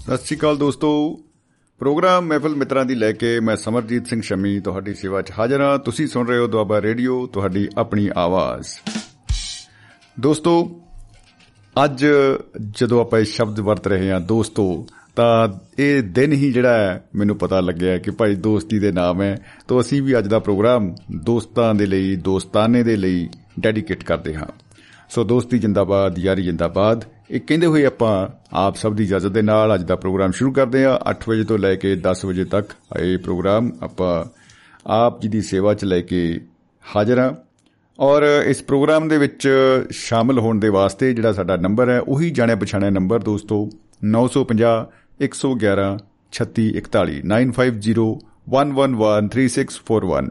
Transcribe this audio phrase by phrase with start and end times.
[0.00, 1.20] ਸਤਿ ਸ਼੍ਰੀ ਅਕਾਲ ਦੋਸਤੋ।
[1.78, 5.78] ਪ੍ਰੋਗਰਾਮ ਮਹਿਫਲ ਮਿੱਤਰਾਂ ਦੀ ਲੈ ਕੇ ਮੈਂ ਸਮਰਜੀਤ ਸਿੰਘ ਸ਼ਮੀ ਤੁਹਾਡੀ ਸੇਵਾ 'ਚ ਹਾਜ਼ਰ ਹਾਂ।
[5.78, 8.66] ਤੁਸੀਂ ਸੁਣ ਰਹੇ ਹੋ ਦੁਆਬਾ ਰੇਡੀਓ, ਤੁਹਾਡੀ ਆਪਣੀ ਆਵਾਜ਼।
[10.20, 10.80] ਦੋਸਤੋ,
[11.84, 12.06] ਅੱਜ
[12.70, 14.86] ਜਦੋਂ ਆਪਾਂ ਇਹ ਸ਼ਬਦ ਵਰਤ ਰਹੇ ਹਾਂ ਦੋਸਤੋ,
[15.16, 15.48] ਤਾਂ
[15.78, 19.80] ਇਹ ਦਿਨ ਹੀ ਜਿਹੜਾ ਹੈ, ਮੈਨੂੰ ਪਤਾ ਲੱਗਿਆ ਕਿ ਭਾਈ ਦੋਸਤੀ ਦੇ ਨਾਮ ਹੈ। ਤਾਂ
[19.80, 20.94] ਅਸੀਂ ਵੀ ਅੱਜ ਦਾ ਪ੍ਰੋਗਰਾਮ
[21.24, 23.28] ਦੋਸਤਾਂ ਦੇ ਲਈ, ਦੋਸਤਾਨੇ ਦੇ ਲਈ
[23.60, 24.46] ਡੈਡੀਕੇਟ ਕਰਦੇ ਹਾਂ।
[25.10, 29.74] ਸੋ ਦੋਸਤੀ ਜਿੰਦਾਬਾਦ, ਯਾਰੀ ਜਿੰਦਾਬਾਦ। ਇਹ ਕਹਿੰਦੇ ਹੋਏ ਆਪਾਂ ਆਪ ਸਭ ਦੀ ਇਜਾਜ਼ਤ ਦੇ ਨਾਲ
[29.74, 32.66] ਅੱਜ ਦਾ ਪ੍ਰੋਗਰਾਮ ਸ਼ੁਰੂ ਕਰਦੇ ਹਾਂ। 8 ਵਜੇ ਤੋਂ ਲੈ ਕੇ 10 ਵਜੇ ਤੱਕ
[33.00, 34.24] ਇਹ ਪ੍ਰੋਗਰਾਮ ਆਪਾਂ
[34.86, 36.40] ਆਪ ਜੀ ਦੀ ਸੇਵਾ 'ਚ ਲੈ ਕੇ
[36.84, 37.32] ਹਾਜ਼ਰ ਹਾਂ।
[37.98, 39.48] ਔਰ ਇਸ ਪ੍ਰੋਗਰਾਮ ਦੇ ਵਿੱਚ
[39.90, 43.70] ਸ਼ਾਮਲ ਹੋਣ ਦੇ ਵਾਸਤੇ ਜਿਹੜਾ ਸਾਡਾ ਨੰਬਰ ਹੈ, ਉਹੀ ਜਾਣਿਆ ਪਛਾਣਿਆ ਨੰਬਰ ਦੋਸਤੋ
[44.10, 44.86] 950
[45.20, 45.98] 111
[46.32, 50.30] 3641 9501113641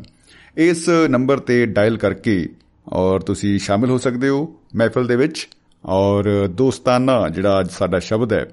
[0.58, 2.50] ਇਸ ਨੰਬਰ ਤੇ ਡਾਇਲ ਕਰਕੇ
[2.90, 5.48] ਔਰ ਤੁਸੀਂ ਸ਼ਾਮਿਲ ਹੋ ਸਕਦੇ ਹੋ ਮਹਿਫਲ ਦੇ ਵਿੱਚ।
[5.84, 8.46] ਔਰ ਦੋਸਤਾਨਾ ਜਿਹੜਾ ਅੱਜ ਸਾਡਾ ਸ਼ਬਦ ਹੈ,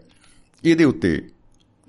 [0.64, 1.20] ਇਹਦੇ ਉੱਤੇ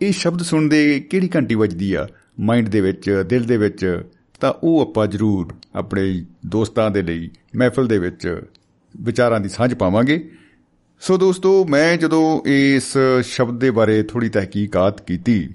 [0.02, 2.08] ਇਹ ਸ਼ਬਦ ਸੁਣਦੇ ਕਿਹੜੀ ਘੰਟੀ ਵੱਜਦੀ ਆ?
[2.40, 4.02] ਮਾਈਂਡ ਦੇ ਵਿੱਚ, ਦਿਲ ਦੇ ਵਿੱਚ,
[4.40, 8.42] ਤਾਂ ਉਹ ਆਪਾਂ ਜ਼ਰੂਰ ਆਪਣੇ ਦੋਸਤਾਂ ਦੇ ਲਈ ਮਹਿਫਲ ਦੇ ਵਿੱਚ
[8.96, 10.30] ਵਿਚਾਰਾਂ ਦੀ ਸਾਂਝ ਪਾਵਾਂਗੇ।
[11.02, 15.50] ਸੋ ਦੋਸਤੋ, ਮੈਂ ਜਦੋਂ ਇਸ ਸ਼ਬਦ ਦੇ ਬਾਰੇ ਥੋੜੀ ਤਹਿਕੀਕਾਤ ਕੀਤੀ,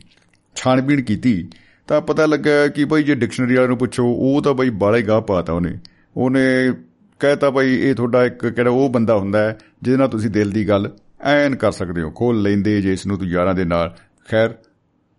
[0.57, 1.49] ਛਾਣਬੀਣ ਕੀਤੀ,
[1.89, 5.21] ਤਾਂ ਪਤਾ ਲੱਗਾ ਕਿ ਭਾਈ ਜੇ ਡਿਕਸ਼ਨਰੀ ਵਾਲੇ ਨੂੰ ਪੁੱਛੋ, ਉਹ ਤਾਂ ਭਾਈ ਬਾਲੇ ਗਾਹ
[5.21, 5.79] ਪਾਤਾ ਉਹਨੇ।
[6.17, 6.73] ਉਹਨੇ
[7.21, 10.69] ਕਹਿਤਾ ਭਾਈ ਇਹ ਤੁਹਾਡਾ ਇੱਕ ਕਿਹੜਾ ਉਹ ਬੰਦਾ ਹੁੰਦਾ ਹੈ, ਜਿਹਦੇ ਨਾਲ ਤੁਸੀਂ ਦਿਲ ਦੀ
[10.69, 13.97] ਗੱਲ ਐਨ ਕਰ ਸਕਦੇ ਹੋ, ਖੋਲ ਲੈਂਦੇ ਜੇ ਇਸ ਨੂੰ ਤੂੰ ਯਾਰਾਂ ਦੇ ਨਾਲ।
[14.31, 14.55] ਖੈਰ,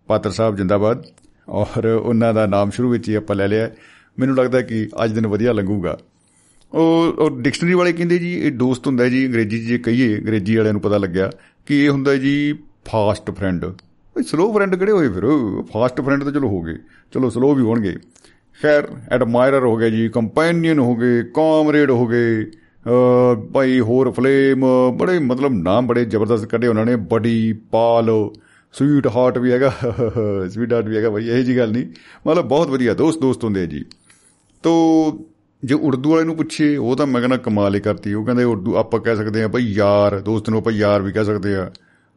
[0.06, 1.04] ਪਾਤਰ ਸਾਹਿਬ ਜਿੰਦਾਬਾਦ।
[1.48, 3.70] ਔਰ ਉਹਨਾਂ ਦਾ ਨਾਮ ਸ਼ੁਰੂ ਵਿੱਚ ਹੀ ਆਪਾਂ ਲੈ ਲਿਆ।
[4.18, 5.98] ਮੈਨੂੰ ਲੱਗਦਾ ਕਿ ਅੱਜ ਦਿਨ ਵਧੀਆ ਲੰਘੂਗਾ।
[6.72, 10.56] ਉਹ ਉਹ ਡਿਕਸ਼ਨਰੀ ਵਾਲੇ ਕਹਿੰਦੇ ਜੀ, ਇਹ ਦੋਸਤ ਹੁੰਦਾ ਜੀ, ਅੰਗਰੇਜ਼ੀ 'ਚ ਜੇ ਕਹੀਏ, ਅੰਗਰੇਜ਼ੀ
[10.56, 11.30] ਵਾਲਿਆਂ ਨੂੰ ਪਤਾ ਲੱਗਿਆ
[11.66, 13.66] ਕਿ ਇਹ ਹੁੰਦਾ ਜੀ ਫਾਸਟ ਫਰੈਂਡ।
[14.26, 15.22] ਸਲੋ ਫਰੈਂਡ ਕਿਹੜੇ ਹੋਏ ਫਿਰ?
[15.62, 16.74] ਫਾਸਟ ਫਰੈਂਡ ਤਾਂ ਚਲੋ ਹੋ ਗਏ।
[17.12, 17.96] ਚਲੋ ਸਲੋ ਵੀ ਹੋਣਗੇ।
[18.64, 22.44] ਖੈਰ, ਐਡਮਾਇਰਰ ਹੋ ਗਏ ਜੀ, ਕੰਪੈਨੀਅਨ ਹੋ ਗਏ, ਕਾਮਰੇਡ ਹੋ ਗਏ
[23.52, 24.64] ਭਾਈ ਹੋਰ ਫਲੇਮ,
[24.96, 28.10] ਬੜੇ ਮਤਲਬ ਨਾਮ ਬੜੇ ਜ਼ਬਰਦਸਤ ਕੱਢੇ ਉਹਨਾਂ ਨੇ, ਬਡੀ, ਪਾਲ,
[28.72, 29.72] ਸਵੀਟ ਹਾਰਟ ਵੀ ਹੈਗਾ,
[30.48, 31.84] ਸਵੀਟ ਹਾਰਟ ਵੀ ਹੈਗਾ ਭਾਈ, ਇਹ ਜੀ ਗੱਲ ਨਹੀਂ।
[32.26, 33.84] ਮਤਲਬ ਬਹੁਤ ਵਧੀਆ, ਦੋਸਤ ਦੋਸਤ ਹੁੰਦੇ ਜੀ।
[34.62, 34.72] ਤੋ,
[35.64, 38.76] ਜੇ ਉਰਦੂ ਵਾਲੇ ਨੂੰ ਪੁੱਛੇ ਉਹ ਤਾਂ ਮੈਂ ਕਹਿੰਦਾ ਕਮਾਲ ਹੀ ਕਰਤੀ, ਉਹ ਕਹਿੰਦੇ ਉਰਦੂ
[38.76, 41.70] ਆਪਾਂ ਕਹਿ ਸਕਦੇ ਆ ਭਾਈ ਯਾਰ, ਦੋਸਤ ਨੂੰ ਆਪਾਂ ਯਾਰ ਵੀ ਕਹਿ ਸਕਦੇ ਆ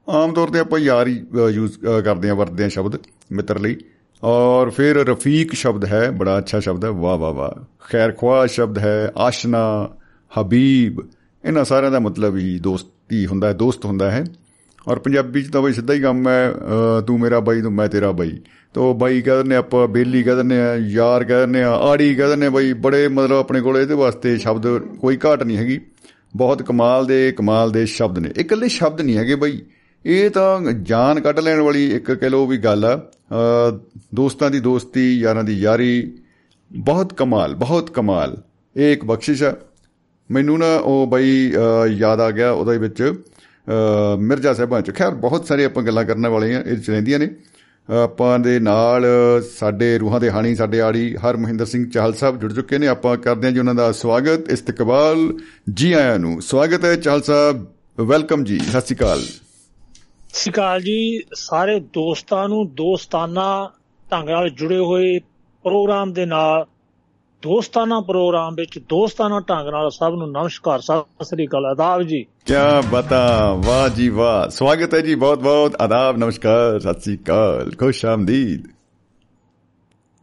[0.09, 2.99] ਆਮ ਤੌਰ ਤੇ ਆਪਾਂ ਯਾਰ ਹੀ ਯੂਜ਼ ਕਰਦੇ ਆ ਵਰਤਦੇ ਆ ਸ਼ਬਦ
[3.31, 3.75] ਮਿੱਤਰ ਲਈ।
[4.23, 8.77] ਔਰ ਫਿਰ ਰਫੀਕ ਸ਼ਬਦ ਹੈ, ਬੜਾ ਅੱਛਾ ਸ਼ਬਦ ਹੈ, ਵਾਹ ਵਾਹ ਵਾਹ। ਖੈਰ ਖਵਾ ਸ਼ਬਦ
[8.77, 9.89] ਹੈ, ਆਸ਼ਨਾ,
[10.31, 10.99] ਹਬੀਬ,
[11.45, 14.23] ਇਹਨਾਂ ਸਾਰਿਆਂ ਦਾ ਮਤਲਬ ਹੀ ਦੋਸਤੀ ਹੁੰਦਾ ਹੈ, ਦੋਸਤ ਹੁੰਦਾ ਹੈ।
[14.87, 16.53] ਔਰ ਪੰਜਾਬੀ ਚ ਤਾਂ ਬਈ ਸਿੱਧਾ ਹੀ ਕੰਮ ਹੈ
[17.07, 18.39] ਤੂੰ ਮੇਰਾ ਬਾਈ, ਤੂੰ ਮੈਂ ਤੇਰਾ ਬਾਈ।
[18.73, 22.27] ਤੋ ਬਾਈ ਕਹਿ ਦਿੰਦੇ ਆਪਾਂ ਬੇਲੀ ਕਹਿ ਦਿੰਦੇ ਆ, ਯਾਰ ਕਹਿ ਦਿੰਦੇ ਆ, ਆੜੀ ਕਹਿ
[22.27, 25.79] ਦਿੰਦੇ ਬਈ ਬੜੇ ਮਤਲਬ ਆਪਣੇ ਕੋਲ ਇਹਦੇ ਵਾਸਤੇ ਸ਼ਬਦ ਕੋਈ ਘਾਟ ਨਹੀਂ ਹੈਗੀ।
[26.35, 29.61] ਬਹੁਤ ਕਮਾਲ ਦੇ ਕਮਾਲ ਦੇ ਸ਼ਬਦ ਨੇ। ਇਕੱਲੇ ਸ਼ਬਦ ਨਹੀਂ ਹੈਗੇ ਬਈ।
[30.05, 32.99] ਇਹ ਤਾਂ ਜਾਨ ਕੱਢ ਲੈਣ ਵਾਲੀ ਇੱਕ ਕਹਿ ਲੋ ਵੀ ਗੱਲ ਆ।
[34.15, 36.11] ਦੋਸਤਾਂ ਦੀ ਦੋਸਤੀ, ਯਾਰਾਂ ਦੀ ਯਾਰੀ,
[36.71, 38.37] ਬਹੁਤ ਕਮਾਲ ਬਹੁਤ ਕਮਾਲ।
[38.75, 39.55] ਇਹ ਇੱਕ ਬਖਸ਼ਿਸ਼ ਆ।
[40.29, 41.53] ਮੈਨੂੰ ਨਾ ਉਹ ਬਈ
[41.89, 43.01] ਯਾਦ ਆ ਗਿਆ ਉਹਦੇ ਵਿੱਚ
[44.19, 47.29] ਮਿਰਜ਼ਾ ਸਾਹਿਬਾਂ ਚ। ਖੈਰ, ਬਹੁਤ ਸਾਰੇ ਆਪਾਂ ਗੱਲਾਂ ਕਰਨ ਵਾਲੇ ਆ, ਇਹ ਚ ਰਹਿੰਦੀਆਂ ਨੇ।
[47.89, 49.05] ਆਪਾਂ ਦੇ ਨਾਲ
[49.49, 53.17] ਸਾਡੇ ਰੂਹਾਂ ਦੇ ਹਾਣੀ, ਸਾਡੇ ਆੜੀ ਹਰ ਮਹਿੰਦਰ ਸਿੰਘ ਚਾਹਲ ਸਾਹਿਬ ਜੁੜ ਚੁੱਕੇ ਨੇ। ਆਪਾਂ
[53.17, 55.33] ਕਰਦੇ ਹਾਂ ਜੀ ਉਹਨਾਂ ਦਾ ਸਵਾਗਤ, ਇਸਤਕਬਾਲ
[55.73, 57.65] ਜੀ ਆਇਆਂ ਨੂੰ। ਸਵਾਗਤ ਹੈ ਚਾਹਲ ਸਾਹਿਬ,
[57.99, 59.21] ਵੈਲਕਮ ਜੀ, ਸਤਿ ਸ਼੍ਰੀ ਅਕਾਲ।
[60.37, 63.71] ਸਤਿ ਅਕਾਲ ਜੀ। ਸਾਰੇ ਦੋਸਤਾਂ ਨੂੰ ਦੋਸਤਾਨਾ
[64.11, 65.19] ਢੰਗ ਨਾਲ ਜੁੜੇ ਹੋਏ
[65.63, 66.65] ਪ੍ਰੋਗਰਾਮ ਦੇ ਨਾਲ
[67.41, 72.53] ਦੋਸਤਾਨਾ ਪ੍ਰੋਗਰਾਮ ਵਿੱਚ ਦੋਸਤਾਨਾ ਢੰਗ ਨਾਲ ਸਭ ਨੂੰ ਨਮਸਕਾਰ। ਸਤਿ ਸ੍ਰੀ ਅਕਾਲ ਆਦਾਬ ਜੀ। ਕੀ
[72.91, 78.05] ਬਤਾ ਵਾਹ ਜੀ ਵਾਹ। ਸਵਾਗਤ ਹੈ ਜੀ ਬਹੁਤ ਬਹੁਤ ਆਦਾਬ ਨਮਸਕਾਰ ਸਤਿ ਸ੍ਰੀ ਅਕਾਲ। ਖੁਸ਼
[78.05, 78.67] ਆਮਦੀਦ।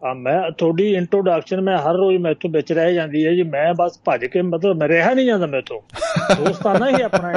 [0.04, 4.00] ਆ ਮੈਂ ਤੁਹਾਡੀ ਇੰਟਰੋਡਕਸ਼ਨ ਮੈਂ ਹਰ ਰੋਜ਼ ਮੈਥੋਂ ਵਿੱਚ ਰਹਿ ਜਾਂਦੀ ਹੈ ਜੀ। ਮੈਂ ਬਸ
[4.04, 5.80] ਭੱਜ ਕੇ ਮਤਲਬ ਮੈਂ ਰਿਹਾ ਨਹੀਂ ਜਾਂਦਾ ਮੈਥੋਂ।
[6.44, 7.32] ਦੋਸਤਾਨਾ ਹੀ ਆਪਣਾ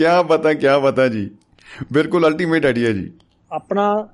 [0.00, 1.30] ਕੀ ਪਤਾ ਕੀ ਪਤਾ ਜੀ।
[1.92, 3.12] ਬਿਲਕੁਲ ਅਲਟੀਮੇਟ ਆਈਡੀਆ ਜੀ।
[3.52, 4.08] ਆਪਣਾ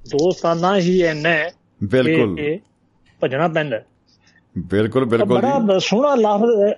[0.00, 1.50] ਦੋਸਤਾਨਾ ਹੀ ਐਨਾ
[1.84, 2.58] ਬਿਲਕੁਲ।
[3.24, 3.80] ਭਜਣਾ ਪੈਂਦਾ
[4.58, 6.74] ਬਿਲਕੁਲ ਬਿਲਕੁਲ ਬੜਾ ਸੋਹਣਾ ਲਫ਼ਜ਼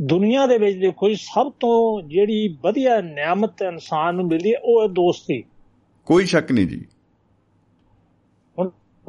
[0.00, 4.86] ਦੁਨੀਆ ਦੇ ਵਿੱਚ ਦੇਖੋ ਸਭ ਤੋਂ ਜਿਹੜੀ ਵਧੀਆ ਨਿਆਮਤ ਇਨਸਾਨ ਨੂੰ ਮਿਲਦੀ ਹੈ ਉਹ ਹੈ
[4.86, 5.44] ਦੋਸਤੀ।
[6.06, 6.84] ਕੋਈ ਸ਼ੱਕ ਨਹੀਂ ਜੀ।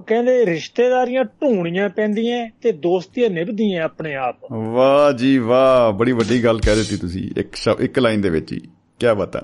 [0.07, 6.59] ਕਹਿੰਦੇ ਰਿਸ਼ਤੇਦਾਰੀਆਂ ਢੂਣੀਆਂ ਪੈਂਦੀਆਂ ਤੇ ਦੋਸਤੀਆਂ ਨਿਭਦੀਆਂ ਆਪਣੇ ਆਪ। ਵਾਹ ਜੀ ਵਾਹ ਬੜੀ ਵੱਡੀ ਗੱਲ
[6.59, 8.59] ਕਹਿ ਦਿੱਤੀ ਤੁਸੀਂ ਇੱਕ ਇੱਕ ਲਾਈਨ ਦੇ ਵਿੱਚ ਹੀ
[8.99, 9.41] ਕੀ ਬਤਾ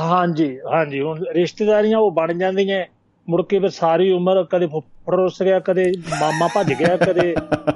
[0.00, 2.84] ਹਾਂਜੀ ਹਾਂਜੀ ਹੁਣ ਰਿਸ਼ਤੇਦਾਰੀਆਂ ਉਹ ਬਣ ਜਾਂਦੀਆਂ
[3.28, 7.34] ਮੁੜ ਕੇ ਫਿਰ ਸਾਰੀ ਉਮਰ ਕਦੇ ਫੁੱਫੜ ਰੁੱਸ ਗਿਆ ਕਦੇ ਮਾਮਾ ਭੱਜ ਗਿਆ ਕਦੇ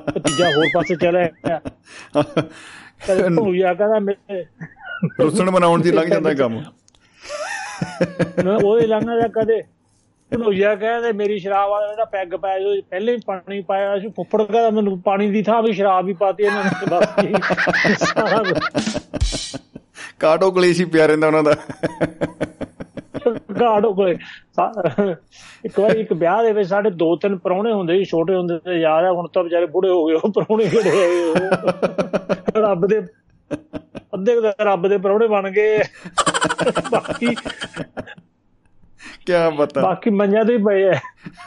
[0.08, 1.60] ਭਤੀਜਾ ਹੋਰ ਪਾਸੇ ਚਲਾ ਗਿਆ।
[3.06, 4.44] ਕਦੇ ਭੂਆ ਕਹਿੰਦਾ ਮੇਰੇ
[5.20, 6.62] ਰੁੱਸਣ ਮਨਾਉਣ ਦੀ ਲੰਘ ਜਾਂਦਾ ਕੰਮ।
[8.64, 9.62] ਉਹ ਹੀ ਲੰਘਦਾ ਕਦੇ
[10.36, 14.42] ਭੂਆ ਕਹਿੰਦੇ ਮੇਰੀ ਸ਼ਰਾਬ ਵਾਲਾ ਜਿਹੜਾ ਪੈਗ ਪਾਇਆ ਜੋ ਪਹਿਲੇ ਹੀ ਪਾਣੀ ਪਾਇਆ ਸੀ ਫੁੱਫੜ
[14.42, 17.06] ਕਹਿੰਦਾ ਮੈਨੂੰ ਪਾਣੀ ਦੀ ਥਾਂ ਵੀ ਸ਼ਰਾਬ ਵੀ ਪਾਤੀ ਇਹਨਾਂ ਨੇ ਬਸ
[20.18, 21.54] ਕਾਟੋ ਕਲੇਸ਼ੀ ਪਿਆ ਰਹਿੰਦਾ ਉਹਨਾਂ ਦਾ।
[23.58, 24.18] ਕਾੜੋ ਕੋਲੇ।
[25.64, 28.80] ਇੱਕ ਵਾਰੀ ਇੱਕ ਵਿਆਹ ਦੇ ਵਿੱਚ ਸਾਡੇ ਦੋ ਤਿੰਨ ਪਰੌਣੇ ਹੁੰਦੇ ਸੀ ਛੋਟੇ ਹੁੰਦੇ ਤੇ
[28.80, 31.36] ਯਾਦ ਹੈ ਹੁਣ ਤਾਂ ਵਿਚਾਰੇ ਬੁੜੇ ਹੋ ਗਏ ਉਹ ਪਰੌਣੇ ਕਿਹੜੇ ਉਹ।
[32.56, 33.00] ਰੱਬ ਦੇ
[34.14, 35.78] ਅੱਧੇ ਰੱਬ ਦੇ ਪਰੌਣੇ ਬਣ ਗਏ।
[36.90, 37.36] ਬਾਕੀ
[39.26, 40.10] ਕੀ ਬਤਾ ਬਾਕੀ
[40.44, 40.98] ਦੇ ਹੀ ਪਏ ਐ।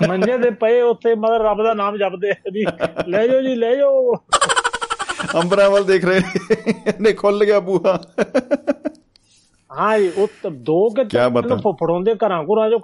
[0.08, 2.66] ਮੰਨਿਆ ਦੇ ਪਏ ਉੱਥੇ ਮਤਲਬ ਰੱਬ ਦਾ ਨਾਮ ਜਪਦੇ ਵੀ
[3.08, 4.16] ਲੈ ਜਾਓ ਜੀ ਲੈ ਜਾਓ।
[5.42, 6.22] ਅੰਬਰਾਂ ਵੱਲ ਦੇਖ ਰਹੇ
[7.00, 8.02] ਨੇ ਖੁੱਲ ਗਿਆ ਬੂਹਾ।
[9.78, 11.04] ਹਾਂ ਉਹ ਤਾਂ ਦੋ ਕਿ
[11.72, 12.80] ਫੜਾਉਂਦੇ ਘਰਾਂ ਘੁਰਾਂ ਜੋ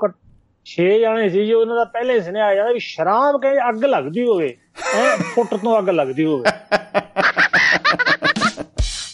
[0.66, 4.24] 6 ਜਾਣੇ ਸੀ ਜੀ ਉਹਨਾਂ ਦਾ ਪਹਿਲੇ ਸੁਨੇਹਾ ਆ ਜਾਂਦਾ ਵੀ ਸ਼ਰਾਬ ਕਹੇ ਅੱਗ ਲੱਗਦੀ
[4.24, 4.58] ਹੋਵੇ।
[4.96, 6.44] ਐ ਫੁੱਟ ਤੋਂ ਅੱਗ ਲੱਗਦੀ ਹੋਵੇ।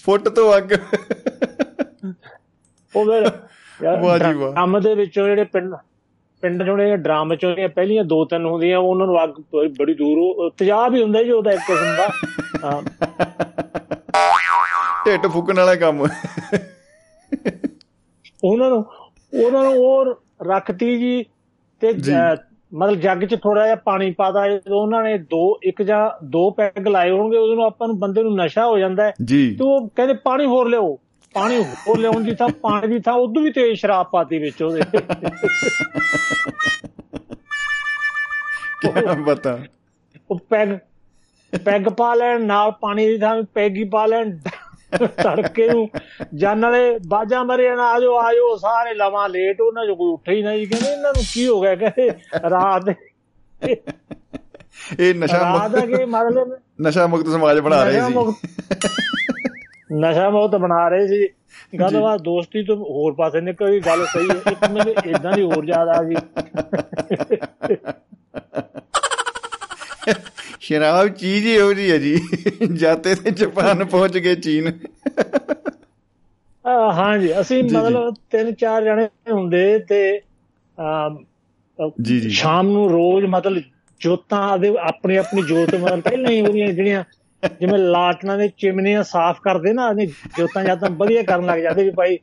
[0.04, 0.72] ਫੁੱਟ ਤੋਂ ਅੱਗ।
[2.96, 3.32] ਉਹ ਫਿਰ
[3.82, 5.76] ਵਾਹ ਜੀ ਵਾਹ। ਕੰਮ ਦੇ ਵਿੱਚੋਂ ਜਿਹੜੇ ਪਿੰਡ
[6.42, 9.30] ਪਿੰਡ ਚੋਂ ਜਿਹੜੇ ਡਰਮ ਚੋਂ ਜਿਹੜੀਆਂ ਪਹਿਲੀਆਂ ਦੋ ਤਿੰਨ ਹੁੰਦੀਆਂ ਉਹਨਾਂ ਨੂੰ ਅੱਗ
[9.80, 12.82] ਬੜੀ ਦੂਰੋਂ ਤੇਜ਼ਾਬ ਹੀ ਹੁੰਦਾ ਜੀ ਉਹਦਾ ਇੱਕ ਕਿਸਮ ਦਾ।
[15.06, 16.08] ਢਿੱਡ ਫੁੱਕਣ ਵਾਲਾ ਕੰਮ।
[18.44, 18.86] ਉਹਨਾਂ ਨੂੰ
[19.44, 20.06] ਉਹਨਾਂ ਨੂੰ ਉਹ
[20.48, 21.26] ਰੱਖਤੀ ਜੀ
[21.80, 21.94] ਤੇ
[22.74, 26.88] ਮਤਲਬ ਜੱਗ 'ਚ ਥੋੜਾ ਜਿਹਾ ਪਾਣੀ ਪਾਦਾ ਜਦੋਂ ਉਹਨਾਂ ਨੇ ਦੋ ਇੱਕ ਜਾਂ ਦੋ ਪੈਗ
[26.88, 29.14] ਲਾਏ ਹੋਣਗੇ ਉਦੋਂ ਆਪਾਂ ਨੂੰ ਬੰਦੇ ਨੂੰ ਨਸ਼ਾ ਹੋ ਜਾਂਦਾ ਹੈ
[29.58, 31.00] ਤੇ ਉਹ ਕਹਿੰਦੇ ਪਾਣੀ ਹੋਰ ਲਿਓ
[31.34, 34.82] ਪਾਣੀ ਹੋਰ ਲਿਆਉਣ ਦੀ ਥਾਂ ਪਾਣੀ ਦੀ ਥਾਂ ਉਦੋਂ ਵੀ ਤੇਜ਼ ਸ਼ਰਾਬ ਪਾਤੀ ਵਿੱਚ ਉਹਦੇ।
[38.82, 39.60] ਕੀ ਬਤਾ।
[40.32, 40.70] ਉਹ ਪੈਗ
[41.66, 44.38] ਪੈਗ ਪਾ ਲੈਣ ਨਾਲ ਪਾਣੀ ਦੀ ਥਾਂ ਪੈਗ ਹੀ ਪਾ ਲੈਣ
[45.08, 45.90] ਤੜਕੇ ਨੂੰ
[46.36, 50.42] ਜਾਨ ਵਾਲੇ ਬਾਜਾਂ ਮਰੇ ਨਾ ਆਜੋ ਆਜੋ ਸਾਰੇ ਲਵਾਂ ਲੇਟ ਉਹਨਾਂ ਜੋ ਕੋਈ ਉੱਠੇ ਹੀ
[50.42, 52.10] ਨਹੀਂ ਕਹਿੰਦੇ ਇਹਨਾਂ ਨੂੰ ਕੀ ਹੋ ਗਿਆ ਕਹਿੰਦੇ
[52.50, 52.90] ਰਾਤ
[55.00, 55.76] ਇਹ ਨਸ਼ਾ ਮੁਕਤ
[56.82, 58.14] ਨਸ਼ਾ ਮੁਕਤ ਸਮਾਜ ਬਣਾ ਰਹੇ ਸੀ।
[59.94, 61.28] ਨਸ਼ਾ ਮੁਕਤ ਬਣਾ ਰਹੇ ਸੀ।
[61.80, 65.66] ਗੱਲਬਾਤ ਦੋਸਤੀ ਤੋਂ ਹੋਰ ਪਾਸੇ ਨਿਕਲ ਗਈ ਗੱਲ ਸਹੀ ਹੈ। ਇੱਕ ਮੈਨੂੰ ਇਦਾਂ ਦੀ ਹੋਰ
[65.66, 66.16] ਯਾਦ ਆ ਗਈ।
[70.60, 72.22] ਸ਼ਰਾਬ ਚੀਜ਼ ਹੀ ਇਹੋ ਜੀ ਹੈ ਜੀ।
[72.74, 74.72] ਜਾਤੇ ਤੇ ਜਾਪਾਨ ਪਹੁੰਚ ਗਏ ਚੀਨ।
[77.42, 80.22] ਅਸੀਂ ਜੀ, ਜੀ। ਮਤਲਬ ਤਿੰਨ ਚਾਰ ਜਣੇ ਹੁੰਦੇ ਤੇ
[82.02, 83.62] ਜੀ ਜੀ। ਸ਼ਾਮ ਨੂੰ ਰੋਜ਼ ਮਤਲਬ
[84.00, 87.04] ਜੋਤਾਂ ਦੇ ਆਪਣੀ ਆਪਣੀ ਜੋਤ ਮਤਲਬ ਪਹਿਲਾਂ ਹੀ ਉਹਦੀਆਂ ਜਿਹੜੀਆਂ
[87.48, 90.08] ਜਿਵੇਂ ਲਾਟਣਾ ਦੇ ਚਿਮਨੀਆਂ ਸਾਫ਼ ਕਰਦੇ ਨਾ ਅਸੀਂ
[90.38, 92.18] ਜੋਤਾਂ ਜਾਂ ਤਾਂ ਵਧੀਆ ਕਰਨ ਲੱਗ ਜਾਂਦੇ ਵੀ ਭਾਈ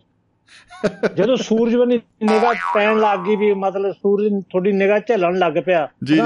[1.17, 5.89] ਜਦੋਂ ਸੂਰਜ ਬਣੀ ਨਿਗਾਹ ਪੈਣ ਲੱਗ ਗਈ ਵੀ ਮਤਲਬ ਸੂਰਜ ਤੁਹਾਡੀ ਨਿਗਾਹ ਝੱਲਣ ਲੱਗ ਪਿਆ
[6.05, 6.17] ਜੀ।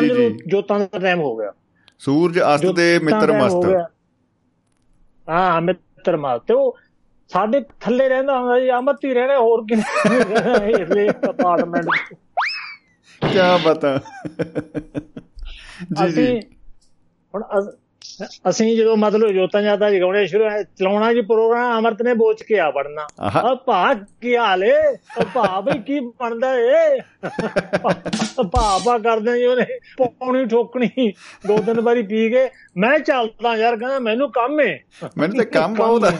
[0.46, 1.52] ਜੋਤਾਂ ਦਾ ਟਾਈਮ ਹੋ ਗਿਆ।
[1.98, 3.90] ਸੂਰਜ ਅਸਤ ਤੇ ਜੋਤਾਂ ਮਿੱਤਰ ਹੋ ਮਸਤ।
[5.28, 6.78] ਹਾਂ ਮਿੱਤਰ ਮਸਤ। ਤੇ ਉਹ
[7.28, 9.82] ਸਾਡੇ ਥੱਲੇ ਰਹਿੰਦਾ ਹੁੰਦਾ ਜੀ ਅਮਰਤੀ ਰਹਿਣਾ ਹੋਰ ਕਿਨੇ
[10.70, 11.86] ਇਹਲੇ ਅਪਾਰਟਮੈਂਟ
[13.22, 14.00] ਕੀ ਬਤਾ।
[16.06, 16.40] ਜੀ ਜੀ।
[17.34, 17.42] ਹੁਣ
[18.22, 22.58] ਅਸ- ਜਦੋਂ ਮਤਲਬ ਜੋਤਾਂ ਜਾਤਾਂ ਜਗਾਉਣੇ ਸ਼ੁਰੂ ਹੋਏ, ਚਲਾਉਣਾ ਜੀ ਪ੍ਰੋਗਰਾਮ ਅਮਰਤ ਨੇ ਬੋਚ ਕੇ
[22.58, 24.72] ਆ ਪੜਨਾ ਆਹਾ। ਆ ਭਾ ਕੀ ਹਾਲ ਏ?
[25.34, 27.00] ਭਾ ਬਈ ਕੀ ਬਣਦਾ ਏ?
[28.52, 29.66] ਭਾ ਭਾ ਕਰਦੇ ਜੀ ਉਹਨੇ
[29.98, 31.12] ਪੌਣੀ ਠੋਕਣੀ।
[31.46, 34.78] ਦੋ ਤਿੰਨ ਵਾਰੀ ਪੀ ਕੇ ਮੈਂ ਚੱਲਦਾ ਯਾਰ ਕਹਿੰਦਾ ਮੈਨੂੰ ਕੰਮ ਏ।
[35.18, 36.10] ਮੈਨੂੰ ਤਾਂ ਕੰਮ ਆਉਦਾ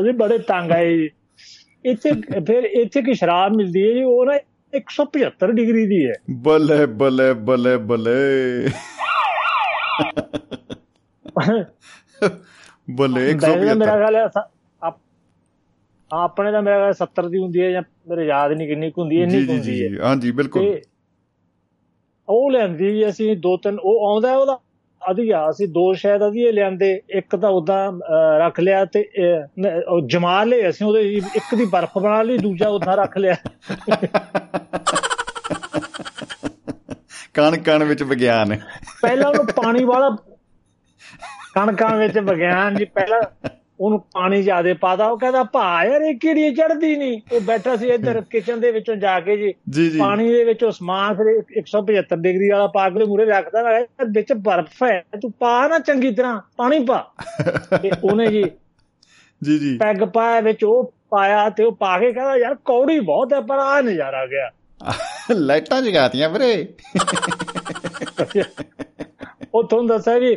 [0.00, 1.08] ਅਸੀਂ ਬੜੇ ਤੰਗ ਆਏ
[1.84, 2.10] ਇੱਥੇ
[2.46, 4.02] ਫਿਰ ਇੱਥੇ ਕੀ ਸ਼ਰਾਬ ਮਿਲਦੀ ਹੈ ਜੀ?
[4.02, 4.38] ਉਹ ਨਾ
[4.72, 8.16] 175 ਡਿਗਰੀ ਦੀ ਹੈ। ਬੱਲੇ ਬੱਲੇ ਬੱਲੇ ਬੱਲੇ।
[12.90, 14.28] ਬੱਲੇ ਵੈਸੇ ਤਾਂ ਮੇਰਾ 175 ਖਿਆਲ ਹੈ
[16.10, 19.22] ਆਪਣੇ ਤਾਂ ਮੇਰਾ ਖਿਆਲ 70 ਦੀ ਹੁੰਦੀ ਹੈ ਜਾਂ ਮੇਰੇ ਯਾਦ ਨਹੀਂ ਕਿੰਨੀ ਹੁੰਦੀ ਹੈ
[19.22, 20.80] ਇੰਨੀ ਹੁੰਦੀ ਹੈ। ਹਾਂਜੀ ਬਿਲਕੁਲ।
[22.28, 24.58] ਉਹ ਲੈਂਦੀ ਅਸੀਂ ਦੋ ਤਿੰਨ ਉਹ ਆਉਂਦਾ ਉਹਦਾ।
[25.10, 27.92] ਅਧਿਆ ਅਸੀਂ ਦੋ ਸ਼ਾਇਦ ਅਧੀਏ ਲਿਆਂਦੇ ਇੱਕ ਤਾਂ ਉਦਾਂ
[28.38, 29.10] ਰੱਖ ਲਿਆ ਤੇ
[30.06, 31.00] ਜਮਾ ਲਏ ਅਸੀਂ ਉਹਦੇ
[31.36, 33.36] ਇੱਕ ਦੀ ਬਰਫ਼ ਬਣਾ ਲਈ ਦੂਜਾ ਉਦਾਂ ਰੱਖ ਲਿਆ।
[37.34, 38.56] ਕਣ ਕਣ ਵਿੱਚ ਵਿਗਿਆਨ
[39.02, 40.16] ਪਹਿਲਾਂ ਉਹਨੂੰ ਪਾਣੀ ਵਾਲਾ
[41.54, 43.22] ਕਣਕਾਂ ਵਿੱਚ ਵਿਗਿਆਨ ਜੀ ਪਹਿਲਾਂ
[43.80, 47.88] ਉਹਨੂੰ ਪਾਣੀ ਜ਼ਿਆਦੇ ਪਾਦਾ ਉਹ ਕਹਿੰਦਾ ਭਾ ਯਾਰ ਇਹ ਕਿਹੜੀ ਚੜਦੀ ਨਹੀਂ ਉਹ ਬੈਠਾ ਸੀ
[47.88, 52.66] ਇੱਧਰ ਕਿਚਨ ਦੇ ਵਿੱਚੋਂ ਜਾ ਕੇ ਜੀ। ਪਾਣੀ ਦੇ ਵਿੱਚੋਂ ਸਮਾਨ ਫਿਰ 175 ਡਿਗਰੀ ਵਾਲਾ
[52.66, 57.10] ਪਾ ਕੇ ਮੂਰੇ ਰੱਖਦਾ ਕਿਹਾ, ਵਿੱਚ ਬਰਫ਼ ਹੈ ਤੂੰ ਪਾ ਨਾ ਚੰਗੀ ਤਰ੍ਹਾਂ ਪਾਣੀ ਪਾ।
[57.82, 58.44] ਤੇ ਉਹਨੇ ਜੀ
[59.42, 63.32] ਜੀ ਜੀ। ਪੈਗ ਪਾਇਆ ਵਿੱਚ ਉਹ ਪਾਇਆ ਤੇ ਉਹ ਪਾ ਕੇ ਕਹਿੰਦਾ ਯਾਰ ਕੌੜੀ ਬਹੁਤ
[63.32, 64.50] ਹੈ ਪਰ ਆ ਨਜ਼ਾਰਾ ਗਿਆ।
[65.30, 66.68] ਲਾਈਟਾਂ ਜਗਾਤੀਆਂ ਵੀਰੇ।
[69.54, 70.36] ਉਹ ਤੁਹਾਨੂੰ ਦੱਸਿਆ ਜੀ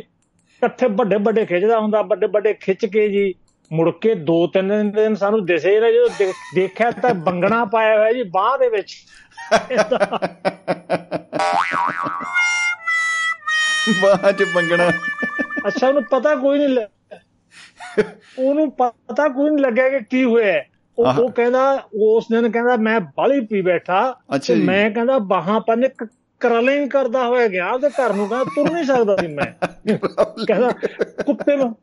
[0.56, 3.34] ਇਕੱਠੇ ਵੱਡੇ ਵੱਡੇ ਖਿੱਚਦਾ ਹੁੰਦਾ ਵੱਡੇ ਵੱਡੇ ਖਿੱਚ ਕੇ ਜੀ।
[3.72, 8.22] ਮੁੜ ਕੇ ਦੋ ਤਿੰਨ ਦਿਨ ਸਾਨੂੰ ਦਿਸੇ ਨਾ ਜਦੋਂ ਦੇਖਿਆ ਤਾਂ ਬੰਗਣਾ ਪਾਇਆ ਹੋਇਆ ਜੀ
[8.22, 8.96] ਬਾਹ ਦੇ ਵਿੱਚ।
[14.02, 14.88] ਬਾਹ ਚ ਬੰਗਣਾ।
[15.66, 16.86] ਅੱਛਾ ਉਹਨੂੰ ਪਤਾ ਕੋਈ ਨਹੀਂ
[18.38, 20.64] ਉਹਨੂੰ ਪਤਾ ਕੋਈ ਨਹੀਂ ਲੱਗਿਆ ਕਿ ਕੀ ਹੋਇਆ।
[20.98, 24.16] ਉਹ ਕਹਿੰਦਾ ਉਸ ਦਿਨ ਕਹਿੰਦਾ ਮੈਂ ਬਾਲੀ ਪੀ ਬੈਠਾ।
[24.56, 25.60] ਮੈਂ ਕਹਿੰਦਾ ਬਾਹਾਂ
[26.40, 29.46] ਪੰਨੇ ਕਰਲਿੰਗ ਕਰਦਾ ਹੋਇਆ ਗਿਆ ਉਹਦੇ ਘਰ ਨੂੰ ਕਹਿੰਦਾ ਤੁਰ ਨਹੀਂ ਸਕਦਾ ਸੀ ਮੈਂ।
[30.46, 30.70] ਕਹਿੰਦਾ
[31.24, 31.74] ਕੁੱਤੇ ਨੂੰ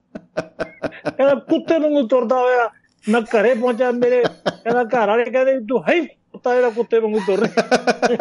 [1.17, 2.69] ਕਹਿੰਦਾ ਕੁੱਤੇ ਵਾਂਗੂ ਤੁਰਦਾ ਹੋਇਆ
[3.09, 7.39] ਮੈਂ ਘਰੇ ਪਹੁੰਚਾ ਮੇਰੇ ਕਹਿੰਦਾ ਘਰ ਵਾਲੇ ਕਹਿੰਦੇ ਤੂੰ ਹੈ ਕੁੱਤਾ ਜਿਹੜਾ ਕੁੱਤੇ ਵਾਂਗੂ ਤੁਰ
[7.39, 8.17] ਰਿਹਾ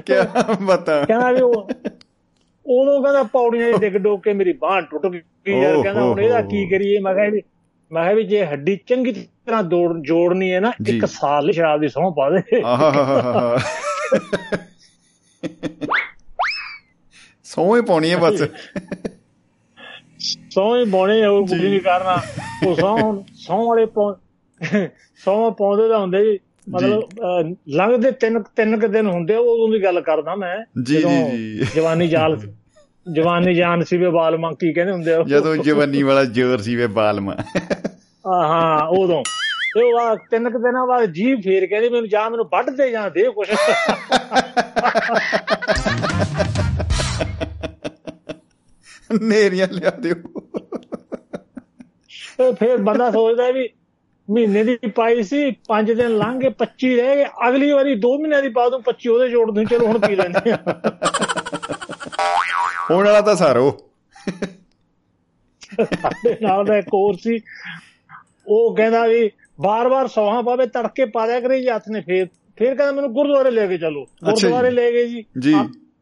[0.00, 0.12] ਕੀ
[0.66, 1.52] ਬਤਾ ਕਹਿੰਦਾ ਵੀ ਉਹ
[2.66, 5.20] ਉਦੋਂ ਕਹਿੰਦਾ ਪੌੜੀਆਂ 'ਚ ਡਿੱਗ ਡੋਕ ਮੇਰੀ ਬਾਹ ਟੁੱਟ ਗਈ।
[5.62, 6.98] ਯਾਰ ਕਹਿੰਦਾ ਹੁਣ ਇਹਦਾ ਕੀ। ਕਰੀਏ?
[6.98, 7.42] ਮੈਂ ਕਿਹਾ ਵੀ
[7.92, 9.62] ਮੈਂ ਕਿਹਾ ਵੀ ਜੇ ਹੱਡੀ ਚੰਗੀ ਤਰ੍ਹਾਂ
[10.02, 13.58] ਜੋੜਨੀ ਹੈ ਨਾ। ਇੱਕ ਸਾਲ ਲਈ ਸ਼ਰਾਬ ਦੀ ਸਹੁੰ ਪਾ ਦੇ। ਆਹਾਹਾਹਾ
[17.44, 18.42] ਸੌਂ ਹੀ ਪਾਉਣੀ ਹੈ ਬਸ।
[20.50, 22.20] ਸਹੁੰ ਹੀ ਪਾਉਣੀ ਉਹ ਕੁਝ ਨਹੀਂ ਕਰਨਾ
[22.66, 23.86] ਉਹ ਸਹੁੰ ਸਹੁੰ ਵਾਲੇ
[25.24, 26.38] ਸਹੁੰ ਪਾਉਂਦੇ ਤਾਂ ਹੁੰਦੇ ਜੀ।
[26.70, 32.08] ਮਤਲਬ ਲੰਘਦੇ ਤਿੰਨ ਤਿੰਨ ਕੁ ਦਿਨ ਹੁੰਦੇ ਉਦੋਂ ਦੀ ਗੱਲ ਕਰਦਾ ਮੈਂ। ਜੀ, ਜਦੋਂ। ਜਵਾਨੀ
[32.08, 32.36] ਜਾਲ
[33.06, 36.86] ਜਵਾਨੀ ਜਾਨ ਸੀ ਵੇ ਬਾਲ ਮੰਕੀ ਕਹਿੰਦੇ ਹੁੰਦੇ ਆ। ਜਦੋਂ ਜਵਾਨੀ ਵਾਲਾ ਜ਼ੋਰ ਸੀ ਵੇ
[36.86, 37.34] ਬਾਲਮਾ।
[38.26, 39.22] ਹਾਂ ਹਾਂ ਉਦੋਂ।
[39.74, 42.90] ਤੇ ਉਹ ਆ ਤਿੰਨ ਕੁ ਦਿਨਾਂ ਬਾਅਦ ਜੀਭ ਫੇਰ ਕਹਿੰਦੀ ਮੈਨੂੰ ਜਾਂ ਮੈਨੂੰ ਵੱਢ ਦੇ
[42.90, 43.48] ਜਾਂ ਦੇ ਕੁਛ।
[49.22, 50.14] ਨੇਰੀਆਂ ਲਿਆ ਦਿਓ।
[52.38, 53.68] ਤੇ ਫੇਰ ਬੰਦਾ ਸੋਚਦਾ ਵੀ
[54.30, 58.42] ਮਹੀਨੇ ਦੀ ਪਾਈ ਸੀ 5 ਦਿਨ ਲੰਘ ਗਏ 25 ਰਹਿ ਗਏ। ਅਗਲੀ ਵਾਰੀ 2 ਮਹੀਨਿਆਂ
[58.42, 60.58] ਦੀ ਪਾ ਦੂੰ 25 ਉਹਦੇ ਜੋੜ ਦੂੰ ਚਲੋ ਹੁਣ ਪੀ ਲੈਂਦੇ ਆ।
[62.90, 63.78] ਹੋਣ ਵਾਲਾ ਤਾਂ ਸਾਰੋ
[65.80, 67.40] ਸਾਡੇ ਨਾਲ ਦਾ ਇੱਕ ਹੋਰ ਸੀ
[68.46, 72.26] ਉਹ ਕਹਿੰਦਾ ਵੀ ਬਾਰ-ਬਾਰ ਸੌਹਾਂ ਪਾਵੇ ਤੜਕੇ ਪਾ ਦਿਆ ਕਰੇ ਜੀ ਹੱਥ ਨੇ ਫੇਰ
[72.58, 75.54] ਫੇਰ ਕਹਿੰਦਾ ਮੈਨੂੰ ਗੁਰਦੁਆਰੇ ਲੈ ਕੇ ਚੱਲੋ। ਗੁਰਦੁਆਰੇ ਲੈ ਗਏ ਜੀ ਜੀ।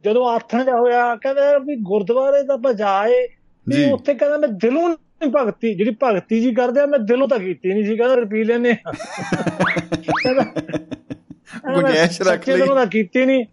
[0.04, 3.28] ਜਦੋਂ ਆਥਣ ਜਾ ਹੋਇਆ ਕਹਿੰਦਾ ਵੀ ਗੁਰਦੁਆਰੇ ਦਾ ਬਜਾਏ
[3.68, 7.28] ਵੀ ਜੀ। ਉੱਥੇ ਕਹਿੰਦਾ ਮੈਂ ਦਿਲੋਂ ਨਹੀਂ ਭਗਤੀ ਜਿਹੜੀ ਭਗਤੀ ਜੀ ਕਰਦੇ ਆ ਮੈਂ ਦਿਲੋਂ
[7.28, 10.44] ਤਾਂ ਕੀਤੀ ਨਹੀਂ ਸੀ ਕਹਿੰਦਾ ਪੀ ਲੈਨੇ। ਕਹਿੰਦਾ
[11.56, 13.44] ਗੁੰਜਾਇਸ਼ ਰੱਖ ਲਈ। ਦਿਲੋਂ ਤਾਂ ਕੀਤੀ ਨਹੀਂ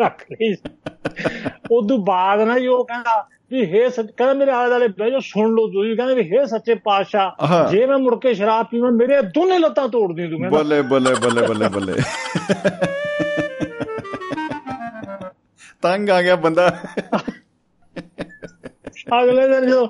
[0.00, 0.54] ਰੱਖ ਲਈ।
[1.70, 5.20] ਉਦੋਂ ਬਾਅਦ ਨਾ ਜੀ ਉਹ ਕਹਿੰਦਾ ਵੀ ਹੇ ਸੱਚ ਕਹਿੰਦਾ ਮੇਰੇ ਆਲੇ ਦੁਆਲੇ ਬਹਿ ਜਾਓ
[5.20, 9.22] ਸੁਣ ਲਓ ਤੁਸੀਂ। ਕਹਿੰਦਾ ਵੀ ਹੇ ਸੱਚੇ ਪਾਤਸ਼ਾਹ। ਜੇ ਮੈਂ ਮੁੜ ਕੇ ਸ਼ਰਾਬ ਪੀਵਾਂ ਮੇਰੇ
[9.22, 11.92] ਦੋਨੇ ਲੱਤਾਂ ਤੋੜ ਦੀ ਕਹਿੰਦਾ। ਬੱਲੇ ਬੱਲੇ ਬੱਲੇ ਬੱਲੇ ਬੱਲੇ।
[15.82, 16.78] ਤੰਗ ਆ ਗਿਆ ਬੰਦਾ।
[19.22, 19.88] ਅਗਲੇ ਦਿਨ ਜਦੋਂ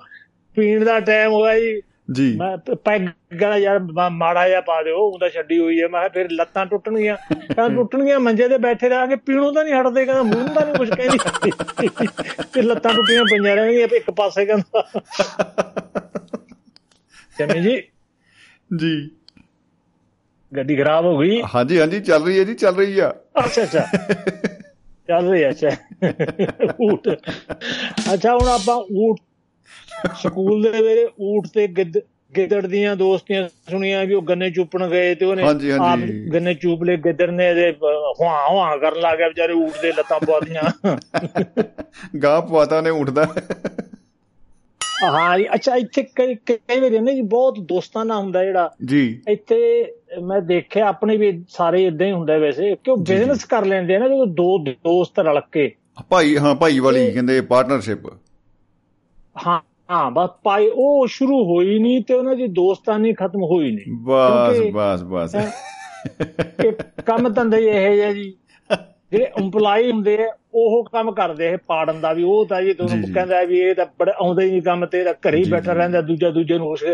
[0.55, 1.83] ਪੀਣ ਦਾ ਟਾਈਮ ਹੋਇਆ ਜੀ
[2.13, 3.79] ਜੀ। ਮੈਂ ਪੈਗ ਕਹਿੰਦਾ ਯਾਰ
[4.11, 8.21] ਮਾੜਾ ਜਿਹਾ ਪਾ ਦਿਓ ਉਹ ਤਾਂ ਛੱਡੀ ਹੋਈ ਹੈ। ਮੈਂ ਫਿਰ ਲੱਤਾਂ ਟੁੱਟਣਗੀਆਂ। ਕਹਿੰਦਾ ਟੁੱਟਣਗੀਆਂ
[8.21, 11.19] ਮੰਜੇ ਤੇ ਬੈਠੇ ਰਹਾਂਗੇ ਪੀਣੋਂ ਤਾਂ ਨਹੀਂ ਹਟਦੇ। ਕਹਿੰਦਾ ਮੂੰਹ ਤਾਂ ਨਹੀਂ ਕੁਝ ਕਹਿੰਦੀ।
[12.55, 15.01] ਤੇ ਲੱਤਾਂ ਟੁੱਟੀਆਂ ਪਈਆਂ ਰਹਿਣਗੀਆਂ ਇੱਕ ਪਾਸੇ ਕਹਿੰਦਾ।
[17.39, 17.83] ਕਹਿੰਦੇ ਜੀ।
[18.77, 19.11] ਜੀ।
[20.57, 23.15] ਗੱਡੀ ਖਰਾਬ ਹੋ ਗਈ। ਹਾਂਜੀ ਹਾਂਜੀ ਚੱਲ ਰਹੀ ਹੈ ਜੀ ਚੱਲ ਰਹੀ ਆ।
[23.45, 23.87] ਅੱਛਾ ਅੱਛਾ।
[25.09, 25.69] ਚੱਲ ਰਹੀ ਹੈ, ਅੱਛਾ।
[26.91, 27.09] ਊਠ
[28.15, 29.17] ਅੱਛਾ ਹੁਣ ਆਪਾਂ ਊਠ
[30.23, 31.99] ਸਕੂਲ ਦੇ ਵੇਲੇ ਊਠ ਤੇ ਗਿੱਦ
[32.37, 35.43] ਗਿੱਦੜ ਦੀਆਂ ਦੋਸਤੀਆਂ ਸੁਣੀਆਂ ਵੀ ਉਹ ਗੰਨੇ ਚੁੱਪਣ ਗਏ ਤੇ ਉਹਨੇ।
[35.81, 35.99] ਆਪ
[36.33, 37.71] ਗੰਨੇ ਚੂਪ ਲਏ ਗਿੱਦੜ ਨੇ ਇਹਦੇ
[38.21, 40.63] ਹੁਆ ਹੁਆ ਕਰਨ ਲੱਗ ਗਿਆ ਵਿਚਾਰੇ ਊਠ ਦੇ ਲੱਤਾਂ ਪਵਾਦੀਆਂ
[42.23, 43.27] ਗਾਹ ਪਵਾਤਾ ਨੇ ਉੱਠਦਾ
[45.05, 49.93] ਹਾਂ ਜੀ ਅੱਛਾ ਇੱਥੇ ਕਈ ਕਈ ਵਾਰੀ ਨਾ ਜੀ ਬਹੁਤ ਦੋਸਤਾਨਾ ਹੁੰਦਾ ਜਿਹੜਾ ਜੀ। ਇੱਥੇ
[50.23, 53.99] ਮੈਂ ਦੇਖਿਆ ਆਪਣੇ ਵੀ ਸਾਰੇ ਇਦਾਂ ਹੀ ਹੁੰਦਾ ਵੈਸੇ ਕਿ ਉਹ। ਬਿਜ਼ਨਸ ਕਰ ਲੈਂਦੇ ਆ
[53.99, 55.71] ਨਾ ਜਦੋਂ ਦੋ ਦੋਸਤ ਰਲ ਕੇ।
[56.11, 57.99] ਭਾਈ ਹਾਂ ਭਾਈ ਵਾਲੀ ਕਹਿੰਦੇ ਪਾਰਟਨਰਸ਼ਿਪ
[59.37, 59.61] ਹਾਂ
[59.91, 64.59] ਹਾਂ ਬਸ ਪਾਈ ਉਹ ਸ਼ੁਰੂ ਹੋਈ ਨਹੀਂ ਤੇ ਉਹਨਾਂ ਦੀ ਦੋਸਤਾਨੀ ਖਤਮ ਹੋਈ ਨਹੀਂ ਬਸ
[64.75, 66.73] ਬਸ ਬਸ ਹੈਂ,
[67.07, 68.33] ਕੰਮ ਧੰਦੇ ਹੀ ਇਹ ਜਿਹਾ ਜੀ
[69.13, 73.13] ਜਿਹੜੇ EMPLOYE ਹੁੰਦੇ ਆ ਉਹ ਕੰਮ ਕਰਦੇ ਇਹ ਪਾੜਨ ਦਾ ਵੀ ਉਹ ਤਾਂ ਜੀ ਤੁਹਾਨੂੰ।
[73.15, 76.01] ਕਹਿੰਦਾ ਵੀ ਇਹ ਤਾਂ ਬੜਾ ਆਉਂਦਾ ਹੀ ਨਹੀਂ ਕੰਮ ਤੇ ਇਹਦਾ ਘਰੇ ਹੀ ਬੈਠਾ। ਰਹਿੰਦਾ
[76.01, 76.85] ਦੂਜਾ ਦੂਜੇ ਨੂੰ ਉਸ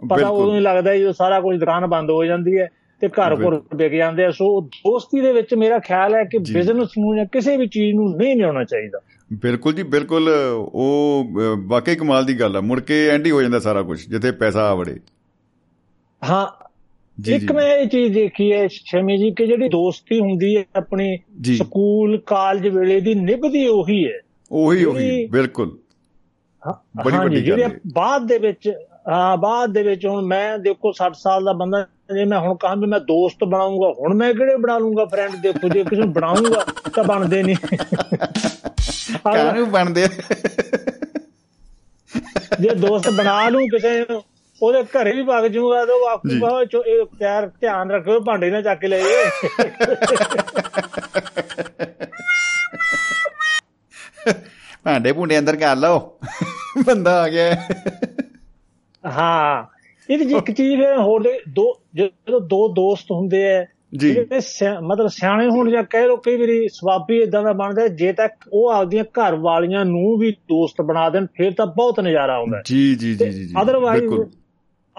[0.00, 2.68] ਪਤਾ। ਉਦੋਂ ਹੀ ਲੱਗਦਾ ਜਦੋਂ ਸਾਰਾ ਕੁਝ ਦੁਕਾਨ ਬੰਦ ਹੋ ਜਾਂਦੀ ਹੈ
[3.02, 6.98] ਤੇ ਘਰ ਘਰ ਵਿਕ ਜਾਂਦੇ ਆ ਸੋ ਦੋਸਤੀ ਦੇ ਵਿੱਚ ਮੇਰਾ ਖਿਆਲ ਹੈ ਕਿ। ਬਿਜ਼ਨਸ
[6.98, 8.98] ਨੂੰ ਜਾਂ ਕਿਸੇ ਵੀ ਚੀਜ਼ ਨੂੰ ਨਹੀਂ ਲਿਆਉਣਾ ਚਾਹੀਦਾ
[9.32, 10.28] ਬਿਲਕੁਲ ਜੀ ਬਿਲਕੁਲ
[10.72, 11.28] ਉਹ
[11.66, 14.68] ਵਾਕਈ ਕਮਾਲ ਦੀ ਗੱਲ ਆ। ਮੁੜ ਕੇ ਐਂਡ ਹੀ ਹੋ ਜਾਂਦਾ ਸਾਰਾ ਕੁਝ ਜਿੱਥੇ ਪੈਸਾ
[14.70, 14.98] ਆਵੜੇ
[16.22, 16.46] ਹਾਂ
[17.18, 21.16] ਜੀ ਇੱਕ ਮੈਂ ਇਹ ਚੀਜ਼ ਦੇਖੀ ਹੈ ਸ਼ਮੀ ਜੀ ਕਿ ਜਿਹੜੀ ਦੋਸਤੀ ਹੁੰਦੀ ਹੈ ਆਪਣੀ
[21.56, 24.18] ਸਕੂਲ ਕਾਲਜ ਵੇਲੇ ਦੀ ਨਿਭਦੀ ਉਹੀ ਹੈ।
[24.50, 25.78] ਉਹੀ ਉਹੀ ਬਿਲਕੁਲ।
[26.62, 28.68] ਹਾਂ- ਬੜੀ ਵੱਡੀ ਗੱਲ ਹੈ। ਬਾਅਦ ਦੇ ਵਿੱਚ
[29.08, 32.76] ਹਾਂ ਬਾਅਦ ਦੇ ਵਿੱਚ ਹੁਣ ਮੈਂ ਦੇਖੋ 60 ਸਾਲ ਦਾ ਬੰਦਾ ਜੇ ਮੈਂ ਹੁਣ ਕਹਾਂ
[32.76, 36.64] ਵੀ ਮੈਂ ਦੋਸਤ ਬਣਾਉਂਗਾ ਹੁਣ ਮੈਂ ਕਿਹੜੇ ਬਣਾ ਲੂੰਗਾ ਫਰੈਂਡ ਦੇਖੋ ਜੇ ਕਿਸੇ ਨੂੰ ਬਣਾਉਂਗਾ
[36.96, 37.56] ਤਾਂ ਬਣਦੇ ਨਹੀਂ
[39.24, 40.08] ਕਾਹਨੂੰ ਬਣਦੇ?
[42.60, 44.22] ਜੇ ਦੋਸਤ ਬਣਾ ਲੂੰ ਕਿਸੇ ਨੂੰ
[44.62, 48.60] ਉਹਦੇ ਘਰੇ ਵੀ ਵਗ ਜਾਊਗਾ ਤਾਂ ਉਹ ਆਖੂਗਾ ਚੋ ਇਹ ਪਿਆਰ ਧਿਆਨ ਰੱਖਿਓ ਭਾਂਡੇ ਨਾ
[48.62, 49.24] ਚੱਕ ਕੇ ਲੈ ਜੇ
[54.84, 56.18] ਭਾਂਡੇ ਭੁੰਡੇ ਅੰਦਰ ਕਰ ਲਓ।
[56.86, 57.54] ਬੰਦਾ ਆ ਗਿਆ।
[59.04, 59.75] ਹਾਂ।
[60.10, 64.40] ਇਹਦੀ ਜੀ ਇੱਕ ਚੀਜ਼ ਹੋਰ ਦੇ ਦੋ ਜਦੋਂ ਦੋ ਦੋਸਤ ਹੁੰਦੇ ਆ ਜੀ। ਜਿਹੜੇ
[64.80, 68.68] ਮਤਲਬ ਸਿਆਣੇ ਹੋਣ ਜਾਂ ਕਹਿ ਲੋ ਕਈ ਵਾਰੀ ਸਵਾਬੀ ਇਦਾਂ ਦਾ ਬਣਦਾ ਜੇ ਤੱਕ ਉਹ
[68.68, 73.14] ਆਪਦੀਆਂ ਘਰ ਵਾਲੀਆਂ ਨੂੰ ਵੀ ਦੋਸਤ ਬਣਾ ਦੇਣ ਫਿਰ ਤਾਂ ਬਹੁਤ ਨਜ਼ਾਰਾ ਆਉਂਦਾ ਜੀ ਜੀ
[73.14, 74.14] ਜੀ ਜੀ ਅਦਰਵਾਈਜ਼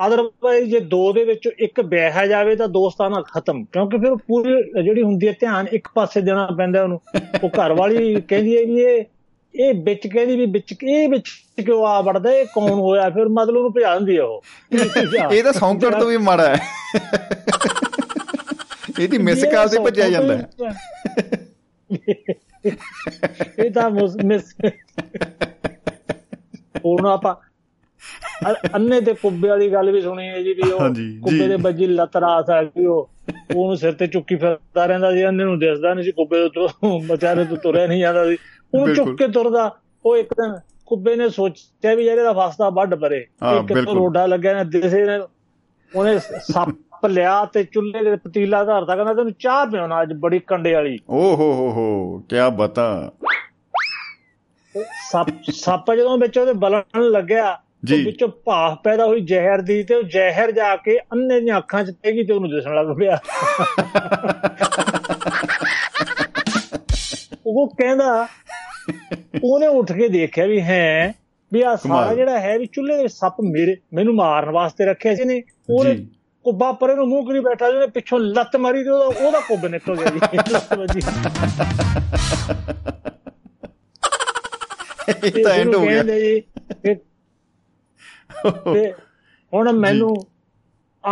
[0.07, 5.03] ਅਦਰਵਾਈਜ਼ ਜੇ ਦੋ ਦੇ ਵਿੱਚੋਂ ਇੱਕ ਵਿਆਹਿਆ ਜਾਵੇ ਤਾਂ ਦੋਸਤਾਨਾ ਖਤਮ ਕਿਉਂਕਿ ਫਿਰ ਪੂਰੀ ਜਿਹੜੀ
[5.03, 7.01] ਹੁੰਦੀ ਹੈ ਧਿਆਨ ਇੱਕ ਪਾਸੇ ਦੇਣਾ ਪੈਂਦਾ ਉਹਨੂੰ।
[7.43, 9.03] ਉਹ ਘਰ ਵਾਲੀ ਕਹਿੰਦੀ ਹੈ ਵੀ ਇਹ
[9.59, 11.29] ਇਹ ਵਿੱਚ ਕਹਿੰਦੀ ਵੀ ਵਿੱਚ ਇਹ ਵਿੱਚ
[11.65, 13.09] ਕਿਉਂ ਆ ਵੜਦਾ ਇਹ ਕੌਣ ਹੋਇਆ?
[13.09, 14.43] ਫਿਰ ਮਤਲਬ ਉਹਨੂੰ ਭਜਾ ਦਿੰਦੀ ਆ ਉਹ।
[15.33, 16.59] ਇਹ ਤਾਂ ਸੌਂਕਣ ਤੋਂ ਵੀ ਮਾੜਾ ਹੈ।
[18.99, 20.33] ਇਹਦੀ ਮਿਸ ਕਾਲ ਤੇ ਭੱਜਿਆ ਜਾਂਦਾ
[23.59, 24.69] ਇਹ ਤਾਂ ਮੁਸ-
[26.85, 27.35] ਹੁਣ ਆਪਾਂ
[28.75, 30.79] ਅੰਨੇ ਤੇ ਕੁੱਬੇ ਵਾਲੀ ਗੱਲ ਵੀ ਸੁਣੀ ਹੈ ਜੀ ਵੀ ਉਹ।
[31.21, 33.09] ਕੁੱਬੇ ਦੇ ਵੱਜੀ ਲੱਤ ਰਾਸ ਆ ਗਈ ਉਹ।
[33.55, 36.67] ਉਹਨੂੰ ਸਿਰ ਤੇ ਚੁੱਕੀ ਫਿਰਦਾ ਰਹਿੰਦਾ ਸੀ ਅੰਨੇ ਨੂੰ ਦਿਸਦਾ ਨਹੀਂ ਸੀ ਕੁੱਬੇ ਤੋਂ
[37.01, 38.37] ਵਿਚਾਰੇ ਤੋਂ ਤੁਰਿਆ ਨਹੀਂ ਜਾਂਦਾ ਸੀ।
[38.73, 39.69] ਉਹਨੂੰ ਚੁੱਕ। ਕੇ ਤੁਰਦਾ
[40.05, 40.53] ਉਹ ਇੱਕ ਦਿਨ
[40.87, 45.17] ਕੁੱਬੇ ਨੇ ਸੋਚਿਆ ਵੀ ਯਾਰ ਇਹਦਾ ਫਸਦਾ ਵੱਢ ਪਰੇ ਇੱਕ। ਰੋਡਾ ਲੱਗਿਆ ਨਾ ਦਿਸੇ ਨੇ
[45.91, 50.73] ਉਹਨੇ ਸੱਪ ਲਿਆ ਤੇ ਚੁੱਲ੍ਹੇ ਦੇ ਪਤੀਲਾ ਧਰਤਾ ਕਹਿੰਦਾ ਤੈਨੂੰ ਚਾਹ ਪਿਉਣਾ ਅੱਜ ਬੜੀ ਕੰਡੇ
[50.73, 52.87] ਵਾਲੀ ਓ ਹੋ ਹੋ ਹੋ ਕੀ ਬਤਾ
[55.09, 59.81] ਸੱਪ ਸੱਪ ਜਦੋਂ ਵਿੱਚ ਉਹਦੇ ਬਲਣ ਲੱਗਿਆ ਜੀ। ਉਹ ਵਿੱਚੋਂ ਭਾਫ ਪੈਦਾ ਹੋਈ ਜ਼ਹਿਰ ਦੀ
[59.83, 62.95] ਤੇ ਉਹ ਜ਼ਹਿਰ ਜਾ ਕੇ ਅੰਨੇ ਦੀਆਂ ਅੱਖਾਂ 'ਚ ਪੈ ਗਈ ਤੇ ਉਹਨੂੰ ਦਿਸਣ ਲੱਗ
[62.97, 63.17] ਪਿਆ
[67.47, 68.27] ਉਹ ਕਹਿੰਦਾ
[69.43, 71.13] ਉਹਨੇ ਉੱਠ ਕੇ ਦੇਖਿਆ ਵੀ ਹੈ
[71.53, 75.23] ਵੀ ਆ ਸਾਰਾ। ਜਿਹੜਾ ਹੈ ਵੀ ਚੁੱਲ੍ਹੇ ਦੇ ਸੱਪ ਮੇਰੇ ਮੈਨੂੰ ਮਾਰਨ ਵਾਸਤੇ ਰੱਖਿਆ ਸੀ
[75.23, 76.07] ਨੇ ਉਹਨੇ।
[76.43, 79.95] ਕੁੱਬਾ ਪਰੇ ਨੂੰ ਮੂੰਹ ਕਰੀ ਬੈਠਾ ਜਿਹਨੇ ਪਿੱਛੋਂ ਲੱਤ ਮਾਰੀ ਤੇ ਉਹਦਾ ਉਹਦਾ ਕੁੱਬ ਨਿਕਲ
[79.95, 80.19] ਗਿਆ ਜੀ।
[80.51, 80.99] ਲੱਤ ਵੱਜੀ।
[85.25, 86.03] ਇਹ ਤਾਂ ਐਂਡ ਹੋ ਗਿਆ।
[88.73, 88.91] ਤੇ
[89.53, 90.15] ਹੁਣ ਮੈਨੂੰ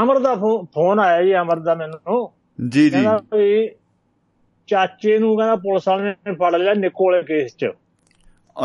[0.03, 2.31] ਅਮਰ ਦਾ ਫੋਨ ਆਇਆ ਜੀ ਅਮਰ ਦਾ ਮੈਨੂੰ।
[2.69, 3.05] ਜੀ ਜੀ।
[4.67, 7.65] ਚਾਚੇ ਨੂੰ ਕਹਿੰਦਾ ਪੁਲਿਸ ਵਾਲਿਆਂ ਨੇ ਫੜ ਲਿਆ ਨਿਕੋਲੇ ਕੇਸ 'ਚ।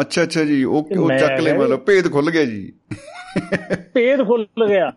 [0.01, 2.73] ਅੱਛਾ ਅੱਛਾ ਜੀ ਉਹ ਉਹ ਚੱਕ ਲੈ ਮਤਲਬ ਭੇਦ ਖੁੱਲ ਗਿਆ ਜੀ।
[3.95, 4.93] ਭੇਦ ਖੁੱਲ ਗਿਆ।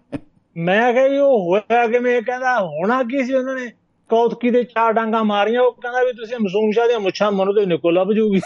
[0.58, 2.22] ਮੈਂ ਕਿਹਾ ਵੀ ਉਹ ਹੋਇਆ ਕਿਵੇਂ?
[2.22, 3.72] ਕਹਿੰਦਾ ਹੋਣਾ ਕੀ ਸੀ ਉਹਨਾਂ ਨੇ?
[4.10, 7.66] ਕੌਤਕੀ ਦੇ ਚਾਰ ਡਾਂਗਾ ਮਾਰੀਆਂ ਉਹ ਕਹਿੰਦਾ ਵੀ ਤੁਸੀਂ ਮਸੂਮ ਸ਼ਾਹ ਦੀਆਂ ਮੁੱਛਾਂ ਮਨੋ ਤੇ
[7.66, 8.42] ਨਿਕੋ ਲੱਭ ਜੂਗੀ।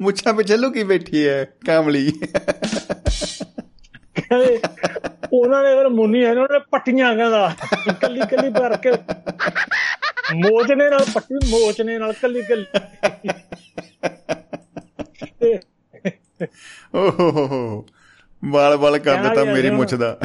[0.00, 2.12] ਮੁੱਛਾਂ ਪਿੱਛੇ ਲੁਕੀ ਬੈਠੀ ਹੈ ਕਾਮਲੀ।
[4.20, 4.60] ਕਹਿੰਦੇ
[5.32, 7.54] ਉਹਨਾਂ ਨੇ ਫਿਰ ਮੁੰਨੀ ਹੈ ਉਹਨਾਂ ਨੇ ਪੱਟੀਆਂ ਕਹਿੰਦਾ।
[8.00, 8.92] ਕੱਲੀ ਕੱਲੀ ਭਰ ਕੇ।
[10.34, 12.64] ਮੋਚਨੇ ਨਾਲ ਪੱਟੀ ਮੋਚਨੇ ਨਾਲ ਕੱਲੀ ਕੱਲੀ
[15.40, 15.58] ਤੇ
[16.94, 17.86] ਓ ਹੋ ਹੋ। ਹੋ
[18.42, 20.18] ਵਾਲ ਵਾਲ ਦਿੱਤਾ ਵੀ ਮੇਰੀ ਮੁੱਛ ਦਾ।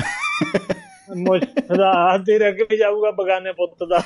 [1.17, 1.43] ਮੁੱਛ
[1.77, 3.99] ਦਾ ਹੱਥ ਤੇਰੇ ਅੱਗੇ ਜਾਊਗਾ ਬਗਾਨੇ ਪੁੱਤ ਦਾ।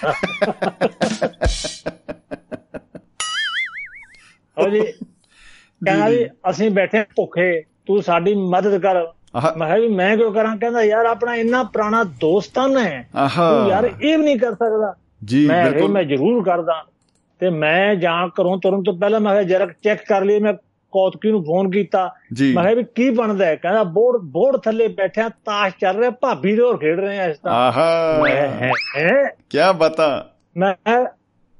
[4.57, 6.07] ਹੋ ਜੀ ਕਹਿੰਦਾ
[6.49, 10.57] ਅਸੀਂ ਬੈਠੇ ਭੁੱਖੇ ਤੂੰ ਸਾਡੀ ਮਦਦ ਕਰ। ਮੈਂ ਕਿਹਾ ਵੀ ਮੈਂ ਕਿਉਂ ਕਰਾਂ?
[10.57, 14.95] ਕਹਿੰਦਾ ਯਾਰ ਆਪਣਾ ਇੰਨਾ ਪੁਰਾਣਾ ਦੋਸਤਾਨ ਹੈ ਆਹਾ। ਤੂੰ ਯਾਰ ਇਹ ਵੀ ਨਹੀਂ ਕਰ ਸਕਦਾ।
[15.25, 16.83] ਜੀ ਬਿਲਕੁਲ। ਮੈਂ ਜ਼ਰੂਰ ਕਰਦਾ।
[17.39, 20.53] ਤੇ ਮੈਂ ਜਾਂ ਘਰੋਂ ਤੁਰਨ ਤੋਂ ਪਹਿਲਾਂ ਮੈਂ ਕਿਹਾ ਜਰਾ ਚੈੱਕ ਕਰ ਲਈ ਮੈਂ
[20.91, 22.13] ਕੌਤਕੀ ਨੂੰ ਫੋਨ ਕੀਤਾ।
[22.53, 23.55] ਮੈਂ ਕਿਹਾ ਵੀ ਕੀ ਬਣਦਾ ਹੈ?
[23.55, 27.37] ਕਹਿੰਦਾ ਬੋਰਡ ਬੋਰਡ ਥੱਲੇ ਬੈਠਿਆ ਤਾਸ਼ ਚੱਲ ਰਿਹਾ ਭਾਬੀ ਦੇ ਹੋਰ ਖੇਡ ਰਹੇ ਆ ਇਸ
[27.37, 28.19] ਤਰ੍ਹਾਂ। ਆਹਾ।
[29.49, 30.29] ਕੀ ਬਤਾ?
[30.57, 31.03] ਮੈਂ ਕਿਹਾ,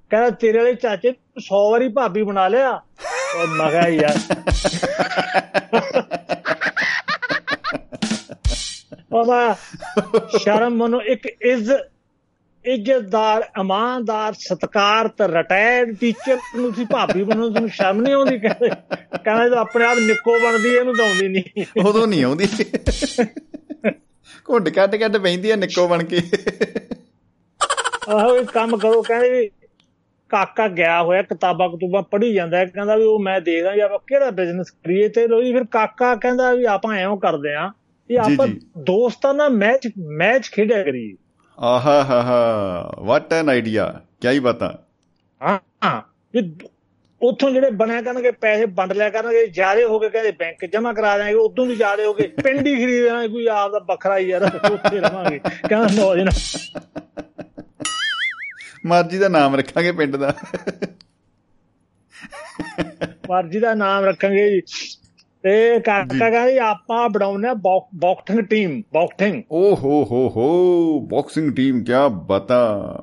[0.09, 2.81] ਕਹਿੰਦਾ ਤੇਰੇ ਵਾਲੇ ਚਾਚੇ 100 ਵਾਰੀ ਭਾਬੀ ਬਣਾ ਲਿਆ।
[3.47, 4.35] ਮੈਂ ਕਿਹਾ ਯਾਰ।
[9.11, 9.55] ਉਹਦਾ
[10.37, 11.71] ਸ਼ਰਮ ਮਨੋ ਇੱਕ ਇੱਜ਼
[12.65, 18.39] ਇੱਜ਼ਤਦਾਰ ਇਮਾਨਦਾਰ ਸਤਿਕਾਰਤ ਰਿਟਾਇਰਡ ਟੀਚਰ ਨੂੰ ਤੁਸੀਂ ਭਾਬੀ ਬਣੋ ਤੁਹਾਨੂੰ ਸ਼ਰਮ ਨਹੀਂ ਆਉਂਦੀ?
[18.39, 18.69] ਕਹਿੰਦੇ
[19.23, 22.47] ਕਹਿੰਦਾ ਜਦੋਂ ਆਪਣੇ ਆਪ ਨਿੱਕੋ ਬਣਦੀ ਇਹਨੂੰ ਤਾਂ ਆਉਂਦੀ ਨਹੀਂ। ਉਦੋਂ ਨਹੀਂ ਆਉਂਦੀ।
[24.49, 26.21] ਘੁੱਟ ਕੱਟ ਕੱਟ ਬੈਂਦੀ ਆ ਨਿੱਕੋ ਬਣ ਕੇ।
[28.09, 29.49] ਆਹੋ ਇਹ ਕੰਮ ਕਰੋ ਕਹਿੰਦੇ ਵੀ
[30.29, 33.99] ਕਾਕਾ ਗਿਆ ਹੋਇਆ ਕਿਤਾਬਾਂ ਕਤੂਬਾਂ ਪੜ੍ਹੀ ਜਾਂਦਾ ਹੈ ਕਹਿੰਦਾ ਵੀ ਉਹ ਮੈਂ ਦੇਖਦਾ ਵੀ ਆਪਾਂ
[34.07, 37.71] ਕਿਹੜਾ ਬਿਜ਼ਨਸ ਕਰੀਏ ਤੇ ਲੋਈ ਫਿਰ ਕਾਕਾ ਕਹਿੰਦਾ ਵੀ ਆਪਾਂ ਐਵੇਂ ਕਰਦੇ ਆ
[38.13, 41.13] ਜੀ, ਆਪਾਂ ਜੀ। ਦੋਸਤਾਂ ਨਾਲ ਮੈਚ ਮੈਚ ਖੇਡਿਆ ਕਰੀਏ।
[41.59, 44.83] ਆਹਾ ਹਾ ਹਾ। ਵਾਟ ਐਨ ਆਈਡੀਆ ਕੀ ਹੀ ਬਤਾ।
[45.41, 46.01] ਹਾਂ ਹਾਂ।
[46.33, 46.55] ਵੀ
[47.21, 51.17] ਉੱਥੋਂ ਜਿਹੜੇ ਬਣਿਆ ਕਰਨਗੇ ਪੈਸੇ ਵੰਡ ਲਿਆ ਕਰਨਗੇ ਜਿਆਦੇ ਹੋ ਕੇ ਕਹਿੰਦੇ ਬੈਂਕ ਜਮਾ ਕਰਾ
[51.17, 54.25] ਦਿਆਂਗੇ ਉਦੋਂ ਵੀ ਜਿਆਦੇ ਹੋ ਕੇ ਪਿੰਡ ਹੀ ਖਰੀਦ ਲਾਂਗੇ ਕੋਈ ਆਪ ਦਾ ਵੱਖਰਾ ਹੀ
[54.25, 56.81] ਯਾਰ ਉੱਥੇ ਰਵਾਂਗੇ। ਕਹਿੰਦਾ ਮੌਜ ਨਾਲ
[58.85, 60.35] ਮਰਜ਼ੀ ਦਾ ਨਾਮ ਰੱਖਾਂਗੇ ਪਿੰਡ ਦਾ।
[63.29, 64.61] ਮਰਜ਼ੀ ਦਾ ਨਾਮ ਰੱਖਾਂਗੇ ਜੀ।
[65.43, 71.91] ਤੇ ਕਾਕਾ ਕਹਿੰਦਾ ਆਪਾਂ ਬਣਾਉਣਾ ਬਾਕਸਿੰਗ ਟੀਮ ਬਾਕਸਿੰਗ। ਓ ਹੋ ਹੋ ਹੋ ਬਾਕਸਿੰਗ ਟੀਮ ਕੀ
[72.09, 72.99] ਬਤਾ।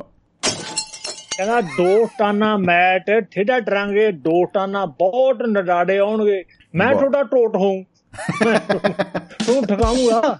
[1.37, 7.83] ਕਹਿੰਦਾ ਦੋ ਟਾਨਾ ਮੈਟ ਠੇਡਾ ਡਰਾਂਗੇ ਦੋ ਟਾਨਾ ਬਹੁਤ ਨਡਾੜੇ ਆਉਣਗੇ। ਮੈਂ। ਤੁਹਾਡਾ ਟੋਟ ਹੋਊ।
[9.47, 10.39] ਤੂੰ ਠਕਾਉਂਗਾ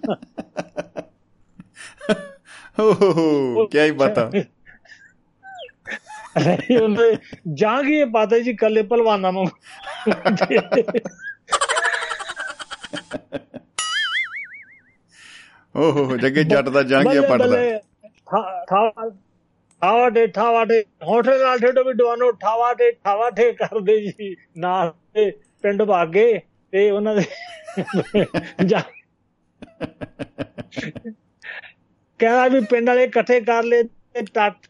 [2.79, 4.31] ਹੋ ਹੋ ਕੀ ਹੀ ਬਤਾ।
[6.83, 7.17] ਉਹਨੇ
[7.53, 9.47] ਜਾਂਗੀ ਹੈ ਜੀ ਕੱਲੇ ਪਹਿਲਵਾਨਾਂ ਨੂੰ।
[15.77, 17.47] ਓ ਹੋ ਹੋ ਜੱਗੇ ਜੱਟ ਦਾ ਜਾਂਗੀਆ ਪੜਦਾ
[19.81, 24.37] ਠਾਵਾ ਦੇ। ਠਾਵਾ ਦੇ ਹੋਠੇ ਨਾਲ ਠੇਡੋ ਵੀ ਡਵਾਨੋ ਠਾਵਾ ਦੇ ਠਾਵਾ ਦੇ ਕਰਦੇ ਜੀ
[24.59, 25.31] ਨਾਲ ਤੇ
[25.63, 26.41] ਪਿੰਡ ਭਾਗੇ
[26.73, 27.23] ਤੇ ਉਹਨਾਂ ਦੇ
[28.65, 28.83] ਜਾ-
[32.21, 34.23] ਕਹਿੰਦਾ ਵੀ ਪਿੰਡ ਵਾਲੇ ਇਕੱਠੇ ਕਰ ਲਏ ਤੇ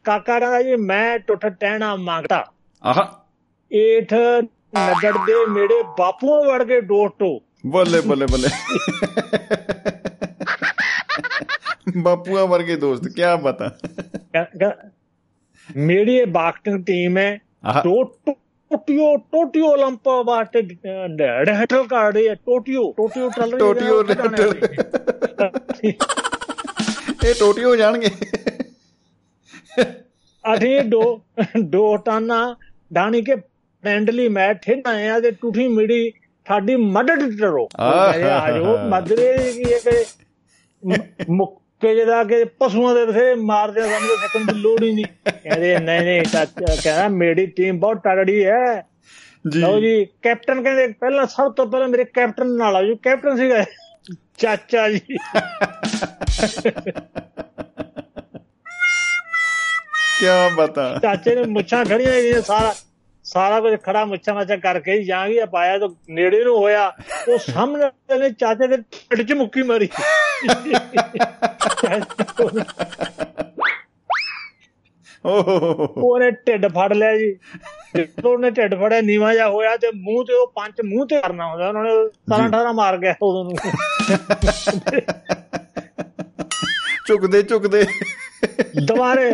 [0.05, 2.45] ਕਾਕਾ ਕਹਿੰਦਾ ਜੀ ਮੈਂ ਟੁੱਟ ਟਹਿਣਾ ਮੰਗਦਾ।
[2.85, 3.27] ਆਹਾ।
[3.73, 4.15] ਏਠ
[4.79, 8.48] ਨਗੜ ਦੇ ਮੇਰੇ ਬਾਪੂਆਂ ਵੜ ਕੇ ਡੋਟੋ ਬੱਲੇ ਬੱਲੇ ਬੱਲੇ
[11.98, 13.70] ਬਾਪੂਆ ਵਰਗੇ ਦੋਸਤ ਕੀ ਬਤਾ
[14.34, 14.90] ਕਹਿ- ਕਹਿ-
[15.78, 22.34] ਮੇਰੀ ਇਹ ਬਾਕਟਿੰਗ ਟੀਮ ਹੈ ਆਹਾ ਟੋ ਟੋਟੀਓ ਟੋਟੀਓ 올림픽 ਵਾਸਤੇ ਡਹਿਟਲ ਕਰ ਰਹੀ ਹੈ
[22.36, 25.94] ਟੋਟੀਓ ਟੋਟੀਓ ਚੱਲ ਰਹੀ ਹੈ ਟੋਟੀਓ ਉੱਥੇ ਜਾਣਾ ਹੈ।
[27.26, 28.10] ਇਹ ਟੋਟੀ ਹੋ ਜਾਣਗੇ
[30.46, 31.02] ਅਸੀਂ ਦੋ
[31.60, 32.56] ਦੋ ਟਾਨਾ
[32.94, 36.12] ਡਾਣੀ ਕੇ ਫ੍ਰੈਂਡਲੀ ਮੈਚ ਖੇਡਾਂ ਆ ਤੇ ਟੁੱਠੀ ਮਿੜੀ
[36.51, 40.05] ਸਾਡੀ ਮਦਦ ਕਰੋ। ਆਜੋ ਮਦਰੇ ਕੀ ਹੈ ਕਿ
[41.31, 46.01] ਮੁੱਕੇ ਜਿਹਦਾ ਕਿ ਪਸ਼ੂਆਂ ਦੇ ਬਥੇਰੇ ਮਾਰਦੇ ਸਾਨੂੰ ਸਿੱਖਣ ਦੀ ਲੋੜ ਹੀ ਨਹੀਂ। ਕਹਿੰਦੇ ਨਹੀਂ
[46.01, 46.23] ਨਹੀਂ
[46.83, 48.87] ਕਹਿੰਦਾ ਮੇਰੀ ਟੀਮ ਬਹੁਤ ਤਗੜੀ ਹੈ।
[49.49, 53.37] ਜੀ। ਲਓ ਜੀ ਕੈਪਟਨ ਕਹਿੰਦੇ ਪਹਿਲਾਂ ਸਭ ਤੋਂ ਪਹਿਲਾਂ ਮੇਰੇ ਕੈਪਟਨ ਨਾਲ ਆਓ ਜੀ ਕੈਪਟਨ
[53.37, 53.65] ਸੀਗਾ
[54.39, 55.01] ਚਾਚਾ ਜੀ।
[60.21, 62.75] ਕੀ ਬਤਾ। ਚਾਚੇ ਨੇ ਮੁੱਛਾਂ ਖੜੀਆਂ ਇਹਦੀਆਂ ਸਾਰਾ।
[63.33, 66.93] ਸਾਰਾ ਕੁਝ ਖੜਾ ਮੁੱਛਾਂ ਮਾਛਾਂ ਕਰਕੇ ਹੀ ਜਾਂ ਗਿਆ ਪਾਇਆ ਤਾਂ ਨੇੜੇ ਨੂੰ ਹੋਇਆ
[67.29, 69.89] ਉਹ ਸਾਹਮਣੇ ਨੇ ਚਾਚੇ ਦੇ ਢਿੱਡ 'ਚ ਮੁੱਕੀ ਮਾਰੀ।
[75.97, 77.39] ਉਹਨੇ ਢਿੱਡ ਫੜ ਲਿਆ ਜੀ।
[77.97, 81.51] ਜਦੋਂ ਉਹਨੇ ਢਿੱਡ ਫੜਿਆ ਨੀਵਾ ਜਾ ਹੋਇਆ ਤੇ ਮੂੰਹ ਤੇ ਉਹ ਪੰਜ ਮੂੰਹ ਤੇ ਕਰਨਾ
[81.51, 81.91] ਹੁੰਦਾ ਉਹਨਾਂ ਨੇ
[82.35, 83.57] 17 18 ਮਾਰ ਗਿਆ ਉਦੋਂ ਨੂੰ।
[87.11, 87.85] ਝੁਕਦੇ ਝੁਕਦੇ
[88.83, 89.31] ਦੁਬਾਰੇ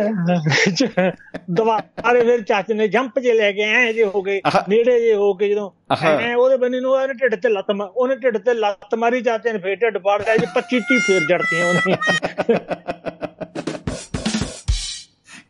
[1.51, 5.33] ਦੁਬਾਰੇ ਫਿਰ ਚਾਚੇ ਨੇ ਜੰਪ ਜੇ ਲੈ ਕੇ ਐ ਜੇ ਹੋ ਗਏ। ਨੇੜੇ ਜੇ ਹੋ
[5.33, 5.69] ਕੇ ਜਦੋਂ।
[6.05, 9.53] ਐ ਉਹਦੇ ਬੰਨੇ ਨੂੰ ਉਹਨੇ ਢਿੱਡ ਤੇ ਲੱਤ ਮਾ- ਉਹਨੇ ਢਿੱਡ ਤੇ ਲੱਤ ਮਾਰੀ ਚਾਚੇ
[9.53, 11.95] ਨੇ ਫੇਰ ਢਿੱਡ ਪਾੜ ਲਿਆ ਜੀ 25 30 ਫੇਰ ਜੜਤੀਆਂ ਉਹਨੇ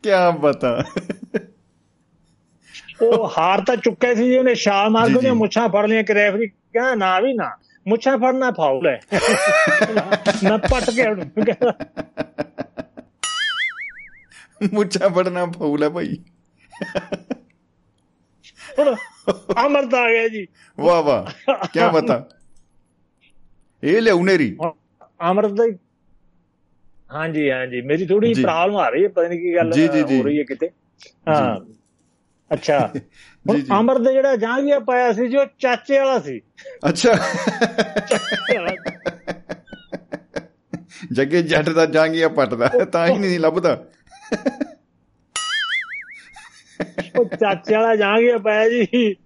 [0.02, 0.82] ਕੀ ਬਤਾ
[3.02, 6.14] ਉਹ ਹਾਰ ਤਾਂ ਚੁੱਕਿਆ ਸੀ ਜੀ ਉਹਨੇ ਛਾਲ ਮਾਰ ਕੇ ਜੀ। ਮੁੱਛਾਂ ਫੜ ਲਈਆਂ ਕਿ
[6.14, 7.50] ਰੈਫਰੀ ਕਹਿੰਦਾ ਨਾ ਵੀ ਨਾ
[7.88, 9.00] ਮੁੱਛਾਂ ਫੜਨਾ ਫਾਉਲ ਹੈ।
[10.44, 11.72] ਮੈਂ ਪੱਟ ਕੇ ਉਹਨੂੰ ਕਹਿੰਦਾ।
[14.72, 16.16] ਮੁੱਛਾਂ ਫੜਨਾ ਫੌਲ ਹੈ ਭਾਈ।
[19.66, 20.46] ਅਮਰਤ ਆ ਗਿਆ ਜੀ।
[20.80, 21.26] ਵਾਹ ਵਾਹ
[21.66, 22.28] ਕੀ ਬਤਾ
[23.84, 24.56] ਇਹ ਲਿਆਉ ਨੇਰੀ।
[25.30, 25.64] ਅਮਰਤ ਦਾ
[27.14, 29.72] ਹਾਂਜੀ ਹਾਂਜੀ। ਮੇਰੀ ਥੋੜੀ। ਪ੍ਰੋਬਲਮ ਆ ਰਹੀ ਹੈ ਪਤਾ ਨਹੀਂ ਕੀ ਗੱਲ।
[30.16, 30.70] ਹੋ ਰਹੀ ਹੈ ਕਿਤੇ।
[31.28, 31.56] ਹਾਂ।
[32.52, 36.40] ਅੱਛਾ। ਜੀ, ਜੀ। ਅਮਰ ਦਾ ਜਿਹੜਾ ਜਾਂਗੀਆ ਪਾਇਆ ਸੀ ਜੋ ਚਾਚੇ ਵਾਲਾ ਸੀ।
[36.88, 37.18] ਅੱਛਾ।
[41.12, 43.84] ਜੱਗੇ ਜੱਟ ਦਾ ਜਾਂਗੀਆ ਪੱਟਦਾ ਤਾਂ ਹੀ ਨਹੀਂ ਲੱਭਦਾ।
[47.18, 49.16] ਉਹ ਚਾਚੇ ਵਾਲਾ ਜਾਂਗੀਆ ਪਾਇਆ ਜੀ।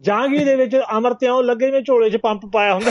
[0.00, 2.90] ਜਾਂਗੀ ਦੇ ਵਿੱਚ ਅਮਰ ਤੇ ਆਉ ਲੱਗੇ ਜਿਵੇਂ ਝੋਲੇ 'ਚ ਪੰਪ ਪਾਇਆ ਹੁੰਦਾ।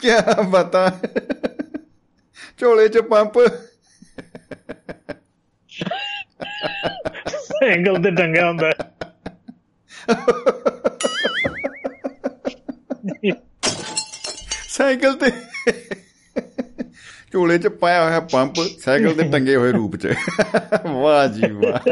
[0.00, 0.08] ਕੀ
[0.48, 0.98] ਬਤਾ।
[2.58, 3.32] ਝੋਲੇ ਚ ਪੰਪ।
[7.64, 8.72] ਐਂਗਲ ਤੇ ਟੰਗਿਆ ਹੁੰਦਾ।
[14.68, 15.30] ਸਾਈਕਲ ਤੇ
[17.32, 20.14] ਝੋਲੇ ਚ ਪਾਇਆ ਹੋਇਆ ਪੰਪ ਸਾਈਕਲ ਤੇ ਟੰਗੇ ਹੋਏ ਰੂਪ ਚ।
[20.86, 21.90] ਵਾਹ ਜੀ ਵਾਹ।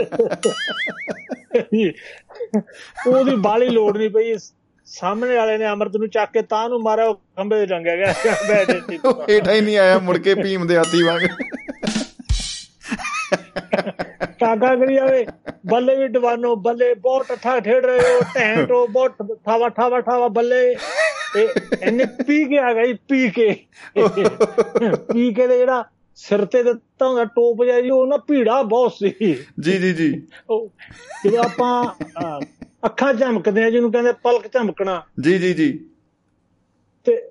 [3.06, 4.34] ਉਹਦੀ ਬਾਲੀ ਲੋੜ ਨਹੀਂ ਪਈ।
[4.86, 8.14] ਸਾਹਮਣੇ ਵਾਲੇ ਨੇ ਅਮਰਤ ਨੂੰ ਚੱਕ ਕੇ ਤਾਂ ਨੂੰ ਮਾਰਿਆ ਉਹ ਖੰਭੇ ਤੇ ਟੰਗਿਆ ਗਿਆ।
[8.48, 8.70] ਬੈਠ
[9.30, 11.28] ਹੇਠਾਂ ਹੀ ਨਹੀਂ ਆਇਆ ਮੁੜ ਕੇ ਭੀਮ ਦੇ ਹਾਥੀ ਵਾਂਗ।
[14.40, 15.26] ਕਾਗਾ ਕਰੀ ਜਾਵੇ।
[15.66, 20.76] ਬੱਲੇ ਵੀ ਡਵਾਨੋ ਬੱਲੇ ਬਹੁਤ ਠਾ ਠੇੜ ਰਹੇ ਹੋ ਟੈਂਟੋ ਬਹੁਤ ਠਾਵਾ ਠਾਵਾ ਠਾਵਾ ਬੱਲੇ।
[21.36, 21.48] ਇਹ
[21.82, 23.66] ਇਹਨੇ ਪੀ ਕੇ ਆ ਗਈ ਪੀ ਕੇ।
[25.12, 28.92] ਪੀ ਕੇ ਦੇ ਜਿਹੜਾ ਸਿਰ ਤੇ ਦਿੱਤਾ ਹੁੰਦਾ ਟੋਪ ਜਿਹਾ ਜੀ ਉਹ ਨਾ ਭੀੜਾ ਬਹੁਤ
[28.92, 30.72] ਸੀ। ਜੀ ਜੀ ਜੀ। ਉਹ
[31.24, 31.84] ਜਦੋਂ ਆਪਾਂ
[32.86, 35.88] ਅੱਖਾਂ ਝਮਕਦੇ ਆ ਜਿਹਨੂੰ ਕਹਿੰਦੇ ਪਲਕ ਝਮਕਣਾ। ਜੀ ਜੀ ਜੀ।
[37.04, 37.30] ਤੇ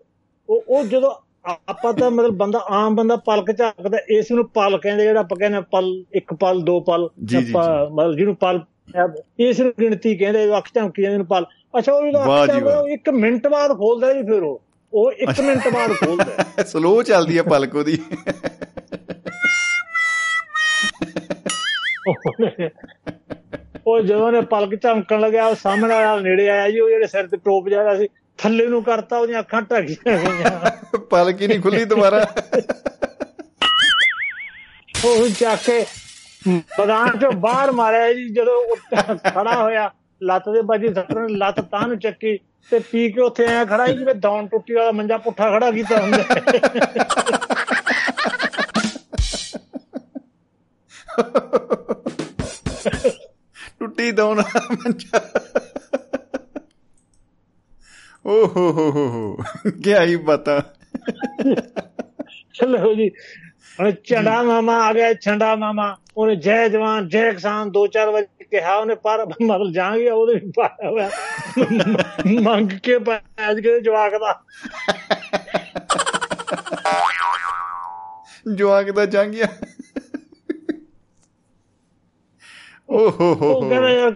[0.50, 5.04] ਉਹ ਉਹ ਜਦੋਂ ਆਪਾਂ ਤਾਂ ਮਤਲਬ ਬੰਦਾ ਆਮ ਬੰਦਾ ਪਲਕ ਝਾਕਦਾ ਇਸ ਨੂੰ ਪਲ ਕਹਿੰਦੇ
[5.04, 8.62] ਜਿਹੜਾ ਆਪਾਂ ਕਹਿੰਦੇ ਪਲ ਇੱਕ ਪਲ ਦੋ ਪਲ ਜੀ, ਜੀ, ਆਪਾਂ ਮਤਲਬ ਜਿਹਨੂੰ ਪਲ
[9.40, 11.46] ਇਸ ਨੂੰ ਗਿਣਤੀ ਕਹਿੰਦੇ ਅੱਖ ਝਮਕੀ ਜਾਂਦੇ ਨੂੰ ਪਲ।
[11.78, 14.62] ਅੱਛਾ ਉਹ ਜੀ। ਉਹ ਇੱਕ ਮਿੰਟ ਬਾਅਦ ਖੋਲਦਾ ਜੀ ਫਿਰ ਉਹ।
[14.94, 16.26] ਉਹ ਇੱਕ ਮਿੰਟ ਬਾਅਦ ਖੋਲਦਾ।
[16.64, 17.98] ਸਲੋ ਚੱਲਦੀ ਹੈ ਪਲਕ ਉਹਦੀ।
[23.88, 27.28] ਉਹ ਜਦੋਂ ਨੇ ਪਲਕ ਝਮਕਣ ਲੱਗਿਆ ਉਹ ਸਾਹਮਣੇ ਵਾਲਾ ਨੇੜੇ ਆਇਆ ਜੀ ਉਹ ਜਿਹੜੇ ਸਿਰ
[27.28, 31.86] ਤੇ ਟੋਪ ਜਿਹਾ ਸੀ ਥੱਲੇ ਨੂੰ ਕਰਤਾ ਉਹਦੀਆਂ ਅੱਖਾਂ ਢੱਕੀਆਂ ਗਈਆਂ। ਪਲਕ ਹੀ ਨਹੀਂ ਖੁੱਲੀ
[31.86, 32.26] ਦੁਬਾਰਾ।
[35.06, 35.86] ਉਹ ਚੱਕ ਕੇ
[36.48, 38.76] ਮੈਦਾਨ ਚੋਂ ਬਾਹਰ ਮਾਰਿਆ ਜੀ ਜਦੋਂ
[39.32, 39.90] ਖੜਾ ਹੋਇਆ
[40.24, 42.38] ਲੱਤ ਦੇ ਬਾਜੀ ਸੱਟਣ ਲੱਤ ਤਾਂ ਨੂੰ ਚੱਕੀ
[42.72, 46.02] ਤੇ ਪੀ ਕੇ ਉੱਥੇ ਐ ਖੜਾ ਸੀ ਜਿਵੇਂ ਦੌਣ ਟੁੱਟੀ ਵਾਲਾ ਮੰਜਾ ਪੁੱਠਾ ਖੜਾ ਕੀਤਾ
[46.02, 46.24] ਹੁੰਦਾ
[53.80, 55.20] ਟੁੱਟੀ ਦੌਣਾ ਮੰਜਾ।
[58.28, 59.38] ਓ ਹੋ ਹੋ
[59.84, 60.62] ਕੀ ਹੀ ਬਤਾ?
[62.54, 63.10] ਚਲੋ ਜੀ।
[63.80, 68.44] ਹੁਣ ਝੰਡਾ ਮਾਮਾ ਆ ਗਿਆ ਝੰਡਾ ਮਾਮਾ। ਉਹਨੇ ਜੈ ਜਵਾਨ ਜੈ ਕਿਸਾਨ ਦੋ ਚਾਰ ਵਜੇ
[68.44, 71.10] ਕਿਹਾ ਉਹਨੇ ਪਰ ਮਤਲਬ ਜਾਾਂਗੇ ਉਹਦੇ ਵੀ ਪਾਇਆ ਹੋਇਆ।
[72.42, 74.44] ਮੰਗ ਕੇ ਪਾਇਆ ਅੱਜ ਕਿਤੇ ਜਵਾਕ ਦਾ।
[78.56, 79.48] ਜਵਾਕ ਦਾ ਜਾਂਗਿਆ
[82.90, 83.70] ਓ ਹੋ ਹੋ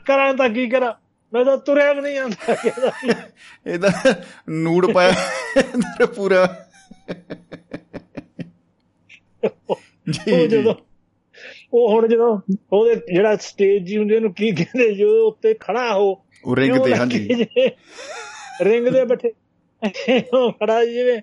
[0.07, 1.00] ਕਰਾਂ ਤਾਂ ਕੀ ਕਰਾਂ?
[1.33, 2.91] ਮੈਂ ਤਾਂ ਤੁਰਿਆ ਵੀ ਨਹੀਂ ਆਂਦਾ ਕਹਿੰਦਾ
[3.67, 3.91] ਇਹਦਾ
[4.49, 5.11] ਨੂੜ ਪਾਇਆ
[5.75, 6.65] ਅੰਦਰ ਪੂਰਾ।
[10.11, 10.75] ਜੀ ਜਦੋਂ
[11.73, 12.39] ਉਹ ਹੁਣ ਜਦੋਂ
[12.73, 16.95] ਉਹਦੇ ਜਿਹੜਾ ਸਟੇਜ ਜੀ ਹੁੰਦੀ ਉਹਨੂੰ ਕੀ ਕਹਿੰਦੇ ਜੋ ਉੱਤੇ ਖੜਾ ਹੋ। ਉਹ ਰਿੰਗ ਤੇ
[16.95, 17.29] ਹਾਂਜੀ।
[18.61, 19.33] ਰਿੰਗ ਦੇ ਬੈਠੇ
[20.33, 21.21] ਉਹ ਖੜਾ ਜਿਵੇਂ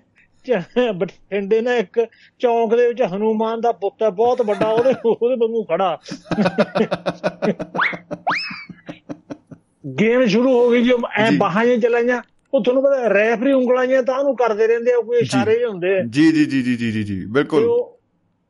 [0.93, 2.07] ਬਠਿੰਡੇ ਨਾ ਇੱਕ
[2.39, 6.01] ਚੌਂਕ ਦੇ ਵਿੱਚ ਹਨੂਮਾਨ ਦਾ ਪੁੱਤ ਹੈ ਬਹੁਤ ਵੱਡਾ ਉਹਦੇ ਉਹਦੇ ਵਾਂਗੂ ਖੜਾ।
[9.83, 12.21] ਗੇਮ ਸ਼ੁਰੂ ਹੋ ਗਈ ਜੀ ਐ ਜੀ। ਬਾਹਾਂ ਜਿਹੀਆਂ ਚਲਾਈਆਂ
[12.53, 15.97] ਉਹ ਤੁਹਾਨੂੰ ਪਤਾ ਰੈਫਰੀ ਉਂਗਲਾਂ ਜਿਹੀਆਂ ਤਾਂ ਉਹਨੂੰ ਕਰਦੇ ਰਹਿੰਦੇ ਆ ਕੋਈ ਇਸ਼ਾਰੇ ਜਿਹੇ ਹੁੰਦੇ
[15.99, 17.99] ਆ। ਜੀ ਜੀ ਜੀ ਜੀ ਜੀ ਜੀ ਜੀ ਬਿਲਕੁਲ। ਉਹ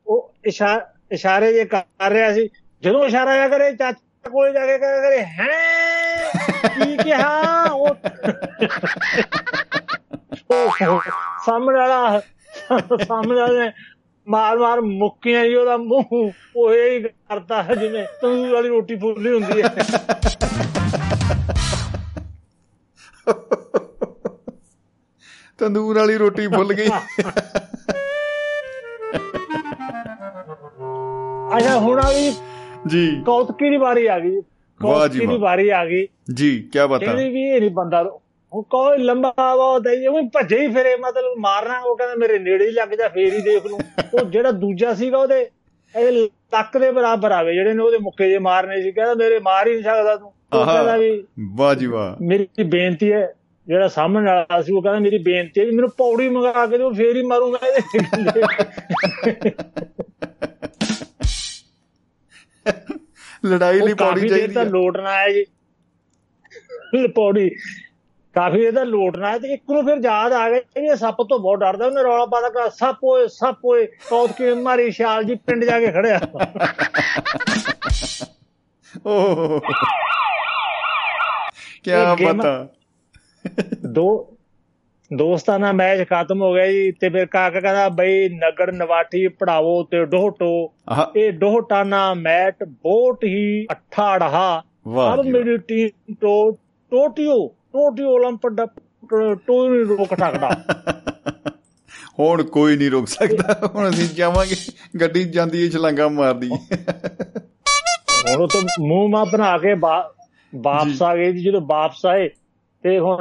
[0.08, 0.80] ਉਹ ਇਸ਼ਾ-
[1.12, 2.50] ਇਸ਼ਾਰੇ ਜੇ ਕਰ ਰਿਹਾ ਸੀ
[2.84, 5.48] ਜਦੋਂ ਇਸ਼ਾਰਾ ਆ ਕਰੇ ਚਾਚਾ ਕੋਲੇ ਜਾ ਕੇ ਕਹੇ ਕਰੇ ਹੈ?
[6.70, 7.64] ਕੀ ਕਿਹਾ?
[10.52, 11.02] ਉਹ
[11.46, 12.20] ਸਾਹਮਣੇ ਵਾਲਾ
[13.08, 13.70] ਸਾਹਮਣੇ ਵਾਲੇ
[14.28, 18.96] ਮਾਰ ਮਾਰ ਮੁੱਕੀਆਂ ਹੀ ਉਹਦਾ ਮੂੰਹ ਉਹ ਇਹ ਹੀ ਕਰਦਾ ਹੈ ਜਿਵੇਂ ਤੰਦੂਰ ਵਾਲੀ ਰੋਟੀ
[18.96, 19.76] ਫੁੱਲੀ ਹੁੰਦੀ ਹੈ।
[25.58, 26.88] ਤੰਦੂਰ ਵਾਲੀ ਰੋਟੀ ਭੁੱਲ ਗਈ।
[31.58, 32.34] ਅੱਛਾ ਹੁਣ ਆ ਗਈ
[32.88, 34.40] ਜੀ। ਕੌਤਕੀ ਦੀ ਵਾਰੀ ਆ ਗਈ। ਵਾਹ ਜੀ
[34.80, 38.04] ਕੌਤਕੀ ਦੀ ਵਾਹ। ਵਾਰੀ ਆ ਗਈ। ਜੀ ਕੀ ਬਤਾ ਕਹਿੰਦੀ ਵੀ ਇਹ ਨਹੀਂ ਬੰਦਾ
[38.52, 42.66] ਉਹ ਕੋਈ ਲੰਬਾ ਬਹੁਤ ਹੈ ਉਹ ਭੱਜੇ ਹੀ ਫਿਰੇ ਮਤਲਬ ਮਾਰਨਾ ਉਹ ਕਹਿੰਦਾ ਮੇਰੇ ਨੇੜੇ
[42.66, 43.80] ਹੀ ਲੱਗ ਜਾ ਫੇਰ ਹੀ ਦੇਖ ਲੂੰ
[44.14, 45.42] ਉਹ ਜਿਹੜਾ ਦੂਜਾ ਸੀਗਾ ਉਹਦੇ
[45.96, 46.12] ਇਹ
[46.54, 49.74] ਲੱਕ ਦੇ ਬਰਾਬਰ ਆਵੇ ਜਿਹੜੇ ਨੇ ਉਹਦੇ ਮੁੱਕੇ ਜੇ ਮਾਰਨੇ ਸੀ ਕਹਿੰਦਾ ਮੇਰੇ ਮਾਰ ਹੀ
[49.74, 51.24] ਨਹੀਂ ਸਕਦਾ ਤੂੰ। ਉਹ। ਕਹਿੰਦਾ ਵੀ
[51.56, 53.22] ਵਾਹ ਜੀ ਵਾਹ। ਮੇਰੀ ਬੇਨਤੀ ਹੈ
[53.68, 56.92] ਜਿਹੜਾ ਸਾਹਮਣੇ ਵਾਲਾ ਸੀ ਉਹ ਕਹਿੰਦਾ ਮੇਰੀ ਬੇਨਤੀ ਹੈ ਵੀ ਮੈਨੂੰ ਪੌੜੀ ਮੰਗਾ ਕੇ ਦਿਓ
[56.94, 57.82] ਫੇਰ ਹੀ ਮਾਰੂੰਗਾ ਇਹਦੇ
[63.46, 65.46] ਲੜਾਈ ਲਈ ਪੌੜੀ ਚਾਹੀਦੀ ਤਾਂ ਹੈ। ਲੋਟ ਨਾ ਆਇਆ ਜੀ।
[67.16, 67.50] ਪੌੜੀ
[68.40, 70.96] ਕਾਫੀ ਦੇਰ ਦਾ ਲੋਟ ਨਾ ਆਇਆ ਤੇ ਇੱਕ ਨੂੰ ਫਿਰ ਯਾਦ ਆ ਗਿਆ ਕਿ ਇਹ
[70.96, 74.92] ਸੱਪ ਤੋਂ ਬਹੁਤ ਡਰਦਾ ਉਹਨੇ ਰੌਲਾ ਪਾਦਾ ਕਿ ਸੱਪ ਓਏ ਸੱਪ ਓਏ ਕੌਤ ਕੇ ਮਾਰੀ
[74.92, 76.20] ਸ਼ਾਲ ਜੀ ਪਿੰਡ ਜਾ ਕੇ ਖੜਿਆ।
[79.08, 79.60] ਓਹ
[82.18, 82.68] ਕੀ ਬਤਾ
[83.86, 84.36] ਦੋ
[85.14, 90.06] ਦੋਸਤਾਨਾ ਮੈਚ ਖਤਮ ਹੋ ਗਿਆ ਜੀ ਤੇ ਫਿਰ ਕਾਕਾ ਕਹਿੰਦਾ ਬਈ ਨਗਰ ਨਵਾਟੀ ਪੜਾਵੋ ਤੇ
[90.06, 90.74] ਡੋਹਟੋ।
[91.16, 96.52] ਇਹ ਡੋਹਟਾਨਾ ਮੈਟ ਬਹੁਤ ਹੀ ਅੱਠਾ ਅੜਹਾ ਵਾਹ ਅਬ ਜੀ ਵਾਹ। ਮੇਰੀ ਟੀਮ ਟੋ
[96.92, 98.68] ਟੋਟੀਓ ਟੋਟੀ ਓਲਮ ਪੱਡਾ
[99.34, 100.64] ਟੋਈ ਨਹੀਂ ਰੋਕ ਸਕਦਾ।
[102.20, 104.56] ਹੁਣ ਕੋਈ ਨਹੀਂ ਰੋਕ ਸਕਦਾ। ਹੁਣ ਅਸੀਂ ਜਾਵਾਂਗੇ।
[105.02, 106.50] ਗੱਡੀ ਜਾਂਦੀ ਏ ਛਲਾਂਗਾ ਮਾਰਦੀ
[108.30, 112.30] ਹੁਣ ਤਾਂ ਮੂੰਹ ਮਾ ਬਣਾ ਕੇ ਵਾਪਸ ਆ ਗਏ ਜਦੋਂ ਵਾਪਸ ਆਏ
[112.84, 113.18] ਤੇ ਹੁਣ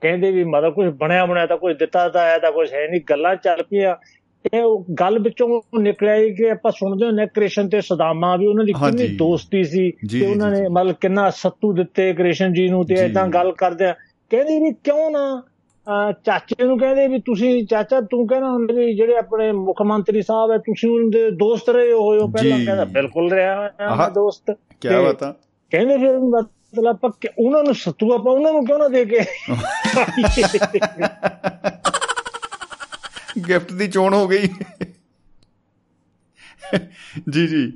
[0.00, 3.00] ਕਹਿੰਦੇ ਵੀ ਮਤਲਬ ਕੁਝ ਬਣਿਆ ਬਣਾਇਆ ਤਾਂ ਕੁਝ ਦਿੱਤਾ ਤਾਂ ਆਇਆ ਤਾਂ ਕੁਝ ਹੈ ਨਹੀਂ।
[3.10, 3.96] ਗੱਲਾਂ ਚੱਲ ਪਈਆਂ।
[4.54, 8.46] ਇਹ ਉਹ ਗੱਲ ਵਿੱਚੋਂ ਨਿਕਲਿਆ ਹੀ ਕਿ ਆਪਾਂ ਸੁਣਦੇ ਹੁੰਦੇ ਹਾਂ ਕ੍ਰਿਸ਼ਨ ਤੇ ਸਦਾਮਾ ਵੀ
[8.46, 12.86] ਉਹਨਾਂ ਦੀ। ਕਿੰਨੀ ਦੋਸਤੀ ਸੀ ਤੇ ਉਹਨਾਂ ਨੇ ਮਤਲਬ ਕਿੰਨਾ ਸੱਤੂ ਦਿੱਤੇ ਕ੍ਰਿਸ਼ਨ ਜੀ ਨੂੰ
[12.86, 13.94] ਤੇ। ਇਦਾਂ ਗੱਲ ਕਰਦੇ ਆ
[14.30, 15.42] ਕਹਿੰਦੇ ਵੀ ਕਿਉਂ ਨਾ
[16.24, 20.50] ਚਾਚੇ ਨੂੰ ਕਹਿੰਦੇ ਵੀ ਤੁਸੀਂ ਚਾਚਾ ਤੂੰ ਕਹਿੰਦਾ ਹੁੰਦਾ ਵੀ ਜਿਹੜੇ ਆਪਣੇ ਮੁੱਖ ਮੰਤਰੀ ਸਾਹਿਬ
[20.50, 24.50] ਹੈ ਤੁਸੀਂ ਉਹਨਾਂ ਦੇ ਦੋਸਤ ਰਹੇ ਹੋਏ ਹੋ ਪਹਿਲਾਂ। ਕਹਿੰਦਾ ਬਿਲਕੁਲ ਰਿਹਾ। ਮੈਂ ਦੋਸਤ
[24.80, 25.34] ਕੀ ਬਤਾ
[25.70, 29.18] ਕਹਿੰਦੇ ਫਿਰ ਮਤਲਬ ਆਪਾਂ ਕਿ- ਉਹਨਾਂ ਨੂੰ ਸੱਤੂ ਆਪਾਂ ਉਹਨਾਂ ਨੂੰ ਕਿਉਂ ਨਾ ਦੇ ਕੇ
[33.48, 34.48] ਗਿਫਟ ਦੀ ਚੋਣ ਹੋ ਗਈ।
[37.30, 37.72] ਜੀ ਜੀ।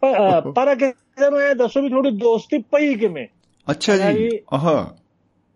[0.00, 3.26] ਪਰ- ਕਿਸੇ ਨੂੰ ਇਹ ਦੱਸੋ ਵੀ ਥੋੜੀ ਦੋਸਤੀ ਪਈ ਕਿਵੇਂ?
[3.70, 4.96] ਅੱਛਾ ਜੀ। ਆਹਾ।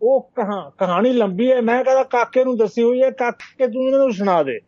[0.02, 3.98] ਉਹ ਕਹਾ ਕਹਾਣੀ ਲੰਬੀ ਹੈ। ਮੈਂ ਕਹਿੰਦਾ ਕਾਕੇ ਨੂੰ ਦੱਸੀ ਹੋਈ ਹੈ। ਕਾਕੇ ਤੂੰ ਇਹਨਾਂ
[3.98, 4.60] ਨੂੰ ਸੁਣਾ ਦੇ।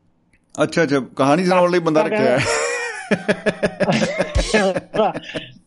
[0.62, 2.45] ਅੱਛਾ ਅੱਛਾ। ਕਹਾਣੀ ਸੁਣਾਉਣ ਲਈ ਬੰਦਾ ਰੱਖਿਆ ਹੈ।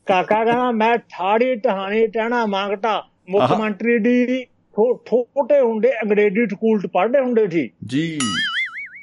[0.06, 4.46] ਕਾਕਾ ਕਹਿੰਦਾ ਮੈਂ ਠਾੜੀ ਟਹਾਣੀ ਟਹਿਣਾ ਮੰਗਟਾ ਮੁੱਖ। ਮੰਤਰੀ ਦੀ
[4.78, 8.20] ਛੋਟੇ ਹੁੰਦੇ ਅੰਗਰੇਜ਼ੀ ਸਕੂਲ ਚ ਪੜ੍ਹਦੇ ਹੁੰਦੇ ਸੀ। ਜੀ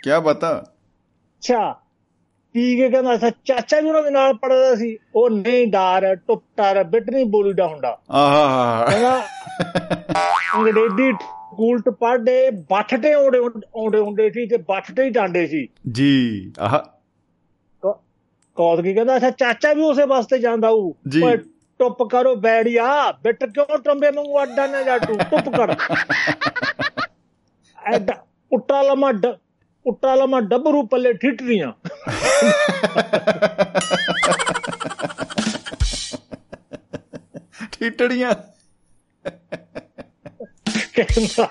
[0.05, 0.65] ਕੀ ਬਤਾ?
[1.39, 1.81] ਅੱਛਾ
[2.53, 6.85] ਪੀ ਕੇ ਕਹਿੰਦਾ ਅੱਛਾ ਚਾਚਾ ਵੀ ਉਹਨਾਂ ਦੇ ਨਾਲ ਪੜਦਾ ਸੀ। ਉਹ ਨਹੀਂ ਡਾਰ ਟੁੱਟਰ
[6.85, 9.23] ਬਿਟ ਨਹੀਂ ਬੋਲੀਦਾ ਹੁੰਦਾ। ਆਹਾ। ਕਹਿੰਦਾ
[10.55, 13.39] ਅੰਗਰੇਜ਼ੀ ਸਕੂਲ ਚ ਪੜ੍ਹਦੇ ਬੱਠਟੇ ਆਉਂਦੇ
[13.77, 16.95] ਆਉਂਦੇ ਹੁੰਦੇ ਸੀ ਤੇ ਬੱਠਟੇ ਹੀ ਡਾਂਡੇ ਸੀ। ਜੀ ਆਹਾ।
[18.57, 21.37] ਕੌਦ ਕੀ ਕਹਿੰਦਾ ਅੱਛਾ ਚਾਚਾ ਵੀ ਉਸੇ ਵਾਸਤੇ ਜਾਂਦਾ ਹੂੰ ਜੀ। ਓਏ
[21.81, 25.17] ਟੁੱਪ ਕਰੋ ਬੈੜੀਆ ਬਿੱਟ ਕਿਉਂ ਟੰਬੇ ਮੰਗੂ ਅੱਡਾ ਨਾ ਜਾਟੂ?
[25.31, 25.75] ਟੁੱਪ ਕਰ।
[27.79, 28.15] ਐਡਾ
[28.53, 29.27] ਉੱਟਾ ਲਮਾ ਡ
[29.87, 31.73] ਉੱਟਾ ਲਮਾ ਡੱਬਰੂ ਪੱਲੇ ਠਿੱਟਰੀਆਂ
[37.73, 38.35] ਠੀਟੜੀਆਂ
[40.97, 41.49] ਕਹਿੰਦਾ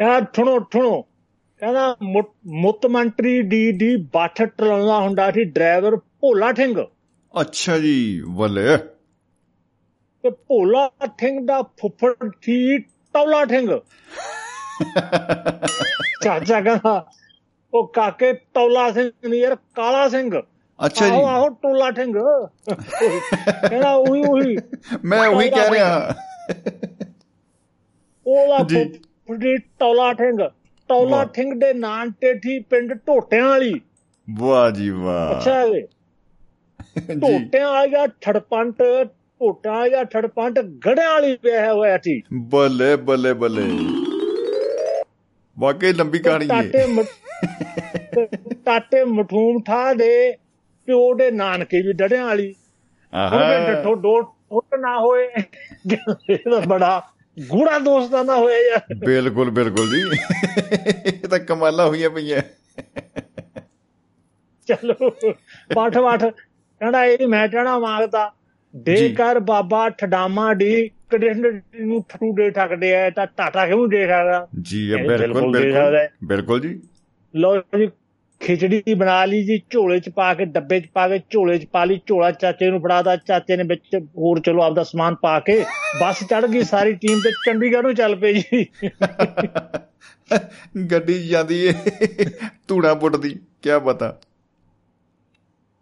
[0.00, 1.02] ਯਾਰ ਠੁਣੋ ਠੁਣੋ
[1.62, 6.74] ਕਹਿੰਦਾ ਮੁੱਤ- ਮੁੱਤ ਮੰਤਰੀ ਦੀ ਦੀ ਬੱਠ ਟਲਾਉਂਦਾ ਹੁੰਦਾ ਸੀ ਡਰਾਈਵਰ ਭੋਲਾ ਸਿੰਘ
[7.40, 8.76] ਅੱਛਾ ਜੀ ਬੱਲੇ।
[10.22, 13.78] ਤੇ ਭੋਲਾ ਸਿੰਘ ਦਾ ਫੁੱਫੜ ਸੀ ਟੌਲਾ ਸਿੰਘ
[16.24, 17.06] ਚਾਚਾ ਕਹਿੰਦਾ
[17.74, 20.42] ਉਹ ਕਾਕੇ ਟੌਲਾ ਸਿੰਘ ਨਹੀਂ ਯਾਰ ਕਾਲਾ ਸਿੰਘ।
[20.86, 22.12] ਅੱਛਾ ਜੀ। ਆਹੋ ਟੋਲਾ ਸਿੰਘ
[23.68, 24.56] ਕਹਿੰਦਾ ਉਹੀ ਉਹੀ।
[25.04, 26.14] ਮੈਂ ਉਹੀ ਕਹਿ ਰਿਹਾ।
[28.26, 30.48] ਉਹਦਾ ਜੀ। ਫੁੱਫੜੀ ਟੌਲਾ ਸਿੰਘ
[30.88, 33.80] ਟੌਲਾ। ਸਿੰਘ ਦੇ ਨਾਂ ਤੇ ਥੀ ਪਿੰਡ ਢੋਟਿਆਂ ਵਾਲੀ।
[34.30, 35.82] ਵਾਹ ਜੀ ਵਾਹ। ਅੱਛਾ ਜੀ।
[37.00, 38.82] ਢੋਟਿਆਂ ਵਾਲਾ ਛੜਪੰਟ
[39.40, 43.62] ਢੋਟਾਂ ਵਾਲਾ ਛੜਪੰਟ ਗੜਿਆਂ ਵਾਲੀ ਪਿਆ ਹੋਇਆ ਸੀ ਬੱਲੇ ਬੱਲੇ ਬੱਲੇ।
[45.58, 46.86] ਵਾਕਈ ਲੰਬੀ ਕਹਾਣੀ ਟਾਟੇ ਹੈ
[48.64, 50.36] ਟਾਟੇ ਮਠੂਮ ਠਾ ਦੇ
[50.86, 52.54] ਪਿਓ ਦੇ ਨਾਨਕੇ ਵੀ ਡੜਿਆਂ ਵਾਲੀ।
[53.14, 55.28] ਆਹਾ। ਡੱਠੋ ਦੋ ਟੁੱਟ ਨਾ ਹੋਏ।
[56.30, 57.02] ਇਹਦਾ ਬੜਾ
[57.48, 60.18] ਗੂੜਾ ਦੋਸਤਾਂ ਦਾ ਹੋਇਆ ਯਾਰ ਬਿਲਕੁਲ ਬਿਲਕੁਲ ਜੀ।
[61.06, 62.42] ਇਹ ਤਾਂ ਕਮਾਲਾਂ ਹੋਈਆਂ ਪਈਆਂ।
[64.66, 65.10] ਚਲੋ
[65.74, 66.24] ਪਾਠ ਪਾਠ
[66.80, 68.32] ਕਹਿੰਦਾ ਇਹ ਮੈਂ ਟਣਾ ਮੰਗਦਾ
[68.76, 74.06] ਦੇ। ਕਰ ਬਾਬਾ ਠਡਾਮਾ ਦੀ ਕ੍ਰਿਸ਼ਨ ਨੂੰ ਫਰੂ ਦੇ ਠਕਦੇ ਆ ਤਾਂ ਟਾਟਾ ਕਿਉਂ ਦੇ
[74.06, 74.48] ਸਕਦਾ?
[74.62, 76.80] ਜੀ ਬਿਲਕੁਲ ਬਿਲਕੁਲ। ਬਿਲਕੁਲ। ਜੀ।
[77.36, 77.88] ਲੋ ਜੀ
[78.40, 81.84] ਖਿਚੜੀ ਬਣਾ ਲਈ ਜੀ ਝੋਲੇ 'ਚ ਪਾ ਕੇ ਡੱਬੇ 'ਚ ਪਾ ਕੇ ਝੋਲੇ 'ਚ ਪਾ
[81.84, 85.64] ਲਈ ਝੋਲਾ ਚਾਚੇ ਨੂੰ ਫੜਾਦਾ ਚਾਚੇ ਨੇ ਵਿੱਚ ਹੋਰ ਚਲੋ ਆਪਦਾ ਸਮਾਨ ਪਾ ਕੇ
[86.00, 88.66] ਬੱਸ ਚੜ ਗਈ ਸਾਰੀ ਟੀਮ ਤੇ ਚੰਡੀਗੜ੍ਹ ਨੂੰ ਚੱਲ ਪਈ ਜੀ।
[90.90, 91.72] ਗੱਡੀ ਜਾਂਦੀ ਏ
[92.68, 93.28] ਧੂੜਾ ਪੁੱਟਦੀ
[93.62, 94.18] ਕੀ ਪਤਾ।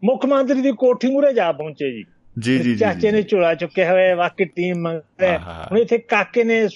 [0.05, 2.05] ਮੁੱਖ ਮੰਤਰੀ ਦੀ ਕੋਠੀ ਮੂਰੇ ਜਾ ਪਹੁੰਚੇ ਜੀ।
[2.39, 6.69] ਜੀ ਜੀ ਚਾਚੇ ਨੇ ਝੋਲਾ ਚੁੱਕਿਆ ਹੋਇਆ ਵਾਕਈ ਟੀਮ ਹੁਣ ਇੱਥੇ ਕਾਕੇ ਨੇ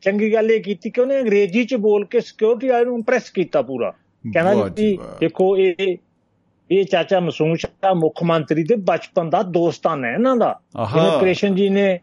[0.00, 3.62] ਚੰਗੀ ਗੱਲ ਇਹ ਕੀਤੀ ਕਿ ਉਹਨੇ ਅੰਗਰੇਜ਼ੀ ਚ ਬੋਲ ਕੇ ਸਿਕਿਉਰਿਟੀ ਵਾਲੇ ਨੂੰ ਇੰਪ੍ਰੈਸ ਕੀਤਾ
[3.62, 3.90] ਪੂਰਾ।
[4.24, 5.96] ਕਹਿੰਦਾ ਜੀ ਦੇਖੋ ਇਹ
[6.70, 10.60] ਇਹ ਚਾਚਾ ਮਸੂਮ ਸ਼ਾਹ ਮੁੱਖ ਮੰਤਰੀ ਦੇ ਬਚਪਨ ਦਾ ਦੋਸਤਾਨ ਹੈ ਇਹਨਾਂ ਦਾ।
[10.94, 12.00] ਜਿਵੇਂ ਕ੍ਰਿਸ਼ਨ ਜੀ ਨੇ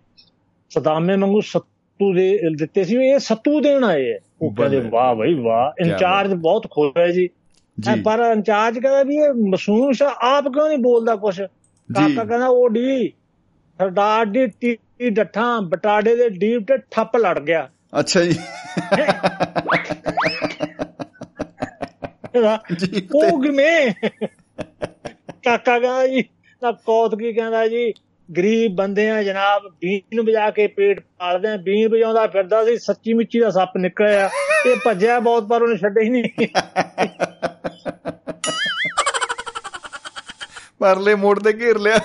[0.70, 5.34] ਸਦਾਮੇ ਵਾਂਗੂ ਸੱਤੂ ਦੇ ਦਿੱਤੇ ਸੀ ਇਹ ਸੱਤੂ ਦੇਣ ਆਏ ਹੈ ਉਹ ਕਹਿੰਦੇ ਵਾਹ ਬਈ
[5.34, 7.30] ਵਾਹ ਇੰਚਾਰਜ ਬਹੁਤ ਹੈ ਜੀ।
[8.06, 11.42] ਪਰ ਇੰਚਾਰਜ ਕਹਿੰਦਾ ਵੀ ਇਹ ਮਸੂਮ ਸ਼ਾਹ ਆਪ ਕਿਉਂ ਨਹੀਂ ਬੋਲਦਾ ਕੁਛ?
[11.90, 13.14] ਕਾਕਾ ਕਹਿੰਦਾ ਉਹ ਡੀ
[13.80, 14.78] ਸਰਦਾਰ ਦੀ ਟੀ
[15.10, 18.36] ਡੱਠਾਂ ਬਟਾੜੇ ਦੇ ਡੀਪ ਤੇ ਠੱਪ ਲੜ ਗਿਆ। ਅੱਛਾ ਜੀ।
[23.16, 23.92] ਉਹ ਕਿਵੇਂ?
[25.46, 26.24] ਕਾਕਾ ਕਹਿੰਦਾ ਜੀ
[26.64, 27.94] ਨਾ ਕੌਤਕੀ ਕਹਿੰਦਾ ਜੀ
[28.38, 33.14] ਗਰੀਬ ਬੰਦੇ ਆ ਜਨਾਬ ਬੀਨ ਵਜਾ ਕੇ ਪੇਟ ਪਾਲਦੇ ਆ ਬੀਨ ਵਜਾਉਂਦਾ ਫਿਰਦਾ ਸੀ ਸੱਚੀ
[33.14, 34.30] ਮਿੱਚੀ ਦਾ ਸੱਪ ਨਿਕਲਿਆ।
[34.66, 36.48] ਇਹ ਭੱਜਿਆ ਬਹੁਤ ਪਰ ਉਹਨੇ ਛੱਡੇ ਹੀ ਨਹੀਂ।
[40.80, 42.00] ਪਰਲੇ ਮੋੜ ਤੇ ਘੇਰ ਲਿਆ।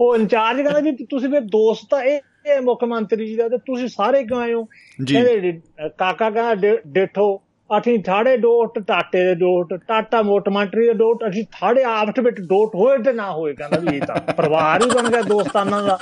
[0.00, 3.58] ਉਹ ਇੰਚਾਰਜ ਕਹਿੰਦਾ ਵੀ ਤੁਸੀਂ ਵੀ ਦੋਸਤ ਆ ਇਹ ਇਹ ਮੁੱਖ ਮੰਤਰੀ ਜੀ ਦਾ ਤੇ
[3.58, 4.64] ਤੁਸੀਂ ਸਾਰੇ ਕਿਉਂ ਆਏ ਹੋ?
[4.64, 5.60] ਕਹਿੰਦੇ
[5.98, 7.42] ਕਾਕਾ ਕਹਿੰਦਾ ਡੇਠੋ।
[7.78, 12.40] ਅਸੀਂ ਥਾੜੇ ਡੋਟ ਟਾਟੇ ਦੇ ਡੋਟ ਟਾਟਾ ਮੋਟ ਮੰਤਰੀ ਦੇ ਡੋਟ ਅਸੀਂ ਥਾੜੇ ਆਪਸ ਵਿੱਚ
[12.40, 15.98] ਡੋਟ ਹੋਏ ਤੇ ਨਾ ਹੋਏ ਕਹਿੰਦਾ ਵੀ ਇਹ ਤਾਂ ਪਰਿਵਾਰ ਹੀ ਬਣ ਗਿਆ ਦੋਸਤਾਨਾਂ ਦਾ।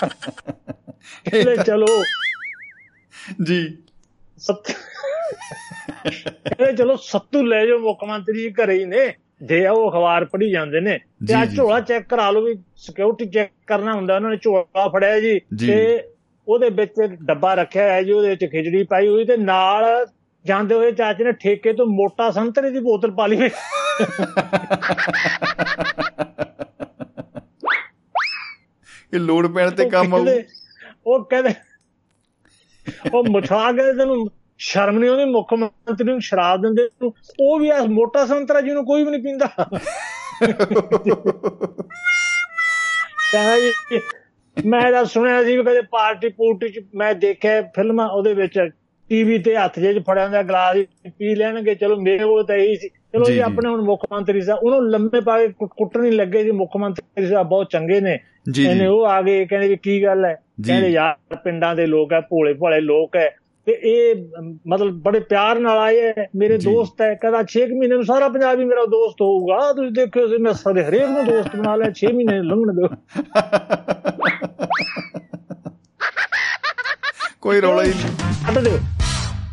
[1.35, 1.87] ਇਹਲੇ ਚਲੋ।
[3.45, 3.77] ਜੀ।
[6.61, 10.81] ਇਹ ਚਲੋ ਸੱਤੂ ਲੈ ਜਾਓ ਮੁੱਖ ਮੰਤਰੀ ਘਰੇ ਹੀ ਨੇ ਜੇ ਉਹ ਅਖਬਾਰ ਪੜ੍ਹੀ ਜਾਂਦੇ
[10.81, 14.89] ਨੇ। ਤੇ ਆ ਝੋਲਾ ਚੈੱਕ ਕਰਾ ਲਓ ਵੀ ਸਿਕਿਉਰਿਟੀ ਚੈੱਕ ਕਰਨਾ ਹੁੰਦਾ ਉਹਨਾਂ ਨੇ ਝੋਲਾ
[14.89, 16.05] ਫੜਿਆ ਜੀ ਤੇ
[16.49, 20.07] ਉਹਦੇ ਵਿੱਚ ਡੱਬਾ ਰੱਖਿਆ ਹੈ ਜੀ ਉਹਦੇ ਵਿੱਚ ਖਿਚੜੀ ਪਾਈ ਹੋਈ ਤੇ ਨਾਲ
[20.49, 23.51] ਜਾਂਦੇ ਹੋਏ ਚਾਚੇ ਨੇ ਠੇਕੇ ਤੋਂ ਮੋਟਾ ਸੰਤਰੇ ਦੀ ਬੋਤਲ ਪਾ ਲਈ
[29.15, 30.27] ਇਹ ਲੋੜ ਪੈਣ ਤੇ ਕੰਮ ਆਉ
[31.07, 31.55] ਉਹ ਕਹਿੰਦੇ
[33.15, 36.89] ਉਹ ਮੁਛਾ ਕੇ ਤੈਨੂੰ ਸ਼ਰਮ ਨਹੀਂ ਆਉਂਦੀ ਮੁੱਖ ਮੰਤਰੀ ਨੂੰ ਸ਼ਰਾਬ ਦਿੰਦੇ
[37.41, 39.47] ਉਹ ਵੀ ਆ ਮੋਟਾ ਸੰਤਰਾ ਜਿਹਨੂੰ ਕੋਈ ਵੀ ਨਹੀਂ ਪੀਂਦਾ।
[43.33, 44.01] ਕਹਿੰਦਾ ਜੀ
[44.57, 48.59] ਮੈਂ ਤਾਂ ਸੁਣਿਆ ਸੀ ਵੀ ਕਦੇ ਪਾਰਟੀ ਪੂਰਟੀ ਚ ਮੈਂ ਦੇਖਿਆ ਫਿਲਮਾਂ ਉਹਦੇ ਵਿੱਚ।
[49.09, 50.77] ਟੀਵੀ ਤੇ ਹੱਥ ਜੇ ਚ ਫੜਿਆ ਹੁੰਦਾ ਗਲਾਸ
[51.19, 54.65] ਪੀ ਲੈਣਗੇ ਚਲੋ ਮੇਰੇ ਕੋਲ ਤਾਂ ਇਹੀ ਸੀ। ਚਲੋ ਜੀ ਆਪਣੇ ਹੁਣ ਮੁੱਖ ਮੰਤਰੀ ਸਾਹਿਬ
[54.65, 58.19] ਉਹਨੂੰ ਲੰਮੇ ਪਾ ਕੇ ਕੁੱਟਣ ਨਹੀਂ ਲੱਗੇ ਜੀ ਮੁੱਖ ਮੰਤਰੀ ਸਾਹਿਬ ਬਹੁਤ ਚੰਗੇ ਨੇ।
[58.59, 60.43] ਇਹਨੇ ਉਹ ਆ ਗਏ ਕਹਿੰਦੇ ਵੀ ਕੀ ਗੱਲ ਹੈ?
[60.67, 64.15] ਕਹਿੰਦੇ ਯਾਰ ਪਿੰਡਾਂ ਦੇ ਲੋਕ ਹੈ ਭੋਲੇ ਭੋਲੇ ਲੋਕ ਹੈ। ਤੇ ਇਹ
[64.69, 68.65] ਮਤਲਬ ਬੜੇ ਪਿਆਰ ਨਾਲ ਆਏ ਮੇਰੇ ਦੋਸਤ ਹੈ ਕਹਿੰਦਾ 6 ਮਹੀਨੇ ਨੂੰ ਸਾਰਾ ਪੰਜਾਬ ਹੀ
[68.65, 72.43] ਮੇਰਾ ਦੋਸਤ ਹੋਊਗਾ। ਤੁਸੀਂ ਦੇਖਿਓ ਸੀ ਮੈਂ ਸਾਰੇ ਹਰੇਕ ਨੂੰ ਦੋਸਤ ਬਣਾ ਲਿਆ 6 ਮਹੀਨੇ
[72.43, 72.89] ਲੰਘਣ ਦਿਓ।
[77.41, 78.79] ਕੋਈ ਰੌਲਾ ਹੀ ਨਹੀਂ। ਛੱਡ ਦਿਓ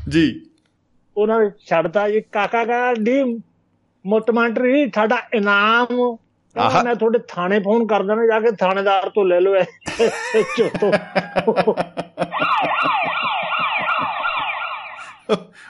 [0.10, 0.42] ਜੀ।
[1.18, 3.24] ਉਹਨਾਂ ਨੇ ਛੱਡਤਾ ਜੀ। ਕਾਕਾ ਕਾ ਡੀ
[4.06, 6.18] ਮੋਟਮੰਟਰੀ ਤੁਹਾਡਾ ਇਨਾਮ
[6.84, 9.56] ਮੈਂ ਤੁਹਾਡੇ ਥਾਣੇ ਫੋਨ ਕਰ ਦੇਣਾ ਜਾ ਕੇ ਥਾਣੇਦਾਰ ਤੋਂ ਲੈ ਲਓ
[10.58, 10.92] ਚੋਤੋ।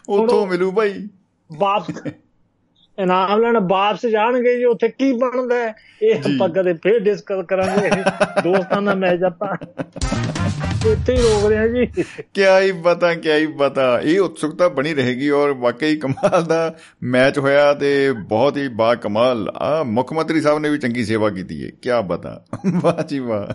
[0.09, 1.07] ਉਥੋਂ ਮਿਲੂ ਭਾਈ।
[1.51, 2.01] ਵਾਪਸ
[2.99, 7.89] ਇਨਾਮ ਲੈਣ ਵਾਪਸ ਜਾਣਗੇ ਜੀ ਉੱਥੇ ਕੀ ਬਣਦਾ ਇਹ ਆਪਾਂ ਕਦੇ ਫੇਰ ਡਿਸਕਸ ਕਰਾਂਗੇ।
[8.43, 9.55] ਦੋਸਤਾਂ ਦਾ ਮੈਚ ਆਪਾਂ
[10.91, 12.03] ਇੱਥੇ ਹੀ ਰੋਕ ਰਹੇ ਜੀ।
[12.33, 17.39] ਕਿਆ ਹੀ ਪਤਾ ਕਿਆ ਹੀ ਪਤਾ। ਇਹ ਉਤਸੁਕਤਾ ਬਣੀ ਰਹੇਗੀ ਔਰ ਵਾਕਈ ਕਮਾਲ ਦਾ ਮੈਚ
[17.39, 21.65] ਹੋਇਆ ਤੇ ਬਹੁਤ ਹੀ ਬਾ ਕਮਾਲ। ਆ ਮੁੱਖ ਮੰਤਰੀ ਸਾਹਿਬ ਨੇ ਵੀ ਚੰਗੀ ਸੇਵਾ ਕੀਤੀ
[21.65, 22.45] ਹੈ ਕਿਆ ਪਤਾ।
[22.81, 23.47] ਵਾਹ ਜੀ ਵਾਹ।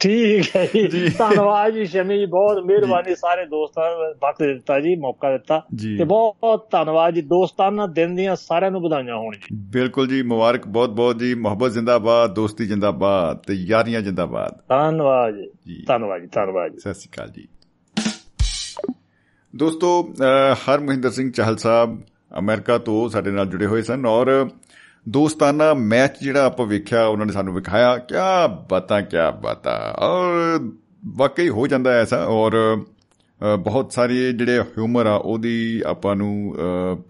[0.00, 5.62] ਠੀਕ ਹੈ ਜੀ। ਧੰਨਵਾਦ ਜੀ ਸ਼ਮੀ ਬਹੁਤ ਮਿਹਰਬਾਨੀ ਸਾਰੇ ਦੋਸਤਾਂ ਵਕਤ ਦਿੱਤਾ ਜੀ ਮੌਕਾ ਦਿੱਤਾ।
[5.98, 10.66] ਤੇ ਬਹੁਤ ਧੰਨਵਾਦ ਜੀ। ਦੋਸਤਾਨਾ ਦਿਨ ਦੀਆਂ ਸਾਰਿਆਂ ਨੂੰ ਵਧਾਈਆਂ ਹੋਣ ਜੀ। ਬਿਲਕੁਲ ਜੀ ਮੁਬਾਰਕ
[10.66, 15.34] ਬਹੁਤ ਬਹੁਤ ਜੀ। ਮੁਹੱਬਤ ਜ਼ਿੰਦਾਬਾਦ ਦੋਸਤੀ ਜ਼ਿੰਦਾਬਾਦ ਤੇ ਯਾਰੀਆਂ ਜ਼ਿੰਦਾਬਾਦ। ਧੰਨਵਾਦ
[15.66, 17.48] ਜੀ। ਧੰਨਵਾਦ ਜੀ ਧੰਨਵਾਦ ਜੀ। ਸਤਿ ਸ਼੍ਰੀ ਅਕਾਲ ਜੀ।
[19.56, 20.14] ਦੋਸਤੋ
[20.54, 22.02] ਹਰਮਹਿੰਦਰ ਸਿੰਘ ਚਾਹਲ ਸਾਹਿਬ
[22.38, 24.48] ਅਮਰੀਕਾ ਤੋਂ ਸਾਡੇ ਨਾਲ ਜੁੜੇ ਹੋਏ ਸਨ ਔਰ
[25.08, 30.58] ਦੋਸਤਾਨਾ ਮੈਚ ਜਿਹੜਾ ਆਪਾਂ ਵੇਖਿਆ ਉਹਨਾਂ ਨੇ ਸਾਨੂੰ ਵਿਖਾਇਆ ਕਿਆ ਬਾਤਾਂ ਕਿਆ ਬਾਤਾਂ। ਔਰ
[31.16, 32.82] ਵਾਕਈ ਹੋ ਜਾਂਦਾ ਐਸਾ ਔਰ
[33.60, 36.54] ਬਹੁਤ ਸਾਰੇ ਜਿਹੜੇ ਹਿਊਮਰ ਆ, ਉਹਦੀ ਆਪਾਂ ਨੂੰ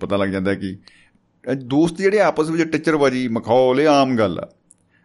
[0.01, 0.77] ਪਤਾ ਲੱਗ ਜਾਂਦਾ ਕਿ
[1.65, 4.49] ਦੋਸਤ ਜਿਹੜੇ ਆਪਸ ਵਿੱਚ ਟਿੱਚਰਬਾਜੀ, ਮਖੌਲ, ਇਹ ਆਮ ਗੱਲ ਆ।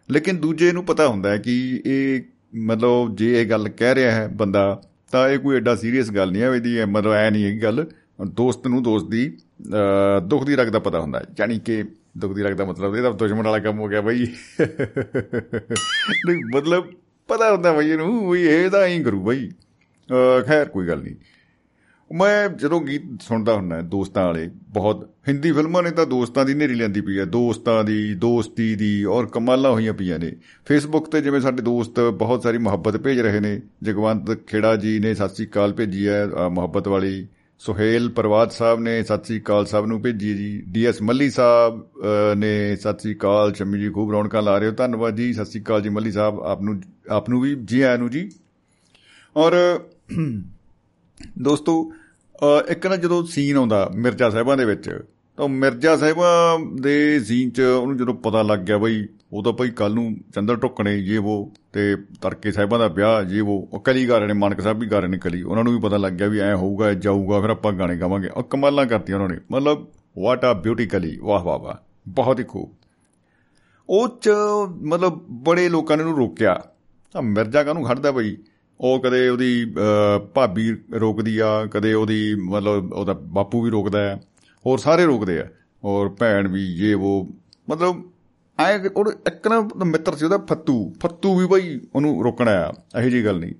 [0.08, 2.20] ਲੇਕਿਨ ਦੂਜੇ ਨੂੰ ਪਤਾ ਹੁੰਦਾ ਹੈ ਕਿ ਇਹ
[2.62, 4.82] ਮਤਲਬ ਜੇ ਇਹ ਗੱਲ ਕਹਿ ਰਿਹਾ ਹੈ ਬੰਦਾ,
[5.12, 7.86] ਤਾਂ ਇਹ ਕੋਈ ਐਡਾ ਸੀਰੀਅਸ ਗੱਲ ਨਹੀਂ ਹੈ, ਇਹਦੀ ਮਤਲਬ ਐ ਨਹੀਂ ਇਹ ਗੱਲ।
[8.26, 9.26] ਦੋਸਤ ਨੂੰ ਦੋਸਤ ਦੀ
[10.28, 11.82] ਦੁੱਖ ਦੀ ਰਗ ਦਾ ਪਤਾ ਹੁੰਦਾ ਯਾਨੀ ਕਿ
[12.18, 14.26] ਦੁੱਖ ਦੀ ਰਗ ਦਾ ਮਤਲਬ ਇਹਦਾ ਦੁਸ਼ਮਣ ਵਾਲਾ ਕੰਮ ਹੋ ਗਿਆ ਬਈ।
[16.20, 16.90] ਨਹੀਂ, ਮਤਲਬ
[17.28, 19.48] ਪਤਾ ਹੁੰਦਾ ਬਈ ਇਹਨੂੰ, ਵੀ ਇਹ ਤਾਂ ਐਂ ਕਰੂ ਬਈ।
[20.46, 21.14] ਖੈਰ ਕੋਈ ਗੱਲ ਨਹੀਂ।
[22.10, 26.74] ਮੈਂ ਜਦੋਂ ਗੀਤ ਸੁਣਦਾ ਹੁੰਦਾ ਦੋਸਤਾਂ ਵਾਲੇ ਬਹੁਤ ਹਿੰਦੀ ਫਿਲਮਾਂ ਨੇ ਤਾਂ ਦੋਸਤਾਂ ਦੀ ਨੇਰੀ
[26.74, 30.32] ਲੈਂਦੀ ਪਈ ਹੈ। ਦੋਸਤਾਂ ਦੀ ਦੋਸਤੀ ਦੀ ਔਰ ਕਮਾਲਾਂ ਹੋਈਆਂ ਪਈਆਂ ਨੇ।
[30.66, 35.14] ਫੇਸਬੁੱਕ ਤੇ ਜਿਵੇਂ ਸਾਡੇ ਦੋਸਤ ਬਹੁਤ ਸਾਰੀ ਮੁਹੱਬਤ ਭੇਜ ਰਹੇ ਨੇ ਜਗਵੰਤ ਖੇੜਾ ਜੀ ਨੇ
[35.14, 37.26] ਸਤਿ ਸ੍ਰੀ ਅਕਾਲ ਭੇਜੀ ਹੈ ਮੁਹੱਬਤ ਵਾਲੀ
[37.60, 42.34] ਸੁਹੇਲ ਪ੍ਰਵਾਦ ਸਾਹਿਬ ਨੇ ਸਤਿ ਸ੍ਰੀ ਅਕਾਲ ਸਭ ਨੂੰ ਭੇਜੀ ਜੀ। ਡੀਐਸ ਮੱਲੀ ਸਾਹਿਬ ਅ,
[42.34, 45.62] ਨੇ ਸਤਿ ਸ੍ਰੀ ਅਕਾਲ ਸ਼ਮੀ ਜੀ ਖੂਬ ਰੌਣਕਾਂ ਲਾ ਰਹੇ ਹੋ ਧੰਨਵਾਦ ਜੀ। ਸਤਿ ਸ੍ਰੀ
[45.62, 46.80] ਅਕਾਲ ਜੀ ਮੱਲੀ ਸਾਹਿਬ ਆਪ ਨੂੰ
[47.10, 48.28] ਆਪ ਨੂੰ ਵੀ ਜੀ ਆਇਆਂ ਨੂੰ ਜੀ।
[49.36, 49.54] ਔਰ
[51.42, 51.92] ਦੋਸਤੋ
[52.36, 55.02] ਅ, ਇੱਕ ਨਾ ਜਦੋਂ ਸੀਨ ਆਉਂਦਾ ਮਿਰਜ਼ਾ ਸਾਹਿਬਾਂ ਦੇ ਵਿੱਚ
[55.36, 59.70] ਤਾਂ ਮਿਰਜ਼ਾ ਸਾਹਿਬਾਂ ਦੇ ਸੀਨ 'ਚ ਉਹਨੂੰ ਜਦੋਂ ਪਤਾ ਲੱਗ ਗਿਆ ਬਈ ਉਹ ਤਾਂ ਭਾਈ
[59.70, 64.08] ਕੱਲ ਨੂੰ ਚੰਦਰ ਟੁੱਕਣੇ ਇਹ ਉਹ ਤੇ ਤੜਕੇ ਸਾਹਿਬਾਂ ਦਾ ਵਿਆਹ ਇਹ ਉਹ ਉਹ ਕਲੀ
[64.08, 66.12] ਗਾ ਰਹੇ ਨੇ ਮਾਨਕ ਸਾਹਿਬ ਵੀ ਗਾ ਰਹੇ ਨੇ ਕਲੀ। ਉਹਨਾਂ ਨੂੰ ਵੀ ਪਤਾ ਲੱਗ
[66.12, 69.86] ਗਿਆ ਵੀ ਐ ਹੋਊਗਾ ਜਾਊਗਾ ਫਿਰ ਆਪਾਂ ਗਾਣੇ ਗਾਵਾਂਗੇ। ਉਹ ਕਮਾਲਾਂ ਕਰਤੀਆਂ ਉਹਨਾਂ ਨੇ। ਮਤਲਬ
[70.18, 71.74] ਵਾਟ ਆ ਬਿਊਟੀਕਲੀ ਵਾਹ ਵਾਹ ਵਾਹ।
[72.08, 72.74] ਬਹੁਤ ਹੀ ਖੂਬ
[73.88, 74.30] ਉਹ ਚ
[74.82, 76.62] ਮਤਲਬ ਬੜੇ ਲੋਕਾਂ ਨੇ ਉਹਨੂੰ ਰੋਕਿਆ।
[77.12, 78.36] ਤਾਂ ਮਿਰਜ਼ਾ ਕਾਹਨੂੰ ਖੜਦਾ ਬਈ?
[78.80, 84.20] ਉਹ ਕਦੇ ਉਹਦੀ ਅਹ, ਭਾਬੀ ਰੋਕਦੀ ਆ ਕਦੇ ਉਹਦੀ ਮਤਲਬ ਉਹਦਾ ਬਾਪੂ ਵੀ ਰੋਕਦਾ ਹੈ
[84.66, 85.46] ਹੋਰ ਸਾਰੇ ਰੋਕਦੇ ਆ।
[85.84, 87.28] ਔਰ ਭੈਣ ਵੀ ਇਹ ਉਹ
[87.70, 88.02] ਮਤਲਬ
[88.60, 92.72] ਐ ਉਹ ਇੱਕ ਨਾ ਉਹਦਾ ਮਿੱਤਰ ਸੀ ਉਹਦਾ ਫੱਤੂ। ਫੱਤੂ ਵੀ ਬਈ ਉਹਨੂੰ ਰੋਕਣਾ ਆ
[93.00, 93.52] ਇਹੋ ਜੀ ਗੱਲ ਨਹੀਂ।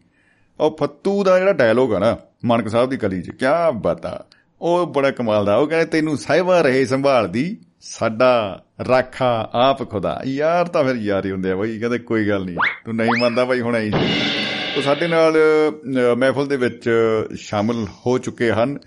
[0.60, 4.24] ਉਹ ਫੱਤੂ ਦਾ ਜਿਹੜਾ ਡਾਇਲੋਗ ਆ ਨਾ ਮਾਨਕ ਸਾਹਿਬ ਦੀ ਕਲੀ 'ਚ ਕਿਆ ਬਤਾ
[4.60, 10.66] ਉਹ ਬੜਾ ਕਮਾਲ ਦਾ ਉਹ ਕਹਿੰਦੇ ਤੈਨੂੰ ਸਾਹਿਬਾ ਰਹੇ ਸੰਭਾਲਦੀ ਸਾਡਾ ਰਾਖਾ ਆਪ ਖੁਦਾ। ਯਾਰ
[10.66, 13.60] ਤਾਂ ਫਿਰ ਯਾਰ ਹੀ ਹੁੰਦੇ ਆ ਬਈ ਕਹਿੰਦੇ ਕੋਈ ਗੱਲ ਨਹੀਂ ਤੂੰ ਨਹੀਂ ਮੰਨਦਾ ਬਈ
[13.60, 13.90] ਹੁਣ ਆਈ
[14.78, 15.36] ਤੋ ਸਾਡੇ ਨਾਲ
[16.16, 16.88] ਮਹਿਫਲ ਦੇ ਵਿੱਚ
[17.34, 18.78] ਸ਼ਾਮਲ ਹੋ ਚੁੱਕੇ ਹਨ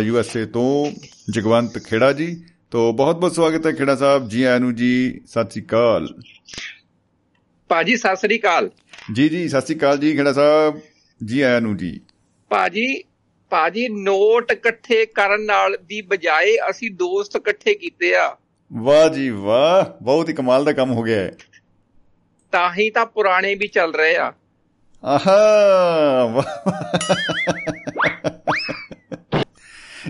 [0.00, 0.90] ਯੂ ਐਸ ਏ ਤੋਂ
[1.32, 2.26] ਜਗਵੰਤ ਖੇੜਾ ਜੀ।
[2.70, 6.08] ਤੋ ਬਹੁਤ ਬਹੁਤ ਸਵਾਗਤ ਹੈ ਖੇੜਾ ਸਾਹਿਬ। ਜੀ ਆਇਆਂ ਨੂੰ ਜੀ ਸਤਿ ਸ੍ਰੀ ਅਕਾਲ।
[7.68, 8.70] ਭਾਜੀ ਸਤਿ ਸ੍ਰੀ ਅਕਾਲ।
[9.12, 10.80] ਜੀ ਜੀ ਸਤਿ ਸ੍ਰੀ ਅਕਾਲ ਜੀ ਖੇੜਾ ਸਾਹਿਬ।
[11.24, 12.00] ਜੀ ਆਇਆਂ ਨੂੰ ਜੀ।
[12.48, 13.02] ਭਾਜੀ
[13.50, 18.36] ਭਾਜੀ ਨੋਟ ਇਕੱਠੇ ਕਰਨ ਨਾਲ ਦੀ ਬਜਾਏ ਅਸੀਂ ਦੋਸਤ ਇਕੱਠੇ ਕੀਤੇ ਆ।
[18.72, 21.32] ਵਾਹ ਜੀ ਵਾਹ ਬਹੁਤ ਹੀ ਕਮਾਲ ਦਾ ਕੰਮ ਹੋ ਗਿਆ ਹੈ।
[22.52, 24.32] ਤਾਂ ਹੀ ਤਾਂ ਪੁਰਾਣੇ ਵੀ ਚੱਲ ਰਹੇ ਆ।
[25.04, 26.44] ਆਹਾ।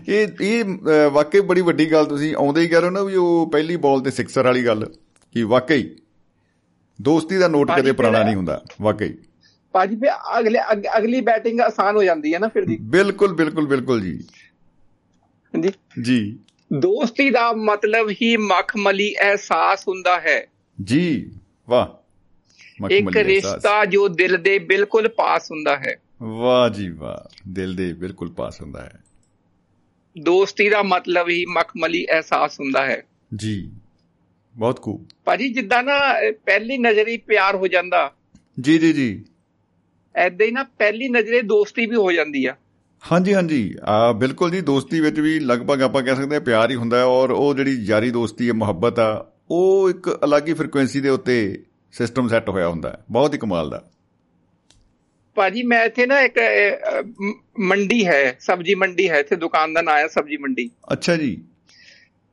[0.08, 0.64] ਇਹ ਇਹ
[1.12, 4.00] ਵਾਕਈ ਬੜੀ ਵੱਡੀ ਗੱਲ ਤੁਸੀਂ ਆਉਂਦੇ ਹੀ ਕਹਿ ਰਹੇ ਹੋ ਨਾ ਵੀ ਉਹ ਪਹਿਲੀ ਬਾਲ
[4.00, 4.94] ਤੇ ਸਿਕਸਰ ਵਾਲੀ ਗੱਲ
[5.32, 5.96] ਕਿ ਵਾਕਈ
[7.02, 9.14] ਦੋਸਤੀ ਦਾ ਨੋਟ ਕਦੇ ਪੁਰਾਣਾ ਨਹੀਂ ਹੁੰਦਾ ਵਾਕਈ।
[9.72, 13.66] ਭਾਜੀ ਫਿਰ ਅਗਲੇ ਅਗ- ਅਗਲੀ ਬੈਟਿੰਗ ਆਸਾਨ ਹੋ ਜਾਂਦੀ ਹੈ ਨਾ ਫਿਰ ਦੀ ਬਿਲਕੁਲ ਬਿਲਕੁਲ
[13.66, 14.24] ਬਿਲਕੁਲ ਜੀ।
[15.54, 15.70] ਹਾਂਜੀ।
[16.02, 16.38] ਜੀ।
[16.72, 20.46] ਦੋਸਤੀ ਦਾ ਮਤਲਬ ਹੀ ਮਖਮਲੀ ਅਹਿਸਾਸ ਹੁੰਦਾ ਹੈ।
[20.84, 21.32] ਜੀ
[21.68, 22.03] ਵਾਹ।
[22.90, 28.32] ਇੱਕ। ਰਿਸ਼ਤਾ ਜੋ ਦਿਲ ਦੇ ਬਿਲਕੁਲ ਪਾਸ ਹੁੰਦਾ ਹੈ। ਵਾਹ ਜੀ ਵਾਹ ਦਿਲ ਦੇ ਬਿਲਕੁਲ
[28.32, 28.92] ਪਾਸ ਹੁੰਦਾ ਹੈ।
[30.18, 33.02] ਦੋਸਤੀ ਦਾ ਮਤਲਬ ਹੀ ਮਖਮਲੀ ਅਹਿਸਾਸ ਹੁੰਦਾ ਹੈ।
[33.36, 33.72] ਜੀ
[34.56, 35.98] ਬਹੁਤ ਖੂਬ। ਭਾਜੀ ਜਿੱਦਾਂ ਨਾ
[36.32, 38.12] ਪਹਿਲੀ ਨਜ਼ਰੀ ਪਿਆਰ ਹੋ ਜਾਂਦਾ।
[38.60, 39.24] ਜੀ ਜੀ ਜੀ।
[40.16, 42.56] ਐਦਾਂ ਹੀ ਨਾ ਪਹਿਲੀ ਨਜ਼ਰੇ ਦੋਸਤੀ ਵੀ ਹੋ ਜਾਂਦੀ ਆ।
[43.12, 46.76] ਹਾਂਜੀ ਹਾਂਜੀ। ਆ ਬਿਲਕੁਲ ਜੀ ਦੋਸਤੀ ਵਿੱਚ ਵੀ ਲਗਭਗ ਆਪਾਂ ਕਹਿ ਸਕਦੇ ਹਾਂ ਪਿਆਰ ਹੀ
[46.76, 51.00] ਹੁੰਦਾ ਹੈ ਔਰ ਉਹ ਜਿਹੜੀ ਯਾਰੀ ਦੋਸਤੀ ਹੈ ਮੁਹੱਬਤ ਆ ਉਹ ਇੱਕ ਅਲੱਗ ਹੀ ਫ੍ਰੀਕੁਐਂਸੀ
[51.00, 51.62] ਦੇ ਉੱਤੇ
[51.94, 53.82] ਸਿਸਟਮ ਸੈੱਟ ਹੋਇਆ ਹੁੰਦਾ ਬਹੁਤ ਹੀ ਕਮਾਲ ਦਾ।
[55.36, 56.38] ਭਾਜੀ ਮੈਂ ਇੱਥੇ ਨਾ ਇੱਕ
[57.60, 61.36] ਮੰਡੀ ਹੈ ਸਬਜੀ ਮੰਡੀ ਹੈ ਇੱਥੇ ਦੁਕਾਨ ਦਾ ਨਾਮ ਹੈ ਸਬਜੀ ਮੰਡੀ। ਅੱਛਾ ਜੀ।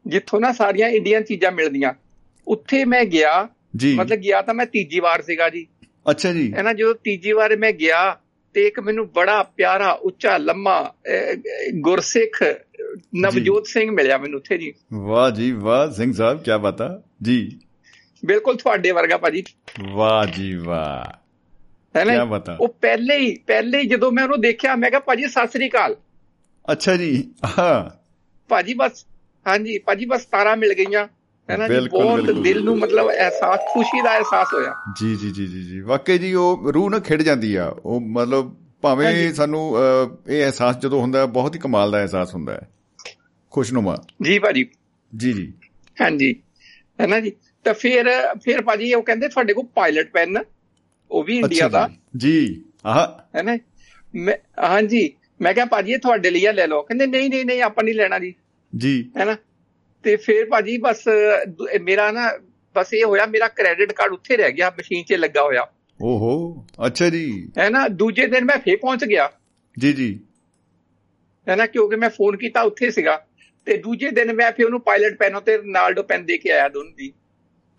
[0.07, 1.93] ਜਿੱਥੋਂ ਨਾ ਸਾਰੀਆਂ ਇੰਡੀਅਨ ਚੀਜ਼ਾਂ ਮਿਲਦੀਆਂ।
[2.47, 5.65] ਉੱਥੇ ਮੈਂ ਗਿਆ ਜੀ। ਮਤਲਬ ਗਿਆ ਤਾਂ ਮੈਂ ਤੀਜੀ ਵਾਰ ਸੀਗਾ ਜੀ।
[6.09, 8.19] ਅੱਛਾ ਜੀ। ਹੈ ਨਾ ਜਦੋਂ ਤੀਜੀ ਵਾਰ ਮੈਂ ਗਿਆ
[8.53, 10.93] ਤੇ ਇੱਕ ਮੈਨੂੰ ਬੜਾ ਪਿਆਰਾ ਉੱਚਾ ਲੰਮਾ
[11.79, 12.43] ਗੁਰਸਿੱਖ
[13.15, 17.59] ਨਵਜੋਤ ਸਿੰਘ ਮਿਲਿਆ ਮੈਨੂੰ ਉੱਥੇ ਜੀ। ਵਾਹ ਜੀ ਵਾਹ ਸਿੰਘ ਸਾਹਿਬ ਕੀ ਬਾਤ ਜੀ।
[18.25, 19.43] ਬਿਲਕੁਲ ਤੁਹਾਡੇ ਵਰਗਾ ਭਾਜੀ।
[19.91, 21.17] ਵਾਹ ਜੀ ਵਾਹ।
[21.97, 25.47] ਹੈ ਨਾ। ਉਹ ਪਹਿਲੇ ਹੀ ਪਹਿਲੇ ਹੀ ਜਦੋਂ ਮੈਂ ਉਹਨੂੰ ਦੇਖਿਆ ਮੈਂ ਕਿਹਾ ਭਾਜੀ ਸਤਿ
[25.47, 25.95] ਸ੍ਰੀ ਅਕਾਲ।
[26.71, 27.97] ਅੱਛਾ ਜੀ ਹਾਂ।
[28.49, 29.05] ਭਾਜੀ ਬਸ
[29.47, 31.07] ਹਾਂਜੀ ਭਾਜੀ ਬਸ ਤਾਰਾ ਮਿਲ ਗਈਆਂ।
[31.49, 35.63] ਹੈ ਨਾ ਬਹੁਤ। ਦਿਲ ਨੂੰ ਮਤਲਬ ਅਹਿਸਾਸ ਖੁਸ਼ੀ ਦਾ ਅਹਿਸਾਸ ਹੋਇਆ। ਜੀ ਜੀ ਜੀ ਜੀ
[35.63, 39.75] ਜੀ। ਵਾਕਈ ਜੀ ਉਹ ਰੂਹ ਨਾ ਖਿੜ ਜਾਂਦੀ ਆ। ਉਹ ਮਤਲਬ ਭਾਵੇਂ। ਸਾਨੂੰ
[40.27, 42.71] ਇਹ ਅਹਿਸਾਸ ਜਦੋਂ ਹੁੰਦਾ ਬਹੁਤ ਹੀ ਕਮਾਲ ਦਾ ਅਹਿਸਾਸ ਹੁੰਦਾ ਹੈ।
[43.51, 44.69] ਖੁਸ਼ਨੁਮਾ। ਜੀ ਭਾਜੀ।
[45.17, 45.53] ਜੀ ਜੀ।
[46.01, 46.35] ਹਾਂਜੀ।
[47.01, 47.31] ਹੈ ਨਾ ਜੀ?
[47.63, 48.05] ਤਾਂ ਫਿਰ
[48.43, 50.37] ਫਿਰ ਭਾਜੀ ਉਹ ਕਹਿੰਦੇ ਤੁਹਾਡੇ ਕੋਲ ਪਾਇਲਟ ਪੈਨ
[51.11, 53.57] ਉਹ ਵੀ ਇੰਡੀਆ ਦਾ। ਜੀ। ਆਹ। ਹੈ ਨਾ?
[54.15, 57.61] ਮੈਂ ਹਾਂਜੀ। ਮੈਂ ਕਿਹਾ ਭਾਜੀ ਇਹ ਤੁਹਾਡੇ ਲਈ ਆ ਲੈ ਲਓ। ਕਹਿੰਦੇ ਨਹੀਂ ਨਹੀਂ ਨਹੀਂ
[57.61, 58.35] ਆਪਾਂ ਨਹੀਂ ਲੈਣਾ ਜੀ।
[58.77, 59.37] ਜੀ। ਹੈ ਨਾ?
[60.03, 61.03] ਤੇ ਫਿਰ ਭਾਜੀ ਬਸ
[61.81, 62.39] ਮੇਰਾ ਨਾ
[62.75, 65.67] ਬਸ ਇਹ ਹੋਇਆ ਮੇਰਾ ਕ੍ਰੈਡਿਟ ਕਾਰਡ ਉੱਥੇ ਰਹਿ ਗਿਆ ਮਸ਼ੀਨ 'ਚ ਲੱਗਾ ਹੋਇਆ।
[66.01, 67.87] ਓਹੋ ਅੱਛਾ ਜੀ। ਹੈ ਨਾ?
[67.87, 69.31] ਦੂਜੇ ਦਿਨ ਮੈਂ ਫੇਰ ਪਹੁੰਚ ਗਿਆ।
[69.79, 70.19] ਜੀ ਜੀ।
[71.49, 71.65] ਹੈ ਨਾ?
[71.65, 73.25] ਕਿਉਂਕਿ ਮੈਂ ਫੋਨ ਕੀਤਾ ਉੱਥੇ ਸੀਗਾ।
[73.65, 76.91] ਤੇ ਦੂਜੇ ਦਿਨ ਮੈਂ ਫਿਰ ਉਹਨੂੰ ਪਾਇਲਟ ਪੈਨ ਤੇ ਰੋਨਾਲਡੋ ਪੈਨ ਦੇ ਕੇ ਆਇਆ ਦੋਨੋਂ
[76.97, 77.13] ਦੀ।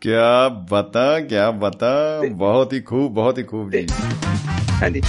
[0.03, 3.87] ਕਿਆ ਬਤਾ ਕਿਆ ਬਤਾ। ਬਹੁਤ ਹੀ ਖੂਬ ਬਹੁਤ ਹੀ ਖੂਬ ਜੀ।
[4.83, 5.01] ਹਾਂਜੀ।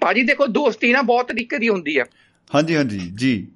[0.00, 2.04] ਭਾਜੀ ਦੇਖੋ ਦੋਸਤੀ ਨਾ ਬਹੁਤ ਤਰੀਕੇ ਦੀ ਹੁੰਦੀ ਹੈ
[2.54, 3.48] ਹਾਂਜੀ ਹਾਂਜੀ ਜੀ।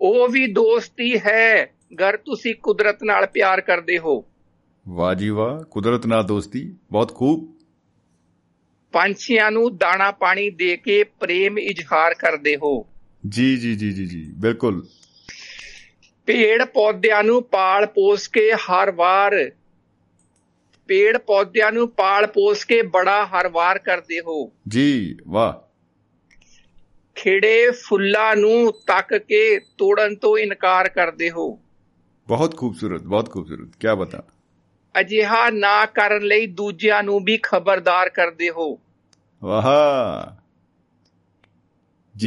[0.00, 4.24] ਉਹ ਵੀ ਦੋਸਤੀ ਹੈ ਅਗਰ ਤੁਸੀਂ ਕੁਦਰਤ ਨਾਲ ਪਿਆਰ ਕਰਦੇ ਹੋ।
[4.88, 7.54] ਵਾਹ ਜੀ ਵਾਹ ਕੁਦਰਤ ਨਾਲ ਦੋਸਤੀ ਬਹੁਤ ਖੂਬ।
[8.92, 12.86] ਪੰਛੀਆਂ ਨੂੰ ਦਾਣਾ ਪਾਣੀ ਦੇ ਕੇ ਪ੍ਰੇਮ ਇਜ਼ਹਾਰ ਕਰਦੇ ਹੋ।
[13.28, 14.86] ਜੀ ਜੀ ਜੀ ਜੀ ਜੀ ਬਿਲਕੁਲ।
[16.26, 19.50] ਪੇੜ ਪੌਦਿਆਂ ਨੂੰ ਪਾਲ ਪੋਸ ਕੇ ਹਰ ਵਾਰ।
[20.88, 25.64] ਪੇੜ ਪੌਦਿਆਂ ਨੂੰ ਪਾਲ ਪੋਸ ਕੇ ਬੜਾ ਹਰ ਵਾਰ ਕਰਦੇ ਹੋ। ਜੀ ਵਾਹ।
[27.14, 31.58] ਖਿੜੇ ਫੁੱਲਾਂ ਨੂੰ ਤੱਕ ਕੇ ਤੋੜਨ ਤੋਂ ਇਨਕਾਰ ਕਰਦੇ ਹੋ।
[32.28, 34.22] ਬਹੁਤ ਖੂਬਸੂਰਤ ਬਹੁਤ ਖੂਬਸੂਰਤ ਕਿਆ ਬਤਾ।
[35.00, 38.78] ਅਜਿਹਾ ਨਾ ਕਰਨ ਲਈ ਦੂਜਿਆਂ ਨੂੰ ਵੀ ਖਬਰਦਾਰ ਕਰਦੇ ਹੋ।
[39.42, 40.43] ਵਾਹ।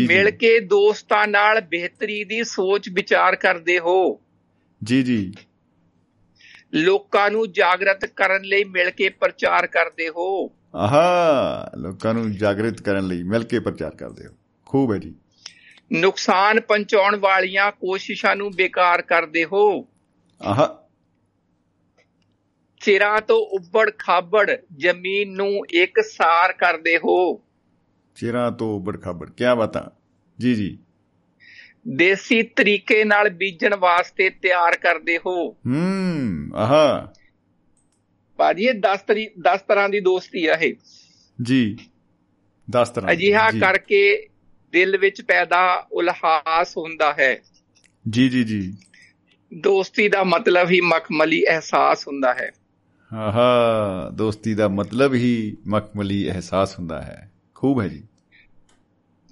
[0.07, 4.21] ਮਿਲ ਕੇ ਦੋਸਤਾਂ ਨਾਲ ਬਿਹਤਰੀ ਦੀ ਸੋਚ ਵਿਚਾਰ ਕਰਦੇ ਹੋ।
[4.83, 5.33] ਜੀ ਜੀ।
[6.73, 13.07] ਲੋਕਾਂ ਨੂੰ ਜਾਗਰਤ ਕਰਨ ਲਈ ਮਿਲ ਕੇ ਪ੍ਰਚਾਰ ਕਰਦੇ ਹੋ। ਆਹਾ ਲੋਕਾਂ ਨੂੰ ਜਾਗਰਿਤ ਕਰਨ
[13.07, 14.33] ਲਈ ਮਿਲ ਕੇ ਪ੍ਰਚਾਰ ਕਰਦੇ ਹੋ।
[14.65, 15.15] ਖੂਬ ਹੈ ਜੀ।
[15.93, 19.87] ਨੁਕਸਾਨ ਪਹੁੰਚਾਉਣ ਵਾਲੀਆਂ ਕੋਸ਼ਿਸ਼ਾਂ ਨੂੰ ਬੇਕਾਰ ਕਰਦੇ ਹੋ।
[20.41, 20.83] ਆਹਾ।
[22.81, 27.46] ਚਿਰਾਂ ਤੋਂ ਉੱਬੜ ਖਾਬੜ ਜ਼ਮੀਨ ਨੂੰ ਇੱਕ ਸਾਰ ਕਰਦੇ ਹੋ।
[28.17, 29.83] ਚਿਰਾਂ ਤੋਂ ਬੜਖਬਰ ਕੀ ਬਾਤਾਂ?
[30.39, 30.77] ਜੀ ਜੀ।
[31.87, 37.13] ਦੇਸੀ ਤਰੀਕੇ ਨਾਲ ਬੀਜਣ ਵਾਸਤੇ ਤਿਆਰ ਕਰਦੇ ਹੋ। ਹੂੰ ਆਹਾ।
[38.37, 40.73] ਭਾਜੀ ਇਹ 10 ਤਰੀ 10 ਤਰ੍ਹਾਂ ਦੀ ਦੋਸਤੀ ਆ ਇਹ।
[41.41, 41.77] ਜੀ
[42.69, 44.27] 10 ਤਰ੍ਹਾਂ ਅਜਿਹਾ। ਕਰਕੇ
[44.71, 47.39] ਦਿਲ ਵਿੱਚ ਪੈਦਾ ਉਲਹਾਸ ਹੁੰਦਾ ਹੈ।
[48.09, 48.73] ਜੀ ਜੀ ਜੀ।
[49.53, 52.51] ਦੋਸਤੀ ਦਾ ਮਤਲਬ ਹੀ ਮਖਮਲੀ ਅਹਿਸਾਸ ਹੁੰਦਾ ਹੈ।
[53.13, 58.03] ਆਹਾ ਦੋਸਤੀ ਦਾ ਮਤਲਬ ਹੀ ਮਖਮਲੀ ਅਹਿਸਾਸ ਹੁੰਦਾ ਹੈ। ਖੂਬ ਹੈ ਜੀ।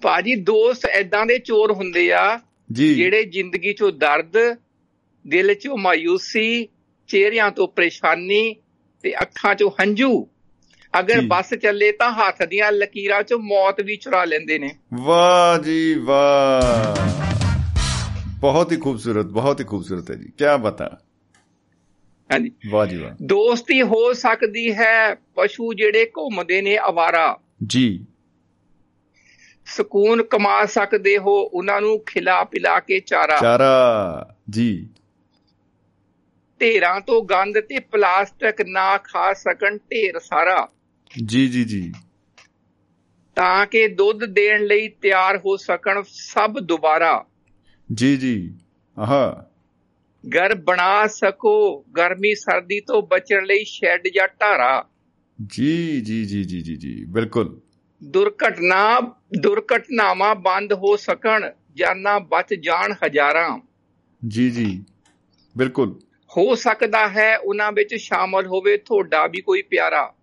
[0.02, 2.40] ਭਾਜੀ ਦੋਸਤ ਐਦਾਂ ਦੇ ਚੋਰ ਹੁੰਦੇ ਆ
[2.72, 4.58] ਜਿਹੜੇ ਜ਼ਿੰਦਗੀ 'ਚੋਂ ਦਰਦ
[5.28, 6.68] ਦਿਲ 'ਚੋਂ ਮਾਇੂਸੀ
[7.08, 8.56] ਚਿਹਰਿਆਂ ਤੋਂ ਪਰੇਸ਼ਾਨੀ
[9.04, 10.28] ਤੇ ਅੱਖਾਂ 'ਚੋਂ ਹੰਝੂ
[11.00, 15.96] ਅਗਰ। ਬੱਸ ਚੱਲੇ ਤਾਂ ਹੱਥ ਦੀਆਂ ਲਕੀਰਾਂ 'ਚੋਂ ਮੌਤ ਵੀ ਚੁਰਾ ਲੈਂਦੇ ਨੇ। ਵਾਹ ਜੀ
[15.96, 16.96] ਵਾਹ।
[18.40, 21.00] ਬਹੁਤ ਹੀ ਖੂਬਸੂਰਤ ਬਹੁਤ ਹੀ ਖੂਬਸੂਰਤ ਹੈ ਜੀ। ਕੀ ਬਤਾ।
[22.32, 28.06] ਹਾਂਜੀ। ਵਾਹ ਜੀ ਵਾਹ। ਦੋਸਤੀ ਹੋ ਸਕਦੀ ਹੈ ਪਸ਼ੂ ਜਿਹੜੇ ਘੁੰਮਦੇ ਨੇ ਅਵਾਰਾ। ਜੀ।
[29.66, 34.90] ਸਕੂਨ ਕਮਾ ਸਕਦੇ ਹੋ ਉਹਨਾਂ ਨੂੰ ਖਿਲਾ ਪਿਲਾ ਕੇ ਚਾਰਾ। ਚਾਰਾ ਜੀ।
[36.62, 40.70] ਢੇਰਾਂ ਤੋਂ ਗੰਦ ਤੇ ਪਲਾਸਟਿਕ ਨਾ ਖਾ ਸਕਣ ਢੇਰ ਸਾਰਾ।
[41.26, 41.94] ਜੀ ਜੀ ਜੀ।
[43.36, 47.26] ਤਾਂ ਕਿ ਦੁੱਧ ਦੇਣ ਲਈ ਤਿਆਰ ਹੋ ਸਕਣ ਸਭ ਦੁਬਾਰਾ।
[47.94, 48.54] ਜੀ ਜੀ।
[49.00, 49.46] ਆਹਾ।
[50.30, 54.86] ਘਰ ਬਣਾ ਸਕੋ ਗਰਮੀ ਸਰਦੀ ਤੋਂ ਬਚਣ ਲਈ ਸ਼ੈੱਡ ਜਾਂ ਢਾਰਾ।
[55.48, 57.60] ਜੀ ਜੀ ਜੀ ਜੀ ਜੀ ਜੀ ਬਿਲਕੁਲ।
[58.06, 59.00] ਦੁਰਘਟਨਾ
[59.40, 63.60] ਦੁਰਘਟਨਾਵਾਂ ਬੰਦ ਹੋ ਸਕਣ ਜਾਨਾਂ ਬਚ ਜਾਣ ਹਜ਼ਾਰਾਂ।
[64.28, 64.84] ਜੀ ਜੀ
[65.58, 66.00] ਬਿਲਕੁਲ।
[66.38, 70.14] ਹੋ ਸਕਦਾ ਹੈ ਉਹਨਾਂ ਵਿੱਚ ਸ਼ਾਮਲ ਹੋਵੇ ਤੁਹਾਡਾ ਵੀ ਕੋਈ ਪਿਆਰਾ।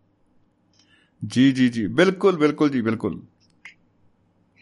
[1.27, 3.23] ਜੀ ਜੀ ਜੀ ਬਿਲਕੁਲ ਬਿਲਕੁਲ ਜੀ ਬਿਲਕੁਲ।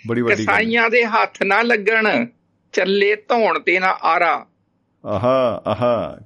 [0.06, 2.26] ਬੜੀ ਵੱਡੀ। ਕਸਾਈਆਂ ਦੇ ਹੱਥ ਨਾ ਲੱਗਣ
[2.72, 4.46] ਚੱਲੇ ਧੌਣ ਤੇ ਨਾ ਆਰਾ।
[5.06, 6.18] ਆਹਾ ਆਹਾ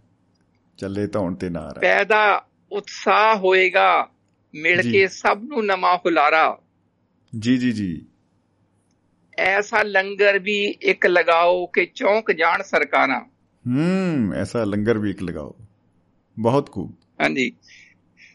[0.78, 4.09] ਚੱਲੇ ਧੌਣ ਤੇ ਨਾਰ ਪੈਦਾ ਉਤਸ਼ਾਹ ਹੋਏਗਾ
[4.55, 6.59] ਮਿਲ। ਕੇ ਸਭ ਨੂੰ ਨਵਾਂ ਹੁਲਾਰਾ।
[7.39, 8.07] ਜੀ ਜੀ ਜੀ।
[9.39, 13.20] ਐਸਾ ਲੰਗਰ ਵੀ ਇੱਕ ਲਗਾਓ ਕਿ ਚੌਂਕ ਜਾਣ ਸਰਕਾਰਾਂ
[13.64, 15.55] ਹੂੰ ਐਸਾ ਲੰਗਰ ਵੀ ਇੱਕ ਲਗਾਓ
[16.37, 17.53] ਬਹੁਤ ਖੂਬ ਹਾਂਜੀ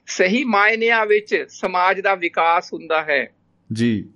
[0.07, 3.25] ਸਹੀ ਮਾਇਨਿਆਂ ਵਿੱਚ ਸਮਾਜ ਦਾ ਵਿਕਾਸ ਹੁੰਦਾ ਹੈ
[3.71, 4.09] ਜੀ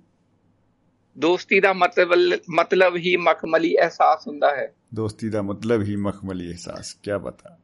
[1.16, 2.12] ਦੋਸਤੀ ਦਾ ਮਤਲਬ
[2.50, 7.58] ਮਤਲਬ ਹੀ ਮਖਮਲੀ ਅਹਿਸਾਸ ਹੁੰਦਾ ਹੈ ਦੋਸਤੀ ਦਾ ਮਤਲਬ ਹੀ ਮਖਮਲੀ ਅਹਿਸਾਸ ਕੀ ਬਤਾ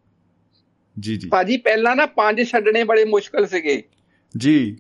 [0.99, 3.83] ਜੀ ਜੀ ਭਾਜੀ ਪਹਿਲਾਂ ਨਾ ਪੰਜ ਛੱਡਣੇ ਬੜੇ ਮੁਸ਼ਕਲ ਸੀਗੇ
[4.37, 4.77] ਜੀ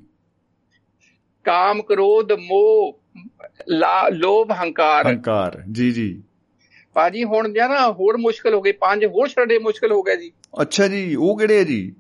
[1.45, 3.01] ਕਾਮ ਕ੍ਰੋਧ ਮੋਹ
[4.11, 6.23] ਲੋਭ ਹੰਕਾਰ। ਹੰਕਾਰ ਜੀ ਜੀ।
[6.95, 10.33] ਭਾਜੀ ਹੁਣ ਜਾਂ ਨਾ ਹੋਰ ਮੁਸ਼ਕਲ ਹੋ ਗਏ ਪੰਜ ਹੋਰ ਛੱਡਣੇ ਮੁਸ਼ਕਲ ਹੋ ਗਿਆ ਜੀ।
[10.63, 11.95] ਅੱਛਾ ਜੀ ਉਹ ਕਿਹੜੇ ਆ ਜੀ?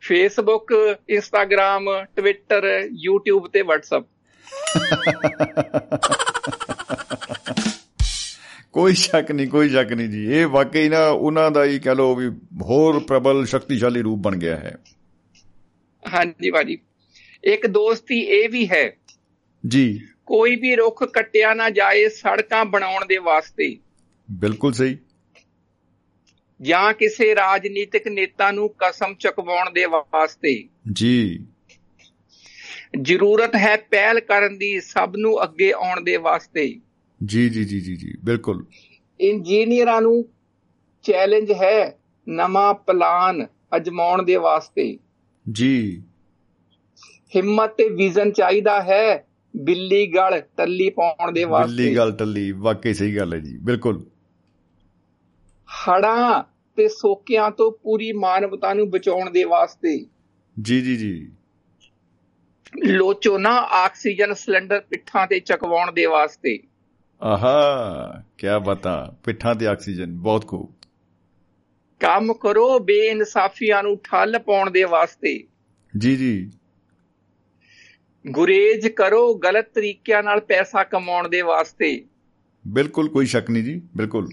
[0.00, 4.04] ਫੇਸਬੁੱਕ ਇੰਸਟਾਗ੍ਰam ਟਵਿੱਟਰ YouTube ਤੇ WhatsApp
[8.72, 12.14] ਕੋਈ ਸ਼ੱਕ ਨਹੀਂ ਕੋਈ ਸ਼ੱਕ ਨਹੀਂ ਜੀ। ਇਹ ਵਾਕਈ ਨਾ ਉਹਨਾਂ ਦਾ ਹੀ ਕਹ ਲੋ
[12.14, 12.28] ਵੀ
[12.62, 14.78] ਹੋਰ ਪ੍ਰਬਲ ਸ਼ਕਤੀਸ਼ਾਲੀ ਰੂਪ ਬਣ ਗਿਆ ਹੈ।
[16.14, 16.78] ਹਾਂਜੀ ਭਾਜੀ।
[17.44, 18.96] ਇੱਕ ਦੋਸਤੀ ਇਹ ਵੀ ਹੈ
[19.68, 23.76] ਜੀ। ਕੋਈ ਵੀ ਰੁੱਖ ਕੱਟਿਆ ਨਾ ਜਾਏ ਸੜਕਾਂ ਬਣਾਉਣ ਦੇ ਵਾਸਤੇ।
[24.30, 24.98] ਬਿਲਕੁਲ ਸਹੀ।
[26.62, 31.46] ਜਾਂ ਕਿਸੇ ਰਾਜਨੀਤਿਕ ਨੇਤਾ ਨੂੰ ਕਸਮ ਚੁਕਵਾਉਣ ਦੇ ਵਾਸਤੇ। ਜੀ।
[33.02, 36.80] ਜ਼ਰੂਰਤ ਹੈ ਪਹਿਲ ਕਰਨ ਦੀ ਸਭ ਨੂੰ ਅੱਗੇ ਆਉਣ ਦੇ ਵਾਸਤੇ।
[37.26, 38.66] ਜੀ ਜੀ ਜੀ ਜੀ ਜੀ ਬਿਲਕੁਲ।
[39.20, 40.28] ਇੰਜੀਨੀਅਰਾਂ ਨੂੰ
[41.02, 44.98] ਚੈਲੰਜ ਹੈ ਨਵਾਂ ਪਲਾਨ ਅਜਮਾਉਣ ਦੇ ਵਾਸਤੇ।
[45.52, 46.02] ਜੀ।
[47.36, 49.26] ਹਿੰਮਤ ਤੇ ਵਿਜ਼ਨ ਚਾਹੀਦਾ ਹੈ।
[49.56, 54.06] ਬਿੱਲੀ ਗਲ ਟੱਲੀ ਪਾਉਣ ਦੇ ਵਾਸਤੇ। ਬਿੱਲੀ ਗੱਲ ਟੱਲੀ ਵਾਕਈ ਸਹੀ ਗੱਲ ਹੈ ਜੀ ਬਿਲਕੁਲ।
[55.68, 56.44] ਹੜਾਂ
[56.76, 60.06] ਤੇ ਸੋਕਿਆਂ ਤੋਂ ਪੂਰੀ ਮਾਨਵਤਾ ਨੂੰ ਬਚਾਉਣ ਦੇ ਵਾਸਤੇ।
[60.62, 61.32] ਜੀ ਜੀ ਜੀ।
[62.84, 66.58] ਲੋਚੋ ਨਾ ਆਕਸੀਜਨ ਸਿਲੰਡਰ ਪਿੱਠਾਂ ਤੇ ਚਕਵਾਉਣ ਦੇ ਵਾਸਤੇ।
[67.22, 70.74] ਆਹਾ ਕੀ ਬਤਾ ਪਿੱਠਾਂ ਤੇ ਆਕਸੀਜਨ ਬਹੁਤ ਖੂਬ।
[72.00, 75.44] ਕੰਮ ਕਰੋ ਬੇਇਨਸਾਫੀਆਂ ਨੂੰ ਠੱਲ ਪਾਉਣ ਦੇ ਵਾਸਤੇ।
[75.98, 76.50] ਜੀ ਜੀ।
[78.26, 82.04] ਗੁਰੇਜ਼ ਕਰੋ ਗਲਤ ਤਰੀਕਿਆਂ ਨਾਲ ਪੈਸਾ ਕਮਾਉਣ ਦੇ ਵਾਸਤੇ।
[82.68, 84.28] ਬਿਲਕੁਲ ਕੋਈ ਸ਼ੱਕ ਨਹੀਂ ਜੀ ਬਿਲਕੁਲ।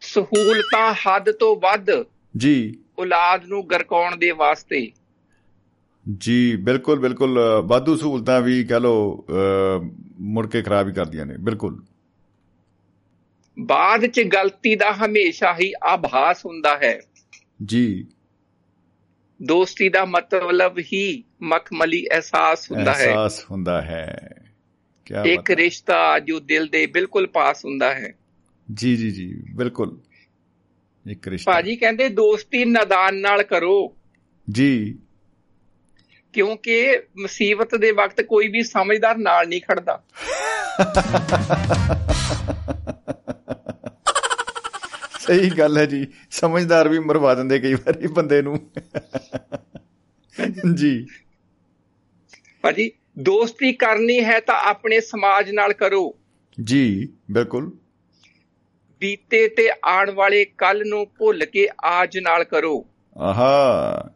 [0.00, 1.86] ਸਹੂਲਤਾਂ ਹੱਦ ਤੋਂ ਵੱਧ
[2.36, 4.90] ਜੀ। ਔਲਾਦ ਨੂੰ ਗਰਕਾਉਣ ਦੇ ਵਾਸਤੇ।
[6.18, 9.26] ਜੀ ਬਿਲਕੁਲ ਬਿਲਕੁਲ ਵਾਧੂ ਸਹੂਲਤਾਂ ਵੀ ਕਹ ਲੋ
[10.20, 11.82] ਮੁੜ ਕੇ ਖਰਾਬ ਹੀ ਕਰਦੀਆਂ ਨੇ ਬਿਲਕੁਲ।
[13.58, 17.00] ਬਾਅਦ ਚ ਗਲਤੀ ਦਾ ਹਮੇਸ਼ਾ ਹੀ ਆਭਾਸ ਹੁੰਦਾ ਹੈ।
[17.64, 18.06] ਜੀ।
[19.42, 24.28] ਦੋਸਤੀ ਦਾ ਮਤਲਬ ਹੀ ਮਖਮਲੀ ਅਹਿਸਾਸ ਹੁੰਦਾ ਹੈ। ਅਹਿਸਾਸ ਹੁੰਦਾ ਹੈ।
[25.04, 28.14] ਕੀ ਇੱਕ ਰਿਸ਼ਤਾ ਜੋ ਦਿਲ ਦੇ ਬਿਲਕੁਲ ਪਾਸ ਹੁੰਦਾ ਹੈ।
[28.74, 30.00] ਜੀ ਜੀ ਜੀ ਬਿਲਕੁਲ।
[31.10, 33.96] ਇੱਕ ਰਿਸ਼ਤਾ। ਭਾਜੀ ਕਹਿੰਦੇ ਦੋਸਤੀ ਨਦਾਨ ਨਾਲ ਕਰੋ।
[34.50, 34.98] ਜੀ।
[36.32, 40.02] ਕਿਉਂਕਿ ਮੁਸੀਬਤ ਦੇ ਵਕਤ ਕੋਈ ਵੀ ਸਮਝਦਾਰ ਨਾਲ ਨਹੀਂ ਖੜਦਾ।
[45.26, 48.70] ਸਹੀ ਗੱਲ ਹੈ ਜੀ। ਸਮਝਦਾਰ ਵੀ ਮਰਵਾ ਦਿੰਦੇ ਕਈ ਵਾਰੀ ਬੰਦੇ ਨੂੰ।
[50.74, 51.06] ਜੀ।
[52.62, 56.18] ਭਾਜੀ ਦੋਸਤੀ ਕਰਨੀ ਹੈ ਤਾਂ ਆਪਣੇ ਸਮਾਜ ਨਾਲ ਕਰੋ।
[56.64, 57.76] ਜੀ ਬਿਲਕੁਲ।
[59.00, 62.86] ਬੀਤੇ ਤੇ ਆਉਣ ਵਾਲੇ ਕੱਲ ਨੂੰ ਭੁੱਲ ਕੇ ਆਜ ਨਾਲ ਕਰੋ।
[63.18, 64.10] ਆਹਾ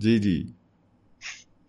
[0.00, 0.54] ਜੀ ਜੀ।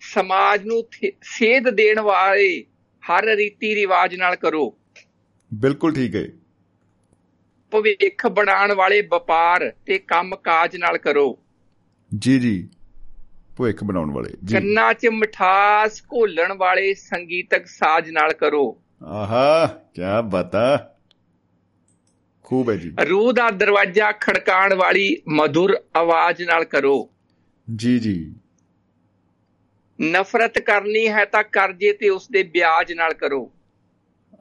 [0.01, 0.83] ਸਮਾਜ ਨੂੰ
[1.21, 2.65] ਸੇਧ ਦੇਣ ਵਾਲੇ
[3.03, 4.77] ਹਰ ਰੀਤੀ ਰਿਵਾਜ ਨਾਲ ਕਰੋ।
[5.53, 6.27] ਬਿਲਕੁਲ ਠੀਕ ਹੈ।
[7.71, 11.39] ਭਵਿੱਖ ਬਣਾਉਣ ਵਾਲੇ ਵਪਾਰ ਤੇ ਕੰਮ ਕਾਜ ਨਾਲ ਕਰੋ।
[12.17, 12.69] ਜੀ ਜੀ।
[13.57, 20.01] ਭੁੱਖ ਬਣਾਉਣ ਵਾਲੇ ਜੀ। ਕੰਨਾਂ 'ਚ ਮਿਠਾਸ ਘੋਲਣ ਵਾਲੇ ਸੰਗੀਤਕ ਸਾਜ਼ ਨਾਲ ਕਰੋ। ਆਹਾ ਕੀ
[20.25, 20.95] ਬਤਾ
[22.43, 27.09] ਖੂਬ ਹੈ ਜੀ। ਰੂਹ ਦਾ ਦਰਵਾਜ਼ਾ ਖੜਕਾਉਣ ਵਾਲੀ ਮధుਰ ਆਵਾਜ਼ ਨਾਲ ਕਰੋ।
[27.75, 28.35] ਜੀ ਜੀ।
[30.01, 33.51] ਨਫ਼ਰਤ ਕਰਨੀ ਹੈ ਤਾਂ ਕਰਜ਼ੇ ਤੇ ਉਸ ਦੇ ਵਿਆਜ ਨਾਲ ਕਰੋ।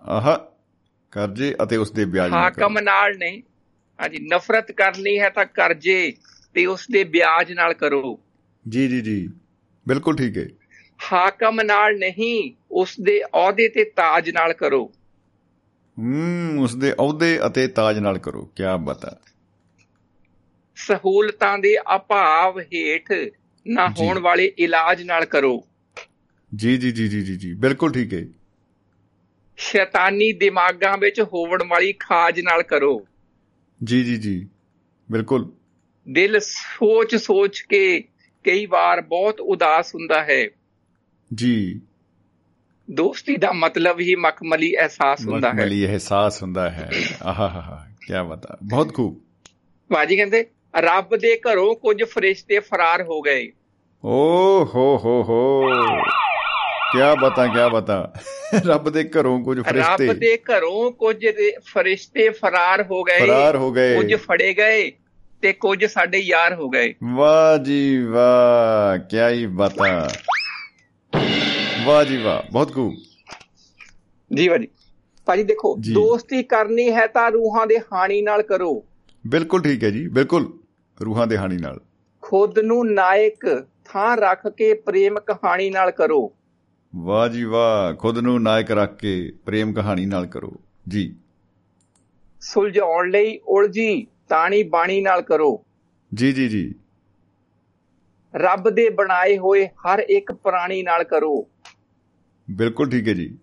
[0.03, 0.56] ਆਹਾ।
[1.17, 3.43] ਕਰਜ਼ੇ ਅਤੇ ਉਸ ਦੇ ਵਿਆਜ। ਹਾਕਮ ਨਾਲ ਨਹੀਂ।
[4.01, 6.13] ਹਾਂਜੀ ਨਫ਼ਰਤ ਕਰਨੀ ਹੈ ਤਾਂ ਕਰਜ਼ੇ
[6.55, 8.21] ਤੇ ਉਸ ਦੇ ਵਿਆਜ ਨਾਲ ਕਰੋ।
[8.69, 9.29] ਜੀ ਜੀ ਜੀ।
[9.89, 10.49] ਬਿਲਕੁਲ ਠੀਕ ਹੈ।
[11.13, 14.93] ਹਾਕਮ ਨਾਲ ਨਹੀਂ ਉਸ ਦੇ ਅਹੁਦੇ ਤੇ ਤਾਜ ਨਾਲ ਕਰੋ।
[15.99, 19.21] ਹੂੰ ਉਸ ਦੇ ਅਹੁਦੇ ਅਤੇ ਤਾਜ ਨਾਲ ਕਰੋ। ਕੀ ਬਤਾ
[20.77, 23.13] ਸਹੂਲਤਾਂ ਦੇ ਅਭਾਵ ਹੇਠ
[23.67, 25.67] ਨਾ। ਹੋਣ ਵਾਲੇ ਇਲਾਜ ਨਾਲ ਕਰੋ।
[26.55, 28.25] ਜੀ ਜੀ ਜੀ ਜੀ ਜੀ। ਬਿਲਕੁਲ ਠੀਕ ਹੈ।
[29.57, 33.07] ਸ਼ੈਤਾਨੀ ਦਿਮਾਗਾਂ ਵਿੱਚ ਹੋਵਣ ਵਾਲੀ ਖਾਜ ਨਾਲ ਕਰੋ।
[33.85, 34.49] ਜੀ ਜੀ ਜੀ।
[35.11, 35.53] ਬਿਲਕੁਲ।
[36.09, 38.05] ਦਿਲ ਸੋਚ ਸੋਚ ਕੇ
[38.45, 40.49] ਕਈ ਵਾਰ ਬਹੁਤ ਉਦਾਸ ਹੁੰਦਾ ਹੈ।
[41.35, 41.81] ਜੀ।
[42.91, 46.91] ਦੋਸਤੀ ਦਾ ਮਤਲਬ ਹੀ ਮਖਮਲੀ ਅਹਿਸਾਸ ਹੁੰਦਾ ਹੈ। ਮਖਮਲੀ ਅਹਿਸਾਸ ਹੁੰਦਾ ਹੈ।
[47.23, 49.21] ਆਹਾ ਕੀ ਬਤਾ ਬਹੁਤ ਖੂਬ।
[49.93, 50.47] ਬਾਜੀ ਕਹਿੰਦੇ
[50.77, 53.53] ਰੱਬ ਦੇ ਘਰੋਂ ਕੁਝ ਫਰਿਸ਼ਤੇ ਫਰਾਰ ਹੋ ਗਏ।
[54.05, 55.63] ਓ ਹੋ ਹੋ ਹੋ।
[56.93, 58.13] ਕੀ ਬਤਾ ਕੀ ਬਤਾ?
[58.67, 61.27] ਰੱਬ ਦੇ ਘਰੋਂ ਕੁਝ ਰੱਬ ਫਰਿਸ਼ਤੇ। ਦੇ ਘਰੋਂ ਕੁਝ
[61.65, 64.93] ਫਰਿਸ਼ਤੇ ਫਰਾਰ ਹੋ ਗਏ। ਫਰਾਰ ਹੋ ਗਏ। ਕੁਝ ਫੜੇ ਗਏ
[65.43, 70.09] ਤੇ ਕੁਝ ਸਾਡੇ ਯਾਰ ਹੋ ਗਏ। ਵਾਹ ਜੀ ਵਾਹ ਕੀ ਹੀ ਬਤਾ।
[71.85, 72.95] ਵਾਹ ਜੀ ਵਾਹ ਬਹੁਤ ਖੂਬ।
[74.35, 74.69] ਜੀ ਭਾਜੀ
[75.27, 78.85] ਭਾਜੀ ਦੇਖੋ ਜੀ। ਦੋਸਤੀ ਕਰਨੀ ਹੈ ਤਾਂ ਰੂਹਾਂ ਦੇ ਹਾਣੀ ਨਾਲ ਕਰੋ।
[79.27, 80.59] ਬਿਲਕੁਲ ਠੀਕ ਹੈ ਜੀ ਬਿਲਕੁਲ
[81.05, 81.81] ਰੂਹਾਂ ਦੇ ਹਾਣੀ ਨਾਲ।
[82.23, 86.36] ਖੁਦ ਨੂੰ ਨਾਇਕ ਥਾਂ ਰੱਖ ਕੇ ਪ੍ਰੇਮ ਕਹਾਣੀ ਨਾਲ ਕਰੋ।
[86.97, 90.53] ਵਾਹ ਜੀ ਵਾਹ ਖੁਦ ਨੂੰ ਨਾਇਕ ਰੱਖ ਕੇ ਪ੍ਰੇਮ ਕਹਾਣੀ ਨਾਲ ਕਰੋ।
[90.89, 91.17] ਜੀ।
[92.41, 95.65] ਸੁਲਝਾਉਣ ਲਈ ਉਲਝੀ ਤਾਣੀ ਬਾਣੀ ਨਾਲ ਕਰੋ।
[96.15, 96.75] ਜੀ ਜੀ ਜੀ।
[98.35, 101.47] ਰੱਬ ਦੇ ਬਣਾਏ ਹੋਏ ਹਰ ਇੱਕ ਪ੍ਰਾਣੀ ਨਾਲ ਕਰੋ।
[102.51, 103.39] ਬਿਲਕੁਲ ਠੀਕ ਹੈ ਜੀ।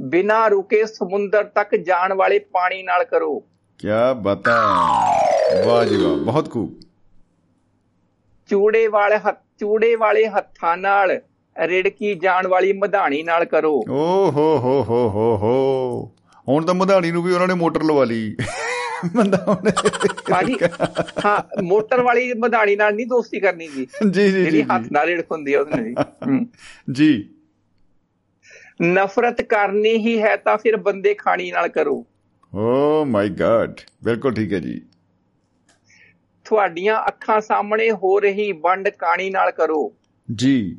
[0.00, 3.44] ਬਿਨਾਂ ਰੁਕੇ ਸਮੁੰਦਰ ਤੱਕ ਜਾਣ ਵਾਲੇ ਪਾਣੀ ਨਾਲ ਕਰੋ।
[3.78, 3.88] ਕੀ
[4.22, 4.62] ਬਤਾ।
[5.66, 6.80] ਵਾਹ ਜੀ ਵਾਹ ਬਹੁਤ ਖੂਬ।
[8.46, 11.20] ਚੂੜੇ ਵਾਲੇ ਚੂੜੇ ਵਾਲੇ ਹੱਥਾਂ ਨਾਲ
[11.62, 16.12] ਰਿੜਕੀ ਜਾਣ ਵਾਲੀ ਮਧਾਣੀ ਨਾਲ ਕਰੋ। ਓ ਹੋ ਹੋ ਹੋ ਹੋ ਹੋ।
[16.48, 18.36] ਹੁਣ ਤਾਂ ਮਧਾਣੀ ਨੂੰ ਵੀ ਉਹਨਾਂ ਨੇ ਮੋਟਰ ਲਵਾ ਲਈ।
[19.16, 19.70] ਬੰਦਾ ਹੁਣ
[20.30, 20.56] ਭਾਜੀ
[21.24, 25.32] ਹਾਂ ਮੋਟਰ ਵਾਲੀ ਮਧਾਣੀ ਨਾਲ ਨਹੀਂ ਦੋਸਤੀ ਕਰਨੀ ਜੀ। ਜੀ ਜੀ ਜਿਹੜੀ ਹੱਥ ਨਾਲ ਰਿੜਕ
[25.32, 25.94] ਹੁੰਦੀ ਜੀ।
[26.28, 26.46] ਹਮ।
[26.92, 27.28] ਜੀ।
[28.82, 32.06] ਨਫ਼ਰਤ ਕਰਨੀ ਹੀ ਹੈ ਤਾਂ ਫਿਰ ਬੰਦੇ ਖਾਣੀ ਨਾਲ ਕਰੋ।
[32.54, 33.72] ਓ ਮਾਈ ਗॉड
[34.04, 34.80] ਬਿਲਕੁਲ ਠੀਕ ਹੈ ਜੀ।
[36.44, 39.94] ਤੁਹਾਡੀਆਂ ਅੱਖਾਂ ਸਾਹਮਣੇ ਹੋ ਰਹੀ ਵੰਡ ਕਾਣੀ ਨਾਲ ਕਰੋ।
[40.34, 40.76] ਜੀ।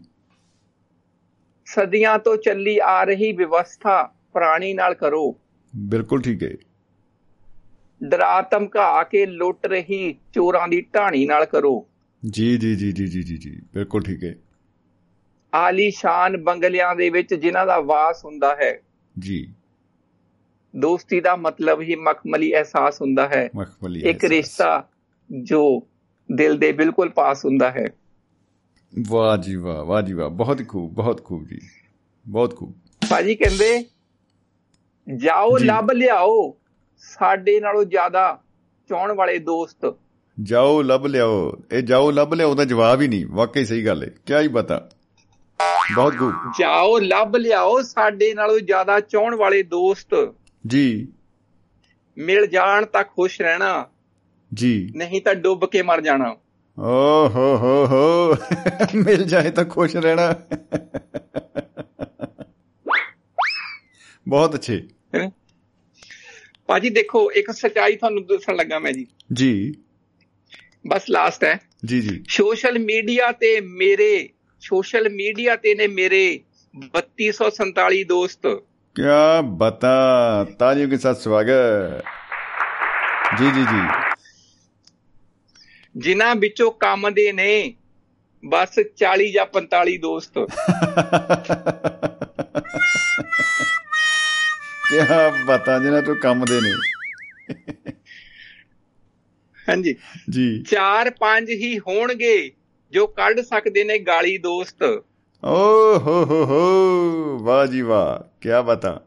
[1.75, 5.39] ਸਦੀਆਂ ਤੋਂ ਚੱਲੀ ਆ ਰਹੀ ਵਿਵਸਥਾ ਪ੍ਰਾਣੀ ਨਾਲ ਕਰੋ।
[5.75, 6.51] ਬਿਲਕੁਲ ਠੀਕ ਹੈ
[8.03, 11.87] ਡਰਾ ਧਮਕਾ ਕੇ ਲੁੱਟ ਰਹੀ ਚੋਰਾਂ ਦੀ ਢਾਣੀ ਨਾਲ ਕਰੋ।
[12.29, 14.35] ਜੀ ਜੀ ਜੀ ਜੀ ਜੀ ਜੀ ਬਿਲਕੁਲ ਠੀਕ ਹੈ।
[15.53, 18.79] ਆਲੀਸ਼ਾਨ ਬੰਗਲਿਆਂ ਦੇ ਵਿੱਚ ਜਿਨ੍ਹਾਂ ਦਾ ਵਾਸ ਹੁੰਦਾ ਹੈ।
[19.19, 19.53] ਜੀ।
[20.75, 24.89] ਦੋਸਤੀ ਦਾ ਮਤਲਬ ਹੀ ਮਖਮਲੀ ਅਹਿਸਾਸ ਹੁੰਦਾ ਹੈ। ਮਖਮਲੀ ਇੱਕ। ਰਿਸ਼ਤਾ
[25.43, 25.87] ਜੋ
[26.31, 27.87] ਦਿਲ ਦੇ ਬਿਲਕੁਲ ਪਾਸ ਹੁੰਦਾ ਹੈ।
[29.07, 31.59] ਵਾਹ ਜੀ ਵਾਹ ਵਾਹ ਜੀ ਵਾਹ ਬਹੁਤ ਖੂਬ ਬਹੁਤ ਖੂਬ ਜੀ
[32.27, 32.73] ਬਹੁਤ ਖੂਬ।
[33.09, 33.85] ਭਾਜੀ ਕਹਿੰਦੇ
[35.17, 36.57] ਜਾਓ। ਲੱਭ ਲਿਆਓ
[36.97, 38.41] ਸਾਡੇ ਨਾਲੋਂ ਜ਼ਿਆਦਾ
[38.89, 39.95] ਚਾਹਣ ਵਾਲੇ ਦੋਸਤ।
[40.43, 44.09] ਜਾਓ ਲੱਭ ਲਿਆਓ ਇਹ ਜਾਓ ਲੱਭ ਲਿਆਓ ਦਾ ਜਵਾਬ ਹੀ ਨਹੀਂ ਵਾਕਈ ਸਹੀ ਗੱਲ ਹੈ
[44.25, 44.89] ਕੀ ਹੀ ਪਤਾ
[45.95, 50.33] ਬਹੁਤ ਖੂਬ। ਜਾਓ ਲੱਭ ਲਿਆਓ ਸਾਡੇ ਨਾਲੋਂ ਜ਼ਿਆਦਾ ਚਾਹਣ ਵਾਲੇ ਦੋਸਤ।
[50.67, 51.07] ਜੀ।
[52.17, 53.85] ਮਿਲ ਜਾਣ ਤਾਂ ਖੁਸ਼ ਰਹਿਣਾ
[54.53, 56.35] ਜੀ। ਨਹੀਂ ਤਾਂ ਡੁੱਬ ਕੇ ਮਰ ਜਾਣਾ।
[56.79, 58.35] ਓ ਹੋ ਹੋ ਹੋ।
[58.95, 60.35] ਮਿਲ ਜਾਏ ਤਾਂ ਖੁਸ਼ ਰਹਿਣਾ।
[64.27, 64.83] ਬਹੁਤ ਅੱਛੇ।
[66.67, 69.73] ਪਾਜੀ ਦੇਖੋ ਇੱਕ ਸਚਾਈ ਤੁਹਾਨੂੰ ਦੱਸਣ ਲੱਗਾ ਮੈਂ ਜੀ। ਜੀ।
[70.87, 76.39] ਬਸ ਲਾਸਟ ਹੈ। ਜੀ ਜੀ। ਸੋਸ਼ਲ ਮੀਡੀਆ ਤੇ ਮੇਰੇ ਸੋਸ਼ਲ ਮੀਡੀਆ ਤੇ ਨੇ ਮੇਰੇ
[76.75, 78.47] 3247 ਦੋਸਤ।
[78.95, 79.03] ਕੀ
[79.43, 82.03] ਬਤਾ ਤਾਲੀਆਂ ਕੇ ਸਾਥ ਸਵਾਗਤ।
[83.39, 84.16] ਜੀ ਜੀ ਜੀ।
[85.97, 87.73] ਜਿਨ੍ਹਾਂ ਵਿੱਚੋਂ ਕੰਮ ਦੇ ਨੇ
[88.45, 90.33] ਬਸ 40 ਜਾਂ 45 ਦੋਸਤ।
[94.89, 96.71] ਕੀ ਬਤਾ ਜਿਨ੍ਹਾਂ ਤੋਂ ਕੰਮ ਦੇ ਨੇ।
[99.69, 99.95] ਹਾਂਜੀ।
[100.29, 102.51] ਜੀ। 4-5 ਹੀ ਹੋਣਗੇ
[102.91, 104.83] ਜੋ ਕੱਢ ਸਕਦੇ ਨੇ ਗਾਲੀ ਦੋਸਤ।
[105.45, 106.61] ਓ ਹੋ ਹੋ ਹੋ
[107.41, 109.01] ਵਾਹ ਜੀ ਵਾਹ ਕੀ ਬਤਾ।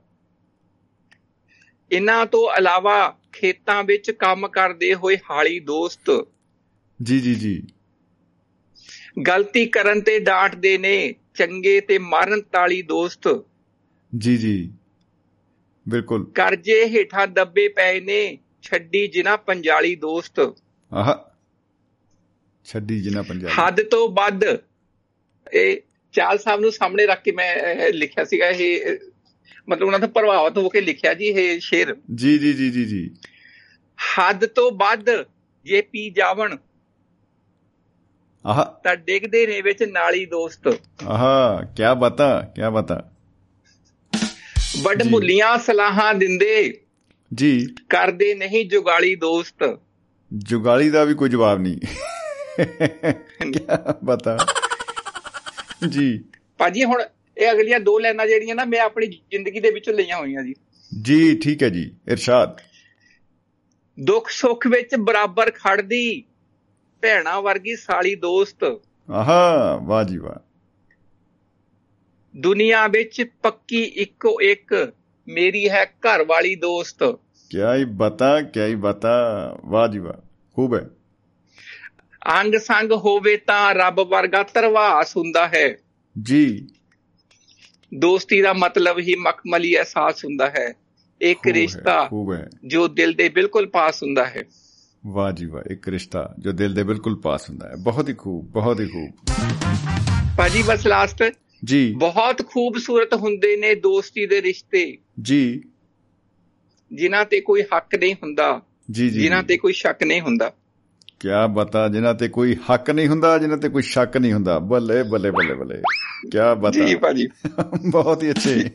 [1.93, 6.26] ਇਹਨਾਂ ਤੋਂ ਇਲਾਵਾ ਖੇਤਾਂ ਵਿੱਚ ਕੰਮ ਕਰਦੇ ਹੋਏ ਹਾਲੀ ਦੋਸਤ।
[7.03, 7.62] ਜੀ ਜੀ ਜੀ।
[9.26, 13.44] ਗਲਤੀ ਕਰਨ ਤੇ ਡਾਂਟਦੇ ਨੇ ਚੰਗੇ ਤੇ ਮਾਰਨ ਤਾਲੀ ਦੋਸਤ।
[14.18, 14.72] ਜੀ ਜੀ।
[15.88, 20.40] ਬਿਲਕੁਲ। ਕਰਜੇ ਹੇਠਾਂ ਦੱਬੇ ਪਏ ਨੇ ਛੱਡੀ ਜਿਨਾ ਪੰਜਾਲੀ ਦੋਸਤ।
[20.92, 21.30] ਆਹ।
[22.64, 24.40] ਛੱਡੀ ਜਿਨਾ ਪੰਜਾਲੀ। ਹੱਦ ਤੋਂ ਵੱਧ
[25.53, 25.80] ਇਹ
[26.12, 27.57] ਚਾਲ ਸਾਹਿਬ ਨੂੰ ਸਾਹਮਣੇ ਰੱਖ ਕੇ ਮੈਂ
[27.92, 28.96] ਲਿਖਿਆ ਸੀਗਾ ਇਹ
[29.68, 33.11] ਮਤਲਬ ਉਹਨਾਂ ਤੋਂ ਪ੍ਰਭਾਵਿਤ ਹੋ ਕੇ ਲਿਖਿਆ ਜੀ ਇਹ ਸ਼ੇਰ। ਜੀ ਜੀ ਜੀ ਜੀ ਜੀ।
[34.18, 35.07] ਹੱਦ ਤੋਂ ਵੱਧ
[35.64, 36.57] ਜੇ ਪੀ ਜਾਵਣ
[38.47, 40.78] ਆਹ। ਤਾਂ ਡਿੱਗਦੇ ਨੇ ਵਿੱਚ ਨਾਲੀ ਦੋਸਤ।
[41.09, 43.12] ਆਹ ਕੀ ਬਤਾ ਕੀ ਬਤਾ।
[44.82, 46.80] ਵੱਡ। ਮੁੱਲੀਆਂ ਸਲਾਹਾਂ ਦਿੰਦੇ।
[47.34, 49.78] ਜੀ। ਕਰਦੇ ਨਹੀਂ ਜੁਗਾਲੀ ਦੋਸਤ।
[50.32, 51.80] ਜੁਗਾਲੀ ਦਾ ਵੀ ਕੋਈ ਜਵਾਬ ਨਹੀਂ।
[53.53, 53.61] ਕੀ
[54.05, 54.38] ਬਤਾ।
[55.88, 56.24] ਜੀ।
[56.59, 57.03] ਭਾਜੀ ਹੁਣ
[57.38, 60.55] ਇਹ ਅਗਲੀਆਂ ਦੋ ਲਾਈਨਾਂ ਜਿਹੜੀਆਂ ਨਾ ਮੈਂ ਆਪਣੀ ਜ਼ਿੰਦਗੀ ਦੇ ਵਿੱਚੋਂ ਲਈਆਂ ਹੋਈਆਂ ਜੀ।
[61.03, 62.57] ਜੀ ਠੀਕ ਹੈ ਜੀ। ਇਰਸ਼ਾਦ।
[64.01, 66.24] ਦੁੱਖ ਸੁੱਖ ਵਿੱਚ ਬਰਾਬਰ ਖੜਦੀ
[67.03, 68.64] ਭੈਣਾ ਵਰਗੀ ਸਾਲੀ ਦੋਸਤ।
[69.11, 70.34] ਆਹਾ ਵਾਹ ਜੀ ਵਾਹ।
[72.36, 74.92] ਦੁਨੀਆ ਵਿੱਚ ਪੱਕੀ ਇੱਕੋ ਇੱਕ
[75.28, 77.03] ਮੇਰੀ ਹੈ ਘਰ ਵਾਲੀ ਦੋਸਤ।
[77.51, 79.11] ਕਿਆ ਹੀ ਬਤਾ ਕਿਆ ਹੀ ਬਤਾ
[79.64, 80.12] ਵਾਹ ਜੀ ਵਾਹ
[80.55, 80.90] ਖੂਬ ਹੈ।
[82.40, 85.76] ਅੰਗ ਸੰਗ ਹੋਵੇ ਤਾਂ ਰੱਬ ਵਰਗਾ ਤਰਵਾਸ ਹੁੰਦਾ ਹੈ।
[86.22, 86.68] ਜੀ।
[87.94, 90.74] ਦੋਸਤੀ ਦਾ ਮਤਲਬ ਹੀ ਮਖਮਲੀ ਅਹਿਸਾਸ ਹੁੰਦਾ ਹੈ।
[91.20, 92.09] ਇੱਕ ਰਿਸ਼ਤਾ
[92.66, 94.44] ਜੋ ਦਿਲ ਦੇ ਬਿਲਕੁਲ ਪਾਸ ਹੁੰਦਾ ਹੈ।
[95.07, 98.44] ਵਾਹ ਜੀ ਵਾਹ ਇੱਕ ਰਿਸ਼ਤਾ ਜੋ ਦਿਲ ਦੇ ਬਿਲਕੁਲ ਪਾਸ ਹੁੰਦਾ ਹੈ। ਬਹੁਤ ਹੀ ਖੂਬ
[98.44, 99.11] ਬਹੁਤ ਹੀ ਖੂਬ।
[100.36, 101.32] ਭਾਜੀ ਬਸ ਲਾਸਟ
[101.64, 105.64] ਜੀ। ਬਹੁਤ ਖੂਬਸੂਰਤ ਹੁੰਦੇ ਨੇ ਦੋਸਤੀ ਦੇ ਰਿਸ਼ਤੇ। ਜੀ।
[106.92, 110.53] ਜਿਨ੍ਹਾਂ ਤੇ ਕੋਈ ਹੱਕ ਨਹੀਂ ਹੁੰਦਾ। ਜੀ ਜੀ ਜਿਨ੍ਹਾਂ ਤੇ ਕੋਈ ਸ਼ੱਕ ਨਹੀਂ ਹੁੰਦਾ।
[111.20, 115.03] ਕਿਆ ਬਤਾ ਜਿਨ੍ਹਾਂ ਤੇ ਕੋਈ ਹੱਕ ਨਹੀਂ ਹੁੰਦਾ ਜਿਨ੍ਹਾਂ ਤੇ ਕੋਈ ਸ਼ੱਕ ਨਹੀਂ ਹੁੰਦਾ। ਬੱਲੇ
[115.03, 115.82] ਬੱਲੇ ਬੱਲੇ ਬੱਲੇ।
[116.30, 117.28] ਕਿਆ ਬਤਾ। ਜੀ ਭਾਜੀ।
[117.90, 118.70] ਬਹੁਤ ਹੀ ਅੱਛੇ।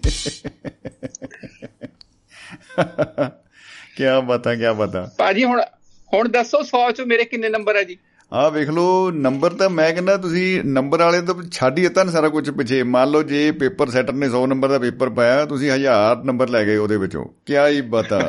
[3.97, 5.61] ਕਿਆ ਬਤਾ ਕਿਆ ਬਤਾ। ਭਾਜੀ ਹੁਣ
[6.13, 7.97] ਹੁਣ ਦੱਸੋ 100 ਚੋਂ ਮੇਰੇ ਕਿੰਨੇ ਨੰਬਰ ਹੈ ਜੀ?
[8.33, 12.29] ਆਹ ਵੇਖ ਲਓ ਨੰਬਰ ਤਾਂ ਮੈਂ ਕਹਿੰਦਾ ਤੁਸੀਂ ਨੰਬਰ ਵਾਲੇ ਤੋਂ ਛੱਡ ਹੀ ਦਿੱਤਾ ਸਾਰਾ
[12.29, 16.23] ਕੁਝ ਪਿੱਛੇ। ਮੰਨ ਲਓ ਜੇ ਪੇਪਰ ਸੈਟਰ ਨੇ 100 ਨੰਬਰ ਦਾ ਪੇਪਰ ਪਾਇਆ ਤੁਸੀਂ 1000
[16.25, 18.19] ਨੰਬਰ ਲੈ ਗਏ ਉਹਦੇ ਵਿੱਚੋਂ। ਕੀ ਹੀ ਬਤਾ।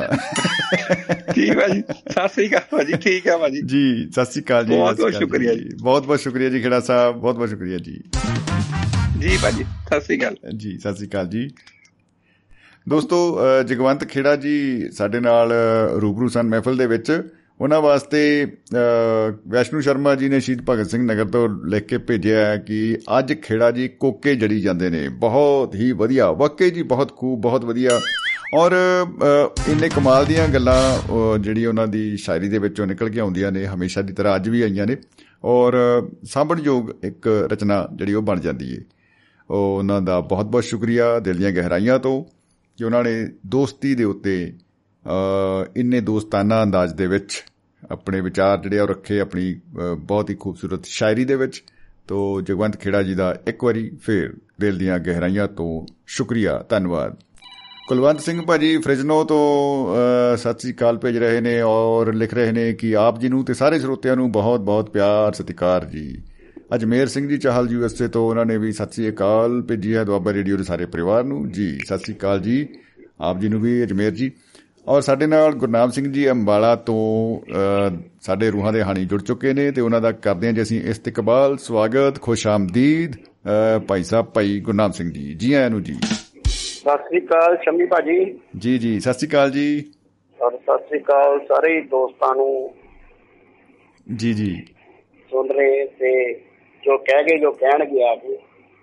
[1.35, 4.97] ਠੀਕ ਭਾਜੀ ਸਤਿ ਸ੍ਰੀ ਅਕਾਲ ਭਾਜੀ ਠੀਕ ਹੈ ਭਾਜੀ। ਜੀ ਸਤਿ ਸ਼੍ਰੀ ਅਕਾਲ ਜੀ ਬਹੁਤ-
[4.97, 7.99] ਬਹੁਤ ਸ਼ੁਕਰੀਆ ਜੀ। ਬਹੁਤ ਬਹੁਤ ਸ਼ੁਕਰੀਆ ਜੀ ਖੇੜਾ ਸਾਹਿਬ ਬਹੁਤ ਬਹੁਤ ਸ਼ੁਕਰੀਆ ਜੀ।
[9.19, 11.49] ਜੀ ਭਾਜੀ ਸਤਿ ਸ੍ਰੀ ਅਕਾਲ। ਜੀ ਸਤਿ ਸ਼੍ਰੀ ਅਕਾਲ ਜੀ।
[12.89, 15.51] ਦੋਸਤੋ ਜਗਵੰਤ ਖੇੜਾ ਜੀ ਸਾਡੇ ਨਾਲ
[16.01, 17.21] ਰੂਬਰੂ ਸਨ ਮਹਿਫਲ ਦੇ ਵਿੱਚ।
[17.61, 18.77] ਉਹਨਾਂ ਵਾਸਤੇ ਅ,
[19.47, 23.33] ਵੈਸ਼ਨੂ ਸ਼ਰਮਾ ਜੀ ਨੇ ਸ਼ਹੀਦ ਭਗਤ ਸਿੰਘ ਨਗਰ ਤੋਂ ਲਿਖ ਕੇ ਭੇਜਿਆ ਹੈ ਕਿ ਅੱਜ
[23.33, 27.99] ਖੇੜਾ ਜੀ ਕੋਕੇ ਜੜੀ ਜਾਂਦੇ ਨੇ। ਬਹੁਤ ਹੀ ਵਧੀਆ ਵਾਕਈ ਜੀ ਬਹੁਤ ਖੂਬ ਬਹੁਤ ਵਧੀਆ।
[28.55, 33.19] ਔਰ ਅ, ਇੰਨੇ ਕਮਾਲ ਦੀਆਂ ਗੱਲਾਂ ਅ, ਜਿਹੜੀ ਉਹਨਾਂ ਦੀ ਸ਼ਾਇਰੀ ਦੇ ਵਿੱਚੋਂ ਨਿਕਲ ਕੇ
[33.19, 34.97] ਆਉਂਦੀਆਂ ਨੇ ਹਮੇਸ਼ਾ ਦੀ ਤਰ੍ਹਾਂ ਅੱਜ ਵੀ ਆਈਆਂ ਨੇ।
[35.43, 35.73] ਔਰ
[36.23, 38.77] ਸਾਂਭਣਯੋਗ ਇੱਕ ਰਚਨਾ ਜਿਹੜੀ ਉਹ ਬਣ ਜਾਂਦੀ ਏ।
[39.49, 42.23] ਉਹ ਉਹਨਾਂ ਦਾ ਬਹੁਤ-ਬਹੁਤ ਸ਼ੁਕਰੀਆ ਦਿਲ ਦੀਆਂ ਗਹਿਰਾਈਆਂ ਤੋਂ
[42.77, 44.66] ਕਿ ਉਹਨਾਂ ਨੇ ਦੋਸਤੀ ਦੇ ਉੱਤੇ ਅ,
[45.75, 47.43] ਇੰਨੇ ਦੋਸਤਾਨਾ ਅੰਦਾਜ਼ ਦੇ ਵਿੱਚ
[47.91, 51.63] ਆਪਣੇ ਵਿਚਾਰ ਜਿਹੜੇ ਆ ਉਹ ਰੱਖੇ ਆਪਣੀ ਅ, ਬਹੁਤ ਹੀ ਖੂਬਸੂਰਤ ਸ਼ਾਇਰੀ ਦੇ ਵਿੱਚ।
[52.07, 57.15] ਤੋਂ ਜਗਵੰਤ ਖੇੜਾ ਜੀ ਦਾ ਇੱਕ ਵਾਰੀ ਫੇਰ ਦਿਲ ਦੀਆਂ ਗਹਿਰਾਈਆਂ ਤੋਂ ਸ਼ੁਕਰੀਆ ਧੰਨਵਾਦ।
[57.87, 59.87] ਕੁਲਵੰਤ ਸਿੰਘ ਭਾਜੀ ਫ੍ਰਿਜਨੋ ਤੋਂ
[60.33, 63.45] ਅ, ਸਤਿ ਸ੍ਰੀ ਅਕਾਲ ਭੇਜ ਰਹੇ ਨੇ ਔਰ ਲਿਖ ਰਹੇ ਨੇ ਕਿ ਆਪ ਜੀ ਨੂੰ
[63.45, 66.21] ਤੇ ਸਾਰੇ ਸਰੋਤਿਆਂ ਨੂੰ ਬਹੁਤ-ਬਹੁਤ ਪਿਆਰ ਸਤਿਕਾਰ ਜੀ।
[66.75, 70.33] ਅਜਮੇਰ ਸਿੰਘ ਜੀ ਚਾਹਲ ਯੂਐਸਏ ਤੋਂ ਉਹਨਾਂ ਨੇ ਵੀ ਸਤਿ ਸ੍ਰੀ ਅਕਾਲ ਭੇਜੀ ਹੈ ਦੁਆਬਾ
[70.33, 72.67] ਰੇਡੀਓ ਦੇ ਸਾਰੇ ਪਰਿਵਾਰ ਨੂੰ। ਜੀ ਸਤਿ ਸ੍ਰੀ ਅਕਾਲ ਜੀ।
[73.21, 74.31] ਆਪ ਜੀ ਨੂੰ ਵੀ ਅਜਮੇਰ ਜੀ।
[74.87, 76.99] ਔਰ ਸਾਡੇ ਨਾਲ ਗੁਰਨਾਮ ਸਿੰਘ ਜੀ ਅੰਬਾਲਾ ਤੋਂ
[78.21, 81.57] ਸਾਡੇ ਰੂਹਾਂ ਦੇ ਹਾਣੀ ਜੁੜ ਚੁੱਕੇ ਨੇ ਤੇ ਉਹਨਾਂ ਦਾ ਕਰਦੇ ਹਾਂ ਜੀ ਅਸੀਂ ਇਸਤਕਬਾਲ
[81.57, 87.19] ਸਵਾਗਤ ਖੁਸ਼ਾਮਦੀਦ ਅ, ਭਾਈ ਸਾਹਿਬ ਭਾਈ ਗੁਰਨਾਮ ਸਿੰਘ ਜੀ। ਜੀ ਆਇਆਂ ਨੂੰ ਜੀ। ਸਤਿ ਸ੍ਰੀ
[87.19, 89.67] ਅਕਾਲ ਸ਼ਮੀ ਭਾਜੀ। ਜੀ ਜੀ ਸਤਿ ਸ੍ਰੀ ਅਕਾਲ ਜੀ।
[90.39, 92.69] ਔਰ ਸਤਿ ਸ੍ਰੀ ਅਕਾਲ ਸਾਰੇ ਦੋਸਤਾਂ ਨੂੰ।
[94.15, 94.55] ਜੀ ਜੀ।
[95.31, 96.33] ਸੁਣ ਰਹੇ ਤੇ
[96.83, 98.19] ਜੋ ਕਹਿ ਗਏ ਜੋ ਕਹਿਣਗੇ ਆਪ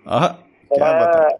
[0.05, 1.39] ਆਹ ਕੀ ਬਾਤ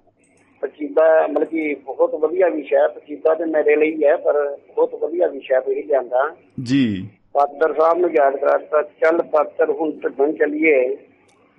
[0.65, 5.27] ਪਚੀਦਾ ਮਤਲਬ ਕਿ ਬਹੁਤ ਵਧੀਆ ਵਿਸ਼ਾ ਹੈ ਪਚੀਦਾ ਤੇ ਮੇਰੇ ਲਈ ਹੈ ਪਰ ਬਹੁਤ ਵਧੀਆ
[5.27, 10.97] ਵਿਸ਼ਾ ਪਈ ਜਾਂਦਾ ਜੀ। ਪਾਤਰ ਸਾਹਿਬ ਨੂੰ ਯਾਦ ਕਰਾਤਾ ਚੱਲ ਪਾਤਰ ਹੁਣ ਢੱਡਣ ਚੱਲੀਏ।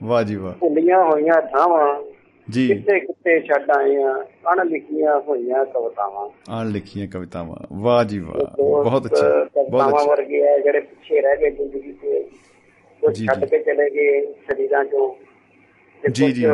[0.03, 2.03] ਵਾਹ ਜੀ ਵਾਹ। ਭੁੱਲੀਆਂ ਹੋਈਆਂ ਥਾਵਾਂ
[2.51, 8.19] ਜੀ। ਕਿੱਥੇ ਕਿੱਥੇ ਛੱਡ ਆਏ ਆ ਅਣ ਲਿਖੀਆਂ ਹੋਈਆਂ ਕਵਿਤਾਵਾਂ। ਆਣ ਲਿਖੀਆਂ ਕਵਿਤਾਵਾਂ। ਵਾਹ ਜੀ
[8.19, 12.23] ਵਾਹ। ਬਹੁਤ ਅੱਛਾ। ਬਹੁਤ ਅੱਛਾ। ਵਰਗੇ ਆ ਜਿਹੜੇ ਪਿੱਛੇ ਰਹਿ ਗਏ ਜ਼ਿੰਦਗੀ ਤੇ
[13.01, 15.15] ਕੁਝ ਛੱਡ। ਕੇ ਚਲੇ ਗਏ ਸਰੀਰਾਂ ਚੋਂ।
[16.11, 16.45] ਜੀ, ਜੀ।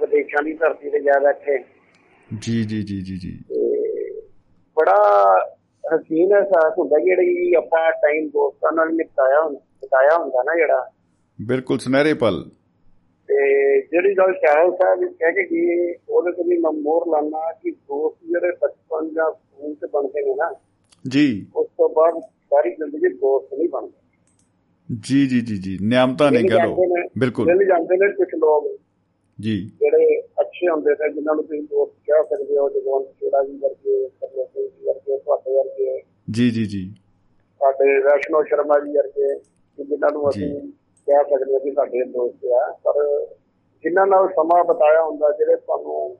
[0.00, 1.64] ਵਿਦੇਸ਼ਾਂ ਦੀ ਧਰਤੀ ਤੇ ਜਾ ਬੈਠੇ।
[2.40, 3.38] ਜੀ ਜੀ ਜੀ ਜੀ ਜੀ।
[4.76, 5.22] ਬੜਾ
[5.96, 10.90] ਹਸੀਨ ਅਹਿਸਾਸ ਹੁੰਦਾ ਜਿਹੜੀ ਆਪਾਂ ਟਾਈਮ ਦੋਸਤਾਂ ਨਾਲ ਨਿਪਟਾਇਆ ਹੁੰਦਾ ਬਿਤਾਇਆ ਹੁੰਦਾ ਨਾ ਜਿਹੜਾ।
[11.46, 12.50] ਬਿਲਕੁਲ ਸੁਨਹਿਰੇ ਪਲ।
[13.28, 17.70] ਤੇ ਜਿਹੜੀ ਗੱਲ ਚਾਹਲ ਸਾਹਿਬ ਕਹਿ ਕੇ ਗਈ ਉਹਦੇ ਤੇ ਵੀ ਮੈਂ ਮੋਹਰ ਲਾਣਾ ਕਿ
[17.70, 20.54] ਦੋਸਤ ਜਿਹੜੇ ਬਚਪਨ ਜਾਂ ਸਕੂਲ ਤੇ ਬਣਦੇ ਨੇ ਨਾ
[21.08, 24.08] ਜੀ। ਉਸ ਤੋਂ ਬਾਅਦ ਸਾਰੀ ਜ਼ਿੰਦਗੀ ਦੋਸਤ ਨਹੀਂ ਬਣਦੇ।
[25.00, 28.80] ਜੀ ਜੀ ਜੀ ਜੀ। ਨਿਆਮਤਾਂ ਨੇ ਮਿਲ ਕਹ ਬਿਲਕੁਲ। ਮਿਲ ਜਾਂਦੇ ਨੇ ਕੁਝ ਲੋਕ।
[29.40, 33.58] ਜੀ। ਜਿਹੜੇ ਅੱਛੇ ਹੁੰਦੇ ਨੇ ਜਿਨ੍ਹਾਂ ਨੂੰ ਤੁਸੀਂ ਦੋਸਤ ਕਹਿ ਸਕਦੇ ਹੋ ਜਗਵੰਤ ਖੇੜਾ ਜੀ
[33.58, 36.94] ਵਰਗੇ ਸਰਵਿਸ ਸਿੰਘ ਜੀ ਵਰਗੇ ਤੁਹਾਡੇ ਵਰਗੇ। ਜੀ ਜੀ ਜੀ।
[37.58, 39.34] ਸਾਡੇ ਵੈਸ਼ਨੋ ਸ਼ਰਮਾ ਜੀ ਵਰਗੇ
[39.84, 40.72] ਜਿਨ੍ਹਾਂ ਨੂੰ ਅਸੀਂ।
[41.06, 43.26] ਕਹਿ ਸਕਦੇ ਹਾਂ ਕਿ ਸਾਡੇ ਦੋਸਤ ਆ। ਪਰ
[43.82, 46.16] ਜਿਨ੍ਹਾਂ ਨਾਲ ਸਮਾਂ ਬਤਾਇਆ ਹੁੰਦਾ ਜਿਹੜੇ ਤੁਹਾਨੂੰ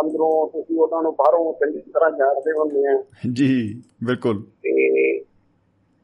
[0.00, 5.20] ਅੰਦਰੋਂ ਤੁਸੀਂ ਉਹਨਾਂ ਨੂੰ ਬਾਹਰੋਂ ਚੰਗੀ ਤਰ੍ਹਾਂ ਜਾਣਦੇ ਹੁੰਦੇ ਆ। ਜੀ ਬਿਲਕੁਲ। ਤੇ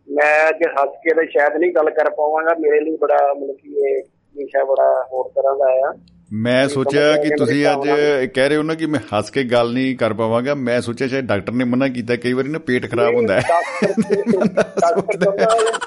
[0.09, 3.68] ਮੈਂ ਅੱਜ ਹੱਸ ਕੇ ਤੇ ਸ਼ਾਇਦ ਨਹੀਂ ਗੱਲ ਕਰ ਪਾਵਾਂਗਾ। ਮੇਰੇ ਲਈ ਬੜਾ ਮਤਲਬ ਕਿ
[3.68, 4.03] ਇਹ
[4.36, 5.94] ਵਿਸ਼ਾ ਬੜਾ ਹੋਰ ਤਰ੍ਹਾਂ ਦਾ ਆ।
[6.32, 9.72] ਮੈਂ ਸੋਚਿਆ ਕਿ ਤੁਸੀਂ ਅੱਜ ਕਿ ਕਹਿ ਰਹੇ ਹੋ ਨਾ ਕਿ ਮੈਂ ਹੱਸ ਕੇ ਗੱਲ
[9.72, 13.14] ਨਹੀਂ ਕਰ ਪਾਵਾਂਗਾ। ਮੈਂ ਸੋਚਿਆ ਸ਼ਾਇਦ ਡਾਕਟਰ ਨੇ ਮਨਾ ਕੀਤਾ ਕਈ ਵਾਰੀ ਨਾ ਪੇਟ ਖਰਾਬ
[13.14, 13.42] ਹੁੰਦਾ ਹੈ।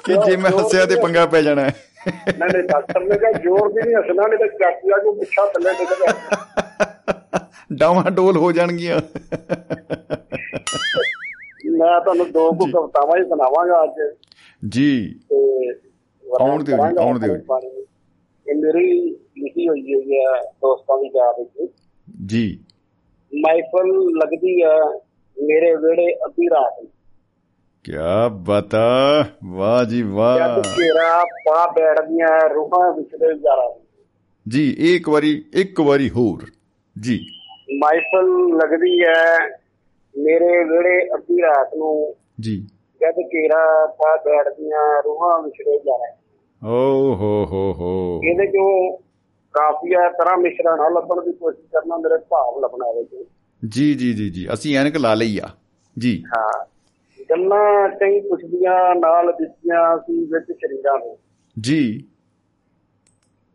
[0.04, 1.74] ਕਿ ਜੇ ਮੈਂ ਹੱਸਿਆ ਤੇ ਪੰਗਾ ਪੈ ਜਾਣਾ ਹੈ।
[2.08, 5.70] ਨਹੀਂ ਨਹੀਂ ਡਾਕਟਰ ਨੇ ਕਿਹਾ ਜ਼ੋਰ ਵੀ ਨਹੀਂ ਹੱਸਣਾ ਨਹੀਂ ਤਾਂ ਚਾਕੀਆ ਨੂੰ ਪਿੱਛਾ ਥੱਲੇ
[5.72, 9.00] ਡਿੱਗਦਾ ਡਾਵਾਂ ਡੋਲ ਹੋ ਜਾਣਗੀਆਂ।
[11.66, 14.16] ਮੈਂ ਤੁਹਾਨੂੰ ਦੋ ਕੁ। ਕਵਿਤਾਵਾਂ ਹੀ ਸੁਣਾਵਾਂਗਾ ਅੱਜ।
[14.68, 15.14] ਜੀ।
[16.40, 17.36] ਆਉਣ ਦਿਓ ਆਉਣ ਦਿਓ
[18.50, 21.72] ਇਹ ਮੇਰੀ ਲਿਖੀ ਹੋਈ ਹੋਈ ਹੈ ਦੋਸਤਾਂ ਦੀ ਯਾਦ ਵਿੱਚ।
[22.26, 22.58] ਜੀ।
[23.34, 23.88] ਮਾਈਫਲ
[24.22, 24.78] ਲੱਗਦੀ ਹੈ
[25.42, 26.90] ਮੇਰੇ ਵਿਹੜੇ ਅੱਧੀ ਰਾਤ ਨੂੰ।
[27.84, 27.92] ਕੀ
[28.30, 32.92] ਬਤਾ ਵਾਹ ਜੀ ਵਾਹ। ਜਦ ਘੇਰਾ ਪਾ ਬੈਠਦੀਆਂ ਰੂਹਾਂ
[33.22, 33.86] ਯਾਰਾਂ ਨੂੰ।
[34.48, 36.38] ਜੀ ਇੱਕ ਵਾਰੀ ਇੱਕ ਵਾਰੀ ਹੋਰ।
[37.00, 37.20] ਜੀ।
[37.78, 38.28] ਮਾਈਫਲ
[38.62, 39.48] ਲੱਗਦੀ ਹੈ
[40.16, 42.60] ਮੇਰੇ ਵਿਹੜੇ ਅੱਧੀ ਰਾਤ ਨੂੰ। ਜੀ।
[43.00, 45.38] ਜਦ ਘੇਰਾ ਪਾ ਬੈਠਦੀਆਂ ਰੂਹਾਂ
[45.74, 46.19] ਯਾਰਾਂ ਨੂੰ।
[46.64, 48.96] ਓ ਹੋ ਹੋ ਹੋ। ਇਹਦੇ ਚੋਂ
[49.52, 53.26] ਕਾਫੀਆ ਤਰ੍ਹਾਂ ਮਿਸ਼ਰਣ ਲੱਭਣ ਦੀ ਕੋਸ਼ਿਸ਼ ਕਰਨਾ ਮੇਰੇ ਭਾਵ ਲੱਭਣਾ ਇਹਦੇ ਚ।
[53.68, 55.48] ਜੀ ਜੀ ਜੀ ਜੀ। ਅਸੀਂ ਐਨਕ ਲਾ ਲਈ ਆ।
[55.98, 56.64] ਜੀ। ਹਾਂ।
[57.30, 61.18] ਗੱਲਾਂ ਕਈ ਪੁੱਛਦੀਆਂ ਨਾਲ ਦਿੱਤੀਆਂ ਸੀ ਵਿੱਚ ਸ਼ਰੀਰਾਂ ਨੂੰ।
[61.60, 62.04] ਜੀ।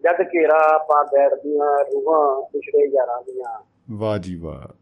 [0.04, 4.74] ਜਦ ਘੇਰਾ ਪਾ ਬੈਠਦੀਆਂ ਰੂਹਾਂ ਪਿਛੜੇ ਯਾਰਾਂ ਦੀਆਂ। ਵਾਹ ਜੀ ਵਾਹ।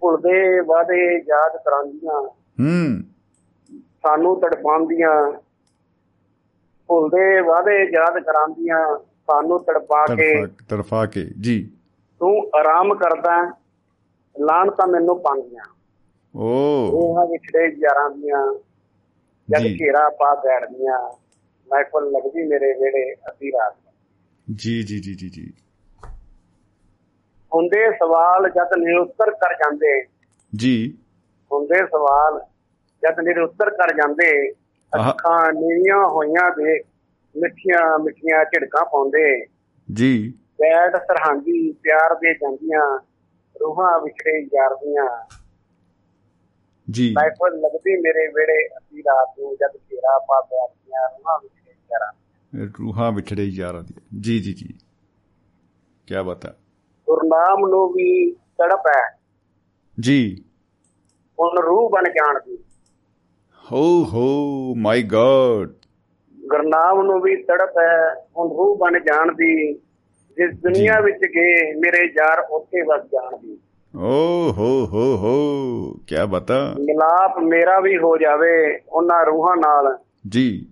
[0.00, 2.28] ਭੁੱਲਦੇ ਵਾਦੇ ਯਾਦ ਕਰਾਂਦੀਆਂ
[2.60, 3.02] ਹੂੰ।
[3.78, 5.32] ਸਾਨੂੰ ਤੜਪਾਉਂਦੀਆਂ।
[6.92, 11.70] ਭੁੱਲਦੇ ਵਾਦੇ ਯਾਦ ਕਰਾਂਦੀਆਂ ਸਾਨੂੰ ਤੜਪਾ ਕੇ ਤਰਫਾ ਕੇ ਜੀ।
[12.18, 13.52] ਤੂੰ ਆਰਾਮ ਕਰਦਾ
[14.40, 15.64] ਲਾਣ ਤਾਂ ਮੈਨੂੰ ਪਾਉਂਦੀਆਂ।
[16.36, 16.48] ਓ।
[16.92, 18.54] ਰੂਹਾਂ ਵਿਛੜੇ ਯਾਰਾਂ ਦੀਆਂ
[19.50, 21.16] ਜਦ ਘੇਰਾ ਪਾ ਬੈਠਦੀਆਂ
[21.68, 23.74] ਮਾਈਫਲ ਲੱਗਦੀ ਮੇਰੇ ਵਿਹੜੇ ਅੱਧੀ ਰਾਤ।
[24.54, 25.52] ਜੀ ਜੀ ਜੀ ਜੀ ਜੀ।
[27.54, 30.06] ਹੁੰਦੇ ਸਵਾਲ ਜਦ ਨਿਰੁੱਤਰ ਕਰ ਜਾਂਦੇ।
[30.54, 30.98] ਜੀ।
[31.52, 32.40] ਹੁੰਦੇ ਸਵਾਲ
[33.02, 34.52] ਜਦ ਨਿਰੁੱਤਰ ਕਰ ਜਾਂਦੇ।
[34.98, 36.80] ਅੱਖਾਂ ਨੀਵੀਆਂ ਹੋਈਆਂ ਦੇ
[37.36, 39.46] ਮਿੱਠੀਆਂ ਮਿੱਠੀਆਂ ਝਿੜਕਾਂ ਪਾਉਂਦੇ।
[39.92, 42.98] ਜੀ। ਬੈਠ ਸਰਹੰਦੀ ਪਿਆਰ ਦੇ ਜਾਂਦੀਆਂ
[43.60, 45.28] ਰੂਹਾਂ ਵਿਛੜੇ ਯਾਰ ਦੀਆਂ
[46.90, 52.12] ਜੀ। ਰਾਈਫਲ ਲੱਗਦੀ ਮੇਰੇ ਵਿਹੜੇ ਅੱਧੀ ਰਾਤ ਨੂੰ ਜਦ ਘੇਰਾ ਪਾ ਬੈਠਦੀਆਂ ਰੂਹਾਂ ਵਿਛੜੇ ਯਾਰਾਂ
[52.66, 54.78] ਰੂਹਾਂ ਵਿਛੜੇ ਯਾਰਾਂ ਦੀ ਜੀ ਜੀ ਜੀ।
[56.06, 56.54] ਕੀ ਬਤਾ
[57.06, 59.18] ਗੁਰਨਾਮ ਨੂੰ ਵੀ ਤੜਪ ਹੈ।
[60.00, 60.44] ਜੀ।
[61.40, 62.64] ਹੁਣ ਰੂਹ ਬਣ ਜਾਣ ਦੀ।
[63.72, 65.68] ਹੋ ਹੋ ਮਾਈ ਗॉड
[66.46, 69.72] ਗੁਰਨਾਮ ਨੂੰ ਵੀ ਤੜਪ ਹੈ ਹੁਣ ਰੂਹ ਬਣ ਜਾਣ ਦੀ
[70.36, 73.58] ਜਿਸ ਦੁਨੀਆ ਵਿੱਚ ਗਏ ਮੇਰੇ ਯਾਰ ਉੱਥੇ ਵਸ ਜਾਣ ਦੀ
[73.96, 75.32] ਓ ਹੋ ਹੋ ਹੋ
[75.92, 79.98] ਕੀ ਬਤਾ। ਮਿਲਾਪ ਮੇਰਾ ਵੀ ਹੋ ਜਾਵੇ ਉਹਨਾਂ ਰੂਹਾਂ ਨਾਲ।
[80.28, 80.66] ਜੀ।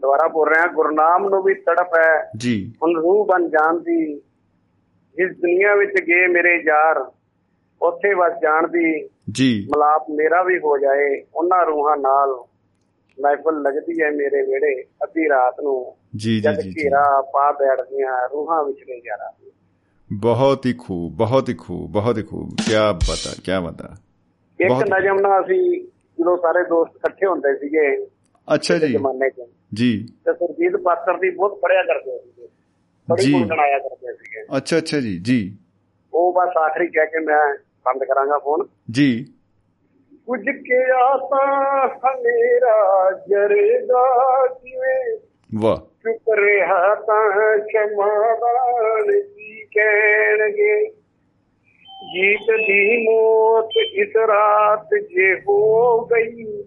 [0.00, 4.14] ਦੁਬਾਰਾ ਬੋਲ ਰਿਹਾ ਗੁਰਨਾਮ ਨੂੰ ਵੀ ਤੜਪ ਹੈ। ਜੀ। ਹੁਣ ਰੂਹ ਬਣ ਜਾਣ ਦੀ
[5.16, 7.10] ਜਿਸ ਦੁਨੀਆ ਵਿੱਚ ਗਏ ਮੇਰੇ ਯਾਰ
[7.82, 12.44] ਉੱਥੇ ਵਸ ਜਾਣ ਦੀ ਜੀ। ਮਿਲਾਪ ਮੇਰਾ ਵੀ ਹੋ ਜਾਏ ਉਹਨਾਂ ਰੂਹਾਂ ਨਾਲ
[13.20, 18.64] ਮਾਈਫਲ ਲੱਗਦੀ ਹੈ ਮੇਰੇ ਵਿਹੜੇ ਅੱਧੀ ਰਾਤ ਨੂੰ ਜੀ ਜੀ ਜੀ ਘੇਰਾ ਪਾ ਬੈਠਦੀਆਂ ਰੂਹਾਂ
[18.64, 19.30] ਵਿਚਲੇ ਯਾਰਾਂ
[20.12, 23.96] ਬਹੁਤ ਹੀ ਖੂਬ ਬਹੁਤ ਹੀ ਖੂਬ ਬਹੁਤ ਹੀ ਖੂਬ। ਕੀ ਬਤਾ ਕੀ ਬਤਾ।
[24.60, 25.84] ਇੱਕ ਨਜਮ ਨਾਲ ਅਸੀਂ
[26.18, 28.06] ਜਦੋਂ ਸਾਰੇ ਦੋਸਤ ਇਕੱਠੇ ਹੁੰਦੇ ਸੀਗੇ
[28.54, 32.48] ਅੱਛਾ ਜੀ। ਜ਼ਮਾਨੇ 'ਚ ਜੀ। ਤੇ ਸੁਰਜੀਤ ਪਾਤਰ ਦੀ ਬਹੁਤ ਪੜਿਆ ਕਰਦੇ ਸੀਗੇ
[33.10, 35.56] ਬੜੀ। ਗੁਣਗਣਾਇਆ ਕਰਦੇ ਸੀਗੇ। ਅੱਛਾ ਅੱਛਾ ਜੀ ਜੀ।
[36.14, 37.54] ਉਹ ਬਸ ਆਖਰੀ ਕਹਿ ਕੇ ਮੈਂ
[37.84, 39.24] ਬੰਦ ਕਰਾਂਗਾ ਫੋਨ। ਜੀ।
[40.26, 45.18] ਕੁਝ ਕਿਹਾ ਤਾਂ ਹਨੇਰਾ ਜਰਦਾ ਕਿਵੇਂ?
[45.60, 50.90] ਵਾਹ। ਚੁੱਪ ਰਿਹਾ ਤਾਂ ਸ਼ਮਾਦਾਨ ਕੀ ਕਹਿਣਗੇ?
[52.14, 56.64] ਜੀਤ ਦੀ ਮੌਤ ਇਸ ਰਾਤ ਜੇ ਹੋ ਗਈ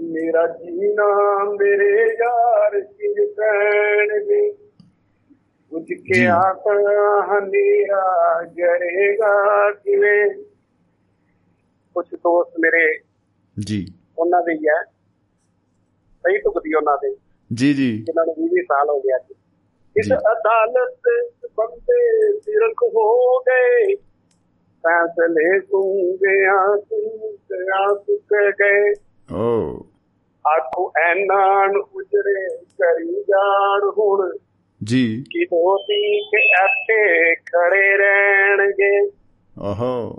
[0.00, 4.65] ਮੇਰਾ ਜੀਣਾ ਮੇਰੇ ਯਾਰ ਸਿਰ ਪੈਣਗੇ
[5.76, 10.44] ਕੁਝ ਕਿਹਾ ਤਾਂ ਹਨੇਰਾ ਜਰੇਗਾ ਕਿਵੇਂ?
[11.94, 12.98] ਕੁਝ ਦੋਸਤ ਮੇਰੇ
[13.58, 13.86] ਜੀ।
[14.18, 14.82] ਉਹਨਾਂ ਦੇ ਹੀ ਹੈ।
[16.12, 17.16] ਸਹੀ ਟੁਕਦੀ ਉਹਨਾਂ ਦੇ।
[17.54, 19.32] ਜੀ ਜੀ। ਜਿਨ੍ਹਾਂ ਨੂੰ 20 ਸਾਲ ਹੋ ਗਿਆ ਅੱਜ।
[19.96, 21.00] ਇਸ ਅਦਾਲਤ
[21.56, 23.94] ਬੰਦੇ ਸਿਰਕ ਹੋ ਗਏ।
[24.86, 28.92] ਫੈਸਲੇ ਸੁੰਗਿਆ ਸੁੰਗਿਆ ਸੁੱਕ ਗਏ।
[29.36, 29.76] ਓ।
[30.46, 34.36] ਆਖੋ ਐਨਾਂ ਨੂੰ ਉਜੜੇ ਕਰੀ ਜਾਣ ਹੁਣ।
[34.84, 39.06] ਜੀ। ਕਿ ਦੋਤੀ ਕੇ ਅੱਤੇ ਖੜੇ ਰਹਿਣਗੇ।
[39.60, 40.16] ਓਹੋ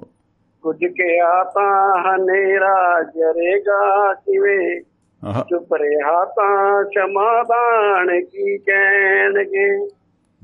[0.62, 4.82] ਕੁਝ ਕਿਹਾ ਤਾਂ ਹਨੇਰਾ ਜਰੇਗਾ ਕਿਵੇਂ?
[5.26, 9.88] ਆਹ। ਚੁੱਪ ਰਿਹਾ ਤਾਂ ਸਮਾਧਾਨ ਕੀ ਕਹਿਣਗੇ?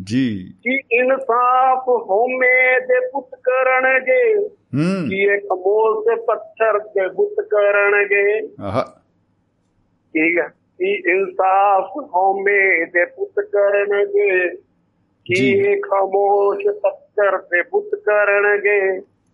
[0.04, 4.50] ਜੀ। ਕਿ ਇਨਸਾਫ ਹੋਮੇ ਦੇ ਪੁੱਤ ਕਰਨਗੇ?
[5.10, 8.40] ਕਿ ਇਹ ਕਮੋਲ ਤੇ ਪੱਥਰ ਦੇ ਬੁੱਤ ਕਰਨਗੇ?
[8.62, 8.84] ਆਹ।
[10.14, 10.48] ਠੀਕ ਹੈ
[10.80, 14.48] ਕਿ ਇਨਸਾਫ ਹੋਮੇ ਦੇ ਪੁੱਤ ਕਰਨਗੇ
[15.26, 18.80] ਕਿ ਜੀ। ਇਹ ਖਾਮੋਸ਼ ਪੱਥਰ ਦੇ ਬੁੱਤ ਕਰਨਗੇ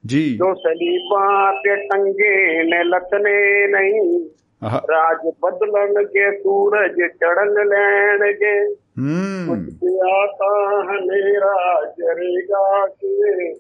[0.04, 4.20] ਜੀ ਜੋ ਸਲੀਬਾਂ ਤੇ ਟੰਗੇ ਨੇ ਲਤਨੇ ਨਹੀਂ
[4.62, 11.54] ਆਹ ਰਾਜ ਬਦਲਣਗੇ ਸੂਰਜ ਚੜਨ ਲੈਣਗੇ ਕੁਝ ਹੂੰ ਪਿਆ ਤਾਂ ਹਨੇਰਾ
[12.00, 13.54] ਜਰੇਗਾ ਕਿ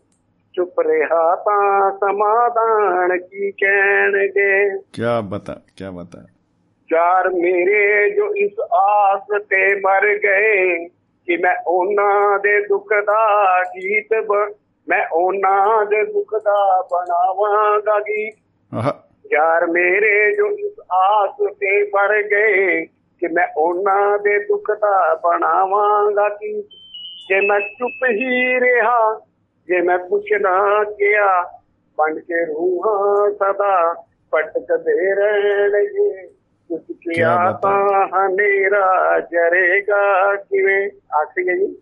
[0.53, 6.25] ਚੁੱਪ ਰਿਹਾ ਤਾਂ ਸਮਾਧਾਨ ਕੀ ਕਹਿਣਗੇ ਕੀ ਬਤਾ ਕੀ ਬਤਾ
[6.89, 10.85] ਚਾਰ ਮੇਰੇ ਜੋ ਇਸ ਆਸ ਤੇ ਮਰ ਗਏ
[11.27, 14.13] ਕਿ ਮੈਂ ਉਹਨਾਂ ਦੇ ਦੁੱਖ ਦਾ ਗੀਤ
[14.87, 18.35] ਮੈਂ ਉਹਨਾਂ ਦੇ ਦੁੱਖ ਦਾ ਬਣਾਵਾਂਗਾ ਗੀਤ।
[19.33, 22.85] ਯਾਰ ਮੇਰੇ ਜੋ ਇਸ ਆਸ ਤੇ ਮਰ ਗਏ
[23.21, 26.53] ਕਿ ਮੈਂ ਉਹਨਾਂ ਦੇ ਦੁੱਖ ਦਾ ਬਣਾਵਾਂਗਾ ਕੀ
[27.29, 29.19] ਜੇ ਮੈਂ ਚੁੱਪ ਹੀ ਰਿਹਾ
[29.67, 31.41] ਜੇ ਮੈਂ ਕੁਛ ਨਾ ਕਿਹਾ
[31.97, 36.38] ਬਣ ਕੇ ਰੂਹਾਂ ਸਦਾ ਭਟਕਦੇ ਰਹਿਣਗੇ।
[36.77, 40.89] ਹੈ। ਤਾਂ ਹਨੇਰਾ ਜਰੇਗਾ ਕਿਵੇਂ?
[41.15, 41.77] ਆਖੀਏ ਜੀ।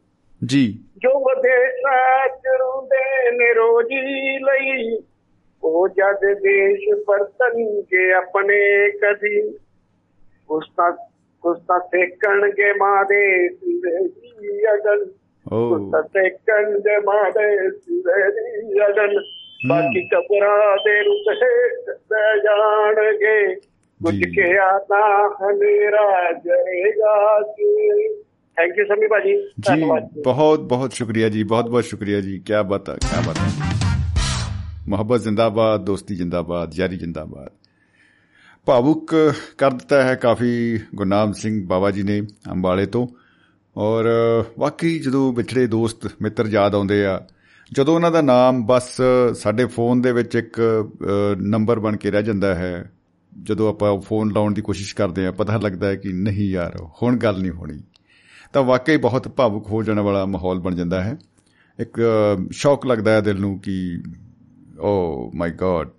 [0.45, 4.99] ਜੀ। ਜੋ ਵਿਦੇਸ਼ਾਂ ਚ ਰੁੰਦੇ ਨੇ ਰੋਜੀ ਲਈ
[5.63, 9.59] ਉਹ ਜਦ ਦੇਸ਼ ਵਰਤਣਗੇ ਆਪਣੇ ਕਦੀ
[10.49, 10.93] ਉਸ ਤਾਂ
[11.45, 15.11] ਉਸ ਤਾਂ ਸੇਕਣਗੇ ਮਾਂ ਦੇ ਸਿਰੇ ਦੀ ਅਗਲ
[15.53, 18.31] ਓ। ਉਸ ਤਾਂ ਸੇਕਣਗੇ ਮਾਂ ਦੇ ਸਿਰੇ
[18.61, 19.23] ਦੀ ਅਗਲ
[19.67, 21.37] ਬਾਕੀ ਕਬਰਾਂ ਦੇ ਰੁੱਤ
[22.09, 23.55] ਬਹਿ ਜਾਣਗੇ।
[24.03, 27.67] ਕੁਝ ਜੀ। ਕਿਹਾ ਤਾਂ ਹਨੇਰਾ ਜਾਏਗਾ ਕਿ
[28.57, 29.33] ਥੈਂਕ ਯੂ ਸਮੀ ਭਾਜੀ।
[29.67, 29.83] ਜੀ
[30.23, 33.49] ਬਹੁਤ ਬਹੁਤ ਸ਼ੁਕਰੀਆ ਜੀ ਬਹੁਤ ਬਹੁਤ ਸ਼ੁਕਰੀਆ ਜੀ। ਕੀ ਬਾਤ ਹੈ ਕੀ ਬਾਤ ਹੈ।
[34.87, 37.49] ਮੁਹੱਬਤ ਜ਼ਿੰਦਾਬਾਦ ਦੋਸਤੀ ਜ਼ਿੰਦਾਬਾਦ ਯਾਰੀ ਜ਼ਿੰਦਾਬਾਦ।
[38.65, 39.15] ਭਾਵੁਕ
[39.57, 42.21] ਕਰ ਦਿੱਤਾ ਹੈ ਕਾਫੀ ਗੁਰਨਾਮ ਸਿੰਘ ਬਾਬਾ ਜੀ ਨੇ
[42.51, 43.07] ਅੰਬਾਲੇ ਤੋਂ।
[43.77, 44.09] ਔਰ
[44.59, 47.19] ਵਾਕਈ ਜਦੋਂ ਵਿਛੜੇ ਦੋਸਤ ਮਿੱਤਰ ਯਾਦ ਆਉਂਦੇ ਆ
[47.71, 49.01] ਜਦੋਂ ਉਹਨਾਂ ਦਾ ਨਾਮ ਬਸ
[49.33, 50.59] ਸਾਡੇ ਫੋਨ ਦੇ ਵਿੱਚ ਇੱਕ
[51.41, 52.91] ਨੰਬਰ ਬਣ ਕੇ ਰਹਿ ਜਾਂਦਾ ਹੈ
[53.43, 57.17] ਜਦੋਂ ਆਪਾਂ ਫੋਨ ਲਾਉਣ ਦੀ ਕੋਸ਼ਿਸ਼ ਕਰਦੇ ਆ ਪਤਾ ਲੱਗਦਾ ਹੈ ਕਿ ਨਹੀਂ ਯਾਰ ਹੁਣ
[57.17, 57.79] ਗੱਲ ਨਹੀਂ ਹੋਣੀ।
[58.53, 61.17] ਤਾਂ ਵਾਕਈ ਬਹੁਤ ਭਾਵੁਕ ਹੋ ਜਾਣ ਵਾਲਾ ਮਾਹੌਲ ਬਣ ਜਾਂਦਾ ਹੈ।
[61.79, 62.01] ਇੱਕ
[62.51, 64.03] ਸ਼ੌਕ ਲੱਗਦਾ ਹੈ ਦਿਲ ਨੂੰ ਕਿ
[64.79, 65.89] ਓ ਮਾਈ ਗॉड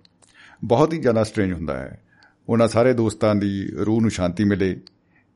[0.63, 2.03] ਬਹੁਤ ਹੀ ਜ਼ਿਆਦਾ ਸਟ੍ਰੇਂਜ ਹੁੰਦਾ ਹੈ।
[2.49, 4.81] ਉਹਨਾਂ ਸਾਰੇ ਦੋਸਤਾਂ ਦੀ ਰੂਹ ਨੂੰ ਸ਼ਾਂਤੀ ਮਿਲੇ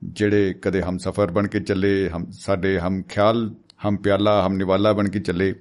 [0.04, 4.94] ਜਿਹੜੇ ਕਦੇ ਹਮ ਸਫਰ ਬਣ ਕੇ ਚੱਲੇ ਹਮ ਸਾਡੇ ਹਮ ਖਿਆਲ ਹਮ ਪਿਆਲਾ ਹਮ ਨਿਵਾਲਾ
[4.94, 5.56] ਬਣ ਕੇ ਚੱਲੇ।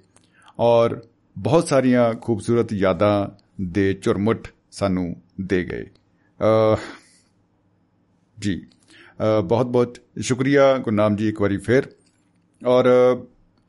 [0.58, 1.02] ਔਰ
[1.38, 3.26] ਬਹੁਤ ਸਾਰੀਆਂ ਖੂਬਸੂਰਤ ਯਾਦਾਂ
[3.62, 6.01] ਦੇ ਝੁਰਮੁਟ ਸਾਨੂੰ ਦੇ ਗਏ। ਅ,
[8.36, 8.66] ਜੀ
[9.44, 11.82] ਬਹੁਤ ਬਹੁਤ ਸ਼ੁਕਰੀਆ ਗੁਰਨਾਮ ਜੀ ਇੱਕ ਵਾਰੀ ਫੇਰ।
[12.62, 12.84] ਔਰ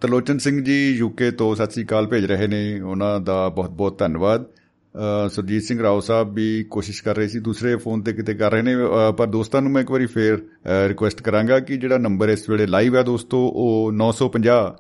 [0.02, 4.00] ਤਲੋਚਨ ਸਿੰਘ ਜੀ ਯੂਕੇ ਤੋਂ ਸਤਿ ਸ੍ਰੀ ਅਕਾਲ ਭੇਜ ਰਹੇ ਨੇ ਉਹਨਾਂ ਦਾ ਬਹੁਤ ਬਹੁਤ
[4.00, 8.34] ਧੰਨਵਾਦ। ਅ, ਸੁਰਜੀਤ ਸਿੰਘ ਰਾਓ ਸਾਹਿਬ ਵੀ ਕੋਸ਼ਿਸ਼ ਕਰ ਰਹੇ ਸੀ ਦੂਸਰੇ ਫੋਨ ਤੇ ਕਿਤੇ
[8.34, 10.46] ਕਰ ਰਹੇ ਨੇ ਅ, ਪਰ ਦੋਸਤਾਂ ਨੂੰ ਮੈਂ ਇੱਕ ਵਾਰੀ ਫੇਰ
[10.88, 14.74] ਰਿਕੁਐਸਟ ਕਰਾਂਗਾ ਕਿ ਜਿਹੜਾ ਨੰਬਰ ਇਸ ਵੇਲੇ ਲਾਈਵ ਹੈ ਦੋਸਤੋ ਉਹ 950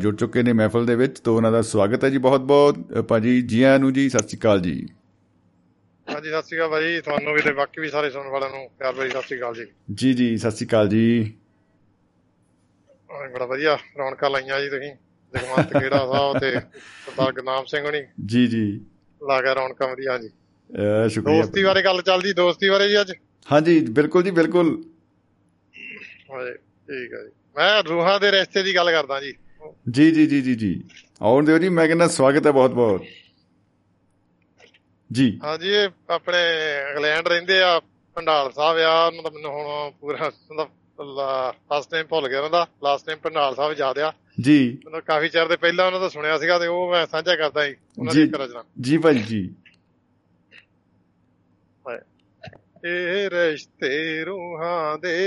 [0.00, 3.40] ਜੁੜ ਚੁੱਕੇ ਨੇ ਮਹਿਫਲ ਦੇ ਵਿੱਚ। ਤੋਂ ਉਹਨਾਂ ਦਾ ਸਵਾਗਤ ਹੈ ਜੀ ਬਹੁਤ ਬਹੁਤ ਭਾਜੀ
[3.42, 4.74] ਜੀ ਆਇਆਂ ਨੂੰ ਜੀ ਸਤਿ ਸ਼੍ਰੀ ਅਕਾਲ ਜੀ।
[6.06, 8.92] ਹਾਂਜੀ ਸਤਿ ਸ਼੍ਰੀ ਅਕਾਲ ਭਾਜੀ। ਤੁਹਾਨੂੰ ਵੀ ਤੇ ਬਾਕੀ ਵੀ ਸਾਰੇ ਸੁਣਨ ਵਾਲਿਆਂ ਨੂੰ ਪਿਆਰ
[8.92, 11.32] ਭਰੀ ਸਤਿ ਸ਼੍ਰੀ ਅਕਾਲ ਜੀ। ਜੀ ਜੀ ਸਤਿ ਸ਼੍ਰੀ ਅਕਾਲ ਜੀ।
[13.32, 14.90] ਬੜਾ ਵਧੀਆ ਰੌਣਕਾਂ ਲਾਈਆਂ ਜੀ ਤੁਸੀਂ।
[15.34, 18.64] ਜਗਮੰਤ ਖੇੜਾ ਸਾਹਿਬ ਤੇ ਸਰਦਾਰ ਗੁਰਨਾਮ ਸਿੰਘ ਹੋਣੀ। ਜੀ ਜੀ।
[19.20, 20.28] ਲਾ ਗਿਆ ਰੌਣਕਾਂ ਵਧੀਆ ਜੀ
[21.10, 23.12] ਸ਼ੁਕਰੀਆ। ਦੋਸਤੀ ਬਾਰੇ ਗੱਲ ਚੱਲਦੀ ਦੋਸਤੀ ਬਾਰੇ ਜੀ ਅੱਜ?
[23.48, 24.70] ਹਾਂਜੀ ਬਿਲਕੁਲ ਜੀ ਬਿਲਕੁਲ।
[26.30, 29.32] ਹਾਂਜੀ ਠੀਕ ਹੈ ਜੀ। ਮੈਂ ਰੂਹਾਂ ਦੇ ਰਿਸ਼ਤੇ ਦੀ ਗੱਲ ਕਰਦਾ ਜੀ।
[29.90, 30.72] ਜੀ ਜੀ ਜੀ ਜੀ ਜੀ।
[31.22, 33.02] ਆਉਣ ਦਿਓ ਜੀ ਮੈਂ ਕਹਿੰਦਾ ਸਵਾਗਤ ਹੈ ਬਹੁਤ ਬਹੁਤ।
[35.10, 36.38] ਜੀ। ਹਾਂਜੀ ਇਹ ਆਪਣੇ
[36.90, 37.78] ਇੰਗਲੈਂਡ ਰਹਿੰਦੇ ਆ
[38.16, 40.30] ਪੰਡਾਲ ਸਾਹਿਬ ਆ ਉਹਨਾਂ ਦਾ ਮੈਨੂੰ ਹੁਣ ਪੂਰਾ
[41.70, 45.28] ਫਸਟ ਨੇਮ ਭੁੱਲ ਗਿਆ ਉਹਨਾਂ ਦਾ ਲਾਸਟ ਨੇਮ ਪੰਡਾਲ ਸਾਹਿਬ ਯਾਦ ਆ। ਜੀ। ਮੈਨੂੰ ਕਾਫੀ
[45.28, 48.22] ਚਿਰ ਦੇ ਪਹਿਲਾਂ ਉਹਨਾਂ ਦਾ ਸੁਣਿਆ ਸੀਗਾ ਤੇ ਉਹ ਮੈਂ ਸਾਂਝਾ ਕਰਦਾ ਸੀ। ਉਹਨਾਂ। ਦੀ
[48.22, 49.54] ਰਚਨਾ ਜੀ ਭਾਜੀ ਜੀ।
[52.88, 55.26] ਇਹ ਰਿਸ਼ਤੇ ਰੂਹਾਂ ਦੇ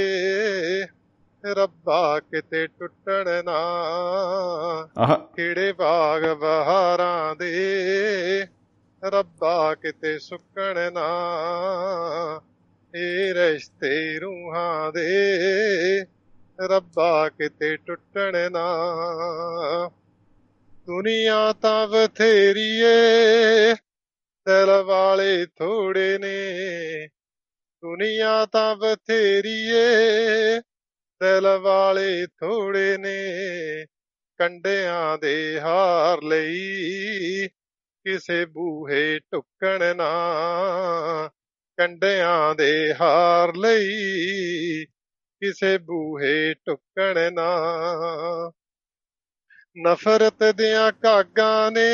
[1.46, 3.62] ਰੱਬਾ ਕਿਤੇ ਟੁੱਟਣ ਨਾ।
[5.36, 7.68] ਕਿਹੜੇ ਬਾਗ ਬਹਾਰਾਂ ਦੇ
[9.04, 11.10] ਰੱਬਾ ਕਿਤੇ ਸੁੱਕਣ ਨਾ।
[12.96, 15.08] ਇਹ ਰਿਸ਼ਤੇ ਰੂਹਾਂ ਦੇ।
[16.68, 18.76] ਰੱਬਾ ਕਿਤੇ ਟੁੱਟਣ ਨਾ।
[20.86, 23.74] ਦੁਨੀਆ ਤਾਂ ਬਥੇਰੀ ਏ।
[24.46, 26.48] ਦਿਲ ਵਾਲੇ ਥੋੜੇ ਨੇ।
[27.82, 30.60] ਦੁਨੀਆ ਤਾਂ ਬਥੇਰੀ ਏ।
[31.20, 33.28] ਦਿਲ ਵਾਲੇ ਥੋੜੇ ਨੇ।
[34.38, 36.60] ਕੰਡਿਆਂ ਦੇ ਹਾਰ ਲਈ।
[38.04, 40.12] ਕਿਸੇ ਬੂਹੇ ਟੁੱਕਣ ਨਾ।
[41.80, 43.88] ਕੰਡਿਆਂ ਦੇ ਹਾਰ ਲਈ
[45.42, 47.52] ਕਿਸੇ ਬੂਹੇ ਟੁੱਕਣ ਨਾ।
[49.78, 51.90] ਨਫ਼ਰਤ ਦੀਆਂ ਕਾਗਾਂ ਨੇ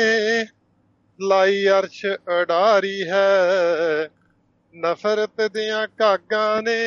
[1.20, 2.06] ਲਾਈ ਅਰਸ਼
[2.42, 4.08] ਅਡਾਰੀ ਹੈ।
[4.76, 6.80] ਨਫ਼ਰਤ ਦੀਆਂ ਕਾਗਾਂ ਨੇ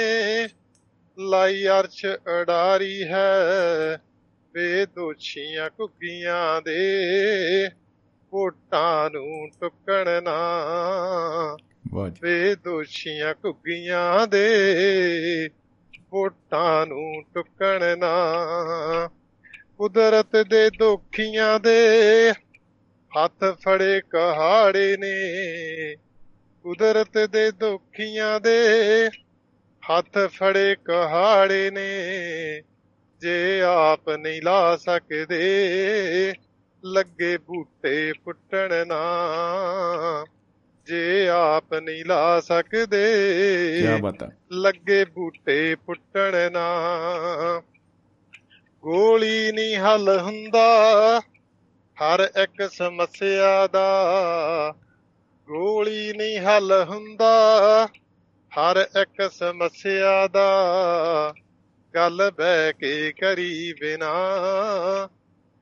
[1.19, 2.05] ਲਾਈ ਅਰਸ਼
[2.41, 4.01] ਅਡਾਰੀ ਹੈ।
[4.53, 6.79] ਬੇਦੋਸ਼ੀਆਂ ਘੁੱਗੀਆਂ ਦੇ
[8.31, 10.37] ਵੋਟਾਂ ਨੂੰ ਟੁੱਕਣ। ਨਾ
[11.89, 14.49] ਵਾਹ ਜੀ। ਬੇਦੋਸ਼ੀਆਂ ਘੁੱਗੀਆਂ ਦੇ
[16.11, 18.15] ਵੋਟਾਂ ਨੂੰ ਟੁੱਕਣ। ਨਾ
[19.77, 21.79] ਕੁਦਰਤ ਦੇ ਦੋਖੀਆਂ ਦੇ
[23.17, 25.15] ਹੱਥ ਫੜੇ ਕਹਾੜੇ ਨੇ।
[26.63, 28.57] ਕੁਦਰਤ ਦੇ ਦੋਖੀਆਂ ਦੇ
[29.89, 31.99] ਹੱਥ ਫੜੇ ਕਹਾੜੇ ਨੇ।
[33.21, 36.33] ਜੇ ਆਪ ਨਹੀਂ ਲਾ ਸਕਦੇ
[36.85, 38.99] ਲੱਗੇ ਬੂਟੇ ਪੁੱਟਣ ਨਾ।
[40.87, 43.03] ਜੇ ਆਪ ਨਹੀਂ ਲਾ ਸਕਦੇ
[43.79, 47.61] ਕੀ ਬਾਤ ਹੈ ਲੱਗੇ ਬੂਟੇ ਪੁੱਟਣ ਨਾ।
[48.83, 50.65] ਗੋਲੀ ਨਹੀਂ ਹੱਲ ਹੁੰਦਾ
[51.97, 53.87] ਹਰ ਇੱਕ ਸਮੱਸਿਆ ਦਾ।
[55.47, 57.31] ਗੋਲੀ ਨਹੀਂ ਹੱਲ ਹੁੰਦਾ
[58.51, 61.33] ਹਰ ਇੱਕ ਸਮੱਸਿਆ ਦਾ।
[61.95, 64.13] ਗੱਲ ਬਹਿ ਕੇ ਕਰੀ ਬਿਨਾ।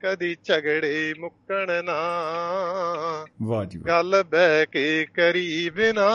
[0.02, 2.00] ਕਦੀ ਝਗੜੇ ਮੁੱਕਣ ਨਾ।
[3.44, 6.10] ਵਾਹ ਜੀ ਗੱਲ ਬਹਿ ਕੇ ਕਰੀ ਬਿਨਾ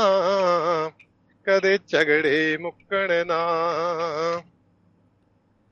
[1.45, 3.47] ਕਦੇ ਝਗੜੇ ਮੁੱਕਣ ਨਾ।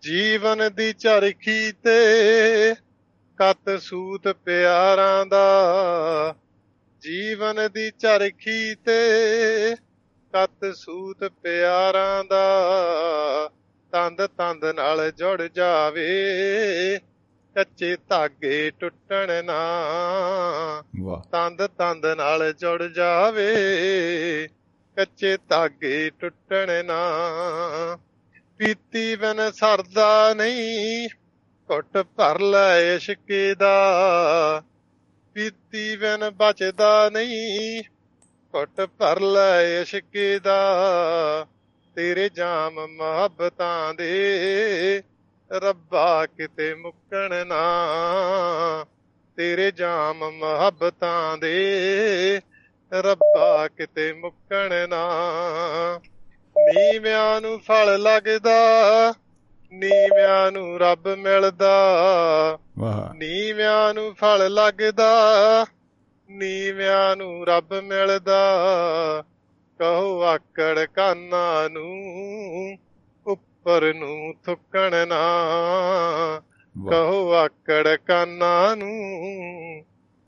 [0.02, 2.00] ਜੀਵਨ ਦੀ ਚਰਖੀ ਤੇ
[3.36, 5.50] ਕਤ ਸੂਤ ਪਿਆਰਾਂ ਦਾ।
[7.02, 9.00] ਜੀਵਨ ਦੀ ਚਰਖੀ ਤੇ
[10.34, 12.50] ਕਤ ਸੂਤ ਪਿਆਰਾਂ ਦਾ।
[13.92, 16.10] ਤੰਦ ਤੰਦ ਨਾਲ ਜੁੜ ਜਾਵੇ
[17.54, 19.60] ਕੱਚੇ ਧਾਗੇ ਟੁੱਟਣ ਨਾ।
[21.00, 23.54] ਵਾਹ। ਤੰਦ ਤੰਦ ਨਾਲ ਜੁੜ ਜਾਵੇ।
[24.96, 27.00] ਕੱਚੇ ਧਾਗੇ ਟੁੱਟਣ ਨਾ।
[28.58, 31.08] ਪੀਤੀ ਬਿਨ ਸਰਦਾ ਨਹੀਂ
[31.70, 33.82] ਘੁੱਟ ਭਰ ਲੈ ਇਸ਼ਕੇ ਦਾ।
[35.34, 37.82] ਪੀਤੀ ਬਿਨ ਬਚਦਾ ਨਹੀਂ
[38.54, 40.60] ਘੁੱਟ ਭਰ ਲੈ ਇਸ਼ਕੇ ਦਾ।
[41.94, 45.02] ਤੇਰੇ ਜਾਮ ਮੁਹੱਬਤਾਂ ਦੇ
[45.52, 47.64] ਰੱਬਾ ਕਿਤੇ ਮੁੱਕਣ ਨਾ।
[49.36, 52.40] ਤੇਰੇ ਜਾਮ ਮੁਹੱਬਤਾਂ ਦੇ
[52.92, 55.10] ਰੱਬਾ ਕਿਤੇ ਮੁੱਕਣ ਨਾ।
[56.58, 58.58] ਨੀਵਿਆਂ ਨੂੰ ਫਲ ਲੱਗਦਾ
[59.72, 61.78] ਨੀਵਿਆਂ ਨੂੰ ਰੱਬ ਮਿਲਦਾ।
[62.78, 65.12] ਵਾਹ। ਨੀਵਿਆਂ ਨੂੰ ਫਲ ਲੱਗਦਾ
[66.30, 68.44] ਨੀਵਿਆਂ ਨੂੰ ਰੱਬ ਮਿਲਦਾ।
[69.78, 71.94] ਕਹੋ ਆਕੜ ਕਾਨਾਂ ਨੂੰ
[73.60, 75.18] ਉੱਪਰ ਨੂੰ ਥੁੱਕਣ ਨਾ।
[76.78, 78.94] ਵਾਹ ਕਹੋ ਆਕੜ ਕਾਨਾਂ ਨੂੰ,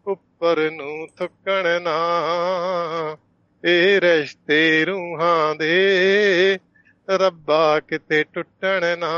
[0.06, 1.98] ਉੱਪਰ ਨੂੰ ਥੁੱਕਣ ਨਾ।
[3.64, 6.58] ਇਹ ਰਿਸ਼ਤੇ ਰੂਹਾਂ ਦੇ,
[7.10, 9.12] ਰੱਬਾ ਕਿਤੇ ਟੁੱਟਣ ਨਾ।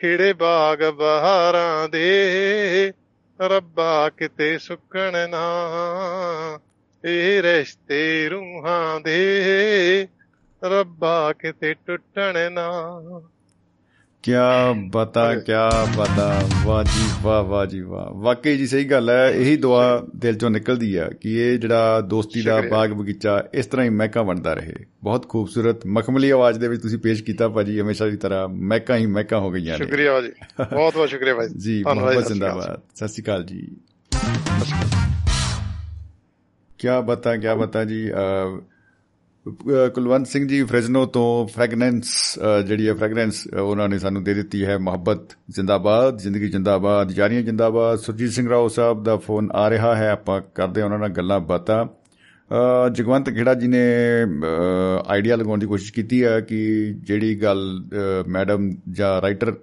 [0.00, 2.92] ਖਿੜੇ ਬਾਗ ਬਹਾਰਾਂ ਦੇ,
[3.40, 5.46] ਰੱਬਾ ਕਿਤੇ ਸੁੱਕਣ ਨਾ।
[7.04, 10.08] ਇਹ ਰਿਸ਼ਤੇ ਰੂਹਾਂ ਦੇ
[10.64, 12.70] ਰੱਬਾ ਕਿਤੇ ਟੁੱਟਣ ਨਾ।
[14.22, 19.30] ਕਿਆ ਬਤਾ ਕਿਆ ਬਤਾ ਵਾਹ ਜੀ ਵਾਹ ਵਾਹ ਜੀ ਵਾਹ। ਵਾਕਈ ਜੀ ਸਹੀ ਗੱਲ ਹੈ
[19.30, 23.84] ਇਹੀ ਦੁਆ ਦਿਲ ਚੋਂ ਨਿਕਲਦੀ ਆ ਕਿ ਇਹ ਜਿਹੜਾ ਦੋਸਤੀ ਦਾ। ਬਾਗ ਬਗੀਚਾ ਇਸ ਤਰ੍ਹਾਂ
[23.84, 28.06] ਹੀ ਮਹਿਕਾ ਬਣਦਾ ਰਹੇ। ਬਹੁਤ ਖੂਬਸੂਰਤ ਮਖਮਲੀ ਆਵਾਜ਼ ਦੇ ਵਿੱਚ ਤੁਸੀਂ ਪੇਸ਼ ਕੀਤਾ ਭਾਜੀ ਹਮੇਸ਼ਾ
[28.06, 30.32] ਦੀ ਤਰ੍ਹਾਂ ਮਹਿਕਾ ਹੀ ਮਹਿਕਾ ਹੋ ਗਈਆਂ ਨੇ। ਸ਼ੁਕਰੀਆ ਜੀ।
[30.74, 33.76] ਬਹੁਤ ਬਹੁਤ ਸ਼ੁਕਰੀਆ ਭਾਈ। ਜੀ ਅਕਾਲ। ਜ਼ਿੰਦਾਬਾਦ। ਸਤਿ ਸ਼੍ਰੀ ਅਕਾਲ ਜੀ।
[36.78, 38.10] ਕਿਆ ਬਤਾ ਕਿਆ ਬਤਾ ਜੀ
[39.94, 44.34] ਕੁਲਵੰਤ ਸਿੰਘ ਜੀ ਫ੍ਰੈਜ਼ਨੋ ਤੋਂ ਫ੍ਰੈਗਨੈਂਸ ਅਹ, ਜਿਹੜੀ ਹੈ ਫ੍ਰੈਗਨੈਂਸ ਅਹ, ਉਹਨਾਂ ਨੇ ਸਾਨੂੰ ਦੇ
[44.34, 49.68] ਦਿੱਤੀ ਹੈ ਮੁਹੱਬਤ ਜ਼ਿੰਦਾਬਾਦ ਜ਼ਿੰਦਗੀ ਜ਼ਿੰਦਾਬਾਦ ਜਾਰੀਆਂ ਜ਼ਿੰਦਾਬਾਦ। ਸੁਰਜੀਤ ਸਿੰਘ ਰਾਓ ਸਾਹਿਬ ਦਾ ਫੋਨ ਆ
[49.70, 53.82] ਰਿਹਾ ਹੈ ਆਪਾਂ ਕਰਦੇ ਹਾਂ ਉਹਨਾਂ ਨਾਲ ਗੱਲਾਂ ਬਾਤਾਂ। ਅ, ਜਗਵੰਤ ਖੇੜਾ ਜੀ ਨੇ
[55.06, 56.62] ਆਈਡੀਆ ਲਗਾਉਣ ਦੀ ਕੋਸ਼ਿਸ਼ ਕੀਤੀ ਹੈ ਕਿ
[56.98, 59.54] ਜਿਹੜੀ ਗੱਲ ਅ, ਮੈਡਮ ਜਾਂ ਰਾਈਟਰ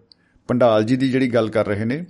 [0.48, 2.06] ਪੰਡਾਲ ਜੀ ਦੀ ਜਿਹੜੀ ਗੱਲ ਕਰ ਰਹੇ ਨੇ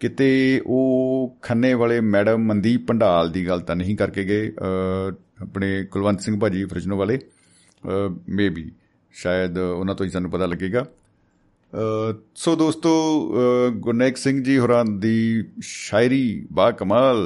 [0.00, 5.12] ਕਿਤੇ ਉਹ ਖੰਨੇ ਵਾਲੇ ਮੈਡਮ ਮਨਦੀਪ ਪੰਡਾਲ ਦੀ ਗੱਲ ਤਾਂ ਨਹੀਂ ਕਰਕੇ ਗਏ। ਅ,
[5.42, 7.18] ਆਪਣੇ ਕੁਲਵੰਤ ਸਿੰਘ ਭਾਜੀ ਫਰਿਜਨੋ ਵਾਲੇ
[8.28, 8.72] ਮੇਬੀ
[9.12, 10.86] ਸ਼ਾਇਦ ਉਹਨਾਂ ਤੋਂ ਹੀ ਸਾਨੂੰ ਪਤਾ ਲੱਗੇਗਾ।
[11.72, 12.90] ਅ, ਸੋ ਦੋਸਤੋ
[13.34, 17.16] ਅ, ਗੁਰਨੇਕ ਸਿੰਘ ਜੀ ਹੋਰਾਂ ਦੀ ਸ਼ਾਇਰੀ ਬਾ ਕਮਾਲ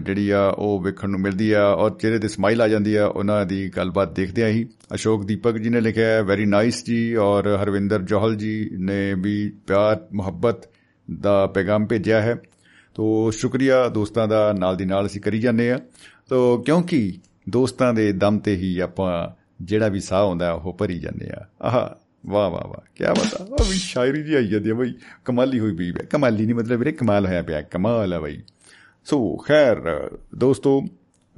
[0.00, 3.46] ਜਿਹੜੀ ਆ ਉਹ ਵੇਖਣ ਨੂੰ ਮਿਲਦੀ ਆ ਔਰ ਚਿਹਰੇ ਤੇ ਸਮਾਈਲ ਆ ਜਾਂਦੀ ਆ ਉਹਨਾਂ
[3.46, 7.58] ਦੀ ਗੱਲਬਾਤ ਦੇਖਦੇ ਆ ਹੀ ਅਸ਼ੋਕ ਦੀਪਕ ਜੀ ਨੇ ਲਿਖਿਆ ਹੈ ਵੈਰੀ ਨਾਈਸ ਜੀ ਔਰ
[7.62, 10.68] ਹਰਵਿੰਦਰ ਜੋਹਲ ਜੀ ਨੇ ਵੀ ਪਿਆਰ ਮੁਹੱਬਤ
[11.20, 12.40] ਦਾ ਪੈਗਾਮ ਭੇਜਿਆ ਹੈ।
[12.94, 15.80] ਤੋ ਸ਼ੁਕਰੀਆ ਦੋਸਤਾਂ ਦਾ ਨਾਲ ਦੀ ਨਾਲ ਅਸੀਂ ਕਰੀ ਜਾਂਦੇ ਆ।
[16.28, 17.12] ਤੋ ਕਿਉਂਕਿ
[17.48, 19.28] ਦੋਸਤਾਂ ਦੇ ਦਮ ਤੇ ਹੀ ਆਪਾਂ
[19.64, 23.64] ਜਿਹੜਾ ਵੀ ਸਾਹ ਆਉਂਦਾ ਉਹ ਭਰੀ ਜਾਂਦੇ ਆ। ਆਹ ਵਾਹ ਵਾਹ ਵਾਹ ਕੀ ਬਤਾ ਉਹ
[23.64, 24.94] ਵੀ ਸ਼ਾਇਰੀ ਜੀ ਆਈ ਜਾਂਦੀ ਹੈ ਬਈ।
[25.24, 28.42] ਕਮਾਲੀ ਹੋਈ ਪਈ ਹੈ ਕਮਾਲੀ ਨਹੀਂ ਮਤਲਬ ਵੀਰੇ ਕਮਾਲ ਹੋਇਆ ਪਿਆ। ਕਮਾਲ ਹੈ ਬਈ।
[29.04, 30.82] ਸੋ ਖੈਰ ਦੋਸਤੋ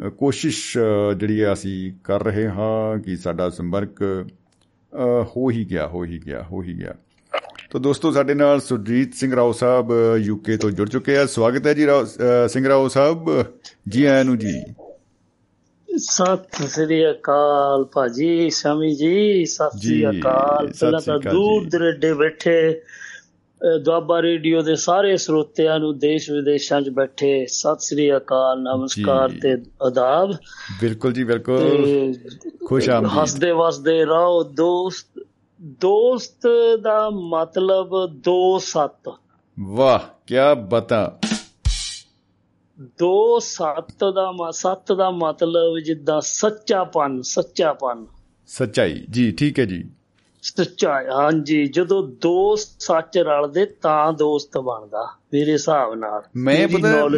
[0.07, 4.27] ਅ, ਕੋਸ਼ਿਸ਼ ਅ, ਜਿਹੜੀ ਹੈ ਅਸੀਂ ਕਰ ਰਹੇ ਹਾਂ ਕਿ ਸਾਡਾ ਸੰਪਰਕ
[4.95, 6.95] ਅ, ਹੋ ਹੀ ਗਿਆ ਹੋ ਹੀ ਗਿਆ ਹੋ ਹੀ ਗਿਆ।
[7.71, 9.87] ਤੋ ਦੋਸਤੋ ਸਾਡੇ ਨਾਲ ਸੁਰਜੀਤ ਸਿੰਘ ਰਾਓ ਸਾਹਿਬ
[10.17, 13.45] ਯੂਕੇ ਤੋਂ ਜੁੜ ਚੁੱਕੇ ਆ। ਸਵਾਗਤ ਹੈ ਜੀ ਰਾਓ ਅ, ਸਿੰਘ ਰਾਓ ਸਾਹਿਬ।
[13.89, 14.63] ਜੀ ਆਇਆਂ ਨੂੰ ਜੀ।
[15.99, 22.83] ਸਤਿ ਸ੍ਰੀ ਅਕਾਲ ਭਾਜੀ ਸ਼ਮੀ ਜੀ ਸਤਿ ਸ੍ਰੀ ਅਕਾਲ। ਸਤਿ ਪਹਿਲਾਂ ਤਾਂ ਦੂਰ। ਦਰੇਡੇ ਬੈਠੇ
[23.85, 29.57] ਦੁਆਬਾ ਰੇਡੀਓ ਦੇ ਸਾਰੇ ਸਰੋਤਿਆਂ ਨੂੰ ਦੇਸ਼ ਵਿਦੇਸ਼ਾਂ 'ਚ ਬੈਠੇ ਸਤਿ ਸ੍ਰੀ ਅਕਾਲ ਨਮਸਕਾਰ। ਤੇ
[29.83, 30.33] ਆਦਾਬ।
[30.81, 32.15] ਬਿਲਕੁਲ ਜੀ ਬਿਲਕੁਲ।
[32.67, 35.27] ਖੁਸ਼ ਆਮਦੀਦ। ਹੱਸਦੇ ਵਸਦੇ ਰਹੋ ਦੋਸਤ
[35.63, 36.47] ਦੋਸਤ
[36.83, 39.11] ਦਾ ਮਤਲਬ ਦੋ ਸੱਤ।
[39.61, 40.35] ਵਾਹ ਕੀ
[40.69, 41.19] ਬਤਾ।
[42.81, 48.07] ਦੋ ਸੱਤ ਦਾ ਸੱਤ ਦਾ ਮਤਲਬ ਜਿੱਦਾਂ ਸੱਚਾਪਨ ਸੱਚਾਪਨ।
[48.47, 49.85] ਸੱਚਾਈ। ਜੀ ਠੀਕ ਹੈ ਜੀ।
[50.43, 57.11] ਸੱਚਾਈ ਹਾਂਜੀ। ਜਦੋਂ ਦੋ ਸੱਚ ਰਲਦੇ ਤਾਂ ਦੋਸਤ ਬਣਦਾ ਮੇਰੇ ਹਿਸਾਬ ਨਾਲ। ਮੈਂ ਪਤਾ-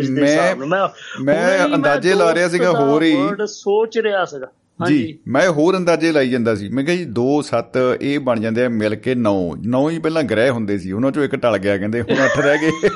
[0.56, 0.88] ਮੈਂ-।
[1.22, 3.16] ਮੈਂ ਅੰਦਾਜ਼ੇ ਲਾ ਰਿਹਾ ਸੀਗਾ ਹੋਰ ਹੀ।
[3.46, 4.46] ਸੋਚ ਰਿਹਾ ਸੀਗਾ।
[4.86, 8.64] ਜੀ ਮੈਂ ਹੋਰ ਅੰਦਾਜ਼ੇ ਲਾਈ ਜਾਂਦਾ ਸੀ। ਮੈਂ ਕਿਹਾ ਜੀ 2 7 ਇਹ ਬਣ ਜਾਂਦੇ
[8.64, 11.78] ਆ ਮਿਲ ਕੇ 9 9 ਹੀ ਪਹਿਲਾਂ ਗ੍ਰਹਿ ਹੁੰਦੇ ਸੀ। ਉਹਨਾਂ ਚੋਂ ਇੱਕ ਟਲ ਗਿਆ
[11.78, 12.70] ਕਹਿੰਦੇ ਹੁਣ 8 ਰਹਿ ਗਏ।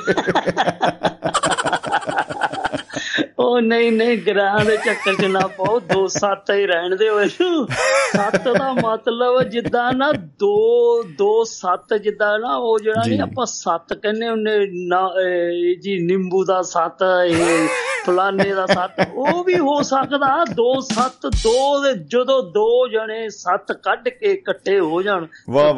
[3.45, 7.67] ਉਹ ਨਹੀਂ ਨਹੀਂ ਗ੍ਰਹਾਂ ਦੇ ਚੱਕਰ 'ਚ ਨਾ ਪਾਓ ਦੋ ਸੱਤ ਹੀ ਰਹਿਣ ਦਿਓ ਇਹਨੂੰ
[8.11, 13.93] ਸੱਤ ਦਾ ਮਤਲਬ ਜਿੱਦਾਂ ਨਾ ਦੋ ਦੋ ਸੱਤ ਜਿੱਦਾਂ ਨਾ ਉਹ ਜਿਹੜਾ। ਨਹੀਂ ਆਪਾਂ ਸੱਤ
[13.93, 14.57] ਕਹਿੰਦੇ ਹੁੰਨੇ
[14.87, 17.67] ਨਾ ਇਹ ਜੀ ਨਿੰਬੂ ਦਾ ਸੱਤ ਇਹ
[18.05, 23.71] ਫਲਾਨੇ ਦਾ ਸੱਤ ਉਹ ਵੀ ਹੋ ਸਕਦਾ ਦੋ ਸੱਤ ਦੋ ਦੇ ਜਦੋਂ ਦੋ ਜਣੇ ਸੱਤ
[23.83, 25.25] ਕੱਢ ਕੇ ਇਕੱਠੇ ਹੋ ਜਾਣ।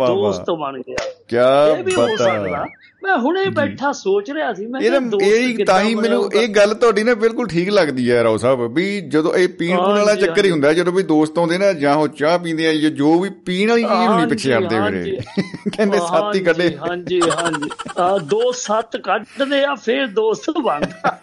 [0.08, 1.10] ਦੋਸਤ ਬਣ ਗਿਆ
[1.76, 2.66] ਕੀ ਬਤਾ
[3.02, 6.30] ਮੈਂ ਹੁਣੇ ਬੈਠਾ ਸੋਚ ਰਿਹਾ ਸੀ ਮੈਂ ਇਹ ਤਾਂ ਹੀ ਮੈਨੂੰ?
[6.34, 9.88] ਇਹ ਗੱਲ ਤੁਹਾਡੀ ਨਾ ਬਿਲਕੁਲ ਠੀਕ ਲੱਗਦੀ ਹੈ ਰਾਓ ਸਾਹਿਬ ਵੀ ਜਦੋਂ ਇਹ ਪੀਣ ਪੂਣ
[9.90, 12.90] ਵਾਲਾ ਚੱਕਰ ਹੀ ਹੁੰਦਾ ਜਦੋਂ ਵੀ ਦੋਸਤ ਆਉਂਦੇ ਨਾ ਜਾਂ ਉਹ ਚਾਹ ਪੀਂਦੇ ਆ ਜਾਂ
[12.92, 15.18] ਜੋ ਵੀ ਪੀਣ ਵਾਲੀ ਚੀਜ਼ ਨਹੀਂ ਪਿੱਛੇ ਹਟਦੇ ਵੀਰੇ।
[15.76, 17.70] ਕਹਿੰਦੇ ਸੱਤ ਹੀ ਕੱਢੇ ਹਾਂਜੀ ਹਾਂਜੀ
[18.00, 21.18] ਆ ਦੋ ਸੱਤ ਕੱਢਦੇ ਆ ਫਿਰ ਦੋਸਤ ਬਣਦਾ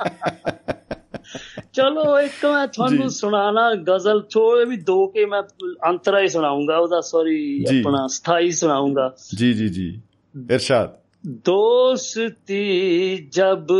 [1.73, 5.43] ਚਲੋ ਇੱਕ ਮੈਂ ਤੁਹਾਨੂੰ। ਸੁਣਾਣਾ ਗਜ਼ਲ ਥੋੜੇ ਵੀ ਦੋ ਕੇ ਮੈਂ
[5.89, 9.89] ਅੰਤਰਾ ਹੀ ਸੁਣਾਉਂਗਾ ਉਹਦਾ ਸੌਰੀ। ਆਪਣਾ ਸਥਾਈ ਸੁਣਾਉਂਗਾ ਜੀ ਜੀ ਜੀ
[10.35, 10.93] ਇਰਸ਼ਾਦ
[11.27, 13.73] دوستی جب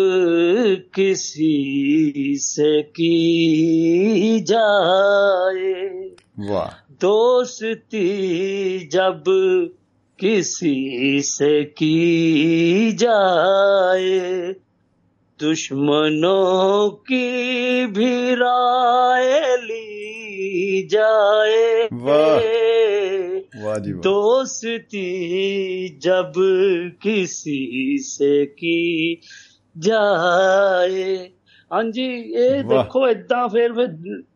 [0.93, 6.09] کسی سے کی جائے۔
[6.49, 9.31] واہ۔ دوستی جب
[10.17, 14.53] کسی سے کی جائے۔
[15.43, 22.41] دشمنوں کی بھی رائے لی جائے۔ واہ۔
[23.54, 25.04] वाह। ਵਾਹ ਜੀ ਵਾਹ दोस्ती
[26.08, 26.32] जब
[27.08, 27.60] किसी
[28.10, 29.16] से की
[29.78, 31.30] ਜਾਏ
[31.74, 33.88] ਹਾਂਜੀ ਇਹ ਵਾਹ। ਦੇਖੋ ਇਦਾਂ ਫਿਰ ਫਿਰ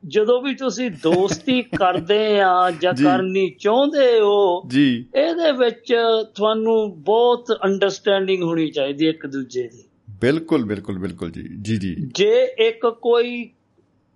[0.07, 5.93] ਜਦੋਂ ਵੀ ਤੁਸੀਂ ਦੋਸਤੀ ਕਰਦੇ ਆ ਜਾਂ ਜੀ। ਕਰਨੀ ਚਾਹੁੰਦੇ ਹੋ ਜੀ ਇਹਦੇ ਵਿੱਚ
[6.35, 9.83] ਤੁਹਾਨੂੰ ਬਹੁਤ ਅੰਡਰਸਟੈਂਡਿੰਗ ਹੋਣੀ ਚਾਹੀਦੀ ਹੈ ਇੱਕ ਦੂਜੇ ਦੀ
[10.21, 13.45] ਬਿਲਕੁਲ ਬਿਲਕੁਲ ਬਿਲਕੁਲ ਜੀ ਜੀ ਜੀ ਜੇ ਇੱਕ ਕੋਈ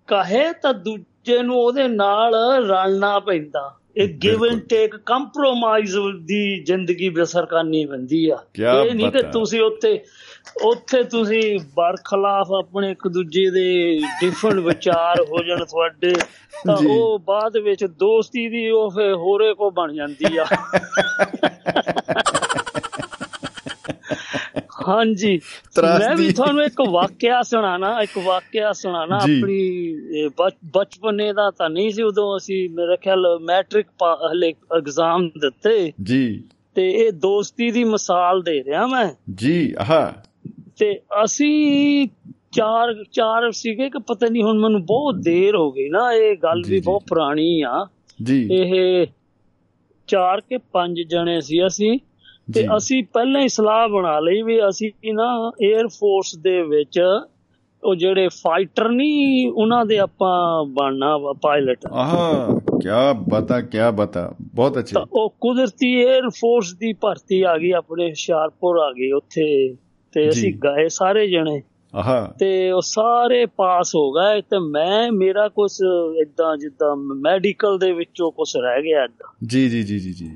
[0.06, 7.09] ਕਹੇ ਤਾਂ ਦੂਜੇ ਨੂੰ ਉਹਦੇ ਨਾਲ ਰਲਣਾ ਪੈਂਦਾ ਇਹ ਗਿਵ ਐਂਡ। ਟੇਕ ਕੰਪਰੋਮਾਈਜ਼ ਦੀ ਜ਼ਿੰਦਗੀ
[7.09, 8.37] ਬਸਰ ਕਰਨੀ ਪੈਂਦੀ ਆ
[8.85, 10.03] ਇਹ ਨਹੀਂ ਕਿ। ਤੁਸੀਂ ਉੱਥੇ
[10.63, 16.13] ਉੱਥੇ ਤੁਸੀਂ ਬਰਖਲਾਫ ਆਪਣੇ ਇੱਕ ਦੂਜੇ ਦੇ ਡਿਫਰੈਂਟ ਵਿਚਾਰ ਹੋ ਜਾਣ ਤੁਹਾਡੇ
[16.65, 20.45] ਤਾਂ। ਉਹ ਬਾਅਦ ਵਿੱਚ ਦੋਸਤੀ ਦੀ ਉਹ ਫੇ ਹੋਰੇ ਕੋ ਬਣ ਜਾਂਦੀ ਆ
[24.87, 25.39] ਹਾਂਜੀ।
[25.99, 29.93] ਮੈਂ ਵੀ ਤੁਹਾਨੂੰ ਇੱਕ ਵਾਕਿਆ ਸੁਣਾਣਾ ਇੱਕ ਵਾਕਿਆ ਸੁਣਾਣਾ। ਆਪਣੀ
[30.65, 33.87] ਬਚਪਨੇ ਦਾ ਤਾਂ ਨਹੀਂ ਸੀ ਉਦੋਂ ਅਸੀਂ ਮੇਰੇ ਖਿਆਲ ਮੈਟ੍ਰਿਕ
[34.31, 36.43] ਹਲੇ ਐਗਜ਼ਾਮ ਦਿੱਤੇ। ਜੀ।
[36.75, 40.13] ਤੇ ਇਹ ਦੋਸਤੀ ਦੀ ਮਿਸਾਲ ਦੇ ਰਿਹਾ ਮੈਂ। ਜੀ ਆਹਾ।
[40.79, 42.07] ਤੇ ਅਸੀਂ
[42.51, 46.63] ਚਾਰ ਚਾਰ ਸੀਗੇ ਕਿ ਪਤਾ ਨਹੀਂ ਹੁਣ ਮੈਨੂੰ ਬਹੁਤ ਦੇਰ ਹੋ ਗਈ ਨਾ ਇਹ ਗੱਲ
[46.67, 47.87] ਵੀ। ਬਹੁਤ ਪੁਰਾਣੀ ਆ।
[48.23, 49.07] ਜੀ। ਇਹ
[50.07, 51.99] ਚਾਰ ਕੇ ਪੰਜ ਜਣੇ ਸੀ ਅਸੀਂ।
[52.55, 57.01] ਤੇ। ਅਸੀਂ ਪਹਿਲਾਂ ਹੀ ਸਲਾਹ ਬਣਾ ਲਈ ਵੀ ਅਸੀਂ ਨਾ 에ਅਰ ਫੋਰਸ ਦੇ ਵਿੱਚ
[57.83, 62.89] ਉਹ ਜਿਹੜੇ ਫਾਈਟਰ ਨਹੀਂ ਉਹਨਾਂ ਦੇ ਆਪਾਂ ਬਣਨਾ ਪਾਇਲਟ ਆਹਾ ਕੀ
[63.29, 68.77] ਬਤਾ ਕੀ ਬਤਾ। ਬਹੁਤ ਅੱਛੇ। ਉਹ ਕੁਦਰਤੀ 에ਅਰ ਫੋਰਸ ਦੀ ਭਰਤੀ ਆ ਗਈ ਆਪਣੇ ਹੁਸ਼ਿਆਰਪੁਰ
[68.77, 69.75] ਆ ਗਈ ਉੱਥੇ।
[70.11, 71.61] ਤੇ ਅਸੀਂ। ਗਏ ਸਾਰੇ ਜਣੇ।
[71.95, 75.71] ਆਹਾ। ਤੇ ਉਹ ਸਾਰੇ ਪਾਸ ਹੋ ਗਏ ਤੇ ਮੈਂ ਮੇਰਾ ਕੁਝ
[76.21, 79.07] ਇਦਾਂ ਜਿੱਦਾਂ ਮੈਡੀਕਲ ਦੇ ਵਿੱਚੋਂ ਕੁਝ ਰਹਿ ਗਿਆ
[79.47, 80.29] ਜੀ ਜੀ ਜੀ ਜੀ ਜੀ।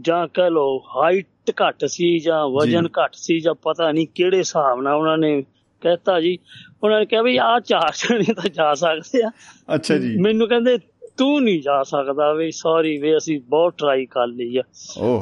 [0.00, 4.82] ਜਾਂ ਕਹ ਲੋ ਹਾਈਟ ਘੱਟ ਸੀ ਜਾਂ ਵਜਨ ਘੱਟ ਸੀ ਜਾਂ ਪਤਾ ਨਹੀਂ ਕਿਹੜੇ ਹਿਸਾਬ
[4.82, 5.42] ਨਾਲ ਉਹਨਾਂ ਨੇ
[5.80, 6.38] ਕਹਿਤਾ ਜੀ।
[6.84, 9.30] ਉਹਨਾਂ ਨੇ ਕਿਹਾ ਵੀ ਆ ਚਾਰ ਜਣੇ ਤਾਂ ਜਾ ਸਕਦੇ ਆ।
[9.74, 10.78] ਅੱਛਾ ਜੀ। ਮੈਨੂੰ ਕਹਿੰਦੇ
[11.16, 14.62] ਤੂੰ ਨਹੀਂ ਜਾ ਸਕਦਾ ਵੀ ਸੌਰੀ ਵੇ ਅਸੀਂ ਬਹੁਤ ਟਰਾਈ ਕਰ ਲਈ ਆ।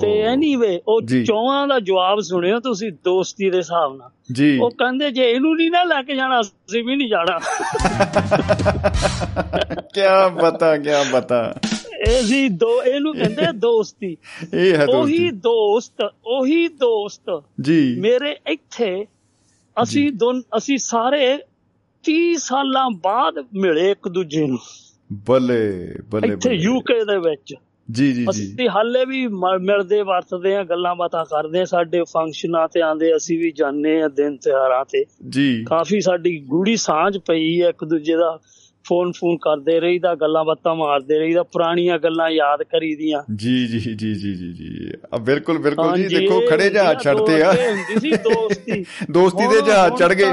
[0.01, 5.11] ਤੇ ਐਨੀਵੇ ਉਹ। ਚੌਹਾਂ ਦਾ ਜਵਾਬ ਸੁਣਿਓ ਤੁਸੀਂ ਦੋਸਤੀ ਦੇ ਹਿਸਾਬ ਨਾਲ। ਜੀ। ਉਹ ਕਹਿੰਦੇ
[5.11, 7.39] ਜੇ ਇਹਨੂੰ ਨਹੀਂ ਨਾ ਲੈ ਕੇ ਜਾਣਾ ਅਸੀਂ ਵੀ ਨਹੀਂ ਜਾਣਾ।
[9.81, 10.01] ਕੀ
[10.43, 11.55] ਬਤਾ ਕੀ ਬਤਾ
[12.09, 14.17] ਇਹ ਸੀ ਦੋ ਇਹਨੂੰ ਕਹਿੰਦੇ ਦੋਸਤੀ।
[14.55, 19.07] ਇਹ ਹੈ ਉਹੀ ਦੋਸਤੀ। ਉਹੀ ਦੋਸਤ। ਜੀ। ਮੇਰੇ ਇੱਥੇ
[19.83, 21.39] ਅਸੀਂ ਦੋਨ ਅਸੀਂ ਸਾਰੇ
[22.05, 24.59] 30 ਸਾਲਾਂ ਬਾਅਦ ਮਿਲੇ ਇੱਕ ਦੂਜੇ ਨੂੰ।
[25.13, 27.55] ਬੱਲੇ ਬੱਲੇ ਇੱਥੇ। ਯੂਕੇ ਦੇ ਵਿੱਚ।
[27.91, 29.27] ਜੀ ਜੀ ਜੀ। ਅਸੀਂ ਹਾਲੇ ਵੀ
[29.61, 34.09] ਮਿਲਦੇ ਵਰਤਦੇ ਆ ਗੱਲਾਂ ਬਾਤਾਂ ਕਰਦੇ ਆ ਸਾਡੇ ਫੰਕਸ਼ਨਾਂ ਤੇ ਆਂਦੇ ਅਸੀਂ ਵੀ ਜਾਂਦੇ ਆ
[34.09, 38.41] ਦਿਨ ਤਿਉਹਾਰਾਂ ਤੇ। ਜੀ। ਕਾਫੀ ਸਾਡੀ ਗੂੜੀ ਸਾਂਝ ਪਈ ਹੈ ਇੱਕ ਦੂਜੇ ਦਾ।
[38.85, 44.15] ਫੋਨ ਫੋਨ ਕਰਦੇ ਰਹੀਦਾ ਗੱਲਾਂ ਬਾਤਾਂ ਮਾਰਦੇ ਰਹੀਦਾ ਪੁਰਾਣੀਆਂ ਗੱਲਾਂ ਯਾਦ ਕਰੀਦੀਆਂ। ਜੀ ਜੀ ਜੀ
[44.15, 48.11] ਜੀ ਜੀ ਜੀ। ਆ ਬਿਲਕੁਲ ਬਿਲਕੁਲ ਜੀ ਦੇਖੋ ਖੜੇ ਜਹਾਜ਼ ਛੱਡਤੇ ਆ। ਦੋਸਤੀ ਹੁੰਦੀ ਸੀ
[48.11, 50.33] ਦੋਸਤੀ। ਦੋਸਤੀ ਦੇ ਜਹਾਜ਼ ਚੜ ਗਏ।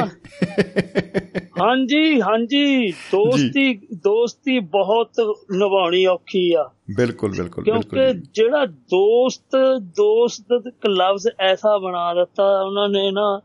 [1.61, 5.09] ਹਾਂਜੀ ਹਾਂਜੀ ਦੋਸਤੀ ਦੋਸਤੀ ਬਹੁਤ
[5.51, 12.89] ਨਿਭਾਉਣੀ ਔਖੀ ਆ। ਬਿਲਕੁਲ ਬਿਲਕੁਲ ਕਿਉਂਕਿ। ਜਿਹੜਾ ਦੋਸਤ ਦੋਸਤ ਇੱਕ ਲਫ਼ਜ਼ ਐਸਾ ਬਣਾ ਦਿੱਤਾ ਉਹਨਾਂ
[12.89, 13.41] ਨੇ ਨਾ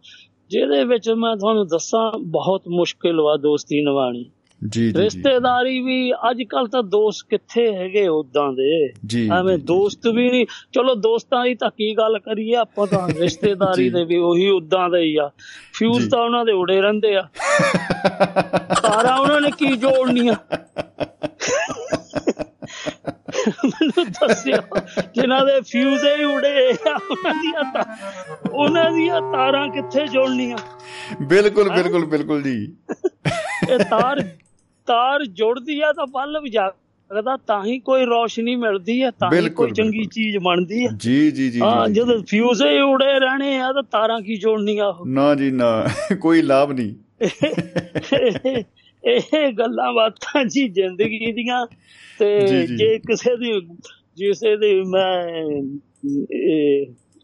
[0.50, 4.30] ਜਿਹਦੇ ਵਿੱਚ ਮੈਂ ਤੁਹਾਨੂੰ ਦੱਸਾਂ ਬਹੁਤ ਮੁਸ਼ਕਿਲ ਵਾ ਦੋਸਤੀ ਨਿਭਾਣੀ
[4.64, 8.86] ਜੀ ਜੀ ਰਿਸ਼ਤੇਦਾਰੀ ਵੀ ਅੱਜ ਕੱਲ ਤਾਂ ਦੋਸਤ ਕਿੱਥੇ ਹੈਗੇ ਉਦਾਂ ਦੇ?
[9.38, 14.04] ਐਵੇਂ ਦੋਸਤ ਵੀ ਨਹੀਂ। ਚਲੋ ਦੋਸਤਾਂ ਦੀ ਤਾਂ ਕੀ ਗੱਲ ਕਰੀਏ ਆਪਾਂ ਤਾਂ ਰਿਸ਼ਤੇਦਾਰੀ। ਦੇ
[14.04, 15.30] ਵੀ ਉਹੀ ਉਦਾਂ ਦੇ ਹੀ ਆ।
[15.72, 17.28] ਫਿਊਜ਼ ਤਾਂ ਉਹਨਾਂ ਦੇ ਉੜੇ ਰਹਿੰਦੇ ਆ।
[18.82, 20.34] ਸਾਰਾ ਉਹਨਾਂ ਨੇ ਕੀ ਜੋੜਨੀਆਂ?
[23.66, 24.78] ਮੈਨੂੰ ਦੱਸਿਓ
[25.14, 27.84] ਜਿਨ੍ਹਾਂ ਦੇ ਫਿਊਜ਼ ਹੀ ਉੜੇ ਆ ਉਹਨਾਂ ਦੀਆਂ ਤਾਂ
[28.50, 30.58] ਉਹਨਾਂ ਦੀਆਂ ਤਾਰਾਂ ਕਿੱਥੇ ਜੋੜਨੀਆਂ?
[31.22, 32.76] ਬਿਲਕੁਲ ਬਿਲਕੁਲ ਬਿਲਕੁਲ ਜੀ।
[33.70, 34.28] ਇਹ ਤਾਰ
[34.86, 39.70] ਤਾਰ ਜੁੜਦੀ ਆ ਤਾਂ ਬਲਬ ਜਗਦਾ ਤਾਂ ਹੀ ਕੋਈ ਰੋਸ਼ਨੀ ਮਿਲਦੀ ਹੈ ਤਾਂ ਹੀ ਕੋਈ
[39.70, 43.82] ਚੰਗੀ। ਚੀਜ਼ ਬਣਦੀ ਹੈ ਜੀ ਜੀ ਜੀ ਹਾਂ ਜਦੋਂ। ਫਿਊਜ਼ ਹੀ ਉੜੇ ਰਹਿਣੇ ਆ ਤਾਂ
[43.82, 45.88] ਤਾਰਾਂ ਕੀ ਜੋੜਨੀਆਂ ਉਹ ਨਾ ਜੀ ਨਾ
[46.20, 46.94] ਕੋਈ ਲਾਭ ਨਹੀਂ
[49.04, 51.66] ਇਹ ਗੱਲਾਂ ਬਾਤਾਂ ਜੀ ਜ਼ਿੰਦਗੀ ਦੀਆਂ
[52.18, 53.60] ਤੇ ਜੀ, ਕਿਸੇ ਦੀ
[54.16, 55.32] ਜਿਸੇ ਦੀ ਮੈਂ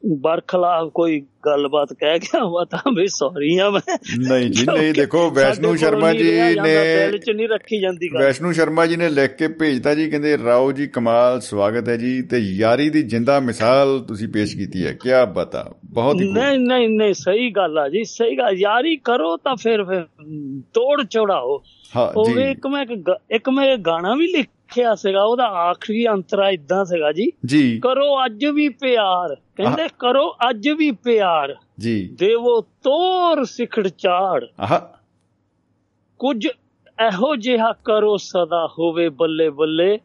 [0.07, 3.81] ਬਰਖਲਾਫ ਕੋਈ ਗੱਲਬਾਤ ਕਹਿ ਗਿਆ ਵਾ ਤਾਂ ਵੀ ਸੌਰੀ ਆ ਮੈਂ।
[4.29, 8.23] ਨਹੀਂ ਜੀ ਨਹੀਂ ਦੇਖੋ ਵੈਸ਼ਨੂ ਸ਼ਰਮਾ ਜੀ ਜਾਂਦਾ, ਦਿਲ ਨੇ 'ਚ ਨਹੀਂ ਰੱਖੀ ਜਾਂਦੀ ਗੱਲ।
[8.23, 12.23] ਵੈਸ਼ਨੂ ਸ਼ਰਮਾ ਜੀ ਨੇ ਲਿਖ ਕੇ ਭੇਜਤਾ ਜੀ ਕਹਿੰਦੇ ਰਾਓ ਜੀ ਕਮਾਲ ਸਵਾਗਤ ਹੈ ਜੀ
[12.23, 16.89] ਤੇ ਯਾਰੀ ਦੀ ਜਿੰਦਾ ਮਿਸਾਲ ਤੁਸੀਂ ਪੇਸ਼ ਕੀਤੀ ਹੈ ਕੀ ਬਤਾ ਬਹੁਤ ਹੀ ਨਹੀਂ ਨਹੀਂ
[16.89, 20.05] ਨਹੀਂ ਸਹੀ ਗੱਲ ਆ ਜੀ ਸਹੀ ਗੱਲ ਯਾਰੀ ਕਰੋ ਤਾਂ ਫਿਰ ਫਿਰ
[20.75, 21.63] ਤੋੜ ਚੜਾਓ।
[21.97, 22.87] ਹਾਂ ਉਹ ਜੀ ਇੱਕ ਮੈਂ
[23.31, 24.27] ਇੱਕ ਮੈਂ ਗਾਣਾ ਵੀ
[24.77, 30.37] ਲਿਖਿਆ ਸੀਗਾ ਉਹਦਾ ਆਖਰੀ ਅੰਤਰਾ ਇਦਾਂ ਸੀਗਾ ਜੀ। ਜੀ। ਕਰੋ ਅੱਜ ਵੀ ਪਿਆਰ। ਕਹਿੰਦੇ ਕਰੋ
[30.51, 34.81] ਅੱਜ ਵੀ ਪਿਆਰ। ਜੀ। ਦੇਵੋ ਤੋਰ ਸਿਖੜ ਚਾੜ ਆਹ।
[36.19, 36.47] ਕੁਝ
[37.07, 39.99] ਇਹੋ ਜਿਹਾ ਕਰੋ ਸਦਾ ਹੋਵੇ ਬੱਲੇ ਬੱਲੇ।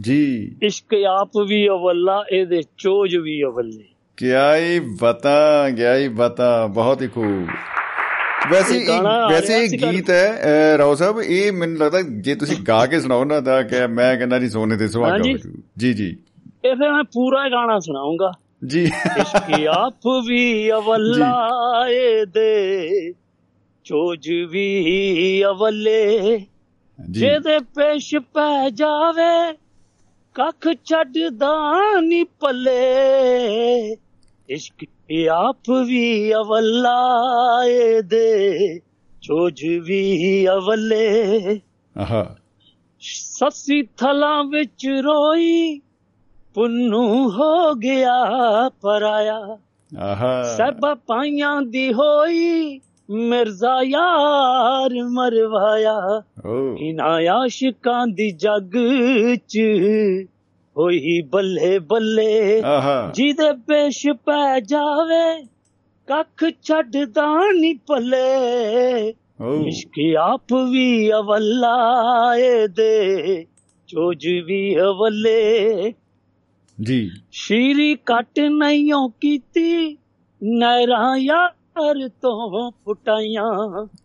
[0.00, 3.84] ਜੀ। ਇਸ਼ਕ ਆਪ ਵੀ ਅਵੱਲਾ ਇਹਦੇ ਚੋਜ ਵੀ ਅਵੱਲੇ।
[4.16, 7.46] ਕਿਆ ਹੀ ਬਤਾ ਗਿਆ ਹੀ ਬਤਾ ਬਹੁਤ ਹੀ ਖੂਬ।
[8.50, 8.86] ਵੈਸੇ
[9.30, 13.64] ਵੈਸੇ। ਗੀਤ ਹੈ ਰਾਓ ਸਾਹਿਬ ਇਹ ਮੈਨੂੰ ਲੱਗਦਾ ਜੇ ਤੁਸੀਂ ਗਾ ਕੇ ਸੁਣਾਓ ਨਾ ਤਾਂ
[13.64, 15.32] ਕਿ ਮੈਂ ਕਹਿੰਦਾ ਜੀ ਸੋਨੇ ਤੇ ਸੁਹਾਗਾ ਜੂ
[15.76, 16.16] ਜੀ।
[16.64, 18.32] ਇਹ ਫਿਰ ਮੈਂ ਪੂਰਾ ਗਾਣਾ ਸੁਣਾਉਂਗਾ।
[18.66, 18.84] ਜੀ।
[19.20, 21.48] ਇਸ਼ਕ ਆਪ ਵੀ ਅਵੱਲਾ
[21.90, 23.12] ਇਹਦੇ
[23.84, 26.38] ਚੋਜ ਵੀ ਅਵੱਲੇ।
[27.10, 29.56] ਜੀ। ਜਿਹਦੇ ਪੇਸ਼ ਪੈ ਜਾਵੇ
[30.34, 33.96] ਕੱਖ ਛੱਡਦਾ ਨੀ ਪੱਲੇ।
[34.50, 34.86] ਇਸ਼ਕ
[35.32, 37.08] ਆਪ ਵੀ ਅਵੱਲਾ
[37.64, 38.58] ਇਹਦੇ
[39.22, 41.40] ਚੋਜ ਵੀ ਅਵੱਲੇ।
[41.98, 42.36] ਆਹਾ।
[43.00, 45.80] ਸੱਸੀ ਥਲਾਂ ਵਿੱਚ ਰੋਈ
[46.54, 48.24] ਪੁੰਨੂ ਹੋ ਗਿਆ
[48.68, 49.58] ਪਰਾਇਆ।
[49.98, 56.22] ਆਹਾ। ਸਭ ਪਾਈਆਂ ਦੀ ਹੋਈ ਮਿਰਜ਼ਾ ਯਾਰ ਮਰਵਾਇਆ।
[56.80, 58.72] ਇਨਾਂ ਆਸ਼ਿਕਾਂ ਦੀ ਜੱਗ
[59.36, 59.58] ਚ
[60.80, 65.42] ਹੋਈ ਬੱਲੇ ਬੱਲੇ ਆਹਾ ਜਿਹਦੇ ਪੇਸ਼ ਪੈ ਜਾਵੇ
[66.08, 71.76] ਕੱਖ ਛੱਡਦਾ ਨਹੀਂ ਪੱਲੇ ਓ ਇਸ਼ਕ ਆਪ ਵੀ ਅਵੱਲਾ
[72.36, 73.46] ਇਹਦੇ
[73.88, 75.92] ਚੋਜ ਵੀ ਅਵੱਲੇ
[76.78, 79.96] ਜੀ ਸ਼ੀਰੀ ਕੱਟ ਨਹੀਂਓ ਕੀਤੀ
[80.42, 83.50] ਨਹਿਰਾਂ ਯਾਰ ਤੋਂ ਫੁਟਾਈਆਂ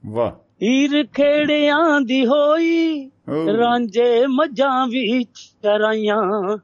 [0.05, 0.31] ਵਾਹ
[0.61, 3.09] ਹੀਰ ਖੇੜਿਆਂ ਦੀ ਹੋਈ
[3.57, 5.23] ਰਾਂਝੇ ਮੱਝਾਂ ਵੀ
[5.63, 6.57] ਚਰਾਈਆਂ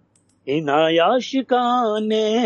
[0.47, 2.39] ਇਨਾਂ ਆਸ਼ਿਕਾਂ ਨੇ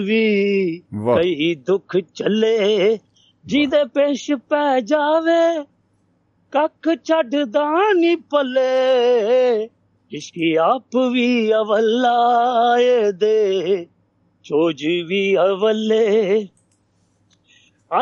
[0.00, 0.78] ਵੀ
[1.16, 2.98] ਕਈ ਦੁੱਖ ਚੱਲੇ
[3.44, 5.64] ਜਿਹਦੇ ਪੇਸ਼ ਪੈ ਜਾਵੇ
[6.52, 9.68] ਕੱਖ ਛੱਡਦਾ ਨਹੀਂ ਪੱਲੇ
[10.12, 12.16] ਇਸ਼ਕੀ ਆਪ ਵੀ ਅਵੱਲਾ
[13.12, 13.86] ਦੇ
[14.44, 16.48] ਚੋਜ ਵੀ ਅਵੱਲੇ।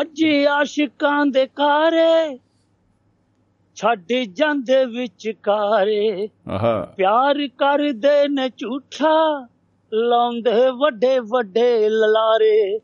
[0.01, 2.37] ਅੱਜ ਆਸ਼ਿਕਾਂ ਦੇ ਕਾਰੇ
[3.81, 9.47] ਛੱਡ ਜਾਂਦੇ ਵਿਚਕਾਰੇ। ਆਹਾ। ਪਿਆਰ ਕਰਦੇ ਨੇ ਝੂਠਾ
[9.93, 12.79] ਲਾਉਂਦੇ ਵੱਡੇ ਵੱਡੇ ਲਲਾਰੇ।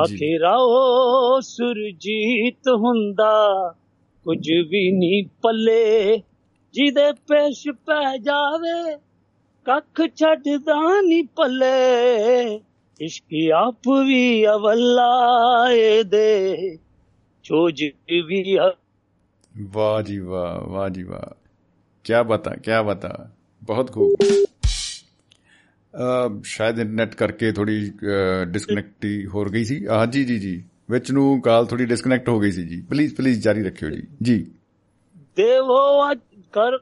[0.00, 3.74] ਆਖਿਰਾ ਉਹ ਸੁਰਜੀਤ ਹੁੰਦਾ
[4.24, 6.16] ਕੁਝ ਵੀ ਨਹੀਂ ਪੱਲੇ।
[6.74, 8.96] ਜਿਹਦੇ ਪੇਸ਼ ਪੈ ਜਾਵੇ
[9.64, 12.60] ਕੱਖ ਛੱਡਦਾ ਨਹੀਂ ਪੱਲੇ।
[13.00, 15.26] ਇਸ਼ਕ ਆਪ ਵੀ ਅਵੱਲਾ
[16.06, 16.56] ਦੇ।
[17.42, 18.58] ਚੋਜ ਵੀ
[19.62, 21.34] ਵਾਹ ਜੀ ਵਾਹ ਵਾਹ ਜੀ ਵਾਹ।
[22.04, 23.30] ਕੀ ਬਤਾ ਕੀ ਬਤਾ।
[23.62, 24.16] ਬਹੁਤ ਖੂਬ।
[26.42, 27.92] ਸ਼ਾਇਦ ਇੰਟਰਨੈਟ ਕਰਕੇ ਥੋੜੀ
[28.44, 32.50] ਡਿਸਕਨੈਕਟੀ ਹੋ ਗਈ ਸੀ। ਹਾਂ ਜੀ ਜੀ ਜੀ। ਵਿੱਚ ਨੂੰ ਕਾਲ ਥੋੜੀ ਡਿਸਕਨੈਕਟ ਹੋ ਗਈ
[32.50, 34.50] ਸੀ ਜੀ। ਪਲੀਜ਼ ਪਲੀਜ਼ ਜਾਰੀ ਰੱਖਿਓ ਜੀ। ਜੀ।
[35.36, 36.18] ਦੇਵੋ ਅੱਜ
[36.52, 36.78] ਕਰ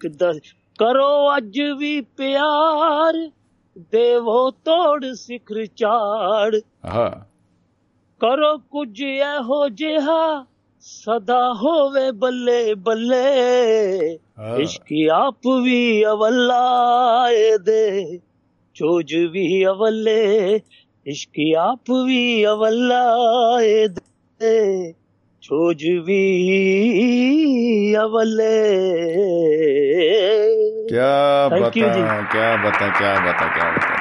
[0.00, 0.34] ਕਿੱਦਾਂ
[0.78, 3.30] ਕਰੋ ਅੱਜ ਵੀ ਪਿਆਰ।
[3.78, 7.24] ਦੇਵੋ ਤੋੜ ਸਿਖਰ ਚਾੜ। ਹਾਂ
[8.20, 10.46] ਕਰੋ ਕੁਝ ਇਹੋ ਜਿਹਾ
[10.84, 18.16] سدا ہووے بلے بلے ہاں۔ عشق آپ بھی اولائے دے
[18.76, 20.56] چوج بھی اولے
[21.06, 24.58] عشق آپ بھی اولائے دے
[25.42, 26.22] چوج بھی
[27.96, 28.58] اولے
[30.88, 31.80] کیا بتا جی۔
[32.32, 33.91] کیا بتا کیا بتا کیا بتا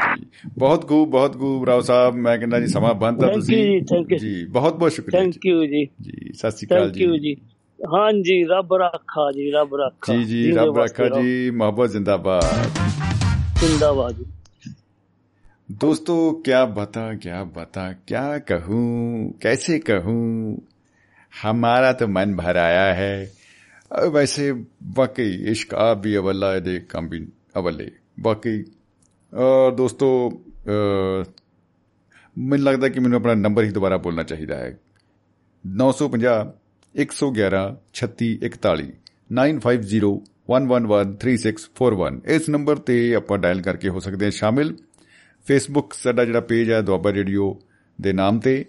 [0.59, 3.81] بہت خوب بہت گو راؤ صاحب میں کہنا جی سما بنتا تھی
[4.17, 7.33] جی بہت بہت شکریہ تھینک جی۔ یو جی۔ جی سات ش੍ری اکال جی۔
[7.79, 12.17] ہاں جی رب رکھا جی رب رکھا۔ جی جی, جی، رب رکھا جی محبت زندہ
[12.23, 12.77] باد۔
[13.61, 14.23] زندہ باد جی۔
[15.67, 20.55] دوستو کیا بتا کیا بتا کیا کہوں کیسے کہوں؟
[21.43, 23.25] ہمارا تو من بھر آیا ہے۔
[24.13, 24.51] ویسے
[24.97, 27.81] واقعی عشق آپ بھی اول دے کم بھی اول
[28.21, 28.63] باقی
[29.77, 30.31] ਦੋਸਤੋ ਅ,
[32.37, 34.77] ਮੈਨੂੰ ਲੱਗਦਾ ਕਿ ਮੈਨੂੰ ਆਪਣਾ ਨੰਬਰ ਹੀ ਦੁਬਾਰਾ ਬੋਲਣਾ ਚਾਹੀਦਾ ਹੈ
[35.65, 36.45] 950
[36.95, 38.85] 111 3641
[39.31, 44.75] 9501113641 ਇਸ ਨੰਬਰ ਤੇ ਆਪਾਂ ਡਾਇਲ ਕਰਕੇ ਹੋ ਸਕਦੇ ਹਾਂ ਸ਼ਾਮਿਲ
[45.45, 47.59] ਫੇਸਬੁੱਕ ਸਾਡਾ ਜਿਹੜਾ ਪੇਜ ਹੈ ਦੁਆਬਾ ਰੇਡੀਓ
[48.01, 48.65] ਦੇ ਨਾਮ ਤੇ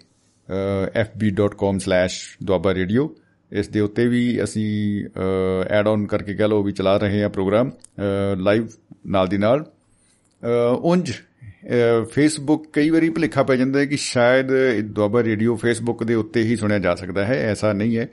[1.03, 3.15] fb.com/ਦੁਆਬਾ ਰੇਡੀਓ
[3.51, 5.03] ਇਸ ਦੇ ਉੱਤੇ ਵੀ ਅਸੀਂ
[5.69, 7.71] ਐਡ ਆਨ ਕਰਕੇ ਕਹ ਲਓ ਵੀ ਚਲਾ ਰਹੇ ਹਾਂ ਪ੍ਰੋਗਰਾਮ
[8.37, 8.67] ਲਾਈਵ
[9.07, 9.65] ਨਾਲ ਦੀ ਨਾਲ ਅ,
[10.81, 11.11] ਉਂਝ
[12.11, 14.51] ਫੇਸਬੁੱਕ ਕਈ ਵਾਰੀ ਭੁਲੇਖਾ ਪੈ ਜਾਂਦਾ ਹੈ ਕਿ ਸ਼ਾਇਦ
[14.81, 18.07] ਦੁਆਬਾ ਰੇਡੀਓ ਫੇਸਬੁੱਕ ਦੇ ਉੱਤੇ ਹੀ ਸੁਣਿਆ ਜਾ ਸਕਦਾ ਹੈ ਐਸਾ ਨਹੀਂ ਹੈ।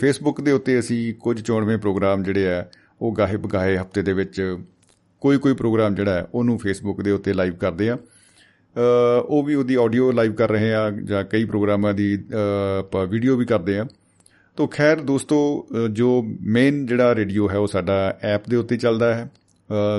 [0.00, 2.64] ਫੇਸਬੁੱਕ ਦੇ ਉੱਤੇ ਅਸੀਂ ਕੁਝ ਚੋਣਵੇਂ ਪ੍ਰੋਗਰਾਮ ਜਿਹੜੇ ਆ
[3.00, 4.56] ਉਹ ਗਾਹੇ ਬਗਾਹੇ ਹਫ਼ਤੇ ਦੇ ਵਿੱਚ
[5.20, 9.54] ਕੋਈ ਕੋਈ ਪ੍ਰੋਗਰਾਮ ਜਿਹੜਾ ਹੈ ਉਹਨੂੰ ਫੇਸਬੁੱਕ ਦੇ ਉੱਤੇ ਲਾਈਵ ਕਰਦੇ ਆ। ਅ, ਉਹ ਵੀ
[9.54, 13.78] ਉਹਦੀ ਆਡੀਓ ਲਾਈਵ ਕਰ ਰਹੇ ਆ ਜਾਂ ਕਈ ਪ੍ਰੋਗਰਾਮਾਂ ਦੀ ਅ, ਆਪਾਂ ਵੀਡੀਓ ਵੀ ਕਰਦੇ
[13.78, 13.86] ਆ।
[14.56, 19.14] ਤੋ ਖੈਰ ਦੋਸਤੋ ਅ, ਜੋ ਮੇਨ ਜਿਹੜਾ ਰੇਡੀਓ ਹੈ ਉਹ ਸਾਡਾ ਐਪ ਦੇ ਉੱਤੇ ਚੱਲਦਾ
[19.14, 19.43] ਹੈ। ਅ,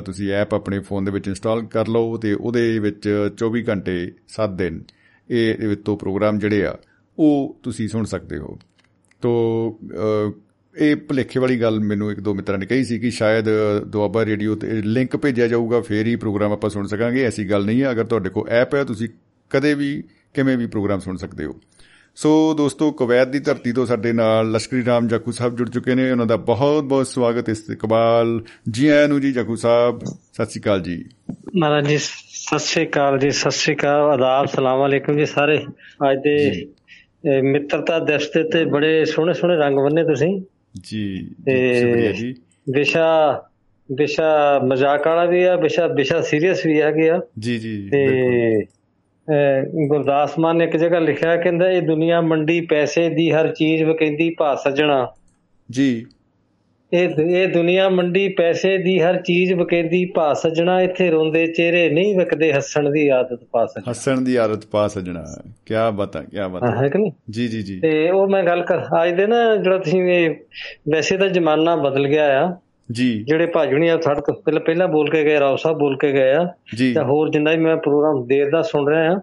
[0.06, 3.10] ਤੁਸੀਂ ਐਪ ਆਪਣੇ ਫੋਨ ਦੇ ਵਿੱਚ ਇੰਸਟਾਲ ਕਰ ਲਓ ਤੇ ਉਹਦੇ ਵਿੱਚ
[3.44, 4.84] 24 ਘੰਟੇ 7 ਦਿਨ
[5.30, 6.78] ਇਹ ਇਹਦੇ ਵਿੱਚੋਂ ਪ੍ਰੋਗਰਾਮ ਜਿਹੜੇ ਆ
[7.20, 8.60] ਉਹ ਤੁਸੀਂ ਸੁਣ ਸਕਦੇ ਹੋ।
[9.22, 9.32] ਤੋ
[9.96, 10.32] ਅ,
[10.82, 13.46] ਇਹ ਭੁਲੇਖੇ ਵਾਲੀ ਗੱਲ ਮੈਨੂੰ ਇੱਕ ਦੋ ਮਿੱਤਰਾਂ ਨੇ ਕਹੀ ਸੀ ਕਿ ਸ਼ਾਇਦ
[13.88, 17.82] ਦੁਆਬਾ ਰੇਡੀਓ ਤੇ ਲਿੰਕ ਭੇਜਿਆ ਜਾਊਗਾ ਫੇਰ ਹੀ ਪ੍ਰੋਗਰਾਮ ਆਪਾਂ ਸੁਣ ਸਕਾਂਗੇ ਐਸੀ ਗੱਲ ਨਹੀਂ
[17.82, 19.10] ਹੈ। ਅਗਰ ਤੁਹਾਡੇ ਕੋਲ ਐਪ ਹੈ ਤੁਸੀਂ
[19.50, 21.60] ਕਦੇ ਵੀ ਕਿਵੇਂ ਵੀ ਪ੍ਰੋਗਰਾਮ ਸੁਣ ਸਕਦੇ ਹੋ।
[22.16, 26.12] ਸੋ ਦੋਸਤੋ ਕੁਵੈਤ ਦੀ ਧਰਤੀ ਤੋਂ ਸਾਡੇ ਨਾਲ ਲਸ਼ਕਰੀ ਰਾਮ ਜਾਕੂ ਸਾਹਿਬ ਜੁੜ ਚੁੱਕੇ ਨੇ।
[26.12, 28.40] ਉਹਨਾਂ ਦਾ ਬਹੁਤ ਬਹੁਤ ਸਵਾਗਤ ਇਸਤਕਬਾਲ
[28.72, 31.04] ਜੀ ਆਇਆਂ ਨੂੰ ਜੀ ਜਾਕੂ ਸਾਹਿਬ। ਸਤਿ ਸ਼੍ਰੀ ਅਕਾਲ ਜੀ।
[31.58, 35.58] ਮਹਾਰਾਜ ਜੀ ਸਤਿ ਸ੍ਰੀ ਅਕਾਲ ਜੀ ਸਤਿ ਸ੍ਰੀ ਅਕਾਲ। ਆਦਾਬ ਸਲਾਮ ਅਲੈਕੁਮ ਜੀ ਸਾਰੇ।
[36.12, 40.42] ਅੱਜ ਦੇ ਮਿੱਤਰਤਾ ਦਿਵਸ ਦੇ ਤੇ ਬੜੇ ਸੋਹਣੇ ਸੋਹਣੇ ਰੰਗ ਬੰਨੇ ਤੁਸੀਂ।
[40.84, 42.34] ਜੀ ਸ਼ੁਕਰੀਆ ਜੀ।
[42.70, 43.10] ਵਿਸ਼ਾ
[43.90, 48.06] ਵਿਸ਼ਾ ਮਜ਼ਾਕ ਵਾਲਾ ਵੀ ਆ ਵਿਸ਼ਾ ਵਿਸ਼ਾ ਸੀਰੀਅਸ ਵੀ ਆ। ਜੀ ਜੀ ਤੇ
[49.88, 54.36] ਗੁਰਦਾਸ ਮਾਨ ਨੇ ਇੱਕ ਜਗ੍ਹਾ ਲਿਖਿਆ ਕਹਿੰਦਾ ਇਹ ਦੁਨੀਆ ਮੰਡੀ ਪੈਸੇ ਦੀ ਹਰ ਚੀਜ਼ ਵਕੈਂਦੀ
[54.38, 55.08] ਭਾ ਸੱਜਣਾ।
[55.72, 56.06] ਜੀ।
[56.94, 62.20] ਇਹ ਇਹ ਦੁਨੀਆ ਮੰਡੀ ਪੈਸੇ ਦੀ ਹਰ ਚੀਜ਼ ਵਕੈਂਦੀ ਭਾ ਸੱਜਣਾ ਇੱਥੇ ਰੋਂਦੇ ਚਿਹਰੇ ਨਹੀਂ
[62.20, 65.26] ਵਿਕਦੇ ਹੱਸਣ ਦੀ ਆਦਤ ਪਾ ਸੱਜਣਾ। ਹੱਸਣ ਦੀ ਆਦਤ ਪਾ ਸਜਣਾ
[65.66, 67.12] ਕੀ ਬਤਾ ਕੀ ਬਤਾ। ਹੈ ਕਿ ਨਹੀਂ?
[67.30, 70.30] ਜੀ ਜੀ ਜੀ। ਤੇ ਉਹ ਮੈਂ ਗੱਲ ਕਰ ਅੱਜ ਦੇ ਨਾ ਜਿਹੜਾ ਤੁਸੀਂ
[70.92, 72.56] ਵੈਸੇ ਤਾਂ ਜ਼ਮਾਨਾ ਬਦਲ ਗਿਆ ਆ
[72.91, 76.12] ਜੀ। ਜਿਹੜੇ ਭਾਜਣੀ ਆ ਸਾਡੇ ਤੋਂ ਪਹਿਲਾਂ ਪਹਿਲਾਂ ਬੋਲ ਕੇ ਗਏ ਰਾਓ ਸਾਹਿਬ ਬੋਲ ਕੇ
[76.12, 76.45] ਗਏ ਆ।
[76.78, 79.22] ਤੇ ਹੋਰ ਜਿੰਨਾ ਵੀ ਮੈਂ ਪ੍ਰੋਗਰਾਮ ਦੇਰ ਦਾ ਸੁਣ ਰਿਹਾ ਆ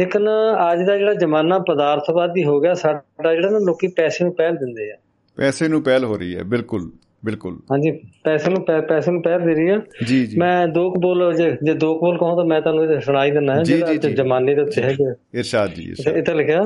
[0.00, 0.28] ਲੇਕਿਨ
[0.72, 4.92] ਅੱਜ ਦਾ ਜਿਹੜਾ ਜ਼ਮਾਨਾ ਪਦਾਰਥਵਾਦੀ ਹੋ ਗਿਆ ਸਾਡਾ ਜਿਹੜਾ ਨਾ ਲੋਕੀ ਪੈਸੇ ਨੂੰ ਪਹਿਲ ਦਿੰਦੇ
[4.92, 4.96] ਆ।
[5.36, 6.90] ਪੈਸੇ ਨੂੰ ਪਹਿਲ ਹੋ ਰਹੀ ਹੈ ਬਿਲਕੁਲ
[7.24, 7.90] ਬਿਲਕੁਲ। ਹਾਂਜੀ
[8.24, 11.56] ਪੈਸੇ ਨੂੰ ਪੈਸੇ ਨੂੰ ਪਹਿਲ ਦੇ ਰਹੀ ਆ। ਜੀ ਜੀ। ਮੈਂ ਦੋ ਕੁ ਬੋਲ ਜੇ
[11.62, 14.62] ਜੇ ਦੋ ਕੁ ਬੋਲ ਕਹਾਂ ਤਾਂ ਮੈਂ ਤੁਹਾਨੂੰ ਇਹ ਸੁਣਾਈ ਦਿੰਦਾ ਹੈ ਜਿਹੜਾ ਜ਼ਮਾਨੇ ਦੇ
[14.62, 16.62] ਉੱਤੇ ਹੈਗੇ। ਇਰਸ਼ਾਦ ਜੀ ਇਰਸ਼ਾਦ। ਇੱਥੇ ਲਿਖਿਆ।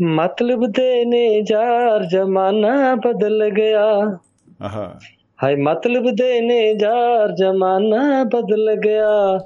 [0.00, 4.18] ਮਤਲਬ ਦੇ ਨੇ ਯਾਰ ਜ਼ਮਾਨਾ ਬਦਲ ਗਿਆ।
[4.64, 4.98] ਆਹਾ।
[5.44, 9.38] ਹਾਏ ਮਤਲਬ ਦੇ ਨੇ ਯਾਰ ਜ਼ਮਾਨਾ ਬਦਲ ਗਿਆ।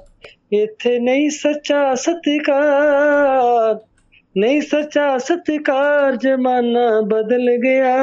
[0.51, 3.77] ਇੱਥੇ ਨਹੀਂ ਸੱਚਾ ਸਤਿਕਾਰ
[4.37, 7.95] ਨਹੀਂ ਸੱਚਾ ਸਤਿਕਾਰ ਜਮਾਨਾ ਬਦਲ ਗਿਆ।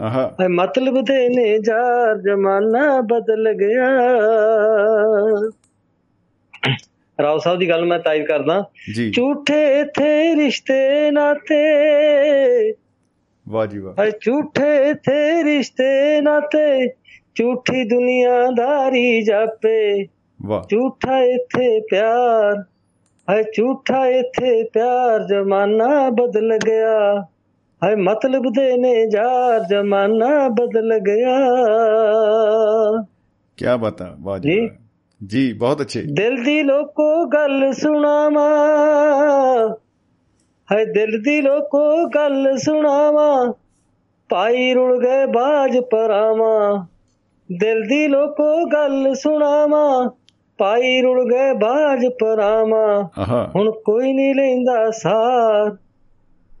[0.00, 3.90] ਆਹਾ। ਹੈ ਮਤਲਬ ਦੇ ਨੇ ਜਾਰ ਜਮਾਨਾ ਬਦਲ ਗਿਆ।
[7.22, 8.70] ਰਾਓ ਸਾਹਿਬ ਦੀ ਗੱਲ ਮੈਂ ਤਾਇਦ ਕਰਦਾ।
[9.14, 11.66] ਝੂਠੇ ਥੇ ਰਿਸ਼ਤੇ ਨਾਤੇ
[13.48, 16.88] ਵਾਹ ਜੀ ਵਾਹ। ਹੈ ਝੂਠੇ ਥੇ ਰਿਸ਼ਤੇ ਨਾਤੇ
[17.34, 20.06] ਝੂਠੀ ਦੁਨੀਆਦਾਰੀ ਜਾਪੇ।
[20.42, 22.64] ਵਾਹ। ਝੂਠਾ ਇੱਥੇ ਪਿਆਰ
[23.30, 27.26] ਹੈ ਝੂਠਾ ਇੱਥੇ ਪਿਆਰ ਜਮਾਨਾ ਬਦਲ ਗਿਆ।
[27.84, 31.38] ਹੈ ਮਤਲਬ ਦੇ ਨੇ ਜਾਰ ਜਮਾਨਾ ਬਦਲ ਗਿਆ।
[33.56, 34.68] ਕੀ ਬਤਾ ਵਾਹ ਜੀ ਜੀ। ਵਾਹ।
[35.26, 38.48] ਜੀ ਬਹੁਤ ਅੱਛੇ। ਦਿਲ ਦੀ ਲੋਕੋ ਗੱਲ ਸੁਣਾਵਾ।
[40.72, 43.54] ਹੈ ਦਿਲ ਦੀ ਲੋਕੋ ਗੱਲ ਸੁਣਾਵਾ।
[44.28, 46.86] ਪਾਈ ਰੁੜ ਗਏ ਬਾਜ ਪਰਾਵਾ।
[47.58, 50.14] ਦਿਲ ਦੀ ਲੋਕੋ ਗੱਲ ਸੁਣਾਵਾ।
[50.58, 53.10] ਪਾਈ ਰੁੜ ਗਏ ਬਾਜ ਪਰਾਵਾ।
[53.56, 55.76] ਹੁਣ ਕੋਈ ਨਹੀਂ ਲੈਂਦਾ ਸਾਰ।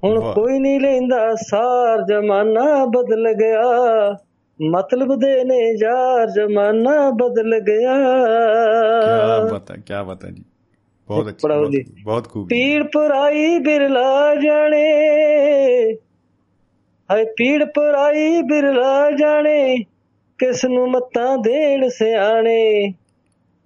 [0.04, 3.62] ਹੁਣ। ਕੋਈ ਨਹੀਂ ਲੈਂਦਾ ਸਾਰ। ਜਮਾਨਾ ਬਦਲ ਗਿਆ।
[4.70, 7.94] ਮਤਲਬ ਦੇ ਨੇ ਯਾਰ। ਜਮਾਨਾ ਬਦਲ ਗਿਆ।
[9.02, 10.44] ਕੀ ਬਤਾ ਕੀ ਬਤਾ ਜੀ।
[11.08, 14.86] ਬਹੁਤ ਅੱਛੇ। ਬਹੁਤ ਖੂਬ ਪੀੜ ਪਰਾਈ ਬਿਰਲਾ ਜਾਣੇ।
[17.10, 19.78] ਹਾਏ ਪੀੜ ਪਰਾਈ ਬਿਰਲਾ ਜਾਣੇ
[20.38, 22.92] ਕਿਸ ਨੂੰ ਮੱਤਾਂ ਦੇਣ ਸਿਆਣੇ?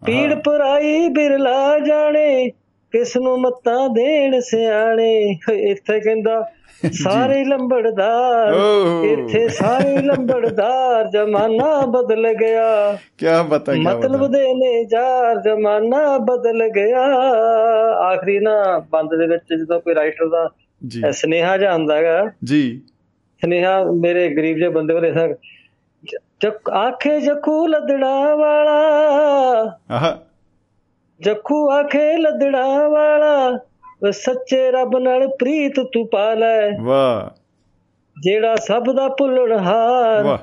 [0.06, 2.50] ਪੀੜ ਪਰਾਈ ਬਿਰਲਾ ਜਾਣੇ
[2.92, 5.38] ਕਿਸ ਨੂੰ ਮੱਤਾਂ ਦੇਣ ਸਿਆਣੇ?
[5.52, 6.50] ਇੱਥੇ ਕਹਿੰਦਾ
[6.92, 8.54] ਸਾਰੇ ਲੰਬੜਦਾਰ।
[9.04, 16.68] ਇੱਥੇ ਸਾਰੇ ਲੰਬੜਦਾਰ ਜਮਾਨਾ ਬਦਲ ਗਿਆ। ਕੀ ਬਤਾ ਕੀ ਮਤਲਬ ਦੇ ਨੇ ਜਾਰ ਜਮਾਨਾ ਬਦਲ
[16.68, 17.02] ਗਿਆ।
[17.92, 20.50] ਆਖਰੀ ਨਾ ਬੰਦ ਦੇ ਵਿੱਚ ਜਦੋਂ ਕੋਈ ਰਾਈਟਰ ਦਾ
[20.86, 22.80] ਜੀ। ਸੁਨੇਹਾ ਜਿਹਾ ਹੁੰਦਾ ਹੈਗਾ। ਜੀ।
[23.40, 25.34] ਸੁਨੇਹਾ ਮੇਰੇ ਗਰੀਬ ਜਿਹੇ ਬੰਦੇ ਕੋਲ
[26.40, 30.18] ਚੱਕ ਆਖੇ ਜਖੂ ਲੱਦੜਾ ਵਾਲਾ। ਆਹਾ।
[31.20, 33.58] ਜਖੂ ਆਖੇ ਲੱਦੜਾ ਵਾਲਾ
[34.10, 37.40] ਸੱਚੇ ਰੱਬ ਨਾਲ ਪ੍ਰੀਤ ਤੂੰ ਪਾ ਲੈ ਵਾਹ।
[38.22, 40.38] ਜਿਹੜਾ ਸਭ ਦਾ ਭੁੱਲਣਹਾਰ ਵਾਹ।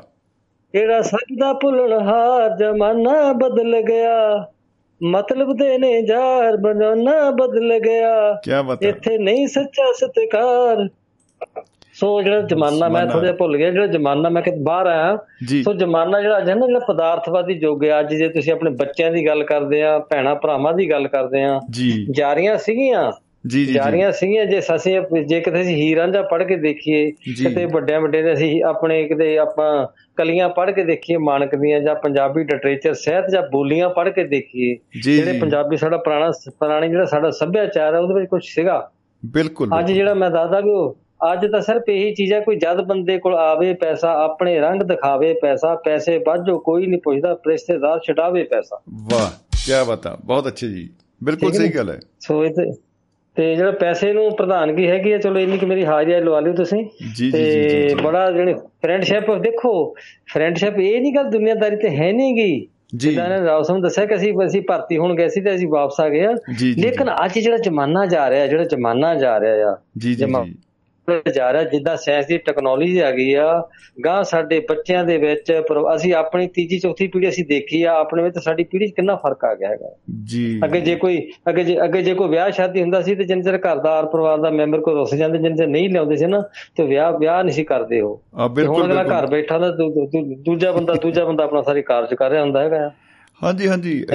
[0.73, 4.47] ਜਿਹੜਾ ਸਭ ਦਾ ਭੁੱਲਣਹਾਰ ਜਮਾਨਾ ਬਦਲ ਗਿਆ।
[5.03, 8.41] ਮਤਲਬ ਦੇ ਨੇ ਜਾਰ ਬਨਾਨਾ ਬਦਲ ਗਿਆ।
[8.81, 10.89] ਇੱਥੇ ਨਹੀਂ ਸੱਚਾ ਸਤਿਕਾਰ।
[11.99, 15.17] ਸੋ ਜਿਹੜਾ ਜਮਾਨਾ ਮੈਂ। ਥੋੜਾ ਜਿਹਾ ਭੁੱਲ ਗਿਆ ਜਿਹੜਾ ਜਮਾਨਾ ਮੈਂ ਕਿ ਬਾਹਰ ਆਇਆ
[15.63, 19.11] ਸੋ ਜਮਾਨਾ ਜਿਹੜਾ ਅੱਜ ਹੈ ਨਾ ਜਿਹੜਾ ਪਦਾਰਥਵਾਦੀ ਯੁੱਗ ਹੈ ਅੱਜ ਜੇ ਤੁਸੀਂ ਆਪਣੇ ਬੱਚਿਆਂ
[19.11, 21.59] ਦੀ ਗੱਲ ਕਰਦੇ ਆ ਭੈਣਾ ਭਰਾਵਾਂ ਦੀ ਗੱਲ ਕਰਦੇ ਆ
[22.11, 23.11] ਜਾਰੀਆਂ ਸੀਗੀਆਂ
[23.47, 27.65] ਜੀ ਜੀ ਜਾਰੀਆਂ ਸੀਗੀਆਂ ਜੇ ਅਸੀਂ ਜੇ ਕਿਤੇ ਅਸੀਂ ਹੀਰ ਰਾਂਝਾ ਪੜ੍ਹ ਕੇ ਦੇਖੀਏ। ਕਿਤੇ
[27.65, 29.87] ਵੱਡਿਆਂ ਵੱਡੇ ਦੇ ਅਸੀਂ ਆਪਣੇ ਕਿਤੇ ਆਪਾਂ
[30.17, 34.75] ਕਲੀਆਂ ਪੜ੍ਹ ਕੇ ਦੇਖੀਏ ਮਾਨਕ ਦੀਆਂ ਜਾਂ ਪੰਜਾਬੀ ਲਿਟਰੇਚਰ ਸਾਹਿਤ ਜਾਂ ਬੋਲੀਆਂ ਪੜ੍ਹ ਕੇ ਦੇਖੀਏ
[35.03, 38.89] ਜਿਹੜੇ ਪੰਜਾਬੀ ਸਾਡਾ ਪੁਰਾਣਾ ਪੁਰਾਣੀ ਜਿਹੜਾ ਸਾਡਾ ਸੱਭਿਆਚਾਰ ਹੈ ਉਹਦੇ ਵਿੱਚ ਕੁਝ ਸੀਗਾ।
[39.23, 43.17] ਬਿਲਕੁਲ ਅੱਜ ਜਿਹੜਾ ਮੈਂ ਦੱਸਦਾ ਵੀ ਉਹ ਅੱਜ ਤਾਂ ਸਿਰਫ ਇਹੀ ਚੀਜ਼ਾਂ ਕੋਈ ਜਦ ਬੰਦੇ
[43.17, 48.81] ਕੋਲ ਆਵੇ ਪੈਸਾ ਆਪਣੇ ਰੰਗ ਦਿਖਾਵੇ ਪੈਸਾ ਪੈਸੇ ਬਾਝੋ ਕੋਈ ਨਹੀਂ ਪੁੱਛਦਾ ਰਿਸ਼ਤੇਦਾਰ ਛਡਾਵੇ ਪੈਸਾ।
[49.11, 49.29] ਵਾਹ
[49.65, 50.89] ਕੀ ਬਤਾ ਬਹੁਤ ਅੱਛੇ ਜੀ
[51.23, 52.71] ਬਿਲਕੁਲ ਹੈ ਸਹੀ। ਗੱਲ ਹੈ। ਸੋ ਇਹ ਤੇ
[53.37, 56.83] ਤੇ ਜਿਹੜਾ ਪੈਸੇ ਨੂੰ ਪ੍ਰਧਾਨਗੀ ਹੈਗੀ ਹੈ ਚਲੋ ਇੰਨੀ ਕਿ ਮੇਰੀ ਹਾਜ਼ਰੀ ਲਵਾ ਲਿਓ ਤੁਸੀਂ।
[57.17, 58.53] ਜੀ ਜੀ ਤੇ ਬੜਾ ਜਿਹੜੇ
[58.83, 59.73] ਫਰੈਂਡਸ਼ਿਪ ਦੇਖੋ
[60.33, 62.59] ਫਰੈਂਡਸ਼ਿਪ ਇਹ ਨਹੀਂ ਗੱਲ ਦੁਨੀਆਦਾਰੀ ਤੇ ਹੈ ਨਹੀਂ ਗਈ
[62.95, 65.67] ਜੀ। ਜਿੱਦਾਂ ਨੇ ਰਾਉ ਸਾਹਿਬ ਦੱਸਿਆ ਕਿ ਅਸੀਂ ਅਸੀਂ ਭਰਤੀ ਹੋਣ ਗਏ ਸੀ ਤੇ ਅਸੀਂ
[65.67, 66.31] ਵਾਪਸ ਆ ਗਏ ਆ
[66.77, 70.25] ਲੇਕਿਨ ਅੱਜ ਜਿਹੜਾ ਜ਼ਮਾਨਾ ਜਾ ਰਿਹਾ ਜਿਹੜਾ ਜ਼ਮਾਨਾ ਜਾ ਰਿਹਾ ਆ ਜੀ ਜੀ
[71.11, 73.45] ਜੀ ਰਿਹਾ ਜਿੱਦਾਂ ਸਾਇੰਸ ਦੀ ਟੈਕਨੋਲੋਜੀ ਆ ਗਈ ਆ
[74.05, 75.51] ਗਾਂ ਸਾਡੇ ਬੱਚਿਆਂ ਦੇ ਵਿੱਚ
[75.95, 79.45] ਅਸੀਂ ਆਪਣੀ ਤੀਜੀ ਚੌਥੀ ਪੀੜ੍ਹੀ ਅਸੀਂ ਦੇਖੀ ਆ ਆਪਣੇ ਵਿੱਚ ਸਾਡੀ ਪੀੜ੍ਹੀ 'ਚ ਕਿੰਨਾ ਫ਼ਰਕ
[79.45, 79.93] ਆ ਗਿਆ ਹੈਗਾ।
[80.25, 81.17] ਜੀ। ਅੱਗੇ ਜੇ ਕੋਈ
[81.49, 84.05] ਅੱਗੇ ਜੇ ਅੱਗੇ ਜੇ ਕੋਈ ਵਿਆਹ ਸ਼ਾਦੀ ਹੁੰਦਾ ਸੀ ਤੇ ਜਿੰਨੇ ਚਿਰ ਘਰ ਦਾ ਆਰ
[84.05, 86.41] ਪਰਿਵਾਰ ਦਾ ਮੈਂਬਰ ਕੋਈ ਰੁੱਸ ਜਾਂਦੇ ਜਿੰਨੇ ਚਿਰ ਨਹੀਂ ਲਿਆਉਂਦੇ ਸੀ ਨਾ
[86.77, 88.21] ਤੇ ਵਿਆਹ ਵਿਆਹ ਨਹੀਂ ਸੀ ਕਰਦੇ ਉਹ।
[88.67, 92.63] ਹੁਣ ਅਗਲਾ। ਘਰ ਬੈਠਾ ਦਾ ਦੂਜਾ ਬੰਦਾ ਦੂਜਾ ਬੰਦਾ ਆਪਣਾ ਸਾਰੀ ਕਾਰਜ ਕਰ ਰਿਹਾ ਹੁੰਦਾ
[92.63, 92.91] ਹੈਗਾ।
[93.41, 94.05] ਹਾਂਜੀ ਹਾਂਜੀ।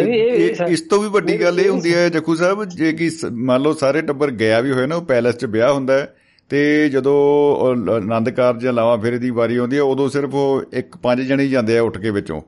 [0.69, 4.01] ਇਸ ਤੋਂ ਵੀ ਵੱਡੀ ਗੱਲ ਇਹ ਹੁੰਦੀ ਹੈ ਜੱਖੂ ਸਾਹਿਬ ਜੇ ਕਿ ਮੰਨ ਲਓ ਸਾਰੇ
[4.02, 6.09] ਟੱਬਰ ਗਿਆ ਵੀ ਹੋਏ ਨਾ ਉਹ ਪੈਲਸ 'ਚ ਵਿਆਹ ਹੁੰਦਾ ਹੈ
[6.53, 7.57] ਤੇ ਜਦੋਂ
[7.97, 11.49] ਆਨੰਦ ਕਾਰਜ ਲਾਵਾ ਫੇਰੇ ਦੀ ਵਾਰੀ ਆਉਂਦੀ ਹੈ ਉਦੋਂ ਸਿਰਫ ਉਹ ਇੱਕ ਪੰਜ ਜਣੇ ਹੀ
[11.49, 12.41] ਜਾਂਦੇ ਆ ਉੱਠ ਕੇ ਵਿੱਚੋਂ।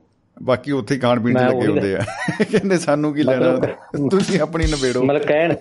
[0.43, 1.99] ਬਾਕੀ ਉੱਥੇ ਖਾਣ ਪੀਣ ਮੈਂ ਲੱਗੇ ਹੁੰਦੇ ਆ।
[2.51, 3.55] ਕਹਿੰਦੇ ਸਾਨੂੰ ਕੀ ਲੈਣਾ
[4.11, 5.53] ਤੁਸੀਂ ਆਪਣੀ ਨਿਬੇੜੋ। ਮਤਲਬ ਕਹਿਣ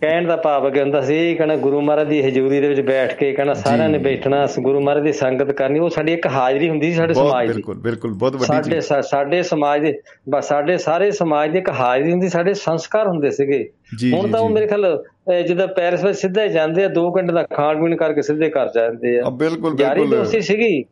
[0.00, 3.32] ਕਹਿਣ ਦਾ ਭਾਵ ਅੱਗੇ ਹੁੰਦਾ ਸੀ ਕਹਿੰਦਾ ਗੁਰੂ ਮਹਾਰਾਜ ਦੀ ਹਜ਼ੂਰੀ ਦੇ ਵਿੱਚ ਬੈਠ ਕੇ
[3.32, 6.96] ਕਹਿੰਦਾ ਸਾਰਿਆਂ ਨੇ ਬੈਠਣਾ ਗੁਰੂ ਮਹਾਰਾਜ ਦੀ ਸੰਗਤ ਕਰਨੀ ਉਹ ਸਾਡੀ ਇੱਕ ਹਾਜ਼ਰੀ ਹੁੰਦੀ ਸੀ
[6.96, 9.98] ਸਾਡੇ ਸਮਾਜ ਦੀ। ਬਿਲਕੁਲ ਬਿਲਕੁਲ ਬਹੁਤ ਵੱਡੀ ਸਾਡੇ ਚੀਜ਼। ਸਾ- ਸਾਡੇ ਸਮਾਜ ਦੇ
[10.28, 13.70] ਬਸ ਸਾਡੇ ਸਾਰੇ ਸਮਾਜ ਦੀ ਇੱਕ ਹਾਜ਼ਰੀ ਹੁੰਦੀ ਸਾਡੇ ਸੰਸਕਾਰ ਹੁੰਦੇ ਸੀਗੇ।
[14.12, 15.02] ਹੁਣ ਤਾਂ ਉਹ। ਮੇਰੇ ਖਿਆਲ
[15.46, 19.18] ਜਿੱਦਾਂ ਪੈਰਿਸ ਵਿੱਚ ਸਿੱਧਾ ਜਾਂਦੇ ਆ 2 ਘੰਟੇ ਦਾ ਖਾਣ ਪੀਣ ਕਰਕੇ ਸਿੱਧੇ ਘਰ ਜਾਂਦੇ
[19.18, 20.84] ਆ। ਆ ਬਿਲਕੁਲ ਯਾਰੀ ਬਿਲਕੁਲ। ਦੋਸਤੀ ਸੀਗੀ।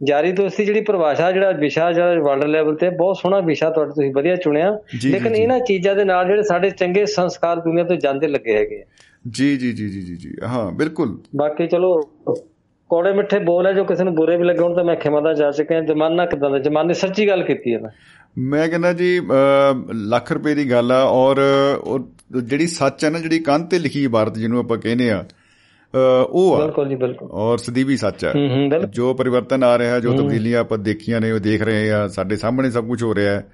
[0.00, 4.12] ਯਾਰੀ ਦੋਸਤੀ ਜਿਹੜੀ ਪਰਿਭਾਸ਼ਾ ਜਿਹੜਾ ਵਿਸ਼ਾ ਜਿਹੜਾ ਵਰਲਡ ਲੈਵਲ ਤੇ ਬਹੁਤ ਸੋਹਣਾ ਵਿਸ਼ਾ ਤੁਹਾਡੇ ਤੁਸੀਂ
[4.14, 4.70] ਵਧੀਆ ਚੁਣਿਆ।
[5.04, 8.82] ਲੇਕਿਨ। ਇਹਨਾਂ ਚੀਜ਼ਾਂ ਦੇ ਨਾਲ ਜਿਹੜੇ ਸਾਡੇ ਚੰਗੇ ਸੰਸਕਾਰ ਦੁਨੀਆ ਤੋਂ ਜਾਂਦੇ ਲੱਗੇ ਹੈਗੇ।
[9.30, 12.00] ਜੀ ਜੀ ਜੀ ਜੀ ਜੀ ਹਾਂ ਬਿਲਕੁਲ। ਬਾਕੀ ਚਲੋ
[12.90, 15.32] ਕੋੜੇ ਮਿੱਠੇ ਬੋਲ ਹੈ ਜੋ ਕਿਸੇ ਨੂੰ ਬੁਰੇ ਵੀ ਲੱਗੇ ਹੋਣ ਤਾਂ ਮੈਂ ਖਿਮਾ ਦਾ
[15.32, 16.58] ਜਾ ਚੁੱਕਿਆ। ਜਮਾਨਾ ਕਿਦਾਂ ਦਾ?
[16.58, 17.90] ਜਮਾਨੇ ਸੱਚੀ ਗੱਲ ਕੀਤੀ ਹੈ ਮੈਂ।
[18.38, 19.20] ਮੈਂ ਕਹਿੰਦਾ ਜੀ
[20.08, 21.36] ਲੱਖ ਰੁਪਏ ਦੀ ਗੱਲ ਆ ਔਰ
[22.38, 25.24] ਜਿਹੜੀ ਸੱਚ ਹੈ ਨਾ ਜਿਹੜੀ ਕੰਧ ਤੇ ਲਿਖੀ ਇਬਾਰਤ ਜਿਹਨੂੰ ਆਪਾਂ ਕਹਿੰਦੇ ਆ
[26.30, 28.32] ਉਹ ਆ। ਬਿਲਕੁਲ ਜੀ ਬਿਲਕੁਲ। ਔਰ ਸਦੀਵੀ ਸੱਚ ਹੈ।
[28.90, 32.70] ਜੋ ਪਰਿਵਰਤਨ ਆ ਰਿਹਾ ਜੋ ਤਬਦੀਲੀਆਂ ਆਪਾਂ ਦੇਖੀਆਂ ਨੇ ਉਹ ਦੇਖ ਰਹੇ ਆ ਸਾਡੇ ਸਾਹਮਣੇ
[32.70, 33.44] ਸਭ ਕੁਝ ਹੋ ਰਿਹਾ ਹੈ।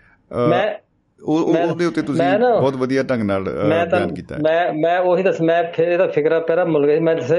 [0.48, 0.74] ਮੈਂ
[1.22, 5.64] ਉਹ ਉਹਦੇ ਉੱਤੇ ਤੁਸੀਂ ਬਹੁਤ ਵਧੀਆ ਢੰਗ ਨਾਲ ਬਿਆਨ ਕੀਤਾ। ਮੈਂ ਮੈਂ ਉਹੀ ਦੱਸ ਮੈਂ
[5.72, 7.38] ਫਿਰ ਇਹਦਾ ਫਿਕਰਾ ਪੈਰਾ ਮੁੱਲ ਗਿਆ। ਮੈਂ ਦੱਸਿਆ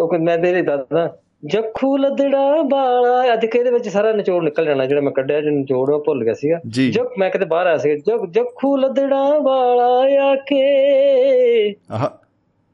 [0.00, 4.64] ਉਹ ਕਿ ਮੈਂ ਤੇਰੇ ਦੱਸਦਾ। ਜੱਖੂ ਲੱਦੜਾ ਬਾਲਾ। ਅੱਜ ਕਿ ਇਹਦੇ ਵਿੱਚ ਸਾਰਾ ਨਿਚੋੜ ਨਿਕਲ
[4.66, 6.60] ਜਾਣਾ ਜਿਹੜਾ ਮੈਂ ਕੱਢਿਆ ਜਿਹੜਾ ਨਿਚੋੜ ਉਹ ਭੁੱਲ ਗਿਆ ਸੀਗਾ।
[6.90, 12.06] ਜੱਖ ਮੈਂ ਕਿਤੇ ਬਾਹਰ ਆਇਆ ਸੀ ਜੱਖ ਜੱਖੂ ਲੱਦੜਾ ਬਾਲਾ ਆਕੇ ਆਹ।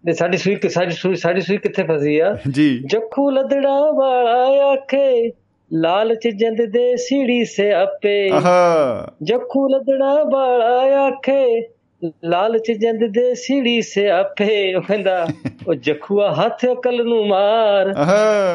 [0.07, 2.37] ਤੇ ਸਾਡੀ ਸੂਈ ਸਾਡੀ ਸੂਈ ਸਾਡੀ ਸੂਈ ਕਿੱਥੇ ਫਸੀ ਆ?
[2.53, 5.33] ਜੀ। ਜੱਖੂ ਲੱਦੜਾ ਵਾਲਾ ਆਖੇ।
[5.73, 11.69] ਲਾਲਚ ਜਿੰਦ ਦੇ ਸੀੜੀ ਸੇ ਆਪੇ ਆਹਾ। ਜੱਖੂ ਲੱਦੜਾ ਵਾਲਾ ਆਖੇ।
[12.05, 15.27] ਲਾਲਚ ਜਿੰਦ ਦੇ ਸੀੜੀ ਸੇ ਆਪੇ ਉਹ ਕਹਿੰਦਾ
[15.69, 17.95] ਉਹ ਜੱਖੂਆ ਹੱਥ ਅਕਲ ਨੂੰ ਮਾਰ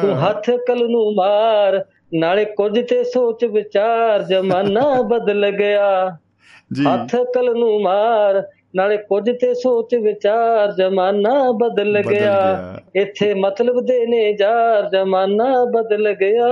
[0.02, 6.16] ਤੂੰ ਹੱਥ ਅਕਲ ਨੂੰ ਮਾਰ ਨਾਲੇ ਕੁਝ ਤੇ ਸੋਚ ਵਿਚਾਰ ਜਮਾਨਾ ਬਦਲ ਗਿਆ
[6.72, 8.42] ਜੀ ਹੱਥ ਅਕਲ ਨੂੰ ਮਾਰ
[8.74, 16.12] ਨਾਲੇ ਕੁਝ ਤੇ ਸੋਚ ਵਿਚਾਰ ਜਮਾਨਾ ਬਦਲ ਗਿਆ। ਇੱਥੇ ਮਤਲਬ ਦੇ ਨੇ ਜਾਰ ਜਮਾਨਾ ਬਦਲ
[16.12, 16.48] ਗਿਆ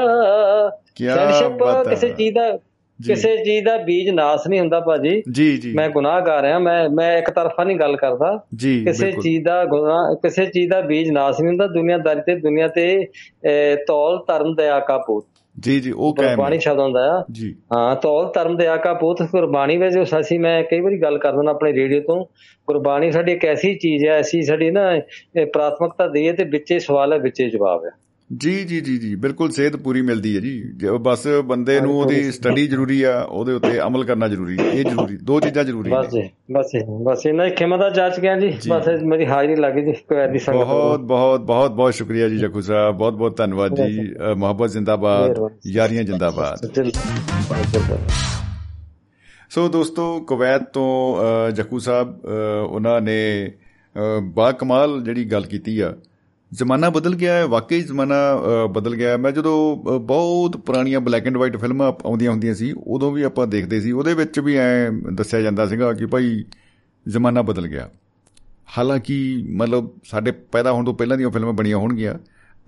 [0.69, 2.59] ਫਰੈਂਡਸ਼ਿਪ ਬਾਤ ਹੈ। ਕਿਸੇ ਚੀਜ਼ ਦਾ।
[3.07, 7.19] ਕਿਸੇ ਚੀਜ਼ ਦਾ ਬੀਜ ਨਾਸ ਨਹੀਂ ਹੁੰਦਾ ਭਾਜੀ। ਜੀ ਜੀ। ਮੈਂ ਗੁਨਾਹਗਾਰ ਆ ਮੈਂ ਮੈਂ
[7.19, 8.37] ਇੱਕ ਤਰਫਾ ਨਹੀਂ ਗੱਲ ਕਰਦਾ।
[8.85, 13.07] ਕਿਸੇ ਚੀਜ਼ ਦਾ ਗੁਨਾਹ ਕਿਸੇ ਚੀਜ਼ ਦਾ ਬੀਜ ਨਾਸ ਨਹੀਂ ਹੁੰਦਾ ਦੁਨੀਆਦਾਰੀ ਤੇ ਦੁਨੀਆ ਤੇ
[13.89, 15.25] ਤੌਲ ਧਰਮ ਦਇਆ ਕਾ ਪੂਤ।
[15.61, 18.95] ਜੀ ਜੀ ਉਹ ਕਾਇਮ ਗੁਰਬਾਣੀ ਹੈ। ਸ਼ਬਦ ਹੁੰਦਾ ਆ। ਜੀ। ਹਾਂ ਤੌਲ ਧਰਮ ਦਇਆ ਕਾ
[18.95, 22.25] ਪੂਤ ਗੁਰਬਾਣੀ ਵਿੱਚ ਜੋ ਅਸੀਂ ਮੈਂ ਕਈ ਵਾਰੀ ਗੱਲ ਕਰ ਦਿੰਦਾ ਆਪਣੇ ਰੇਡੀਓ ਤੋਂ।
[22.69, 24.95] ਗੁਰਬਾਣੀ ਸਾਡੀ ਇੱਕ ਐਸੀ ਚੀਜ਼ ਹੈ ਐਸੀ ਸਾਡੀ ਨਾ
[25.37, 27.91] ਇਹ ਪ੍ਰਾਥਮਿਕਤਾ ਦਈਏ ਤੇ ਵਿੱਚੇ ਸਵਾਲ ਹੈ ਵਿੱਚੇ ਜਵਾਬ ਹੈ।
[28.31, 32.67] ਜੀ ਜੀ ਜੀ ਜੀ ਬਿਲਕੁਲ ਸਿਹਤ ਪੂਰੀ ਮਿਲਦੀ ਹੈ ਜੀ। ਬਸ ਬੰਦੇ ਨੂੰ ਉਹਦੀ ਸਟੱਡੀ
[32.67, 36.71] ਜ਼ਰੂਰੀ ਆ ਉਹਦੇ ਉੱਤੇ ਅਮਲ ਕਰਨਾ ਜ਼ਰੂਰੀ ਇਹ ਜ਼ਰੂਰੀ ਦੋ ਚੀਜ਼ਾਂ ਜ਼ਰੂਰੀ ਬਸ ਜੀ ਬਸ
[37.05, 40.39] ਬਸ ਇਹਨਾਂ ਦੀ ਖਿਮਾ ਦਾ ਜਾਚ ਗਿਆ ਜੀ। ਬਸ ਮੇਰੀ ਹਾਜ਼ਰੀ ਲੱਗ ਗਈ ਕੋਈ ਦੀ
[40.39, 45.41] ਸੰਗਤ। ਬਹੁਤ ਬਹੁਤ ਬਹੁਤ ਬਹੁਤ ਸ਼ੁਕਰੀਆ ਜੀ ਜੱਖੂ ਸਾਹਿਬ। ਬਹੁਤ ਬਹੁਤ ਧੰਨਵਾਦ ਜੀ। ਮੁਹੱਬਤ ਜ਼ਿੰਦਾਬਾਦ।
[45.67, 46.71] ਯਾਰੀਆਂ ਜ਼ਿੰਦਾਬਾਦ।
[49.51, 52.21] ਸੋ ਦੋਸਤੋ ਕੁਵੈਤ ਤੋਂ ਜੱਕੂ ਸਾਹਿਬ
[52.71, 53.19] ਉਹਨਾਂ ਨੇ
[54.35, 55.95] ਬਾ ਕਮਾਲ ਜਿਹੜੀ ਗੱਲ ਕੀਤੀ ਆ
[56.55, 61.01] ਜ਼ਮਾਨਾ ਬਦਲ ਗਿਆ ਹੈ ਵਾਕਈ ਜ਼ਮਾਨਾ ਅ, ਬਦਲ ਗਿਆ ਹੈ। ਮੈਂ ਜਦੋਂ ਅ, ਬਹੁਤ ਪੁਰਾਣੀਆਂ
[61.01, 64.57] ਬਲੈਕ ਐਂਡ ਵਾਈਟ ਫਿਲਮਾਂ ਆਉਂਦੀਆਂ ਹੁੰਦੀਆਂ ਸੀ ਉਦੋਂ ਵੀ ਆਪਾਂ ਦੇਖਦੇ ਸੀ। ਉਹਦੇ ਵਿੱਚ ਵੀ
[64.57, 66.45] ਐ ਦੱਸਿਆ ਜਾਂਦਾ ਸੀਗਾ ਕਿ ਭਾਈ
[67.09, 67.91] ਜ਼ਮਾਨਾ ਬਦਲ ਗਿਆ।
[68.79, 72.15] ਹਾਲਾਂਕਿ ਮਤਲਬ ਸਾਡੇ ਪੈਦਾ ਹੋਣ ਤੋਂ ਪਹਿਲਾਂ ਦੀਆਂ ਫਿਲਮਾਂ ਬਣੀਆਂ ਹੋਣਗੀਆਂ।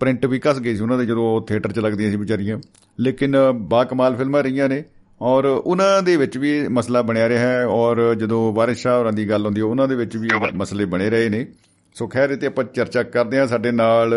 [0.01, 2.59] ਪ੍ਰਿੰਟ ਵੀ ਘਸ ਗਏ ਸੀ ਉਹਨਾਂ ਦੇ ਜਦੋਂ ਉਹ ਥੀਏਟਰ 'ਚ ਲੱਗਦੀਆਂ ਸੀ ਵਿਚਾਰੀਆਂ।
[3.01, 4.85] ਲੇਕਿਨ ਬਾ ਕਮਾਲ ਫਿਲਮਾਂ ਰਹੀਆਂ ਨੇ
[5.21, 9.13] ਔਰ ਉਹਨਾਂ ਦੇ ਵਿੱਚ ਵੀ ਇਹ ਮਸਲਾ ਬਣਿਆ ਰਿਹਾ ਹੈ ਔਰ ਜਦੋਂ ਵਾਰਿਸ ਸ਼ਾਹ ਹੋਰਾਂ
[9.13, 11.47] ਦੀ ਗੱਲ ਹੁੰਦੀ ਹੈ ਉਹਨਾਂ ਦੇ ਵਿੱਚ ਵੀ ਇਹ ਮਸਲੇ ਬਣੇ ਰਹੇ ਨੇ।
[11.94, 14.14] ਸੋ ਖੈਰ ਇਹ ਤੇ ਆਪਾਂ ਚਰਚਾ ਕਰਦੇ ਹਾਂ। ਸਾਡੇ ਨਾਲ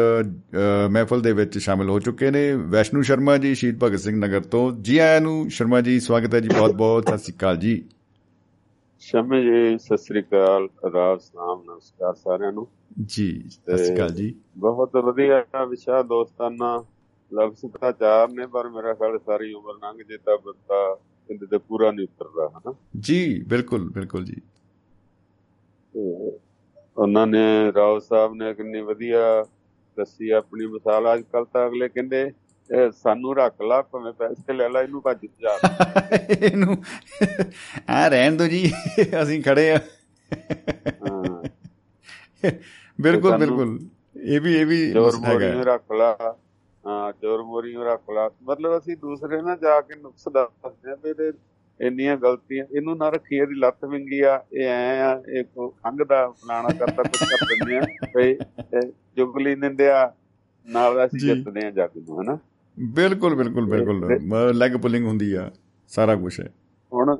[0.91, 4.71] ਮਹਿਫਲ ਦੇ ਵਿੱਚ ਸ਼ਾਮਿਲ ਹੋ ਚੁੱਕੇ ਨੇ ਵੈਸ਼ਨੂ ਸ਼ਰਮਾ ਜੀ ਸ਼ਹੀਦ ਭਗਤ ਸਿੰਘ ਨਗਰ ਤੋਂ।
[4.81, 7.83] ਜੀ ਆਇਆਂ ਨੂੰ ਸ਼ਰਮਾ ਜੀ ਸਵਾਗਤ ਹੈ ਜੀ ਬਹੁਤ ਬਹੁਤ। ਸਤਿ ਸ਼੍ਰੀ ਅਕਾਲ ਜੀ।
[9.01, 12.67] ਸ਼ਮੇ ਜੀ ਸਤਿ ਸ੍ਰੀ ਅਕਾਲ ਰਾਜ ਸਲਾਮ ਨਮਸਕਾਰ ਸਾਰਿਆਂ ਨੂੰ।
[13.05, 16.75] ਜੀ ਸਤਿ ਸ਼੍ਰੀ ਅਕਾਲ ਜੀ। ਬਹੁਤ ਵਧੀਆ ਵਿਸ਼ਾ ਦੋਸਤਾਨਾ
[17.31, 20.79] ਲਫ਼ਜ਼ ਤਾਂ ਚਾਰ ਨੇ ਪਰ ਮੇਰਾ ਖਿਆਲ ਸਾਰੀ ਉਮਰ ਲੰਘ ਜੇ ਤਾਂ ਬੰਦਾ
[21.29, 22.73] ਇਹਦੇ ਤੇ ਪੂਰਾ ਨਹੀਂ ਉਤਰਦਾ ਹਨਾ?
[22.99, 24.41] ਜੀ ਬਿਲਕੁਲ ਬਿਲਕੁਲ ਜੀ।
[26.97, 29.45] ਉਹਨਾਂ ਨੇ ਰਾਓ ਸਾਹਿਬ ਨੇ ਕਿੰਨੀ ਵਧੀਆ
[29.97, 32.31] ਦੱਸੀ ਆਪਣੀ ਮਿਸਾਲ। ਅੱਜ ਕੱਲ ਤਾਂ ਅਗਲੇ ਕਹਿੰਦੇ
[32.93, 35.57] ਸਾਨੂੰ ਰੱਖ ਲਾ ਭਾਵੇਂ ਪੈਸੇ ਲੈ ਲੈ ਇਹਨੂੰ ਭੱਜ ਜਾ
[36.41, 36.83] ਇਹਨੂੰ
[37.89, 38.71] ਆ ਰਹਿਣ ਦੋ ਜੀ
[39.21, 39.79] ਅਸੀਂ ਖੜੇ ਆ।
[42.99, 43.79] ਬਿਲਕੁਲ ਬਿਲਕੁਲ।
[44.25, 46.35] ਇਹ ਵੀ ਇਹ ਵੀ ਚੋਰ ਮੋਰੀ ਰੱਖ ਲਾ।
[46.83, 50.97] ਹਾਂ ਚੋਰ ਮੋਰੀ ਨੂੰ ਰੱਖ ਲਾ। ਮਤਲਬ ਅਸੀਂ ਦੂਸਰੇ ਨਾਲ ਜਾ ਕੇ ਨੁਕਸ ਦੱਸਦੇ ਆ
[51.05, 51.31] ਇਹਦੇ
[51.79, 56.27] ਇੰਨੀਆਂ ਗਲਤੀਆਂ ਇਹਨੂੰ ਨਾ ਰੱਖੀ ਇਹਦੀ ਲੱਤ ਵਿੰਗੀ ਆ ਇਹ ਐ ਆ ਇਹ ਕੋ ਖੰਗਦਾ
[56.31, 57.81] ਫਲਾਣਾ ਕਰਦਾ ਕੁਝ ਕਰ ਦਿੰਦੇ ਆ
[58.15, 58.35] ਭਈ
[59.17, 60.13] ਜੁਗਲੀ ਨਿੰਦਿਆ
[60.67, 62.37] ਨਾਲ ਅਸੀਂ। ਜਿੱਤਦੇ ਆ ਜੱਗ ਨੂੰ ਹਨਾ?
[62.77, 65.51] ਬਿਲਕੁਲ ਬਿਲਕੁਲ ਬਿਲਕੁਲ। ਲੈਗ ਪੁਲਿੰਗ ਹੁੰਦੀ ਆ
[65.91, 66.49] ਸਾਰਾ ਕੁਝ ਹੈ
[66.91, 67.15] ਹੁਣ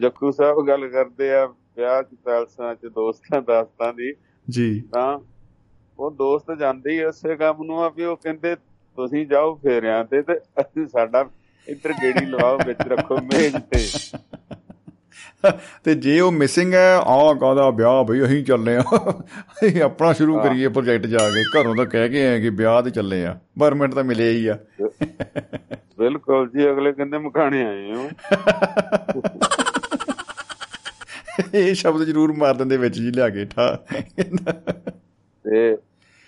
[0.00, 4.12] ਜੱਕੂ ਸਾਹਿਬ ਗੱਲ ਕਰਦੇ ਆ ਵਿਆਹ ਚ ਪੈਲਸਾਂ ਚ ਦੋਸਤਾਂ ਦਾਸਤਾਂ ਦੀ।
[4.50, 5.18] ਜੀ। ਤਾਂ
[5.98, 8.54] ਉਹ ਦੋਸਤ ਜਾਂਦੇ ਹੀ ਉਸੇ ਕੰਮ ਨੂੰ ਆ ਵੀ ਉਹ ਕਹਿੰਦੇ
[8.98, 11.22] ਤੁਸੀਂ ਜਾਓ ਫੇਰਿਆਂ ਤੇ ਤੇ ਸਾਡਾ
[11.68, 13.86] ਇੱਧਰ ਗੇੜੀ ਲਵਾਓ ਵਿੱਚ ਰੱਖੋ ਮੇਜ਼ ਤੇ।
[15.84, 20.38] ਤੇ ਜੇ ਉਹ ਮਿਸਿੰਗ ਹੈ ਆ ਕਾਦਾ ਵਿਆਹ ਬਈ ਅਸੀਂ ਚੱਲੇ ਆ ਅਸੀਂ ਆਪਣਾ ਸ਼ੁਰੂ।
[20.40, 23.94] ਕਰੀਏ ਪ੍ਰੋਜੈਕਟ ਜਾ ਕੇ। ਘਰੋਂ ਤਾਂ ਕਹਿ ਕੇ ਆਏ ਕਿ ਵਿਆਹ ਤੇ ਚੱਲੇ ਆ ਪਰਮਿਟ
[23.94, 24.58] ਤਾਂ ਮਿਲਿਆ ਹੀ ਆ।
[25.98, 28.10] ਬਿਲਕੁਲ ਜੀ ਅਗਲੇ ਕਹਿੰਦੇ ਮਕਾਣੇ ਆਏ ਹੋ।
[31.54, 33.86] ਇਹ ਸ਼ਬਦ ਜ਼ਰੂਰ ਮਾਰ ਦਿੰਦੇ ਵਿੱਚ ਜੀ ਲਿਆ ਕੇ ਠਾ।
[35.44, 35.76] ਤੇ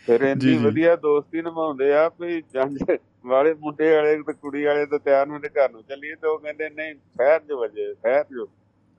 [0.06, 2.78] ਫਿਰ ਇੰਨੀ। ਵਧੀਆ ਦੋਸਤੀ ਨਿਭਾਉਂਦੇ ਆ ਵੀ ਜੰਜ
[3.26, 6.68] ਵਾਲੇ ਮੁੰਡੇ ਵਾਲੇ ਤੇ ਕੁੜੀ ਵਾਲੇ ਤਾਂ ਤਿਆਰ ਹੁੰਦੇ ਘਰ ਨੂੰ ਚੱਲੀਏ ਤੇ ਉਹ ਕਹਿੰਦੇ
[6.70, 8.48] ਨਹੀਂ ਖੈਰ ਜੋ ਵਜੇ ਖੈਰ ਜੋ।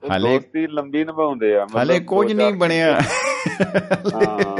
[0.02, 4.56] ਹਾਲੇ- ਦੋਸਤੀ ਲੰਬੀ ਨਿਭਾਉਂਦੇ ਆ ਹਾਲੇ ਕੁਝ ਨਹੀਂ ਬਣਿਆ। ਹਾਂ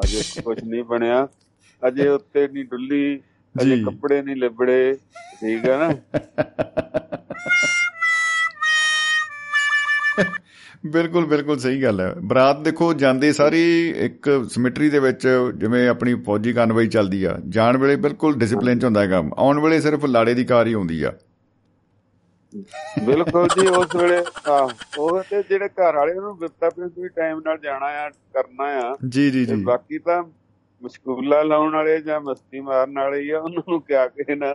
[0.00, 1.28] ਅਜੇ ਕੁਝ ਨਹੀਂ ਬਣਿਆ।
[1.82, 3.20] ਅਜੇ ਉੱਤੇ ਨਹੀਂ ਡੁੱਲੀ
[3.54, 4.96] ਅਜੇ। ਕੱਪੜੇ ਨਹੀਂ ਲਿਬੜੇ
[5.40, 5.90] ਠੀਕ ਹੈ ਨਾ?
[10.86, 16.14] ਬਿਲਕੁਲ ਬਿਲਕੁਲ ਸਹੀ ਗੱਲ ਹੈ। ਬਰਾਤ ਦੇਖੋ ਜਾਂਦੇ ਸਾਰੀ ਇੱਕ ਸਿਮਟਰੀ ਦੇ ਵਿੱਚ ਜਿਵੇਂ ਆਪਣੀ
[16.14, 20.34] ਫੌਜੀ ਕਾਰਵਾਈ ਚੱਲਦੀ ਆ। ਜਾਣ ਵੇਲੇ ਬਿਲਕੁਲ ਡਿਸਪਲਿਨ ਚ ਹੁੰਦਾ ਹੈਗਾ। ਆਉਣ ਵੇਲੇ ਸਿਰਫ ਲਾੜੇ
[20.34, 21.12] ਦੀ ਕਾਰ ਹੀ ਆਉਂਦੀ ਆ।
[23.04, 27.42] ਬਿਲਕੁਲ ਜੀ ਉਸ ਵੇਲੇ ਆਹ, ਉਹ ਤੇ ਜਿਹੜੇ ਘਰ ਵਾਲੇ ਉਹਨੂੰ ਬਿਪਤਾ ਪ੍ਰਿੰਸ ਵੀ ਟਾਈਮ
[27.44, 30.24] ਨਾਲ ਜਾਣਾ ਆ ਕਰਨਾ ਆ। ਜੀ ਜੀ ਜੀ। ਬਾਕੀ ਤਾਂ
[30.82, 34.54] ਮਸ਼ਕੂਲਾ ਲਾਉਣ ਵਾਲੇ ਜਾਂ ਮਸਤੀ ਮਾਰਨ ਵਾਲੇ ਹੀ ਆ ਉਹਨਾਂ ਨੂੰ ਕਿਆ ਕਹਿਣਾ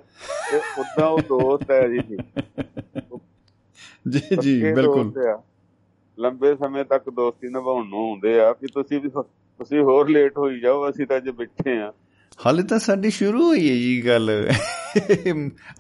[0.52, 2.00] ਤੇ ਉਦਾਂ ਉਹ ਦੋਸਤ ਹੈ ਜੀ।
[4.10, 5.12] ਜੀ ਜੀ ਬਿਲਕੁਲ।
[6.20, 10.60] ਲੰਬੇ ਸਮੇਂ ਤੱਕ ਦੋਸਤੀ ਨਿਭਾਉਣ ਨੂੰ ਹੁੰਦੇ ਆ ਵੀ ਤੁਸੀਂ ਵੀ ਤੁਸੀਂ ਹੋਰ ਲੇਟ ਹੋਈ
[10.60, 11.94] ਜਾਓ ਅਸੀਂ ਤਾਂ ਅੱਜ ਬੈਠੇ ਆ।
[12.46, 14.52] ਹਾਲੇ ਤਾਂ ਸਾਡੀ ਸ਼ੁਰੂ ਹੋਈ ਹੈ ਜੀ ਗੱਲ।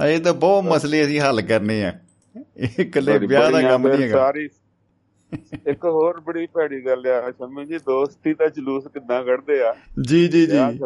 [0.05, 1.99] ਅਜੇ ਤਾਂ ਬਹੁਤ ਮਸਲੇ ਅਸੀਂ ਹੱਲ ਕਰਨੇ ਆ।
[2.57, 4.49] ਇਹ ਇਕੱਲੇ ਵਿਆਹ ਦਾ ਕੰਮ ਨਹੀਂ ਹੈਗਾ। ਸਾਰੀ
[5.67, 9.75] ਇੱਕ ਹੋਰ ਬੜੀ ਭੈੜੀ ਗੱਲ ਆ ਸ਼ਮੀ ਜੀ ਦੋਸਤੀ ਦਾ ਜਲੂਸ ਕਿੱਦਾਂ ਕੱਢਦੇ ਆ?
[10.07, 10.79] ਜੀ ਜੀ ਜੀ।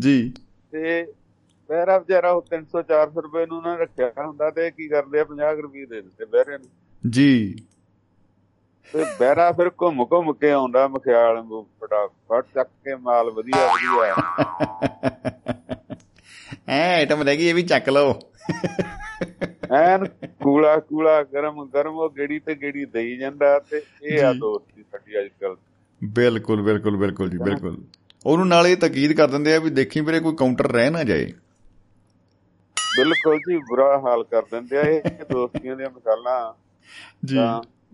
[0.00, 0.32] ਜੀ।
[0.72, 1.06] ਤੇ
[1.68, 5.24] ਬਹਿਰਾ ਵਿਚਾਰਾ ਉਹ 300 400 ਰੁਪਏ ਨੂੰ ਉਹਨਾਂ ਨੇ ਰੱਖਿਆ ਹੁੰਦਾ ਤੇ ਕੀ ਕਰਦੇ ਆ
[5.24, 7.56] 50 ਰੁਪਏ ਦੇ ਦਿੰਦੇ ਬਹਿਰੇ ਨੂੰ। ਜੀ।
[8.94, 11.42] ਤੇ ਬਹਿਰਾ ਫਿਰ ਘੁੰਮ ਘੁੰਮ ਕੇ ਆਉਂਦਾ ਮਖਿਆਲ
[11.82, 14.14] ਫਟਾਫਟ ਚੱਕ ਕੇ ਮਾਲ ਵਧੀਆ ਵਧੀਆ।
[16.68, 18.18] ਐ ਆਈਟਮ ਰਹਿ ਗਈ ਇਹ ਵੀ ਚੱਕ ਲਓ।
[19.72, 20.06] ਐਨ
[20.42, 25.18] ਕੂਲਾ ਕੂਲਾ ਗਰਮ ਗਰਮ ਉਹ ਗੇੜੀ ਤੇ ਗੇੜੀ ਦੇਈ ਜਾਂਦਾ ਤੇ ਇਹ ਆ। ਦੋਸਤੀ ਸਾਡੀ
[25.20, 25.56] ਅੱਜ ਕੱਲ
[26.00, 27.76] ਬਿਲਕੁਲ ਬਿਲਕੁਲ ਬਿਲਕੁਲ ਜੀ ਬਿਲਕੁਲ।
[28.26, 31.32] ਉਹਨੂੰ ਨਾਲੇ ਤਾਕੀਦ ਕਰ ਦਿੰਦੇ ਆ ਵੀ ਦੇਖੀ ਵੀਰੇ ਕੋਈ ਕਾਊਂਟਰ ਰਹਿ ਨਾ ਜਾਏ।
[32.76, 36.52] ਬਿਲਕੁਲ ਜੀ ਬੁਰਾ ਹਾਲ ਕਰ ਦਿੰਦੇ ਆ ਇਹ ਦੋਸਤੀਆਂ ਦੀਆਂ ਮਿਸਾਲਾਂ।
[37.24, 37.38] ਜੀ।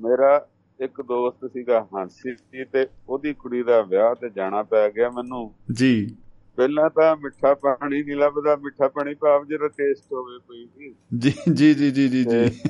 [0.01, 0.39] ਮੇਰਾ
[0.81, 5.55] ਇੱਕ ਦੋਸਤ ਸੀਗਾ ਹਾਂਸੀ ਜੀ ਤੇ ਉਹਦੀ ਕੁੜੀ ਦਾ ਵਿਆਹ ਤੇ ਜਾਣਾ ਪੈ ਗਿਆ ਮੈਨੂੰ।
[5.73, 6.17] ਜੀ।
[6.57, 11.75] ਪਹਿਲਾਂ ਤਾਂ ਮਿੱਠਾ ਪਾਣੀ ਨਹੀਂ ਲੱਭਦਾ ਮਿੱਠਾ ਪਾਣੀ ਭਾਵ ਜਿਹੜਾ ਟੇਸਟ ਹੋਵੇ ਕੋਈ ਜੀ ਜੀ
[11.75, 12.61] ਜੀ ਜੀ ਜੀ ਜੀ।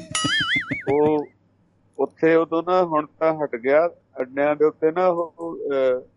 [0.92, 1.26] ਉਹ
[1.98, 3.88] ਉੱਥੇ ਉਦੋਂ ਨਾ ਹੁਣ ਤਾਂ ਹਟ ਗਿਆ
[4.20, 5.58] ਅੱਡਿਆਂ ਦੇ ਉੱਤੇ ਨਾ ਉਹ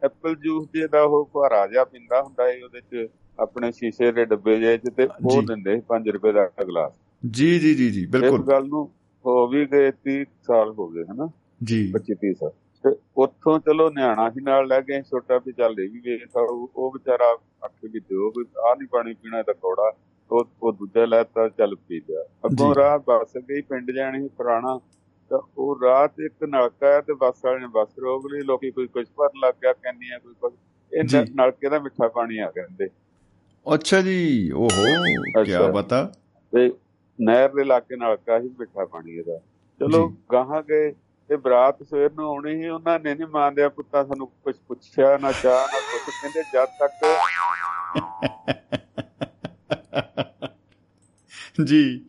[0.03, 3.09] ਐਪਲ ਜੂਸ ਦੇ ਦਾ ਉਹ ਫੁਹਾਰਾ ਜਿਹਾ ਪਿੰਦਾ ਹੁੰਦਾ ਹੈ ਉਹਦੇ ਚ
[3.39, 6.93] ਆਪਣੇ ਸ਼ੀਸ਼ੇ ਦੇ ਡੱਬੇ ਜਿਹੇ ਚ ਤੇ ਉਹ ਜੀ। ਦਿੰਦੇ 5 ਰੁਪਏ ਦਾ ਗਲਾਸ।
[7.31, 8.91] ਜੀ ਜੀ ਜੀ ਜੀ ਇਸ ਬਿਲਕੁਲ। ਗੱਲ ਨੂੰ
[9.25, 11.29] ਹੋ ਵੀ ਗਏ 30 ਸਾਲ ਹੋ ਗਏ ਹਨਾ?
[11.61, 12.51] ਜੀ 25 30 ਸਾਲ
[12.83, 16.91] ਤੇ ਉੱਥੋਂ ਚਲੋ ਨਿਆਣਾ ਹੀ ਨਾਲ ਲੈ ਗਏ ਛੋਟਾ ਵੀ ਚੱਲ ਇਹ ਵੀ ਵੇਖ। ਉਹ
[16.93, 17.29] ਵਿਚਾਰਾ
[17.65, 19.91] ਆਖੇ ਵੀ ਦਿਓ ਕੋਈ ਆ ਨਹੀਂ ਪਾਣੀ ਪੀਣਾ ਤਾਂ ਕੋੜਾ
[20.31, 24.77] ਉਹ ਉਹ ਦੂਜਾ ਲੈਤਾ ਚੱਲ ਪੀ ਲਿਆ ਅੱਗੋਂ। ਰਾਹ ਬੱਸ ਗਈ ਪਿੰਡ ਜਾਣੀ ਪੁਰਾਣਾ
[25.31, 28.71] ਤਾਂ ਉਹ ਰਾਹ 'ਚ ਇੱਕ ਨਲਕਾ ਹੈ ਤੇ ਬੱਸ ਵਾਲੇ ਨੇ ਬੱਸ ਰੋਕ ਲਈ ਲੋਕੀ
[28.71, 30.53] ਕੋਈ ਕੁਝ ਭਰਨ ਲੱਗ ਗਿਆ ਕਹਿੰਦੀਆਂ ਕੋਈ ਕੁਝ
[30.91, 32.89] ਇਹ। ਨਲਕੇ ਦਾ ਮਿੱਠਾ ਪਾਣੀ ਆ ਕਹਿੰਦੇ
[33.65, 36.03] ਅੱਛਾ ਜੀ ਓਹੋ ਕੀ। ਬਤਾ
[36.53, 36.69] ਤੇ
[37.19, 39.37] ਨਹਿਰ ਦੇ ਇਲਾਕੇ ਨਲਕਾ ਹੀ ਮਿੱਠਾ ਪਾਣੀ ਇਹਦਾ
[39.81, 40.91] ਚਲੋ। ਗਾਹਾਂ ਗਏ
[41.29, 45.31] ਤੇ ਬਰਾਤ ਸਵੇਰ ਨੂੰ ਆਉਣੀ ਸੀ ਉਹਨਾਂ ਨੇ ਨਹੀਂ ਮੰਨਦਿਆ ਪੁੱਤਾਂ ਸਾਨੂੰ ਕੁਝ ਪੁੱਛਿਆ ਨਾ
[45.31, 46.91] ਚਾਹ ਨਾ ਕੁਝ ਕਹਿੰਦੇ ਜਦ ਤੱਕ
[51.63, 52.05] ਜੀ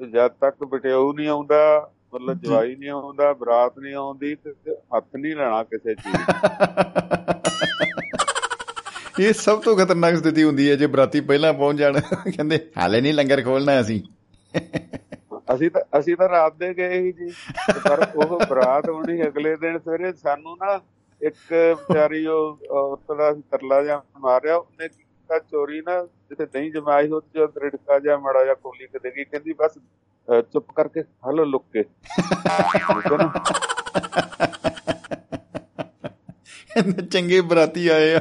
[0.00, 4.54] ਜਦ ਤੱਕ ਬਟਿਆਊ ਨਹੀਂ ਆਉਂਦਾ ਮਤਲਬ। ਜਵਾਈ ਨਹੀਂ ਆਉਂਦਾ ਬਰਾਤ ਨਹੀਂ ਆਉਂਦੀ ਤੇ
[4.96, 6.16] ਹੱਥ ਨਹੀਂ ਲੈਣਾ ਕਿਸੇ ਚੀਜ਼।
[9.20, 13.14] ਇਹ ਸਭ ਤੋਂ ਖਤਰਨਾਕ ਸਥਿਤੀ ਹੁੰਦੀ ਹੈ ਜੇ ਬਰਾਤੀ ਪਹਿਲਾਂ ਪਹੁੰਚ ਜਾਣ ਕਹਿੰਦੇ ਹਾਲੇ ਨਹੀਂ
[13.14, 14.02] ਲੰਗਰ ਖੋਲਣਾ ਅਸੀਂ
[15.54, 17.32] ਅਸੀਂ ਤਾਂ ਅਸੀਂ ਤਾਂ ਰਾਤ ਦੇ ਗਏ ਸੀ ਜੀ।
[17.84, 20.78] ਪਰ ਉਹ ਬਰਾਤ ਆਉਣੀ ਅਗਲੇ ਦਿਨ ਸਵੇਰੇ ਸਾਨੂੰ ਨਾ
[21.20, 27.20] ਇੱਕ ਵਿਚਾਰੀ ਉਹ ਦਾ ਤਰਲਾ ਜਿਹਾ ਮਾਰਿਆ। ਉਹਨੇ ਕੀਤਾ ਚੋਰੀ ਨਾ ਜਿੱਥੇ ਦਹੀਂ ਜਮਾਈ ਹੋ
[27.20, 29.78] ਤੇ ਰਿੜਕਾ ਜਿਹਾ ਮੜਾ ਜਿਹਾ ਕੋਲੀ ਕੇ ਦੇਗੀ ਕਹਿੰਦੀ ਬਸ
[30.52, 33.26] ਚੁੱਪ ਕਰਕੇ ਹਲੋ ਲੁੱਕ ਕੇ। ਠੀਕ ਹੈ ਨਾ?
[36.70, 38.20] ਕਹਿੰਦੇ ਚੰਗੇ ਬਰਾਤੀ ਆਏ ਆ।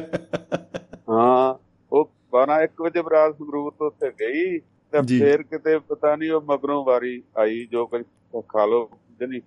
[1.10, 1.54] ਹਾਂ
[1.92, 4.60] ਉਹ 12 1 ਵਜੇ ਬਰਾਤ ਸੰਗਰੂਰ ਤੋਂ ਉੱਥੇ ਗਈ।
[4.94, 8.04] ਤੇ। ਫੇਰ ਕਿਤੇ ਪਤਾ ਨਹੀਂ ਉਹ ਮਗਰੋਂ ਵਾਰੀ ਆਈ ਜੋ ਕੁਝ
[8.50, 8.90] ਖਾ ਲੋ
[9.20, 9.42] ਜਨੀ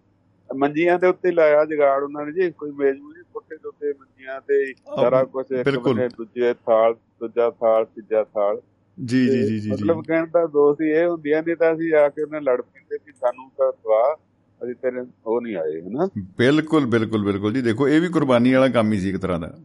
[0.57, 4.41] ਮੰਜੀਆਂ ਦੇ ਉੱਤੇ ਲਾਇਆ ਜਗਾੜ ਉਹਨਾਂ ਨੇ ਜੀ ਕੋਈ ਮੇਜ਼ ਮੂਜੀ ਕੋਠੇ ਦੇ ਉੱਤੇ ਮੰਜੀਆਂ
[4.41, 8.61] ਤੇ ਸਾਰਾ ਕੁਝ ਇੱਕ। ਬੰਨੇ ਦੂਜੇ ਥਾਲ ਦੂਜਾ ਥਾਲ ਤੀਜਾ ਥਾਲ।
[8.99, 12.23] ਜੀ ਜੀ ਜੀ ਜੀ ਮਤਲਬ ਕਹਿਣ ਦਾ ਦੋਸਤ ਇਹ ਹੁੰਦੀਆਂ ਨਹੀਂ ਤਾਂ ਅਸੀਂ ਆ ਕੇ
[12.23, 14.17] ਉਹਨੇ ਲੜ ਪੈਂਦੇ ਕਿ ਸਾਨੂੰ ਤਾਂ ਦਵਾ
[14.61, 16.09] ਅਸੀਂ ਤੇਰੇ ਉਹ ਨਹੀਂ ਆਏ ਹਨਾ?
[16.39, 19.59] ਬਿਲਕੁਲ ਬਿਲਕੁਲ ਬਿਲਕੁਲ ਜੀ। ਦੇਖੋ ਇਹ ਵੀ ਕੁਰਬਾਨੀ ਵਾਲਾ ਕੰਮ ਹੀ ਸੀ ਇੱਕ ਤਰ੍ਹਾਂ ਦਾ।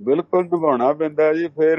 [0.00, 1.78] ਬਿਲਕੁਲ ਨਿਭਾਉਣਾ ਪੈਂਦਾ ਜੀ ਫਿਰ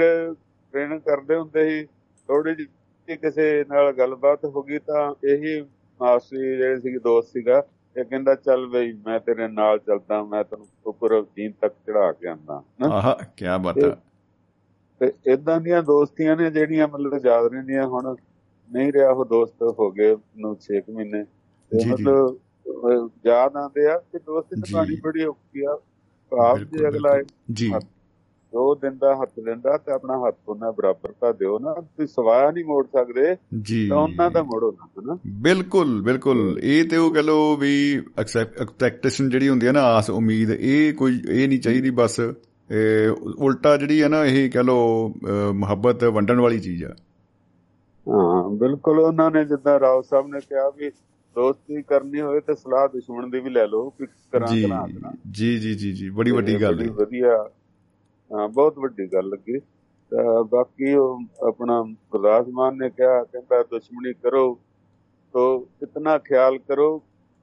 [0.74, 1.86] ਟ੍ਰੇਨ ਕਰਦੇ ਹੁੰਦੇ ਸੀ
[2.30, 2.68] ਥੋੜੀ ਜਿਹੀ
[3.08, 5.62] ਕਿਸੇ ਨਾਲ ਗੱਲਬਾਤ ਹੋ ਗਈ ਤਾਂ ਇਹੀ
[6.00, 7.64] ਮਾਸੀ ਜਿਹੜੇ ਸੀ ਦੋਸਤ ਸੀਗਾ
[7.96, 12.28] ਇਹ ਕਹਿੰਦਾ ਚੱਲ ਬਈ ਮੈਂ ਤੇਰੇ ਨਾਲ ਚੱਲਦਾ ਮੈਂ ਤੈਨੂੰ ਉੱਪਰ ਜੀਨ ਤੱਕ ਚੜਾ ਕੇ
[12.28, 13.96] ਆਂਦਾ ਆਹਾ ਕੀ ਬਾਤ ਹੈ
[15.02, 18.16] ਤੇ ਇਦਾਂ ਦੀਆਂ ਦੋਸਤੀਆਂ ਨੇ ਜਿਹੜੀਆਂ ਮਤਲਬ ਯਾਦ ਰਹਿੰਦੀਆਂ ਹੁਣ
[18.72, 23.88] ਨਹੀਂ ਰਿਹਾ ਉਹ ਦੋਸਤ ਹੋ ਗਏ ਨੂੰ 6 ਮਹੀਨੇ ਤੇ ਜੀ, ਜੀ। ਮਤਲਬ ਯਾਦ ਆਉਂਦੇ
[23.88, 25.76] ਆ ਕਿ ਦੋਸਤੀ ਜੀ। ਨਿਭਾਉਣੀ ਬੜੀ ਔਖੀ ਆ
[26.32, 27.22] ਭਾਵ ਜੇ ਅਗਲਾ।
[27.52, 27.72] ਜੀ
[28.54, 32.52] ਦੋ ਦਿਨ ਦਾ ਹੱਥ ਦਿੰਦਾ ਤੇ ਆਪਣਾ ਹੱਥ ਉਹਨਾਂ ਬਰਾਬਰ ਤਾਂ ਦਿਓ ਨਾ। ਤੁਸੀਂ ਸਵਾਇਆ
[32.52, 33.36] ਨਹੀਂ ਮੋੜ ਸਕਦੇ
[33.90, 34.72] ਤਾਂ ਉਹਨਾਂ ਦਾ ਮੋੜੋ
[35.06, 37.74] ਨਾ ਬਿਲਕੁਲ ਬਿਲਕੁਲ। ਇਹ ਤੇ ਉਹ ਕਹ ਲੋ ਵੀ
[38.20, 43.76] ਐਕਸਪੈਕਟੇਸ਼ਨ ਜਿਹੜੀ ਹੁੰਦੀ ਹੈ ਨਾ ਆਸ ਉਮੀਦ ਇਹ ਕੋਈ ਇਹ ਨਹੀਂ ਚਾਹੀਦੀ ਬਸ। ਇਹ ਉਲਟਾ
[43.78, 44.76] ਜਿਹੜੀ ਹੈ ਨਾ ਇਹ ਕਹ ਲੋ
[45.54, 46.94] ਮੁਹੱਬਤ ਵੰਡਣ ਵਾਲੀ ਚੀਜ਼ ਆ।
[48.08, 50.90] ਹਾਂ ਬਿਲਕੁਲ। ਉਹਨਾਂ ਨੇ ਜਿੱਦਾਂ ਰਾਓ ਸਾਹਿਬ ਨੇ ਕਿਹਾ ਵੀ
[51.36, 55.74] ਦੋਸਤੀ ਕਰਨੀ ਹੋਵੇ ਤੇ ਸਲਾਹ ਦੁਸ਼ਮਣ ਦੀ ਵੀ ਲੈ ਲਓ ਕਿ ਕਰਾਂ ਕਰਾਂ ਜੀ ਜੀ
[55.74, 57.50] ਜੀ ਜੀ। ਬੜੀ ਵੱਡੀ ਗੱਲ ਹੈ। ਵਧੀਆ
[58.54, 59.60] ਬਹੁਤ ਵੱਡੀ ਗੱਲ ਲੱਗੀ।
[60.50, 60.92] ਬਾਕੀ
[61.48, 61.82] ਆਪਣਾ
[62.12, 64.54] ਗੁਰਦਾਸ ਮਾਨ ਨੇ ਕਿਹਾ ਕਹਿੰਦਾ ਦੁਸ਼ਮਣੀ ਕਰੋ
[65.34, 66.98] ਤੋ ਇਤਨਾ ਖਿਆਲ ਕਰੋ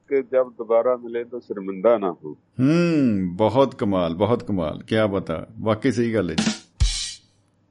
[0.09, 5.47] ਕਿ ਜਦ ਦੁਬਾਰਾ ਮਿਲੇ ਤਾਂ ਸ਼ਰਮਿੰਦਾ ਨਾ ਹੋ। ਹੂੰ ਬਹੁਤ ਕਮਾਲ ਬਹੁਤ ਕਮਾਲ ਕੀ ਬਤਾ
[5.61, 6.35] ਵਾਕਈ ਸਹੀ ਗੱਲ ਹੈ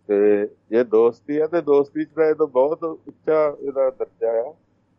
[0.08, 4.54] ਤੇ ਇਹ ਦੋਸਤੀ ਹੈ ਤੇ ਦੋਸਤੀ ਚ ਤਾਂ ਇਹ ਤਾਂ ਬਹੁਤ ਉੱਚਾ ਇਹਦਾ ਦਰਜਾ ਆ।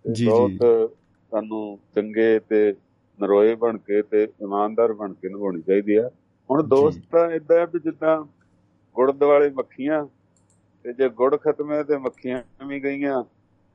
[0.05, 0.91] ਜੀ। ਬਹੁਤ
[1.31, 2.73] ਸਾਨੂੰ ਚੰਗੇ ਤੇ
[3.19, 6.09] ਨਰੋਏ ਬਣ ਕੇ ਤੇ ਇਮਾਨਦਾਰ ਬਣ ਕੇ ਨਿਭਾਉਣੀ ਚਾਹੀਦੀ ਆ।
[6.49, 8.25] ਹੁਣ ਦੋਸਤ ਤਾਂ ਇਦਾਂ ਵੀ ਜਿੱਦਾਂ
[8.95, 10.05] ਗੁੜ ਵਾਲੇ ਮੱਖੀਆਂ
[10.83, 13.23] ਤੇ ਜੇ ਗੁੜ ਖਤਮ ਹੈ ਤੇ ਮੱਖੀਆਂ ਵੀ ਗਈਆਂ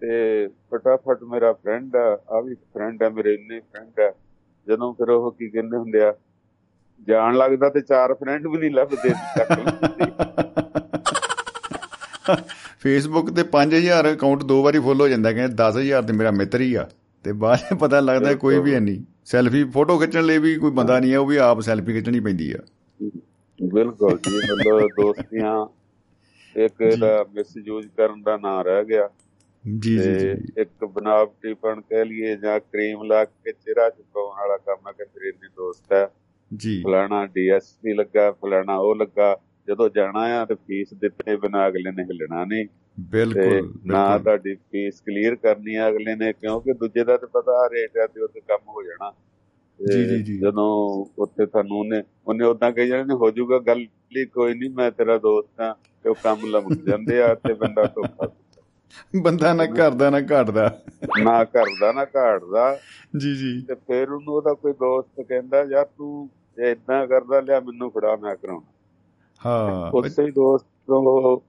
[0.03, 4.13] ਤੇ ਫਟਾਫਟ ਮੇਰਾ ਫਰੈਂਡ ਆ ਆ ਵੀ ਫਰੈਂਡ ਆ ਮੇਰੇ ਇੰਨੇ ਫਰੈਂਡ ਆ
[4.67, 6.15] ਜਦੋਂ ਫਿਰ ਉਹ ਕੀ ਕਹਿੰਦੇ ਹੁੰਦੇ ਆ
[7.09, 9.13] ਜਾਣ ਲੱਗਦਾ ਤੇ ਚਾਰ ਫਰੈਂਡ ਵੀ ਨਹੀਂ ਲੱਭਦੇ।
[12.79, 16.75] ਫੇਸਬੁੱਕ ਤੇ 5000 ਅਕਾਊਂਟ ਦੋ ਵਾਰੀ ਫੁੱਲ ਹੋ ਜਾਂਦਾ ਕਹਿੰਦੇ 10000 ਤੇ ਮੇਰਾ ਮਿੱਤਰ ਹੀ
[16.75, 16.89] ਆ
[17.25, 21.15] ਤੇ ਬਾਅਦ ਪਤਾ ਲੱਗਦਾ ਕੋਈ ਵੀ ਨਹੀਂ। ਸੈਲਫੀ ਫੋਟੋ ਖਿੱਚਣ ਲਈ ਵੀ ਕੋਈ ਬੰਦਾ ਨਹੀਂ
[21.15, 22.59] ਆ ਉਹ ਵੀ ਆਪ ਸੈਲਫੀ ਖਿੱਚਣੀ ਪੈਂਦੀ ਆ।
[23.63, 25.67] ਬਿਲਕੁਲ ਜੀ ਮਤਲਬ ਦੋਸਤੀਆਂ
[26.57, 29.11] ਇੱਕ ਇਹਦਾ ਮਿਸਯੂਜ਼ ਕਰਨ ਦਾ ਨਾਂ ਰਹਿ ਗਿਆ।
[29.79, 30.29] ਜੀ ਜੀ
[30.59, 35.29] ਇੱਕ ਬਨਾਵਟੀਪਣ ਕਹਿ ਲਈਏ ਜਾਂ ਕਰੀਮ ਲਾ ਕੇ ਚਿਹਰਾ ਚੁਕਾਉਣ ਵਾਲਾ ਕੰਮ ਹੈ ਕਿ ਮੇਰੇ
[35.29, 36.09] ਇੰਨੇ ਦੋਸਤ ਹੈ।
[36.57, 41.93] ਜੀ। ਫਲਾਣਾ ਡੀਐਸਪੀ ਲੱਗਾ ਫਲਾਣਾ ਉਹ ਲੱਗਾ ਜਦੋਂ ਜਾਣਾ ਆ ਤੇ ਫੀਸ ਦਿੱਤੇ ਬਿਨਾਂ ਅਗਲੇ
[41.93, 42.67] ਨੇ ਹਿੱਲਣਾ ਨਹੀਂ।
[42.97, 47.99] ਬਿਲਕੁਲ ਨਾ ਤੁਹਾਡੀ ਫੀਸ ਕਲੀਅਰ ਕਰਨੀ ਆ ਅਗਲੇ ਨੇ ਕਿਉਂਕਿ ਦੂਜੇ ਦਾ ਤੇ ਪਤਾ ਰੇਟ
[47.99, 49.11] ਆ ਤੇ ਉਹਦੇ ਕੰਮ ਹੋ ਜਾਣਾ।
[49.81, 50.67] ਤੇ ਜੀ, ਜੀ, ਜੀ। ਜਦੋਂ
[51.19, 53.85] ਉੱਥੇ ਤੁਹਾਨੂੰ ਉਹਨੇ ਉਹਨੇ ਉਦਾਂ ਕਹੀ ਜਾਣੇ ਨੇ ਹੋ ਜਾਊਗਾ ਗੱਲ
[54.33, 55.73] ਕੋਈ ਨਹੀਂ ਮੈਂ ਤੇਰਾ ਦੋਸਤ ਆ
[56.05, 58.29] ਤੇ ਉਹ ਕੰਮ ਲਮਕ ਜਾਂਦੇ ਆ ਤੇ ਬੰਦਾ ਧੋਖਾ
[59.23, 60.69] ਬੰਦਾ ਨਾ ਕਰਦਾ ਨਾ ਘਟਦਾ।
[61.19, 62.77] ਨਾ ਕਰਦਾ ਨਾ ਘਾੜਦਾ
[63.19, 66.29] ਜੀ ਜੀ। ਤੇ ਫਿਰ ਉਹਨੂੰ ਉਹਦਾ ਕੋਈ ਦੋਸਤ ਕਹਿੰਦਾ ਯਾਰ ਤੂੰ
[66.63, 68.73] ਇਦਾਂ ਕਰਦਾ ਲਿਆ ਮੈਨੂੰ ਫੜਾ ਮੈਂ ਕਰਾਉਣਾ।
[69.41, 71.41] ਹਾਂ। ਉਸੇ ਦੋਸਤ ਤੋਂ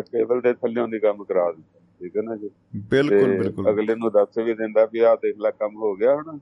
[0.00, 2.50] ਕੇਬਲ ਦੇ ਥੱਲਿਓਂ ਦੀ ਕੰਮ ਕਰਾ ਦਿੱਤਾ ਠੀਕ ਹੈ ਨਾ ਜੀ?
[2.90, 6.38] ਬਿਲਕੁਲ ਬਿਲਕੁਲ। ਅਗਲੇ ਨੂੰ ਦੱਸ ਵੀ ਦਿੰਦਾ ਵੀ ਆਹ ਦੇਖ ਲੈ ਕੰਮ ਹੋ ਗਿਆ ਹੁਣ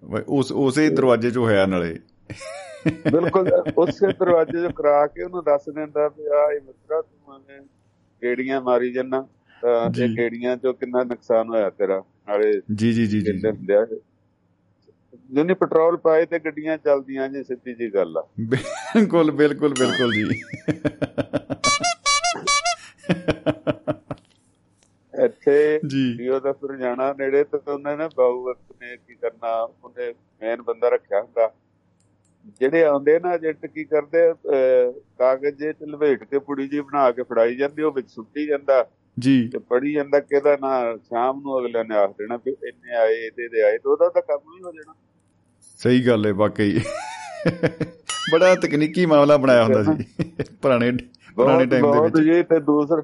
[0.05, 1.99] ਵੇ ਉਸ ਉਸੇ ਦਰਵਾਜ਼ੇ 'ਚ ਹੋਇਆ ਨਾਲੇ।
[3.13, 7.61] ਬਿਲਕੁਲ ਉਸੇ ਦਰਵਾਜ਼ੇ 'ਚ ਕਰਾ ਕੇ ਉਹਨੂੰ ਦੱਸ ਦਿੰਦਾ ਵੀ ਆ ਇਹ ਮਿੱਤਰਾ ਤੂੰ ਐਵੇਂ
[8.23, 9.27] ਗੇੜੀਆਂ ਮਾਰੀ ਜੰਨਾ।
[9.99, 12.03] ਇਹ ਗੇੜੀਆਂ 'ਚੋਂ ਕਿੰਨਾ ਨੁਕਸਾਨ ਹੋਇਆ ਤੇਰਾ?
[12.29, 13.33] ਨਾਲੇ ਜੀ ਜੀ ਜੀ ਜੀ।
[15.35, 20.41] ਜਿਹਨੇ ਪੈਟਰੋਲ ਪਾਏ ਤੇ ਗੱਡੀਆਂ ਚੱਲਦੀਆਂ ਜੀ ਸਿੱਧੀ ਜੀ ਗੱਲ ਆ। ਬਿਲਕੁਲ ਬਿਲਕੁਲ ਬਿਲਕੁਲ ਜੀ।
[25.15, 30.13] ਇੱਥੇ ਜੀ। ਡੀਓ ਦਾ ਫਿਰ ਜਾਣਾ ਨੇੜੇ ਤੇ ਉਹਨੇ ਨਾ ਬਾਊ ਨੇ ਕੀ ਕਰਨਾ ਉਹਨੇ
[30.43, 31.51] ਮੇਨ ਬੰਦਾ ਰੱਖਿਆ ਹੁੰਦਾ।
[32.61, 34.33] ਜਿਹੜੇ ਆਉਂਦੇ ਨਾ ਏਜੰਟ ਕੀ ਕਰਦੇ
[35.19, 38.85] ਕਾਗਜ਼ ਜੇ ਲਵੇਟ ਕੇ ਪੁੜੀ ਜੀ ਬਣਾ ਕੇ ਫੜਾਈ ਜਾਂਦੀ ਉਹ ਵਿੱਚ ਸੁੱਟੀ ਜਾਂਦਾ।
[39.17, 43.15] ਜੀ। ਤੇ ਪੜੀ ਜਾਂਦਾ ਕਿਹਦਾ ਨਾ ਸ਼ਾਮ ਨੂੰ ਅਗਲੇ ਨੇ ਆਖ ਦੇਣਾ ਵੀ ਇੰਨੇ ਆਏ
[43.17, 44.95] ਇਹਦੇ ਦੇ ਆਏ ਤੇ ਉਹਦਾ ਤਾਂ ਕੰਮ ਹੀ ਹੋ ਜਾਣਾ।
[45.81, 46.81] ਸਹੀ ਗੱਲ ਹੈ ਵਾਕਈ।
[48.33, 50.25] ਬੜਾ ਤਕਨੀਕੀ ਮਾਮਲਾ ਬਣਾਇਆ ਹੁੰਦਾ ਸੀ
[50.63, 50.91] ਪੁਰਾਣੇ
[51.37, 53.03] ਪੁਰਾਣੇ ਟਾਈਮ ਦੇ ਵਿੱਚ। ਜੀ ਤੇ ਦੂਸਰ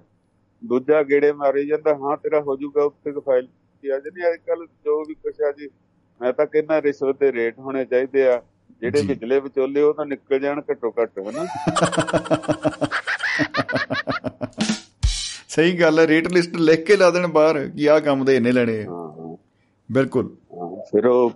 [0.62, 4.66] ਦੂਜਾ ਗੇੜੇ ਮਾਰੀ ਜਾਂਦਾ ਹਾਂ ਤੇਰਾ ਹੋ ਜਾਊਗਾ ਉੱਤੇ ਫਾਈਲ ਕੀ ਆ ਜਿਹੜੀ ਅੱਜ ਕੱਲ
[4.84, 5.68] ਜੋ ਵੀ ਕੁਛ ਆ ਜੀ
[6.20, 8.40] ਮੈਂ ਤਾਂ ਕਹਿੰਦਾ ਰਿਸ਼ਵਤ ਦੇ ਰੇਟ ਹੋਣੇ ਚਾਹੀਦੇ ਆ।
[8.82, 11.46] ਜਿਹੜੇ ਜੀ। ਵਿਚਲੇ ਵਿਚੋਲੇ ਉਹ ਤਾਂ ਨਿਕਲ ਜਾਣ ਘੱਟੋ ਘੱਟ ਹਨਾ
[15.48, 18.52] ਸਹੀ ਗੱਲ ਹੈ ਰੇਟ ਲਿਸਟ ਲਿਖ ਕੇ ਲਾ ਦੇਣ ਬਾਹਰ ਕਿ ਆਹ ਕੰਮ ਦੇ ਇੰਨੇ
[18.52, 19.36] ਲੈਣੇ ਆ।
[19.88, 20.28] ਬਿਲਕੁਲ।
[20.90, 21.30] ਫਿਰ ਉਹ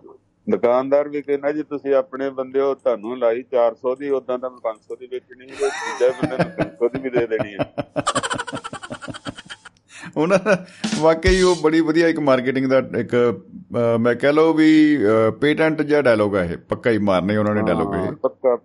[0.47, 4.59] ਦੁਕਾਨਦਾਰ ਵੀ ਕਹਿੰਦਾ ਜੀ ਤੁਸੀਂ ਆਪਣੇ ਬੰਦੇ ਹੋ ਤੁਹਾਨੂੰ ਲਾਈ 400 ਦੀ ਉਦਾਂ ਤਾਂ ਮੈਂ
[4.65, 7.67] 500 ਦੀ ਵੇਚਣੀ ਹੈ ਦੂਜੇ ਬੰਦੇ ਨੂੰ 300 ਦੀ ਵੀ ਦੇ ਦੇਣੀ ਹੈ।
[10.17, 10.57] ਉਹਨਾਂ ਦਾ
[11.01, 13.15] ਵਾਕਈ ਉਹ ਬੜੀ ਵਧੀਆ ਇੱਕ ਮਾਰਕੀਟਿੰਗ ਦਾ ਇੱਕ
[14.01, 14.69] ਮੈਂ ਕਹਿ ਲਓ ਵੀ
[15.41, 18.57] ਪੇਟੈਂਟ ਜਿਹਾ ਡਾਇਲੋਗ ਹੈ ਇਹ ਪੱਕਾ ਹੀ ਮਾਰਨੇ ਉਹਨਾਂ ਨੇ ਡਾਇਲੋਗ ਹਾਂ, ਇਹ। ਪੱਕਾ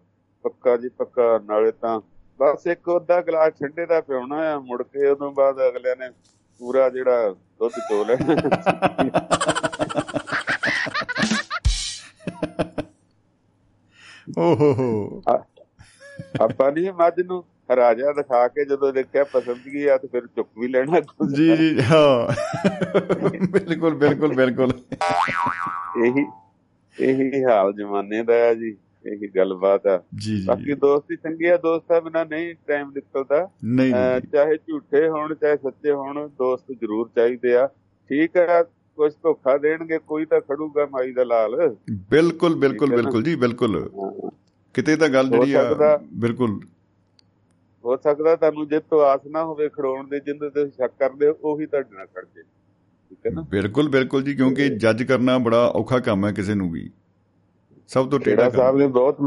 [0.46, 2.00] ਪੱਕਾ ਜੀ ਪੱਕਾ ਨਾਲੇ ਤਾਂ
[2.40, 6.10] ਬਸ ਇੱਕ ਅੱਧਾ ਗਲਾਸ ਠੰਡੇ ਦਾ ਪਿਉਣਾ ਆ ਮੁੜ ਕੇ ਉਦੋਂ ਬਾਅਦ ਅਗਲਿਆਂ ਨੇ
[6.62, 7.30] ਪੂਰਾ ਜਿਹੜਾ
[7.60, 8.36] ਦੁੱਧ ਚੋ ਲੈਣਾ
[14.38, 15.22] ਓ ਹੋ ਹੋ
[16.42, 17.44] ਆਪਾਂ ਨਹੀਂ ਮੱਝ ਨੂੰ
[17.76, 21.00] ਰਾਜਾ ਦਿਖਾ ਕੇ ਜਦੋਂ ਦੇਖਿਆ ਪਸੰਦ ਗਈ ਆ ਤੇ ਫਿਰ ਚੁੱਕ ਵੀ ਲੈਣਾ
[21.36, 22.28] ਜੀ ਜੀ ਹਾਂ।
[23.52, 24.72] ਬਿਲਕੁਲ ਬਿਲਕੁਲ ਬਿਲਕੁਲ।
[26.06, 26.26] ਇਹੀ
[26.98, 28.76] ਇਹੀ ਹਾਲ ਜਮਾਨੇ ਦਾ ਆ ਜੀ
[29.06, 33.46] ਇਹੀ ਗੱਲਬਾਤ ਆ। ਜੀ ਬਾਕੀ ਦੋਸਤੀ ਚੰਗੀ ਆ ਦੋਸਤਾਂ ਬਿਨਾ ਨਹੀਂ ਟਾਈਮ ਨਿਕਲਦਾ।
[34.32, 37.68] ਚਾਹੇ ਝੂਠੇ ਹੋਣ ਚਾਹੇ ਸੱਚੇ ਹੋਣ ਦੋਸਤ ਜ਼ਰੂਰ ਚਾਹੀਦੇ ਆ।
[38.10, 38.64] ਠੀਕ ਆ
[39.00, 41.76] ਕੁਝ ਧੋਖਾ ਦੇਣਗੇ ਕੋਈ ਤਾਂ ਖੜੂਗਾ ਮਾਈ ਦਾ ਲਾਲ।
[42.12, 42.92] ਬਿਲਕੁਲ ਬਿਲਕੁਲ?
[42.92, 43.90] ਬਿਲਕੁਲ ਜੀ ਬਿਲਕੁਲ।
[44.76, 46.60] ਕਿਤੇ ਤਾਂ ਗੱਲ ਜਿਹੜੀ ਆ। ਬਿਲਕੁਲ।
[47.84, 51.38] ਹੋ ਸਕਦਾ ਤੁਹਾਨੂੰ ਜੇ ਤੋਂ ਆਸ ਨਾ ਹੋਵੇ ਖੜਾਉਣ ਦੇ ਜਿੰਦੇ ਤੇ ਸ਼ੱਕ ਕਰਦੇ ਹੋ
[51.44, 53.46] ਉਹੀ ਤੁਹਾਡੇ ਨਾਲ ਖੜ ਜੇ ਠੀਕ ਹੈ ਨਾ?
[53.52, 56.92] ਬਿਲਕੁਲ ਬਿਲਕੁਲ ਜੀ ਕਿਉਂਕਿ ਜੱਜ ਕਰਨਾ ਬੜਾ ਔਖਾ ਕੰਮ ਹੈ ਕਿਸੇ ਨੂੰ ਵੀ।
[57.90, 59.22] ਸਭ ਤੋਂ ਟੇੜਾ ਸਾਹਿਬ ਨੇ ਬਹੁਤ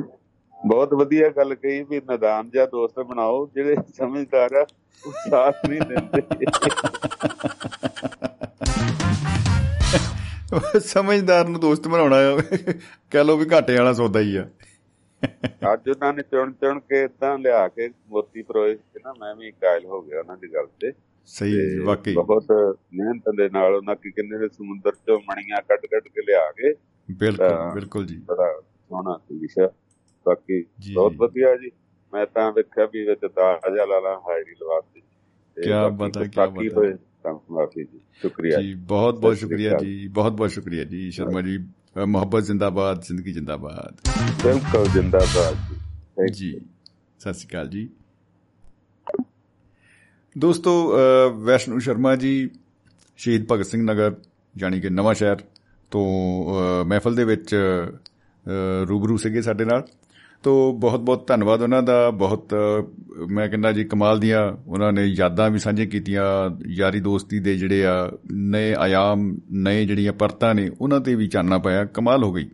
[0.58, 4.66] ਬਹੁਤ ਵਧੀਆ ਗੱਲ ਕਹੀ ਵੀ ਨਦਾਨ ਜਾਂ ਦੋਸਤ ਬਣਾਓ ਜਿਹੜੇ ਸਮਝਦਾਰ ਆ
[5.02, 6.22] ਉਹ ਸਾਥ ਨਹੀਂ ਦਿੰਦੇ।
[10.80, 12.16] ਸਮਝਦਾਰ ਨੂੰ ਦੋਸਤ ਬਣਾਉਣਾ
[13.10, 14.48] ਕਹਿ ਲਓ ਵੀ ਘਾਟੇ ਵਾਲਾ ਸੌਦਾ ਹੀ ਆ।
[15.72, 19.84] ਅੱਜ ਉਹਨਾਂ ਨੇ ਚੁਣ ਚੁਣ ਕੇ ਇਦਾਂ ਲਿਆ ਕੇ ਮੋਤੀ ਪਰੋਏ ਨਾ ਮੈਂ ਵੀ ਕਾਇਲ
[19.84, 20.92] ਹੋ ਗਿਆ ਉਹਨਾਂ ਦੀ ਗੱਲ ਤੇ।
[21.26, 22.46] ਸਹੀ ਹੈ ਵਾਕਈ। ਬਹੁਤ
[22.94, 26.74] ਮਿਹਨਤ ਦੇ ਨਾਲ ਉਹਨਾਂ ਕੀ ਕਹਿੰਦੇ ਨੇ ਸਮੁੰਦਰ ਚੋਂ ਮਣੀਆਂ ਕੱਢ ਕੱਢ ਕੇ ਲਿਆ ਕੇ
[27.08, 29.70] ਬਿਲਕੁਲ ਬਿਲਕੁਲ ਜੀ। ਬੜਾ ਸੋਹਣਾ ਵਿਸ਼ਾ।
[30.26, 30.62] ਬਾਕੀ
[30.94, 31.70] ਬਹੁਤ ਵਧੀਆ ਜੀ।
[32.12, 35.00] ਮੈਂ ਤਾਂ ਵੇਖਿਆ ਵੀ ਵਿੱਚ ਤਾਜਾ ਲਾਲਾ ਹਾਇਰੀ ਲਵਾਤੀ
[35.56, 39.36] ਤੇ ਕਿਆ ਬਾਕੀ ਬਾਤ ਬਾਕੀ ਬਾਤ। ਹੈ। ਹੋਏ ਤਾਂ ਮਾਫੀ ਜੀ ਸ਼ੁਕਰੀਆ ਜੀ ਬਹੁਤ ਬਹੁਤ
[39.36, 41.58] ਸਤਿ ਸ਼੍ਰੀ ਸ਼ੁਕਰੀਆ ਅਕਾਲ। ਜੀ ਬਹੁਤ ਬਹੁਤ ਸ਼ੁਕਰੀਆ ਜੀ ਸ਼ਰਮਾ ਜੀ
[42.02, 43.96] ਅ, ਮੁਹੱਬਤ ਜ਼ਿੰਦਾਬਾਦ ਜ਼ਿੰਦਗੀ ਜ਼ਿੰਦਾਬਾਦ
[44.46, 45.54] ਬਿਲਕੁਲ ਜਿੰਦਾਬਾਦ
[46.32, 46.60] ਜੀ.
[47.18, 47.88] ਸਤਿ ਸ਼੍ਰੀ ਅਕਾਲ ਜੀ
[50.38, 50.96] ਦੋਸਤੋ
[51.36, 52.50] ਵੈਸ਼ਨੂ ਸ਼ਰਮਾ ਜੀ
[53.16, 54.14] ਸ਼ਹੀਦ ਭਗਤ ਸਿੰਘ ਨਗਰ
[54.58, 55.36] ਯਾਨੀ ਕਿ ਨਵਾਂ ਸ਼ਹਿਰ
[55.90, 56.04] ਤੋਂ
[56.84, 57.54] ਮਹਿਫਲ ਦੇ ਵਿੱਚ
[58.88, 59.82] ਰੂਬਰੂ ਸੀਗੇ ਸਾਡੇ ਨਾਲ
[60.42, 62.86] ਤੋ ਬਹੁਤ ਬਹੁਤ ਧੰਨਵਾਦ ਉਹਨਾਂ ਦਾ ਬਹੁਤ ਅ,
[63.26, 66.24] ਮੈਂ ਕਹਿੰਦਾ ਜੀ ਕਮਾਲ ਦੀਆਂ ਉਹਨਾਂ ਨੇ ਯਾਦਾਂ ਵੀ ਸਾਂਝੇ ਕੀਤੀਆਂ
[66.66, 71.58] ਯਾਰੀ ਦੋਸਤੀ ਦੇ ਜਿਹੜੇ ਆ ਨਏ ਆਯਾਮ ਨਏ ਜਿਹੜੀਆਂ ਪਰਤਾਂ ਨੇ ਉਹਨਾਂ ਤੇ ਵੀ ਚਾਨਣਾ
[71.58, 72.48] ਪਾਇਆ ਕਮਾਲ ਹੋ ਗਈ।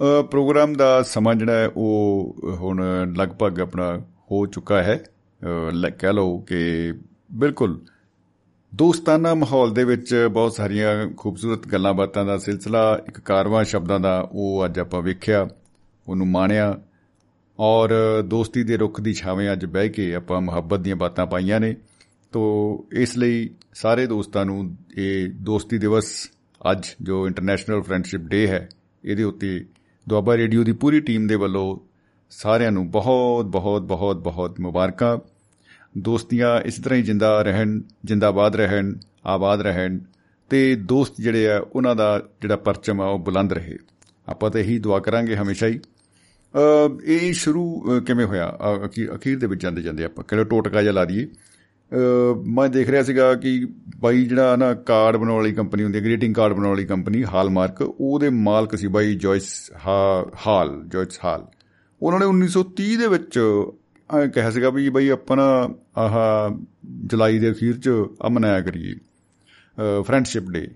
[0.00, 2.82] ਅ, ਪ੍ਰੋਗਰਾਮ ਦਾ ਸਮਾਂ ਜਿਹੜਾ ਹੈ ਉਹ ਹੁਣ
[3.18, 5.04] ਲਗਭਗ ਆਪਣਾ ਹੋ ਚੁੱਕਾ ਹੈ।
[5.42, 6.92] ਅ, ਲੈ- ਕਹਿ ਲਓ ਕਿ
[7.32, 7.80] ਬਿਲਕੁਲ
[8.74, 14.28] ਦੋਸਤਾਨਾ ਮਾਹੌਲ ਦੇ ਵਿੱਚ ਬਹੁਤ ਸਾਰੀਆਂ ਖੂਬਸੂਰਤ ਗੱਲਾਂ ਬਾਤਾਂ ਦਾ ਸਿਲਸਿਲਾ ਇੱਕ ਕਾਰਵਾਂ ਸ਼ਬਦਾਂ ਦਾ
[14.32, 15.48] ਉਹ ਅੱਜ ਆਪਾਂ ਵੇਖਿਆ।
[16.10, 16.80] ਉਹਨੂੰ ਮਾਣਿਆ
[17.58, 17.90] ਔਰ
[18.22, 21.76] ਦੋਸਤੀ ਦੇ ਰੁੱਖ ਦੀ ਛਾਵੇਂ ਅੱਜ ਬਹਿ ਕੇ ਆਪਾਂ ਮੁਹੱਬਤ ਦੀਆਂ ਬਾਤਾਂ ਪਾਈਆਂ ਨੇ।
[22.32, 26.30] ਤੋ ਇਸ ਲਈ ਸਾਰੇ ਦੋਸਤਾਂ ਨੂੰ ਇਹ ਦੋਸਤੀ ਦਿਵਸ
[26.70, 28.68] ਅੱਜ ਜੋ ਇੰਟਰਨੈਸ਼ਨਲ ਫਰੈਂਡਸ਼ਿਪ ਡੇ ਹੈ
[29.04, 29.66] ਇਹਦੇ ਉੱਤੇ
[30.08, 31.78] ਦੁਆਬਾ ਰੇਡੀਓ ਦੀ ਪੂਰੀ ਟੀਮ ਦੇ ਵੱਲੋਂ
[32.30, 35.18] ਸਾਰਿਆਂ ਨੂੰ ਬਹੁਤ ਬਹੁਤ ਬਹੁਤ ਬਹੁਤ ਮੁਬਾਰਕਾਂ।
[35.98, 38.94] ਦੋਸਤੀਆਂ ਇਸ ਤਰ੍ਹਾਂ ਹੀ ਜਿੰਦਾ ਰਹਿਣ ਜਿੰਦਾਬਾਦ ਰਹਿਣ
[39.26, 39.98] ਆਬਾਦ ਰਹਿਣ
[40.50, 43.76] ਤੇ ਦੋਸਤ ਜਿਹੜੇ ਆ ਉਹਨਾਂ ਦਾ ਜਿਹੜਾ ਪਰਚਮ ਆ ਉਹ ਬੁਲੰਦ ਰਹੇ।
[44.28, 45.99] ਆਪਾਂ ਤਾਂ ਇਹੀ ਦੁਆ ਕਰਾਂਗੇ ਹਮੇਸ਼ਾ ਹੀ। ਅ,
[47.04, 48.58] ਇਹ ਸ਼ੁਰੂ ਅ, ਕਿਵੇਂ ਹੋਇਆ?
[48.60, 51.26] ਅ, ਅਖੀ- ਅਖੀਰ ਦੇ ਵਿੱਚ ਜਾਂਦੇ ਜਾਂਦੇ ਆਪਾਂ ਕਿਹੜਾ ਟੋਟਕਾ ਜਿਹਾ ਲਾ ਦਈਏ?
[51.26, 51.96] ਅ,
[52.46, 53.66] ਮੈਂ ਦੇਖ ਰਿਹਾ ਸੀਗਾ ਕਿ
[54.00, 57.82] ਬਾਈ ਜਿਹੜਾ ਨਾ ਕਾਰਡ ਬਣਾਉਣ ਵਾਲੀ ਕੰਪਨੀ ਹੁੰਦੀ ਹੈ ਗ੍ਰੀਟਿੰਗ ਕਾਰਡ ਬਣਾਉਣ ਵਾਲੀ ਕੰਪਨੀ ਹਾਲਮਾਰਕ
[57.82, 61.46] ਉਹਦੇ ਮਾਲਕ ਸੀ ਬਾਈ ਜੋਇਸ ਹਾ- ਹਾਲ ਜੋਇਸ ਹਾਲ।
[62.02, 63.40] ਉਹਨਾਂ ਨੇ 1930 ਦੇ ਵਿੱਚ
[64.14, 65.68] ਐਂ ਕਿਹਾ ਸੀਗਾ ਵੀ ਬਈ ਆਪਾਂ ਨਾ
[65.98, 67.90] ਆਹ ਜੁਲਾਈ ਦੇ ਅਖੀਰ 'ਚ
[68.22, 68.94] ਆ ਮਨਾਇਆ ਕਰੀਏ
[70.02, 70.68] ਫਰੈਂਡਸ਼ਿਪ ਡੇ।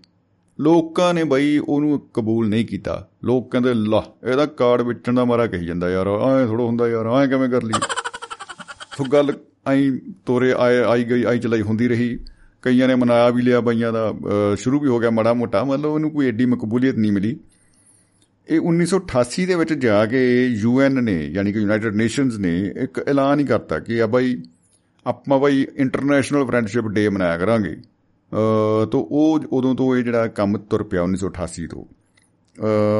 [0.61, 5.47] ਲੋਕਾਂ ਨੇ ਬਈ ਉਹਨੂੰ ਕਬੂਲ ਨਹੀਂ ਕੀਤਾ। ਲੋਕ ਕਹਿੰਦੇ ਲਾ ਇਹਦਾ ਕਾਰਡ ਵੇਚਣ ਦਾ ਮਾਰਾ
[5.47, 7.73] ਕਹੀ ਜਾਂਦਾ ਯਾਰ ਐਂ ਥੋੜਾ ਹੁੰਦਾ ਯਾਰ ਐਂ ਕਿਵੇਂ ਕਰ ਲਈ
[8.99, 9.33] ਸੋ ਗੱਲ
[9.67, 12.19] ਆਈ ਤੋਰੇ ਆਏ ਆਈ ਗਈ ਆਈ ਚਲਾਈ ਹੁੰਦੀ ਰਹੀ।
[12.63, 15.91] ਕਈਆਂ ਨੇ ਮਨਾਇਆ ਵੀ ਲਿਆ ਬਈਆਂ ਦਾ ਅਹ, ਸ਼ੁਰੂ ਵੀ ਹੋ ਗਿਆ ਮਾੜਾ ਮੋਟਾ ਮਤਲਬ
[15.91, 17.41] ਉਹਨੂੰ ਕੋਈ ਐਡੀ ਮਕਬੂਲੀਅਤ ਨਹੀਂ ਮਿਲੀ।
[18.49, 23.41] ਇਹ 1988 ਦੇ ਵਿੱਚ ਜਾ ਕੇ ਯੂਐਨ ਨੇ ਯਾਨੀ ਕਿ ਯੂਨਾਈਟਿਡ ਨੇਸ਼ਨਸ ਨੇ ਇੱਕ ਐਲਾਨ
[23.41, 24.43] ਹੀ ਕਰਤਾ ਕਿ ਆ ਬਾਈ
[25.07, 27.94] ਆਪਾਂ ਬਾਈ ਇੰਟਰਨੈਸ਼ਨਲ ਫਰੈਂਡਸ਼ਿਪ ਡੇ ਮਨਾਇਆ ਕਰਾਂਗੇ। ਅ
[28.91, 31.85] ਤੋਂ ਉਹ ਉਦੋਂ ਤੋਂ ਇਹ ਜਿਹੜਾ ਕੰਮ ਤੁਰ ਪਿਆ 1988 ਤੋਂ।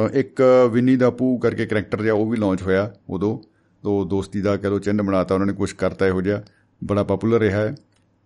[0.07, 0.41] ਅ ਇੱਕ
[0.71, 3.39] ਵਿਨੀ ਦਾ ਪੂ ਕਰਕੇ ਕੈਰੈਕਟਰ ਜਿਹਾ ਉਹ ਵੀ ਲਾਂਚ ਹੋਇਆ ਉਦੋਂ।
[3.83, 6.43] ਤੋਂ ਦੋਸਤੀ ਦਾ ਕਹ ਲੋ ਚਿੰਨ੍ਹ ਬਣਾਤਾ, ਉਹਨਾਂ ਨੇ ਕੁਝ ਕਰਤਾ ਇਹੋ ਜਿਹਾ।
[6.83, 7.75] ਬੜਾ ਪਪੂਲਰ ਰਿਹਾ ਹੈ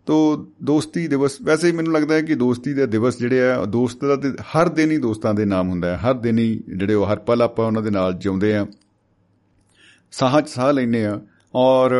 [0.06, 4.06] ਤੋ ਦੋਸਤੀ ਦਿਵਸ, ਵੈਸੇ ਹੀ ਮੈਨੂੰ ਲੱਗਦਾ ਹੈ ਕਿ ਦੋਸਤੀ ਦੇ ਦਿਵਸ ਜਿਹੜੇ ਆ, ਦੋਸਤ
[4.06, 7.06] ਦਾ ਤੇ ਹਰ ਦਿਨ ਹੀ ਦੋਸਤਾਂ ਦੇ ਨਾਮ ਹੁੰਦਾ ਹੈ। ਹਰ ਦਿਨ ਹੀ ਜਿਹੜੇ ਉਹ,
[7.06, 8.68] ਹਰ ਪਲ ਆਪਾਂ ਉਹਨਾਂ ਦੇ ਨਾਲ ਜਿਉਂਦੇ ਆ
[10.12, 11.22] ਸਾਹ 'ਚ ਸਾਹ ਲੈਂਦੇ ਆ
[11.56, 11.92] ਔਰ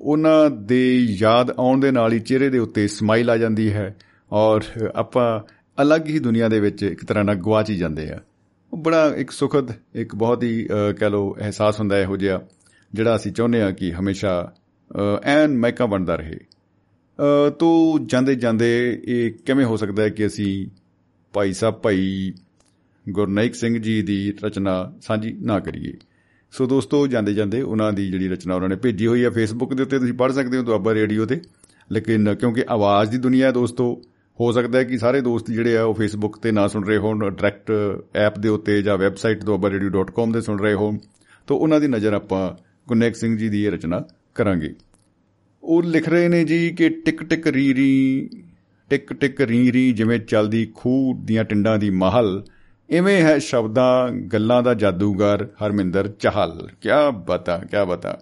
[0.00, 3.96] ਉਹਨਾਂ ਦੇ ਯਾਦ ਆਉਣ ਦੇ ਨਾਲ ਹੀ ਚਿਹਰੇ ਦੇ ਉੱਤੇ ਸਮਾਈਲ ਆ ਜਾਂਦੀ ਹੈ।
[4.32, 4.60] ਔਰ
[4.94, 5.40] ਆਪਾਂ
[5.82, 8.20] ਅਲੱਗ ਹੀ ਦੁਨੀਆ ਦੇ ਵਿੱਚ ਇੱਕ ਤਰ੍ਹਾਂ ਨਾਲ ਗਵਾਚ ਹੀ ਜਾਂਦੇ ਆ।
[8.72, 12.42] ਉਹ ਬੜਾ ਇੱਕ ਸੁਖਦ ਇੱਕ ਬਹੁਤ ਹੀ ਅ, ਕਹਿ ਲਓ ਅਹਿਸਾਸ ਹੁੰਦਾ ਹੈ ਇਹੋ ਜਿਹਾ
[12.94, 14.52] ਜਿਹੜਾ ਅਸੀਂ ਚਾਹੁੰਦੇ ਆ ਕਿ ਹਮੇਸ਼ਾ
[14.96, 20.26] ਅ, ਐਨ ਮਹਿਕਾ ਬਣਦਾ ਰਹੇ। ਅ, ਤੋ ਜਾਂਦੇ ਜਾਂਦੇ ਇਹ ਕਿਵੇਂ ਹੋ ਸਕਦਾ ਹੈ ਕਿ
[20.26, 20.66] ਅਸੀਂ
[21.32, 22.32] ਭਾਈ ਸਾਹਿਬ ਭਾਈ
[23.08, 25.92] ਗੁਰਨਾਇਕ ਸਿੰਘ ਜੀ ਦੀ ਰਚਨਾ ਸਾਂਝੀ ਨਾ ਕਰੀਏ?
[26.50, 29.82] ਸੋ ਦੋਸਤੋ ਜਾਂਦੇ ਜਾਂਦੇ ਉਹਨਾਂ ਦੀ ਜਿਹੜੀ ਰਚਨਾ ਉਹਨਾਂ ਨੇ ਭੇਜੀ ਹੋਈ ਹੈ ਫੇਸਬੁੱਕ ਦੇ
[29.82, 31.40] ਉੱਤੇ ਤੁਸੀਂ ਪੜ੍ਹ ਸਕਦੇ ਹੋ ਦੁਆਬਾ ਰੇਡੀਓ ਤੇ।
[31.92, 34.02] ਲੇਕਿਨ ਕਿਉਂਕਿ ਆਵਾਜ਼ ਦੀ ਦੁਨੀਆ ਹੈ ਦੋਸਤੋ
[34.40, 37.18] ਹੋ ਸਕਦਾ ਹੈ ਕਿ ਸਾਰੇ ਦੋਸਤ ਜਿਹੜੇ ਆ ਉਹ ਫੇਸਬੁੱਕ ਤੇ ਨਾ ਸੁਣ ਰਹੇ ਹੋਣ
[37.18, 37.72] ਡਾਇਰੈਕਟ
[38.14, 40.98] ਐਪ ਦੇ ਉੱਤੇ ਜਾਂ ਵੈਬਸਾਈਟ duabarradio.com ਦੇ ਸੁਣ ਰਹੇ ਹੋਣ
[41.46, 42.54] ਤਾਂ ਉਹਨਾਂ ਦੀ ਨਜ਼ਰ ਆਪਾਂ
[42.88, 44.04] ਗੁਰਨੇਕ ਸਿੰਘ ਜੀ ਦੀ ਇਹ ਰਚਨਾ
[44.34, 44.74] ਕਰਾਂਗੇ।
[45.62, 48.28] ਉਹ ਲਿਖ ਰਹੇ ਨੇ ਜੀ ਕਿ ਟਿਕ ਟਿਕ ਰੀ ਰੀ
[48.90, 52.44] ਟਿਕ ਟਿਕ ਰੀ ਰੀ ਜਿਵੇਂ ਚੱਲਦੀ ਖੂਹ ਦੀਆਂ ਟਿੰਡਾਂ ਦੀ ਮਹਲ
[52.90, 56.88] ਇਵੇਂ ਹੈ ਸ਼ਬਦਾਂ ਗੱਲਾਂ ਦਾ ਜਾਦੂਗਰ ਹਰਮਿੰਦਰ ਚਾਹਲ। ਕੀ
[57.26, 58.20] ਬਤਾ ਕੀ ਬਤਾ।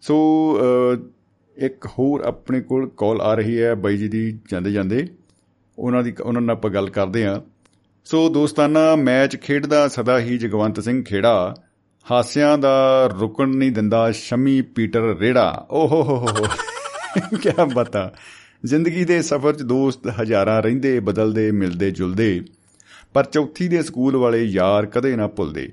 [0.00, 0.16] ਸੋ
[0.56, 0.96] ਅ,
[1.56, 5.06] ਇੱਕ ਹੋਰ ਆਪਣੇ ਕੋਲ ਕਾਲ ਆ ਰਹੀ ਹੈ ਬਾਈ ਜੀ ਦੀ ਜਾਂਦੇ ਜਾਂਦੇ
[5.78, 7.40] ਉਹਨਾਂ ਦੀ ਉਹਨਾਂ ਨਾਲ ਆਪਾਂ ਗੱਲ ਕਰਦੇ ਹਾਂ।
[8.04, 11.54] ਸੋ ਦੋਸਤਾਨਾ, ਮੈਚ ਖੇਡਦਾ ਸਦਾ ਹੀ ਜਗਵੰਤ ਸਿੰਘ ਖੇੜਾ।
[12.10, 16.46] ਹਾਸਿਆਂ ਦਾ ਰੁਕਣ ਨਹੀਂ ਦਿੰਦਾ ਸ਼ਮੀ ਪੀਟਰ ਰੇੜਾ। ਓ ਹੋ ਹੋ ਹੋ।
[17.38, 18.14] ਕੀ ਬਤਾ।
[18.64, 22.44] ਜ਼ਿੰਦਗੀ ਦੇ ਸਫ਼ਰ 'ਚ ਦੋਸਤ ਹਜ਼ਾਰਾਂ ਰਹਿੰਦੇ, ਬਦਲਦੇ, ਮਿਲਦੇ, ਜੁਲਦੇ।
[23.14, 25.72] ਪਰ ਚੌਥੀ ਦੇ ਸਕੂਲ ਵਾਲੇ ਯਾਰ ਕਦੇ ਨਾ ਭੁੱਲਦੇ।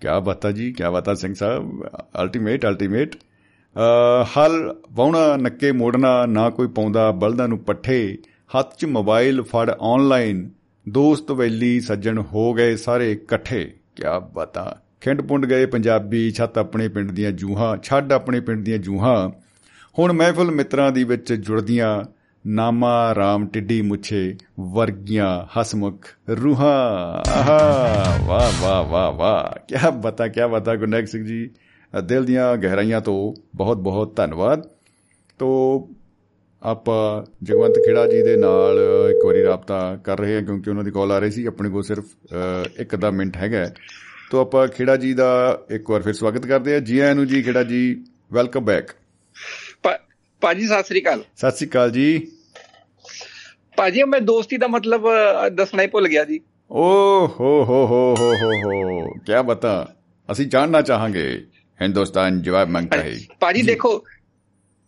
[0.00, 1.86] ਕਿਆ ਬਾਤਾਂ ਜੀ, ਕਿਆ ਬਾਤਾਂ ਸਿੰਘ ਸਾਹਿਬ।
[2.22, 3.16] ਅਲਟੀਮੇਟ ਅਲਟੀਮੇਟ
[4.38, 8.18] ਹਲ ਵਾਉਣਾ ਨੱਕੇ ਮੋੜਨਾ, ਨਾ ਕੋਈ ਪਾਉਂਦਾ ਬਲਦਾਂ ਨੂੰ ਪੱਠੇ।
[8.58, 10.50] ਹੱਥ 'ਚ ਮੋਬਾਈਲ ਫੜ ਆਨਲਾਈਨ
[10.88, 16.88] ਦੋਸਤ ਵੈਲੀ ਸੱਜਣ ਹੋ ਗਏ ਸਾਰੇ ਇਕੱਠੇ। ਕਿਆ ਬਾਤਾਂ। ਖਿੰਡ ਪੁੰਡ ਗਏ ਪੰਜਾਬੀ, ਛੱਤ ਆਪਣੇ
[16.88, 19.30] ਪਿੰਡ ਦੀਆਂ ਜੂਹਾਂ, ਛੱਡ ਆਪਣੇ ਪਿੰਡ ਦੀਆਂ ਜੂਹਾਂ।
[19.98, 22.04] ਹੁਣ ਮਹਿਫਲ ਮਿੱਤਰਾਂ ਦੀ ਵਿੱਚ ਜੁੜਦੀਆਂ
[22.46, 26.86] ਨਾਮਾ ਰਾਮ ਟਿੱਡੀ ਮੁੱਛੇ ਵਰਗੀਆਂ ਹਸਮੁਖ ਰੂਹਾਂ।
[27.30, 31.50] ਆਹਾ, ਵਾਹ ਵਾਹ ਵਾਹ ਵਾਹ। ਕੀ ਬਤਾ ਕੀ ਬਤਾ ਗੁਰਨੈਕ ਸਿੰਘ ਜੀ।
[32.04, 34.68] ਦਿਲ ਦੀਆਂ ਗਹਿਰਾਈਆਂ ਤੋਂ ਬਹੁਤ ਬਹੁਤ ਧੰਨਵਾਦ।
[35.38, 35.80] ਤੋ
[36.66, 37.00] ਆਪਾਂ
[37.46, 38.78] ਜਗਵੰਤ ਖੇੜਾ ਜੀ ਦੇ ਨਾਲ
[39.10, 41.82] ਇੱਕ ਵਾਰੀ ਰਾਬਤਾ ਕਰ ਰਹੇ ਹਾਂ ਕਿਉਂਕਿ ਉਹਨਾਂ ਦੀ ਕਾਲ ਆ ਰਹੀ ਸੀ ਆਪਣੇ ਕੋਲ
[41.82, 42.04] ਸਿਰਫ
[42.80, 43.68] ਇੱਕ ਅੱਧਾ ਮਿੰਟ ਹੈਗਾ।
[44.30, 45.28] ਤੋ ਆਪਾਂ ਖੇੜਾ ਜੀ ਦਾ
[45.70, 47.82] ਇੱਕ ਵਾਰ ਫਿਰ ਸਵਾਗਤ ਕਰਦੇ ਹਾਂ। ਜੀ ਆਇਆਂ ਨੂੰ ਜੀ ਖੇੜਾ ਜੀ
[48.32, 48.90] ਵੈਲਕਮ ਬੈਕ
[50.42, 52.08] ਭਾਜੀ ਸਤਿ ਸ੍ਰੀ ਅਕਾਲ। ਸਤਿ ਸ਼੍ਰੀ ਅਕਾਲ ਜੀ।
[53.76, 55.06] ਭਾਜੀ ਮੈਂ ਦੋਸਤੀ ਦਾ ਮਤਲਬ
[55.54, 56.40] ਦੱਸਣਾ ਹੀ ਭੁੱਲ ਗਿਆ ਜੀ।
[56.70, 56.82] ਓ
[57.30, 59.74] ਹੋ ਹੋ ਹੋ ਹੋ ਹੋ ਹੋ ਕੀ ਬਤਾ।
[60.28, 61.28] ਅਸੀਂ ਜਾਣਨਾ ਚਾਹਾਂਗੇ।
[61.80, 64.02] ਹਿੰਦੁਸਤਾਨ ਜਵਾਬ ਮੰਗਤਾ ਹੈ ਭਾਜੀ ਜੀ। ਦੇਖੋ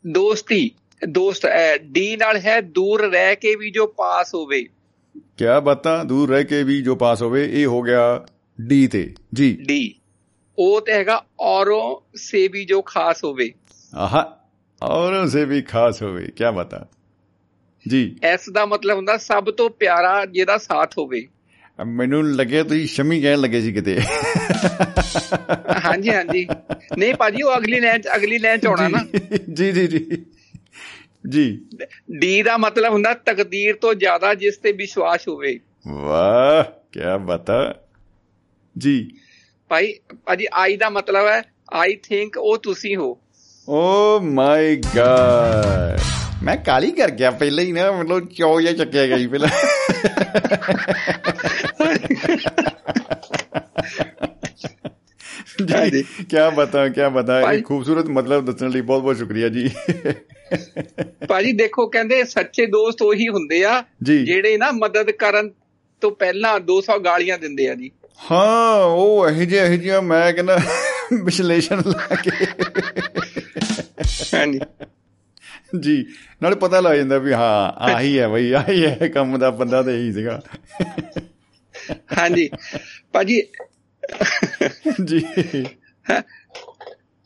[0.05, 0.70] ਦੋਸਤੀ
[1.08, 1.46] ਦੋਸਤ
[1.82, 4.62] ਡੀ ਨਾਲ ਹੈ ਦੂਰ ਰਹਿ ਕੇ ਵੀ ਜੋ ਪਾਸ ਹੋਵੇ।
[5.36, 6.04] ਕੀ ਬਤਾ?
[6.04, 8.26] ਦੂਰ ਰਹਿ ਕੇ ਵੀ ਜੋ ਪਾਸ ਹੋਵੇ ਇਹ ਹੋ ਗਿਆ
[8.60, 9.94] ਡੀ ਤੇ। ਜੀ। ਡੀ।
[10.58, 13.52] ਉਹ ਤੇ ਹੈਗਾ ਔਰੋਂ ਸੇ ਵੀ ਜੋ ਖਾਸ ਹੋਵੇ।
[13.94, 14.38] ਆਹਾ
[14.82, 16.86] ਔਰ ਸੇ ਵੀ ਖਾਸ ਹੋਵੇ ਕੀ ਬਤਾ?
[17.88, 21.26] ਜੀ। ਇਸ ਦਾ ਮਤਲਬ ਹੁੰਦਾ ਸਭ ਤੋਂ ਪਿਆਰਾ ਜਿਹਦਾ ਸਾਥ ਹੋਵੇ।
[21.86, 24.00] ਮੈਨੂੰ ਲੱਗਿਆ ਤੁਸੀਂ ਸ਼ਮੀ ਕਹਿਣ ਲੱਗੇ ਸੀ ਕਿਤੇ।
[25.84, 26.46] ਹਾਂਜੀ ਹਾਂਜੀ।
[26.98, 29.06] ਨਹੀਂ ਭਾਜੀ ਉਹ ਅਗਲੀ ਲਾਈਨ ਚ ਅਗਲੀ ਲਾਈਨ ਚ ਆਉਣਾ ਨਾ।
[29.54, 30.26] ਜੀ ਜੀ ਜੀ।
[31.28, 31.66] ਜੀ।
[32.20, 37.74] ਡੀ ਦਾ ਮਤਲਬ ਹੁੰਦਾ ਤਕਦੀਰ ਤੋਂ ਜ਼ਿਆਦਾ ਜਿਸ ਤੇ ਵਿਸ਼ਵਾਸ ਹੋਵੇ। ਵਾਹ ਕੀ ਬਤਾ
[38.78, 39.10] ਜੀ।
[39.68, 39.94] ਭਾਈ
[40.24, 41.42] ਭਾਜੀ ਆਈ ਦਾ ਮਤਲਬ ਹੈ
[41.72, 43.20] ਆਈ ਥਿੰਕ ਉਹ ਤੁਸੀਂ ਹੋ।
[43.68, 46.00] ਓ ਮਾਈ ਗॉड
[46.42, 49.48] ਮੈਂ ਕਾਲੀ ਕਰ ਗਿਆ ਪਹਿਲਾਂ ਹੀ ਨਾ ਮਤਲਬ ਚੌ ਜਿਹਾ ਚੱਕਿਆ ਸੀ ਪਹਿਲਾਂ।
[55.90, 59.70] ਜੀ ਕੀ ਬਤਾ ਕੀ ਬਤਾ ਇਹ ਖੂਬਸੂਰਤ ਮਤਲਬ ਦੱਸਣ ਲਈ ਬਹੁਤ ਬਹੁਤ ਸ਼ੁਕਰੀਆ ਜੀ।
[61.28, 65.50] ਭਾਜੀ ਦੇਖੋ ਕਹਿੰਦੇ ਸੱਚੇ ਦੋਸਤ ਉਹੀ ਹੁੰਦੇ ਆ ਜੀ। ਜਿਹੜੇ ਨਾ ਮਦਦ ਕਰਨ
[66.00, 67.90] ਤੋਂ ਪਹਿਲਾਂ 200 ਗਾਲੀਆਂ ਦਿੰਦੇ ਆ ਜੀ।
[68.30, 70.58] ਹਾਂ ਉਹ ਇਹ ਜਿਹੇ ਇਹ ਜਿਹਾ ਮੈਂ ਕਹਿੰਦਾ
[71.24, 72.30] ਵਿਸ਼ਲੇਸ਼ਣ ਲਾ ਕੇ।
[74.34, 74.60] ਹਾਂਜੀ।
[75.80, 76.06] ਜੀ
[76.42, 79.94] ਨਾਲੇ ਪਤਾ ਲੱਗ ਜਾਂਦਾ ਵੀ ਹਾਂ ਆਹੀ ਹੈ ਬਈ ਆਹੀ ਹੈ ਕੰਮ ਦਾ ਬੰਦਾ ਤੇ
[79.94, 80.42] ਇਹੀ ਸੀਗਾ।
[82.18, 82.50] ਹਾਂਜੀ।
[83.12, 83.42] ਭਾਜੀ
[85.05, 85.24] ਜੀ।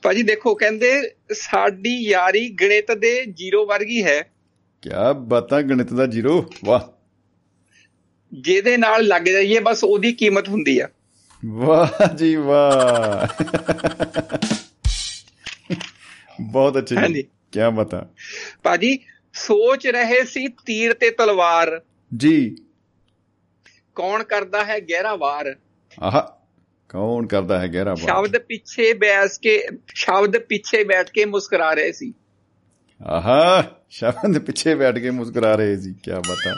[0.03, 1.03] ਭਾਜੀ ਦੇਖੋ ਕਹਿੰਦੇ
[1.33, 4.23] ਸਾਡੀ ਯਾਰੀ ਗਣਿਤ ਦੇ ਜ਼ੀਰੋ ਵਰਗੀ ਹੈ।
[4.83, 6.51] ਕੀ ਬਾਤਾਂ ਗਣਿਤ ਦਾ ਜ਼ੀਰੋ?
[6.65, 7.03] ਵਾਹ।
[8.35, 10.89] ਜਿਹਦੇ ਨਾਲ ਲੱਗ ਜਾਈਏ ਬਸ ਉਹਦੀ ਕੀਮਤ ਹੁੰਦੀ ਆ।
[11.47, 13.43] ਵਾਹ ਜੀ ਵਾਹ।
[16.41, 18.09] ਬਹੁਤ ਅੱਛੇ ਹਾਂਜੀ। ਕੀ ਬਤਾ।
[18.63, 18.99] ਭਾਜੀ
[19.35, 21.83] ਸੋਚ ਰਹੇ ਸੀ ਤੀਰ ਤੇ ਤਲਵਾਰ।
[22.17, 22.57] ਜੀ।
[23.95, 25.57] ਕੌਣ ਕਰਦਾ ਹੈ ਗਹਿਰਾ ਵਾਰ?
[26.01, 26.41] ਆਹ।
[26.93, 31.93] ਕੌਣ ਕਰਦਾ ਹੈ ਗਹਿਰਾ ਵਾਰ ਸ਼ਬਦ ਪਿੱਛੇ ਬੈਸ ਕੇ ਸ਼ਬਦ ਪਿੱਛੇ ਬੈਠ ਕੇ ਮੁਸਕਰਾ ਰਹੇ
[31.93, 32.14] ਸੀ।
[33.06, 36.55] ਆਹਾ ਸ਼ਬਦ ਪਿੱਛੇ ਬੈਠ ਕੇ ਮੁਸਕਰਾ ਰਹੇ ਸੀ ਕੀ ਬਤਾ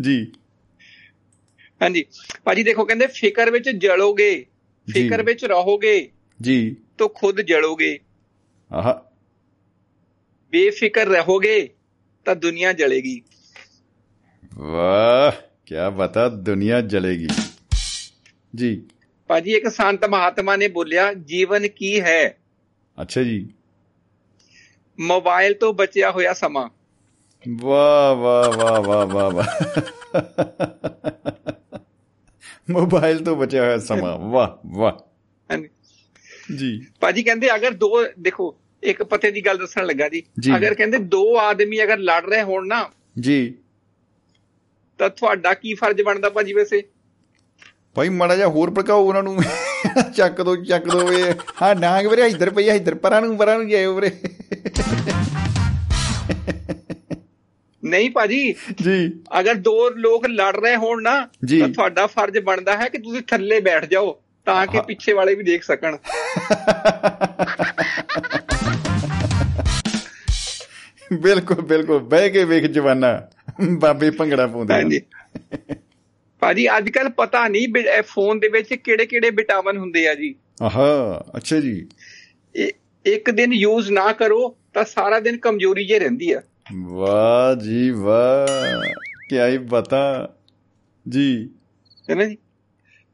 [0.00, 0.32] ਜੀ।
[1.82, 2.04] ਹਾਂਜੀ।
[2.44, 4.46] ਭਾਜੀ ਦੇਖੋ ਕਹਿੰਦੇ ਫਿਕਰ ਵਿੱਚ ਜਲੋਗੇ
[4.94, 6.08] ਫਿਕਰ ਵਿੱਚ ਰਹੋਗੇ
[6.42, 7.98] ਜੀ। ਤਾਂ ਖੁਦ ਜਲੋਗੇ।
[8.72, 8.94] ਆਹ।
[10.50, 11.68] ਬੇਫਿਕਰ ਰਹੋਗੇ
[12.24, 13.22] ਤਾਂ ਦੁਨੀਆ ਜਲੇਗੀ।
[14.54, 15.32] ਵਾਹ
[15.66, 17.28] ਕੀ ਬਤਾ ਦੁਨੀਆ ਜਲੇਗੀ।
[18.56, 18.82] ਜੀ।
[19.28, 22.36] ਭਾਜੀ ਇੱਕ ਸੰਤ ਮਹਾਤਮਾ ਨੇ ਬੋਲਿਆ ਜੀਵਨ ਕੀ ਹੈ?
[23.02, 23.48] ਅੱਛਾ ਜੀ।
[25.00, 26.68] ਮੋਬਾਈਲ ਤੋਂ ਬਚਿਆ ਹੋਇਆ ਸਮਾਂ।
[27.48, 29.46] ਵਾਹ ਵਾਹ ਵਾਹ ਵਾਹ ਵਾਹ ਵਾਹ।
[32.70, 34.92] ਮੋਬਾਈਲ ਤੋਂ ਬਚਿਆ ਹੋਇਆ ਸਮਾਂ। ਵਾਹ ਵਾਹ।
[36.56, 40.22] ਜੀ। ਭਾਜੀ ਕਹਿੰਦੇ ਅਗਰ ਦੋ ਦੇਖੋ ਇੱਕ ਪਤੇ ਦੀ ਗੱਲ ਦੱਸਣ ਲੱਗਾ ਜੀ।
[40.56, 42.90] ਅਗਰ ਕਹਿੰਦੇ ਦੋ ਆਦਮੀ ਅਗਰ ਲੜ ਰਹੇ ਹੋਣ ਨਾ
[43.20, 43.54] ਜੀ।
[44.98, 46.82] ਤਾਂ ਤੁਹਾਡਾ ਕੀ ਫਰਜ਼ ਬਣਦਾ ਭਾਜੀ ਵੈਸੇ?
[47.96, 49.42] ਭਾਈ ਮਾੜਾ ਜਿਹਾ ਹੋਰ ਭੜਕਾਓ ਉਹਨਾਂ ਨੂੰ।
[50.14, 53.68] ਚੱਕ ਦੋ ਚੱਕ ਦੋ ਵੇ। ਹਾਂ ਡਾਂਗ ਵੀਰੇ ਇੱਧਰ ਪਈ ਇੱਧਰ ਪਰਾਂ ਨੂੰ ਪਰਾਂ ਨੂੰ
[53.68, 54.10] ਜਾਇਓ ਵੀਰੇ।
[57.82, 61.18] ਨਹੀਂ ਭਾਜੀ ਜੀ। ਅਗਰ ਦੋ ਲੋਕ ਲੜ ਰਹੇ ਹੋਣ ਨਾ
[61.50, 65.44] ਤਾਂ ਤੁਹਾਡਾ ਫਰਜ਼ ਬਣਦਾ ਹੈ ਕਿ ਤੁਸੀਂ ਥੱਲੇ ਬੈਠ ਜਾਓ ਤਾਂ ਕਿ ਪਿੱਛੇ ਵਾਲੇ ਵੀ
[65.44, 65.96] ਦੇਖ ਸਕਣ।
[71.12, 73.20] ਬਿਲਕੁਲ ਬਿਲਕੁਲ। ਬਹਿ ਕੇ ਵੇਖ ਜਵਾਨਾ।
[73.62, 75.00] ਬਾਬੇ ਭੰਗੜਾ ਪਾਉਂਦੇ ਹਾਂਜੀ।
[76.40, 77.68] ਭਾਜੀ ਅੱਜ ਕੱਲ ਪਤਾ ਨਹੀਂ
[78.02, 81.86] ਫੋਨ ਦੇ ਵਿੱਚ ਕਿਹੜੇ ਕਿਹੜੇ ਵਿਟਾਮਿਨ ਹੁੰਦੇ ਆ ਜੀ। ਆਹਾ ਅੱਛਾ ਜੀ।
[83.06, 86.42] ਇੱਕ ਦਿਨ ਯੂਜ਼ ਨਾ ਕਰੋ ਤਾਂ ਸਾਰਾ ਦਿਨ ਕਮਜ਼ੋਰੀ ਜੇ ਰਹਿੰਦੀ ਆ।
[86.82, 88.46] ਵਾਹ ਜੀ ਵਾਹ
[89.30, 90.02] ਕੀ ਹੀ ਬਤਾ
[91.08, 91.50] ਜੀ।
[92.16, 92.36] ਨਾ ਜੀ?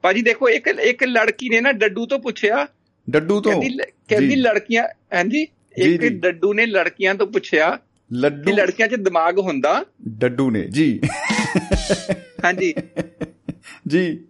[0.03, 2.67] ਭਾਜੀ ਦੇਖੋ ਇੱਕ ਇੱਕ ਲੜਕੀ ਨੇ ਨਾ ਡੱਡੂ ਤੋਂ ਪੁੱਛਿਆ।
[3.11, 3.53] ਡੱਡੂ ਤੋਂ?
[3.53, 3.79] ਕਹਿੰਦੀ
[4.09, 4.85] ਕਹਿੰਦੀ ਲੜਕੀਆਂ
[5.17, 5.47] ਹਾਂਜੀ?
[5.77, 7.79] ਇੱਕ ਡੱਡੂ ਨੇ ਲੜਕੀਆਂ ਤੋਂ ਪੁੱਛਿਆ
[8.13, 11.01] ਲੱਡੂ। ਲੜਕੀਆਂ 'ਚ ਦਿਮਾਗ ਹੁੰਦਾ। ਡੱਡੂ ਨੇ ਜੀ।
[12.45, 12.75] ਹਾਂਜੀ।
[13.89, 14.25] ਜੀ।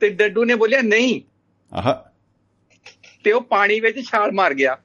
[0.00, 1.22] ਤੇ ਡੱਡੂ ਨੇ ਬੋਲਿਆ ਨਹੀਂ।
[1.72, 1.94] ਆਹ।
[3.24, 4.78] ਤੇ ਉਹ ਪਾਣੀ ਵਿੱਚ ਛਾਲ ਮਾਰ ਗਿਆ।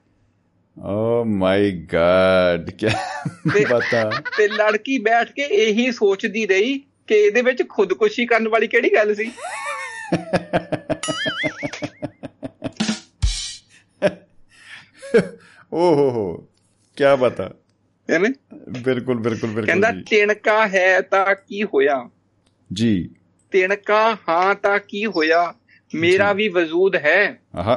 [0.82, 7.62] ਓ ਮਾਈ ਗॉड ਕੀ ਬਤਾ। ਤੇ ਲੜਕੀ ਬੈਠ ਕੇ ਇਹੀ ਸੋਚਦੀ ਰਹੀ ਕਿ ਇਹਦੇ ਵਿੱਚ
[7.68, 9.32] ਖੁਦਕੁਸ਼ੀ ਕਰਨ ਵਾਲੀ ਕਿਹੜੀ ਗੱਲ ਸੀ?
[15.72, 16.49] ਓ ਹੋ ਹੋ।
[17.00, 17.50] ਕੀ ਬਤਾ
[18.10, 18.30] ਐਵੇਂ
[18.68, 22.10] ਬਿਲਕੁਲ ਬਿਲਕੁਲ ਬਿਲਕੁਲ ਕਹਿੰਦਾ ਤਿਣਕਾ ਹੈ ਤਾਂ ਕੀ ਹੋਇਆ?
[22.72, 23.10] ਜੀ।
[23.50, 25.54] ਤਿਣਕਾ ਹਾਂ ਤਾਂ ਕੀ ਹੋਇਆ?
[25.94, 27.76] ਮੇਰਾ ਵੀ ਵਜੂਦ ਹੈ। ਆਹ।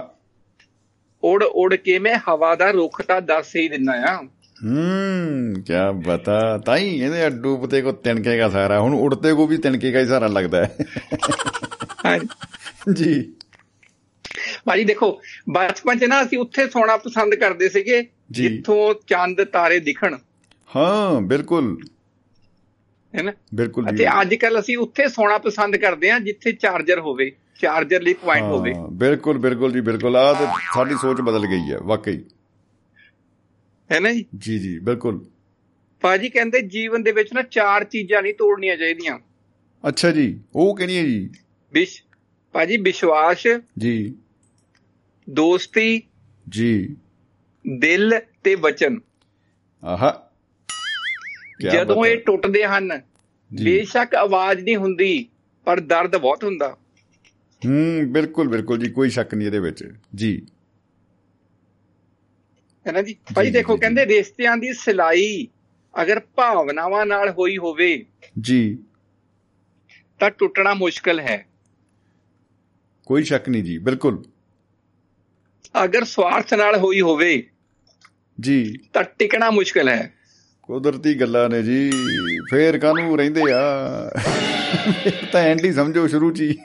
[1.24, 4.22] ਉੜ ਉੜ ਕੇ ਮੈਂ ਹਵਾ ਦਾ ਰੁੱਖ ਤਾਂ ਦੱਸ ਹੀ ਦਿੰਨਾ ਆ
[4.64, 10.06] ਹੂੰ ਕੀ ਬਤਾ ਤਾਈ ਇਹਦੇ ਡੂਬਤੇ ਕੋ ਤਿਣਕੇਗਾ ਸਾਰਾ। ਹੁਣ ਉੜਤੇ ਕੋ ਵੀ ਤਿਣਕੇਗਾ ਹੀ
[10.06, 10.78] ਸਾਰਾ ਲੱਗਦਾ ਹੈ।
[12.94, 13.34] ਜੀ।
[14.65, 20.18] ਭਾਜੀ ਦੇਖੋ ਬਚਪਨ ਚ ਨਾ ਅਸੀਂ ਉੱਥੇ ਸੌਣਾ ਪਸੰਦ ਕਰਦੇ ਸੀਗੇ ਜਿੱਥੋਂ ਚੰਦ ਤਾਰੇ ਦਿਖਣ।
[20.76, 21.77] ਹਾਂ ਬਿਲਕੁਲ।
[23.15, 23.34] ਹੈ ਨਾ?
[23.53, 27.31] ਬਿਲਕੁਲ ਤੇ ਅੱਜ ਕੱਲ ਅਸੀਂ ਉੱਥੇ ਸੌਣਾ ਪਸੰਦ ਕਰਦੇ ਹਾਂ ਜਿੱਥੇ ਚਾਰਜਰ ਹੋਵੇ
[27.61, 31.77] ਚਾਰਜਰ ਲਈ ਪੁਆਇੰਟ ਹੋਵੇ। ਬਿਲਕੁਲ ਬਿਲਕੁਲ ਜੀ ਬਿਲਕੁਲ। ਆ ਤੇ ਸਾਡੀ ਸੋਚ ਬਦਲ ਗਈ ਹੈ
[31.77, 32.23] ਵਾਕਈ।
[33.91, 34.26] ਹੈ ਨਾ ਜੀ?
[34.38, 35.26] ਜੀ ਜੀ ਬਿਲਕੁਲ।
[36.01, 39.19] ਭਾਜੀ ਕਹਿੰਦੇ ਜੀਵਨ ਦੇ ਵਿੱਚ ਨਾ ਚਾਰ ਚੀਜ਼ਾਂ ਨਹੀਂ ਤੋੜਨੀਆਂ ਚਾਹੀਦੀਆਂ।
[39.88, 41.30] ਅੱਛਾ ਜੀ ਉਹ ਕਿਹੜੀਆਂ ਜੀ?
[41.73, 42.03] ਵਿਸ਼
[42.53, 43.43] ਭਾਜੀ ਵਿਸ਼ਵਾਸ
[43.77, 44.15] ਜੀ।
[45.30, 46.04] ਦੋਸਤੀ
[46.50, 46.98] ਜੀ।
[47.78, 49.00] ਦਿਲ ਤੇ ਵਚਨ।
[49.84, 50.30] ਆਹਾ।
[51.72, 53.02] ਜਦੋਂ ਇਹ। ਟੁੱਟਦੇ ਹਨ।
[53.64, 55.30] ਬੇਸ਼ੱਕ ਆਵਾਜ਼ ਨਹੀਂ ਹੁੰਦੀ
[55.66, 56.78] ਪਰ ਦਰਦ ਬਹੁਤ ਹੁੰਦਾ।
[57.66, 60.45] ਹੂੰ ਬਿਲਕੁਲ ਬਿਲਕੁਲ ਜੀ ਕੋਈ ਸ਼ੱਕ ਨਹੀਂ ਇਹਦੇ ਵਿੱਚ। ਜੀ।
[62.94, 63.16] ਨਾ ਜੀ?
[63.36, 65.48] ਭਾਈ ਦੇਖੋ ਕਹਿੰਦੇ ਰਿਸ਼ਤਿਆਂ ਦੀ ਸਿਲਾਈ
[66.02, 68.06] ਅਗਰ ਭਾਵਨਾਵਾਂ ਨਾਲ ਹੋਈ ਹੋਵੇ
[68.41, 68.78] ਜੀ।
[70.20, 71.45] ਤਾਂ ਟੁੱਟਣਾ ਮੁਸ਼ਕਲ ਹੈ।
[73.06, 74.24] ਕੋਈ ਸ਼ੱਕ ਨਹੀਂ ਜੀ ਬਿਲਕੁਲ।
[75.84, 77.50] ਅਗਰ ਸਵਾਰਥ ਨਾਲ ਹੋਈ ਹੋਵੇ
[78.40, 80.14] ਜੀ। ਤਾਂ ਟਿਕਣਾ ਮੁਸ਼ਕਲ ਹੈ।
[80.64, 81.91] ਕੁਦਰਤੀ ਗੱਲਾਂ ਨੇ ਜੀ
[82.52, 84.10] ਫੇਰ ਕਾਹਨੂੰ ਰਹਿੰਦੇ ਆ?
[85.32, 86.58] ਤਾਂ ਐਂਡ ਹੀ ਸਮਝੋ ਸ਼ੁਰੂ ਚ ਹੀ।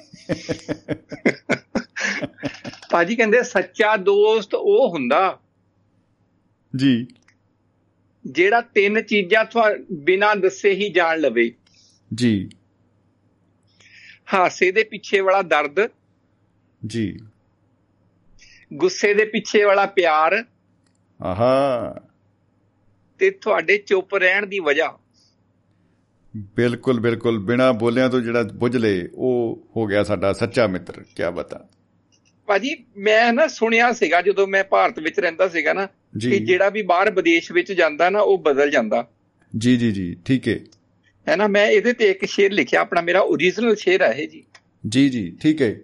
[2.91, 5.41] ਭਾਜੀ ਕਹਿੰਦੇ ਸੱਚਾ ਦੋਸਤ ਉਹ ਹੁੰਦਾ
[6.77, 7.07] ਜੀ।
[8.27, 11.53] ਜਿਹੜਾ ਤਿੰਨ ਚੀਜ਼ਾਂ ਤੁਹਾ ਬਿਨਾਂ ਦੱਸੇ ਹੀ ਜਾਣ ਲਵੇ।
[12.15, 12.51] ਜੀ।
[14.35, 15.91] ਹਾਸੇ ਦੇ ਪਿੱਛੇ ਵਾਲਾ ਦਰਦ।
[16.87, 17.19] ਜੀ।
[18.73, 20.45] ਗੁੱਸੇ ਦੇ ਪਿੱਛੇ ਵਾਲਾ ਪਿਆਰ
[21.23, 21.95] ਆਹਾ।
[23.19, 24.99] ਤੇ ਤੁਹਾਡੇ ਚੁੱਪ ਰਹਿਣ ਦੀ ਵਜ੍ਹਾ।
[26.37, 31.31] ਬਿਲਕੁਲ ਬਿਲਕੁਲ। ਬਿਨਾ ਬੋਲਿਆਂ ਤੋਂ ਜਿਹੜਾ ਬੁੱਝ ਲੇ ਉਹ ਹੋ ਗਿਆ ਸਾਡਾ ਸੱਚਾ ਮਿੱਤਰ। ਕੀ
[31.35, 31.69] ਬਤਾ।
[32.47, 35.87] ਭਾਜੀ ਮੈਂ ਨਾ ਸੁਣਿਆ ਸੀਗਾ ਜਦੋਂ ਮੈਂ ਭਾਰਤ ਵਿੱਚ ਰਹਿੰਦਾ ਸੀਗਾ ਨਾ।
[36.21, 39.09] ਕਿ ਜਿਹੜਾ ਵੀ ਬਾਹਰ ਵਿਦੇਸ਼ ਵਿੱਚ ਜਾਂਦਾ ਨਾ ਉਹ ਬਦਲ ਜਾਂਦਾ।
[39.59, 40.59] ਜੀ ਜੀ ਜੀ। ਠੀਕ ਹੈ
[41.29, 41.47] ਹੈ ਨਾ?
[41.47, 44.45] ਮੈਂ ਇਹਦੇ ਤੇ ਇੱਕ ਸ਼ੇਰ ਲਿਖਿਆ ਆਪਣਾ ਮੇਰਾ ਓਰੀਜਨਲ ਸ਼ੇਰ ਹੈ ਇਹ ਜੀ।
[44.89, 45.77] ਜੀ ਜੀ। ਠੀਕ ਹੈ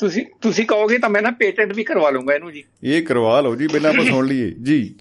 [0.00, 3.56] ਤੁਸੀਂ ਤੁਸੀਂ ਕਹੋਗੇ ਤਾਂ ਮੈਂ ਨਾ ਪੇਟੈਂਟ ਵੀ ਕਰਵਾ ਲੂੰਗਾ ਇਹਨੂੰ ਜੀ। ਇਹ ਕਰਵਾ ਲਓ
[3.56, 4.94] ਜੀ ਬਿਨਾਂ ਆਪਾਂ ਸੁਣ ਲਈਏ। ਜੀ।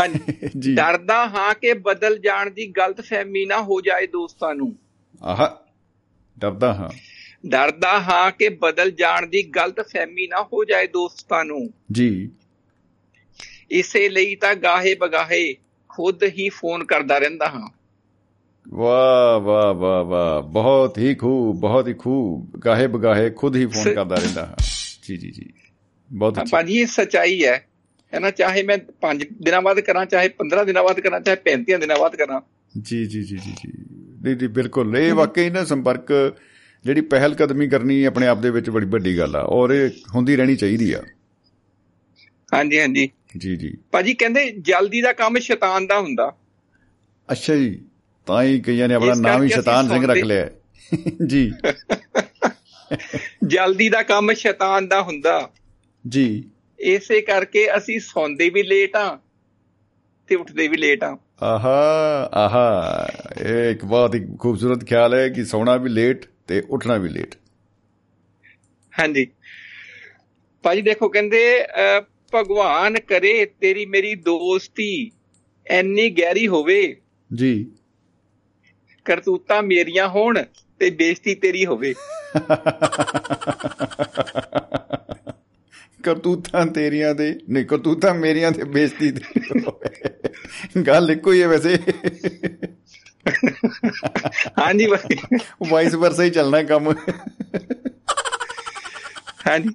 [0.00, 0.18] ਹਾਂਜੀ।
[0.58, 4.76] ਜੀ। ਡਰਦਾ ਹਾਂ ਕਿ ਬਦਲ ਜਾਣ ਦੀ ਗਲਤਫਹਿਮੀ ਨਾ ਹੋ ਜਾਏ ਦੋਸਤਾਂ ਨੂੰ।
[5.22, 5.60] ਆਹਾ
[6.38, 6.90] ਡਰਦਾ ਹਾਂ।
[7.46, 12.30] ਡਰਦਾ ਹਾਂ ਕਿ ਬਦਲ ਜਾਣ ਦੀ ਗਲਤਫਹਿਮੀ ਨਾ ਹੋ ਜਾਏ ਦੋਸਤਾਂ ਨੂੰ। ਜੀ।
[13.70, 15.54] ਇਸੇ ਲਈ ਤਾਂ ਗਾਹੇ ਬਗਾਹੇ
[15.88, 17.81] ਖੁਦ ਹੀ ਫੋਨ ਕਰਦਾ ਰਹਿੰਦਾ ਹਾਂ।
[18.68, 23.94] ਵਾਹ ਵਾਹ ਵਾਹ ਵਾਹ। ਬਹੁਤ ਹੀ ਖੂਬ ਬਹੁਤ ਹੀ ਖੂਬ। ਗਾਹੇ ਬਗਾਹੇ ਖੁਦ ਹੀ ਫੋਨ
[23.94, 24.56] ਕਰਦਾ ਰਹਿੰਦਾ ਹਾਂ।
[25.02, 25.52] ਜੀ ਜੀ ਜੀ।
[26.12, 27.66] ਬਹੁਤ ਅੱਛਾ। ਭਾਜੀ ਇਹ ਸਚਾਈ ਹੈ।
[28.14, 31.78] ਹੈ ਨਾ ਚਾਹੇ ਮੈਂ 5 ਦਿਨਾਂ ਬਾਅਦ ਕਰਾਂ ਚਾਹੇ 15 ਦਿਨਾਂ ਬਾਅਦ ਕਰਾਂ ਚਾਹੇ 35
[31.78, 32.40] ਦਿਨਾਂ ਬਾਅਦ ਕਰਾਂ।
[32.82, 33.72] ਜੀ ਜੀ ਜੀ ਜੀ ਜੀ।
[34.24, 36.36] ਨਹੀਂ ਜੀ ਬਿਲਕੁਲ। ਇਹ ਵਾਕਈ ਨਾ ਸੰਪਰਕ
[36.84, 40.36] ਜਿਹੜੀ ਪਹਿਲ ਕਦਮੀ ਕਰਨੀ ਆਪਣੇ ਆਪ ਦੇ ਵਿੱਚ ਬੜੀ ਵੱਡੀ ਗੱਲ ਆ। ਔਰ ਇਹ ਹੁੰਦੀ
[40.36, 41.02] ਰਹਿਣੀ ਚਾਹੀਦੀ ਆ।
[42.54, 46.36] ਹਾਂਜੀ ਹਾਂਜੀ। ਜੀ ਜੀ। ਭਾਜੀ ਕਹਿੰਦੇ ਜਲਦੀ ਦਾ ਕੰਮ ਸ਼ੈਤਾਨ ਦਾ ਹੁੰਦਾ।
[47.32, 47.82] ਅੱਛਾ ਜੀ।
[48.26, 50.50] ਤਾਂ ਹੀ ਕਈਆਂ ਨੇ ਆਪਣਾ ਨਾਮ ਹੀ ਸ਼ੈਤਾਨ ਸਿੰਘ ਰੱਖ ਲਿਆ।
[51.26, 51.52] ਜੀ।
[53.46, 55.50] ਜਲਦੀ ਦਾ ਕੰਮ ਸ਼ੈਤਾਨ ਦਾ ਹੁੰਦਾ।
[56.08, 56.44] ਜੀ।
[56.80, 59.18] ਇਸੇ ਕਰਕੇ ਅਸੀਂ ਸੌਂਦੇ ਵੀ ਲੇਟ ਆ
[60.28, 63.08] ਤੇ ਉੱਠਦੇ ਵੀ ਲੇਟ ਆ ਆਹਾ ਆਹਾ।
[63.40, 67.34] ਇਹ ਇੱਕ ਬਹੁਤ ਹੀ ਖੂਬਸੂਰਤ ਖਿਆਲ ਹੈ ਕਿ ਸੌਣਾ ਵੀ ਲੇਟ ਤੇ ਉੱਠਣਾ ਵੀ ਲੇਟ
[68.98, 69.26] ਹਾਂਜੀ।
[70.62, 71.66] ਭਾਜੀ ਦੇਖੋ ਕਹਿੰਦੇ
[72.34, 75.10] ਭਗਵਾਨ ਕਰੇ ਤੇਰੀ ਮੇਰੀ ਦੋਸਤੀ
[75.66, 76.96] ਐਨੀ ਗਹਿਰੀ ਹੋਵੇ।
[77.34, 77.66] ਜੀ।
[79.04, 80.42] ਕਰਤੂਤਾਂ ਮੇਰੀਆਂ ਹੋਣ
[80.78, 81.94] ਤੇ ਬੇਇੱਜ਼ਤੀ ਤੇਰੀ ਹੋਵੇ।
[86.02, 89.20] ਕਰਤੂਤਾਂ ਤੇਰੀਆਂ ਦੇ ਨਹੀਂ ਕਰਤੂਤਾਂ ਮੇਰੀਆਂ ਤੇ ਬੇਇੱਜ਼ਤੀ ਤੇ
[90.82, 91.78] ਗੱਲ ਇੱਕੋ ਹੀ ਹੈ ਵੈਸੇ।
[94.58, 95.18] ਹਾਂਜੀ ਭਾਜੀ
[95.68, 96.94] ਵਾਈਸ ਵਰਸਾ ਹੀ ਚੱਲਣਾ ਹੈ ਕੰਮ।
[99.46, 99.68] ਹਾਂਜੀ।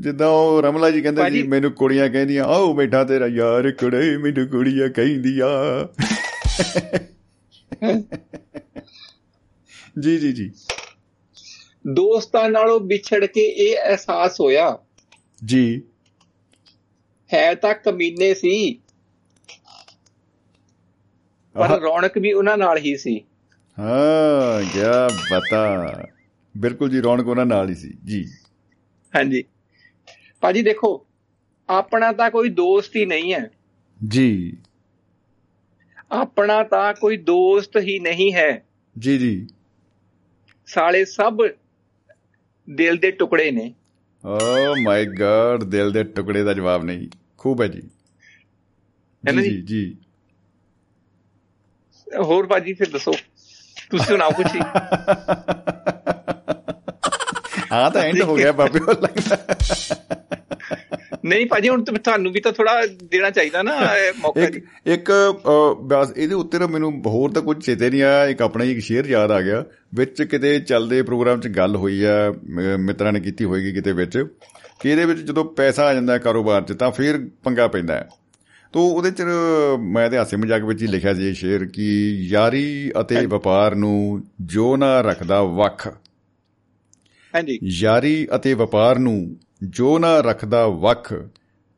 [0.00, 4.46] ਜਿੱਦਾਂ ਉਹ ਰਮਲਾ ਜੀ ਕਹਿੰਦੇ ਜੀ ਮੈਨੂੰ ਕੁੜੀਆਂ ਕਹਿੰਦੀਆਂ ਆਓ ਬੈਠਾ ਤੇਰਾ ਯਾਰ ਕੁੜੇ ਮੈਨੂੰ
[4.46, 5.48] ਕੁੜੀਆਂ ਕਹਿੰਦੀਆਂ।
[10.00, 10.52] ਜੀ ਜੀ ਜੀ।
[11.88, 14.78] ਦੋਸਤਾਂ ਨਾਲੋਂ ਵਿਛੜ ਕੇ ਇਹ ਅਹਿਸਾਸ ਹੋਇਆ।
[15.44, 15.82] ਜੀ।
[17.34, 18.78] ਹੈ ਤਾਂ ਕਮੀਨੇ ਸੀ
[21.54, 23.24] ਪਰ ਰੌਣਕ ਵੀ ਉਹਨਾਂ ਨਾਲ ਹੀ ਸੀ।
[23.78, 26.06] ਹਾਂ ਕਿਆ ਬਤਾ
[26.56, 28.24] ਬਿਲਕੁਲ ਜੀ ਰੌਣਕ ਉਹਨਾਂ ਨਾਲ ਹੀ ਸੀ। ਜੀ।
[29.16, 29.44] ਹਾਂਜੀ।
[30.40, 31.06] ਭਾਜੀ ਦੇਖੋ
[31.68, 33.50] ਆਪਣਾ ਤਾਂ ਕੋਈ ਦੋਸਤ ਹੀ ਨਹੀਂ ਹੈ।
[34.08, 34.56] ਜੀ।
[36.12, 38.64] ਆਪਣਾ ਤਾਂ ਕੋਈ ਦੋਸਤ ਹੀ ਨਹੀਂ ਹੈ।
[38.98, 39.46] ਜੀ ਜੀ।
[40.66, 41.38] ਸਾਲੇ ਸਭ
[42.70, 43.74] ਦਿਲ ਦੇ ਟੁਕੜੇ ਨੇ।
[44.24, 44.38] ਓ
[44.82, 47.08] ਮਾਈ ਗॉड ਦਿਲ ਦੇ ਟੁਕੜੇ ਦਾ ਜਵਾਬ ਨਹੀਂ।
[47.38, 47.82] ਖੂਬ ਹੈ ਜੀ।
[49.42, 49.96] ਜੀ ਜੀ?
[52.24, 53.12] ਹੋਰ ਭਾਜੀ ਫਿਰ ਦੱਸੋ।
[53.90, 54.60] ਤੁਸੀਂ ਸੁਣਾਓ ਹੀ।
[57.72, 59.36] ਹਾਂ ਤਾਂ ਐਂਡ ਹੋ ਗਿਆ ਬਾਬੇ ਲੱਗਦਾ
[61.26, 63.76] ਨਹੀਂ ਭਾਜੀ ਹੁਣ ਤੁਹਾਨੂੰ ਵੀ ਤਾਂ ਥੋੜਾ ਦੇਣਾ ਚਾਹੀਦਾ ਨਾ
[64.20, 64.46] ਮੌਕਾ
[64.86, 65.12] ਇੱਕ
[65.82, 68.80] ਬਸ ਇਹਦੇ ਉੱਤੇ ਨਾ ਮੈਨੂੰ ਹੋਰ ਤਾਂ ਕੁਝ ਚੇਤੇ ਨਹੀਂ ਆਇਆ ਇੱਕ ਆਪਣਾ ਹੀ ਇੱਕ
[68.80, 72.34] ਸ਼ੇਰ ਯਾਦ ਆ ਗਿਆ ਵਿੱਚ ਕਿਤੇ ਚੱਲਦੇ ਪ੍ਰੋਗਰਾਮ 'ਚ ਗੱਲ ਹੋਈ ਆ
[72.78, 74.18] ਮਿੱਤਰਾਂ ਨੇ ਕੀਤੀ ਹੋਏਗੀ ਕਿਤੇ ਵਿੱਚ
[74.80, 78.08] ਕਿ ਇਹਦੇ ਵਿੱਚ ਜਦੋਂ ਪੈਸਾ ਆ ਜਾਂਦਾ ਕਾਰੋਬਾਰ 'ਚ ਤਾਂ ਫਿਰ ਪੰਗਾ ਪੈਂਦਾ ਹੈ।
[78.72, 79.22] ਤੋ ਉਹਦੇ 'ਚ
[79.80, 81.86] ਮੈਂ ਤੇ ਹਾਸੇ ਮਜ਼ਾਕ ਵਿੱਚ ਹੀ ਲਿਖਿਆ ਸੀ ਇਹ ਸ਼ੇਰ ਕਿ
[82.28, 85.86] ਯਾਰੀ ਅਤੇ ਵਪਾਰ ਨੂੰ ਜੋ ਨਾ ਰੱਖਦਾ ਵੱਖ।
[87.34, 91.14] ਹਾਂਜੀ। ਯਾਰੀ ਅਤੇ ਵਪਾਰ ਨੂੰ ਜੋ ਨਾ ਰੱਖਦਾ ਵੱਖ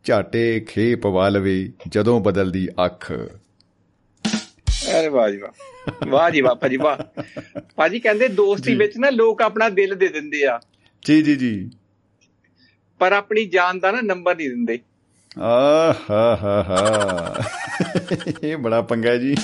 [0.05, 3.13] ਝਾਟੇ ਖੇ ਪਵਾ ਲਵੇ ਜਦੋਂ ਬਦਲਦੀ ਅੱਖ।
[5.01, 7.23] ਅਰੇ ਵਾਹ ਜੀ ਵਾਹ। ਵਾਹ ਜੀ ਵਾਹ ਭਾਜੀ ਵਾਹ।
[7.77, 10.61] ਭਾਜੀ ਕਹਿੰਦੇ ਦੋਸਤੀ ਵਿੱਚ ਨਾ ਲੋਕ ਆਪਣਾ ਦਿਲ ਦੇ ਦਿੰਦੇ ਆ।
[11.07, 11.71] ਜੀ ਜੀ ਜੀ।
[12.99, 14.79] ਪਰ ਆਪਣੀ ਜਾਨ ਦਾ ਨਾ ਨੰਬਰ ਨਹੀਂ ਦਿੰਦੇ।
[15.39, 17.37] ਆ ਹਾ ਹਾ ਹਾ।
[18.43, 19.37] ਇਹ ਬੜਾ ਪੰਗਾ ਹੈ ਜੀ।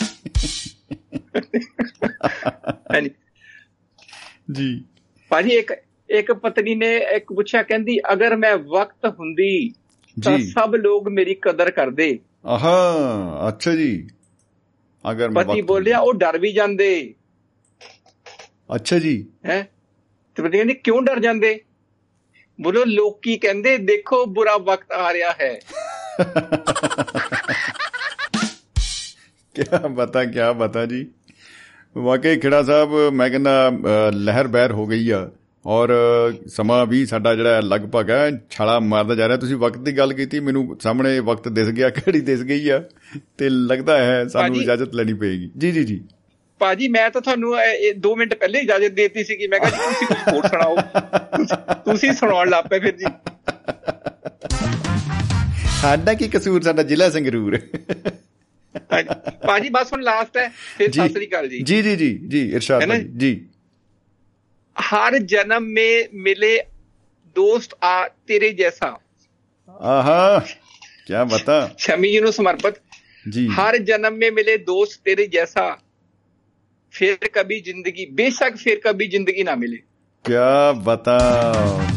[4.53, 4.85] ਜੀ।
[5.29, 5.75] ਭਾਜੀ ਇੱਕ
[6.15, 9.71] ਇੱਕ ਪਤਨੀ ਨੇ ਇੱਕ ਪੁੱਛਿਆ ਕਹਿੰਦੀ ਅਗਰ ਮੈਂ ਵਕਤ ਹੁੰਦੀ
[10.17, 14.09] ਤਾਂ ਸਭ ਲੋਕ ਮੇਰੀ ਕਦਰ ਕਰਦੇ। ਆਹਾ ਅੱਛਾ ਜੀ।
[15.05, 17.15] ਅਗਰ ਮੈਂ ਪਤੀ ਬੋਲਿਆ ਉਹ ਡਰ ਵੀ ਜਾਂਦੇ।
[18.75, 19.63] ਅੱਛਾ ਜੀ। ਹੈ?
[20.37, 21.61] ਤੇ ਪਤੀ ਕਹਿੰਦੀ ਕਿਉਂ ਡਰ ਜਾਂਦੇ?
[22.61, 25.59] ਬੋਲੋ ਲੋਕੀ ਕਹਿੰਦੇ ਦੇਖੋ ਬੁਰਾ ਵਕਤ ਆ ਰਿਹਾ ਹੈ।
[29.55, 31.07] ਕਿਆ ਬਤਾ ਕਿਆ ਬਤਾ ਜੀ।
[31.97, 33.71] ਵਾਕਈ ਖੇੜਾ ਸਾਹਿਬ ਮੈਂ ਕਹਿੰਦਾ
[34.13, 35.31] ਲਹਿਰ ਬਹਿਰ ਹੋ ਗਈ ਆ।
[35.67, 35.91] ਔਰ
[36.47, 40.41] ਸਮਾਂ ਵੀ ਸਾਡਾ ਜਿਹੜਾ ਲਗਭਗ ਹੈ ਛਾਲਾ ਮਾਰਦਾ ਜਾ ਰਿਹਾ। ਤੁਸੀਂ ਵਕਤ ਦੀ ਗੱਲ ਕੀਤੀ
[40.41, 42.85] ਮੈਨੂੰ ਸਾਹਮਣੇ ਵਕਤ ਦਿਸ ਗਿਆ ਘੜੀ ਦਿਸ ਗਈ ਆ
[43.39, 46.01] ਤੇ ਲੱਗਦਾ ਹੈ ਸਾਨੂੰ ਇਜਾਜ਼ਤ ਲੈਣੀ ਪਏਗੀ। ਜੀ ਜੀ ਜੀ।
[46.59, 47.55] ਭਾਜੀ ਮੈਂ ਤਾਂ ਤੁਹਾਨੂੰ
[47.99, 50.77] 2 ਮਿੰਟ ਪਹਿਲੇ ਇਜਾਜ਼ਤ ਦੇਤੀ ਸੀ ਕਿ ਮੈਂ ਕਿਹਾ ਜੀ ਤੁਸੀਂ ਕੁਝ ਹੋਰ ਸੁਣਾਓ।
[51.75, 53.07] ਤੁਸੀਂ- ਸੁਣਾਉਣ ਲੱਗ ਪਏ ਫਿਰ ਜੀ।
[55.81, 56.63] ਸਾਡਾ ਕੀ ਕਸੂਰ?
[56.63, 57.59] ਸਾਡਾ ਜ਼ਿਲ੍ਹਾ ਸੰਗਰੂਰ।
[59.47, 62.95] ਭਾਜੀ ਬਸ ਹੁਣ ਲਾਸਟ ਹੈ। ਫਿਰ ਸਤਿ ਸ੍ਰੀ ਅਕਾਲ ਜੀ। ਜੀ ਜੀ ਜੀ ਜੀ ਇਰਸ਼ਾਦ
[62.95, 63.47] ਜੀ।
[64.76, 66.52] हर जन्म में मिले
[67.36, 67.96] दोस्त आ
[68.28, 68.90] तेरे जैसा
[69.90, 70.40] ਆਹਾ
[71.08, 72.80] ਕੀ ਬਤਾ शमी जी नु समर्पित
[73.26, 75.66] ਜੀ हर जन्म में मिले दोस्त तेरे जैसा
[76.94, 79.80] फिर कभी जिंदगी बेशक फिर कभी जिंदगी ना मिले
[80.26, 81.18] ਕਿਆ ਬਤਾ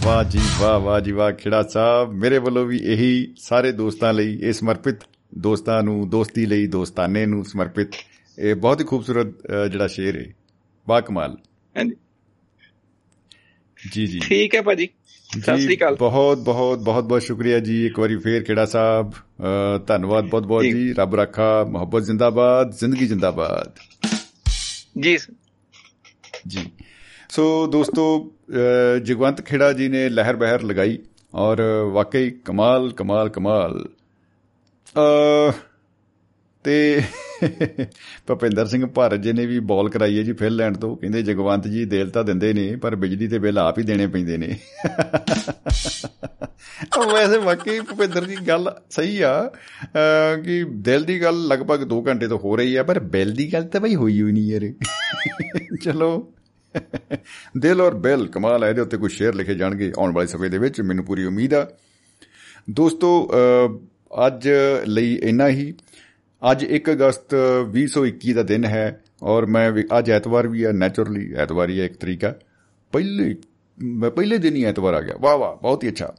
[0.05, 4.39] ਵਾਹ ਜੀ ਵਾਹ ਵਾਹ ਜੀ ਵਾਹ ਖੇੜਾ ਸਾਹਿਬ ਮੇਰੇ ਵੱਲੋਂ ਵੀ ਇਹੀ ਸਾਰੇ ਦੋਸਤਾਂ ਲਈ
[4.43, 5.01] ਇਹ ਸਮਰਪਿਤ
[5.41, 7.95] ਦੋਸਤਾਂ ਨੂੰ ਦੋਸਤੀ ਲਈ ਦੋਸਤਾਨੇ ਨੂੰ ਸਮਰਪਿਤ
[8.39, 10.25] ਇਹ ਬਹੁਤ ਹੀ ਖੂਬਸੂਰਤ ਅ, ਜਿਹੜਾ ਸ਼ੇਰ ਹੈ
[10.87, 11.37] ਬਾ ਕਮਾਲ
[11.77, 11.97] ਹਾਂਜੀ
[13.94, 14.86] جی جی۔ ٹھیک ہے بھاجی
[15.36, 19.12] جی، بہت بہت بہت بہت شکریہ جی۔ ایک بار پھر کیڑا صاحب
[19.88, 23.80] تنواد بہت بہت جی۔, جی۔ رب رکھا محبت زندہ باد زندگی زندہ باد۔
[24.96, 25.18] جی۔
[26.46, 26.64] جی۔
[27.30, 28.30] سو دوستو
[29.06, 30.98] جگوانت کھیڑا جی نے لہر بہر لگائی
[31.32, 31.58] اور
[31.94, 33.72] واقعی کمال کمال کمال۔
[36.68, 37.02] ਤੇ
[38.32, 41.86] ਭਪਿੰਦਰ ਸਿੰਘ ਭਾਰਤ ਜੀ ਨੇ ਵੀ ਬਾਲ ਕਰਾਈ ਹੈ ਜੀ ਫਿਨਲੈਂਡ ਤੋਂ। ਕਹਿੰਦੇ ਜਗਵੰਤ ਜੀ
[41.86, 44.58] ਦੇਲ ਤਾਂ ਦਿੰਦੇ ਨੇ ਪਰ ਬਿਜਲੀ ਤੇ ਬਿੱਲ ਆਪ ਹੀ ਦੇਣੇ ਪੈਂਦੇ ਨੇ।
[46.98, 49.52] ਉਹ ਵੈਸੇ ਵਾਕਈ ਭੁਪਿੰਦਰ ਦੀ ਗੱਲ ਸਹੀ ਆ।
[49.84, 53.54] ਅ, ਕਿ ਦਿਲ ਦੀ ਗੱਲ ਲਗਭਗ 2 ਘੰਟੇ ਤੋਂ ਹੋ ਰਹੀ ਆ ਪਰ ਬਿੱਲ ਦੀ
[53.54, 54.74] ਗੱਲ ਤਾਂ ਬਈ ਹੋਈ ਹੋਈ ਨਹੀਂ ਯਾਰ।
[55.82, 56.34] ਚਲੋ।
[57.58, 60.58] ਦਿਲ ਔਰ ਬਿੱਲ ਕਮਾਲ ਹੈ ਇਹਦੇ ਉੱਤੇ ਕੁਝ ਸ਼ੇਅਰ ਲਿਖੇ ਜਾਣਗੇ ਆਉਣ ਵਾਲੇ ਸਮੇਂ ਦੇ
[60.58, 61.68] ਵਿੱਚ ਮੈਨੂੰ ਪੂਰੀ ਉਮੀਦ ਆ।
[62.70, 63.78] ਦੋਸਤੋ ਅ,
[64.28, 64.50] ਅੱਜ
[64.88, 65.74] ਲਈ ਇੰਨਾ ਹੀ।
[66.52, 67.36] ਅੱਜ 1 ਅਗਸਤ
[67.66, 71.86] 2021 ਦਾ ਦਿਨ ਹੈ ਔਰ ਮੈਂ ਵੀ- ਅੱਜ ਐਤਵਾਰ ਵੀ ਹੈ ਨੈਚੁਰਲੀ ਐਤਵਾਰ ਹੀ ਹੈ
[71.86, 72.36] ਇੱਕ ਤਰੀਕਾ
[72.92, 73.36] ਪਹਿਲੇ
[73.84, 76.14] ਮੈਂ ਪਹਿਲੇ ਦਿਨ ਹੀ ਐਤਵਾਰ ਆ ਗਿਆ। ਵਾਹ ਵਾਹ ਬਹੁਤ ਹੀ ਅੱਛਾ।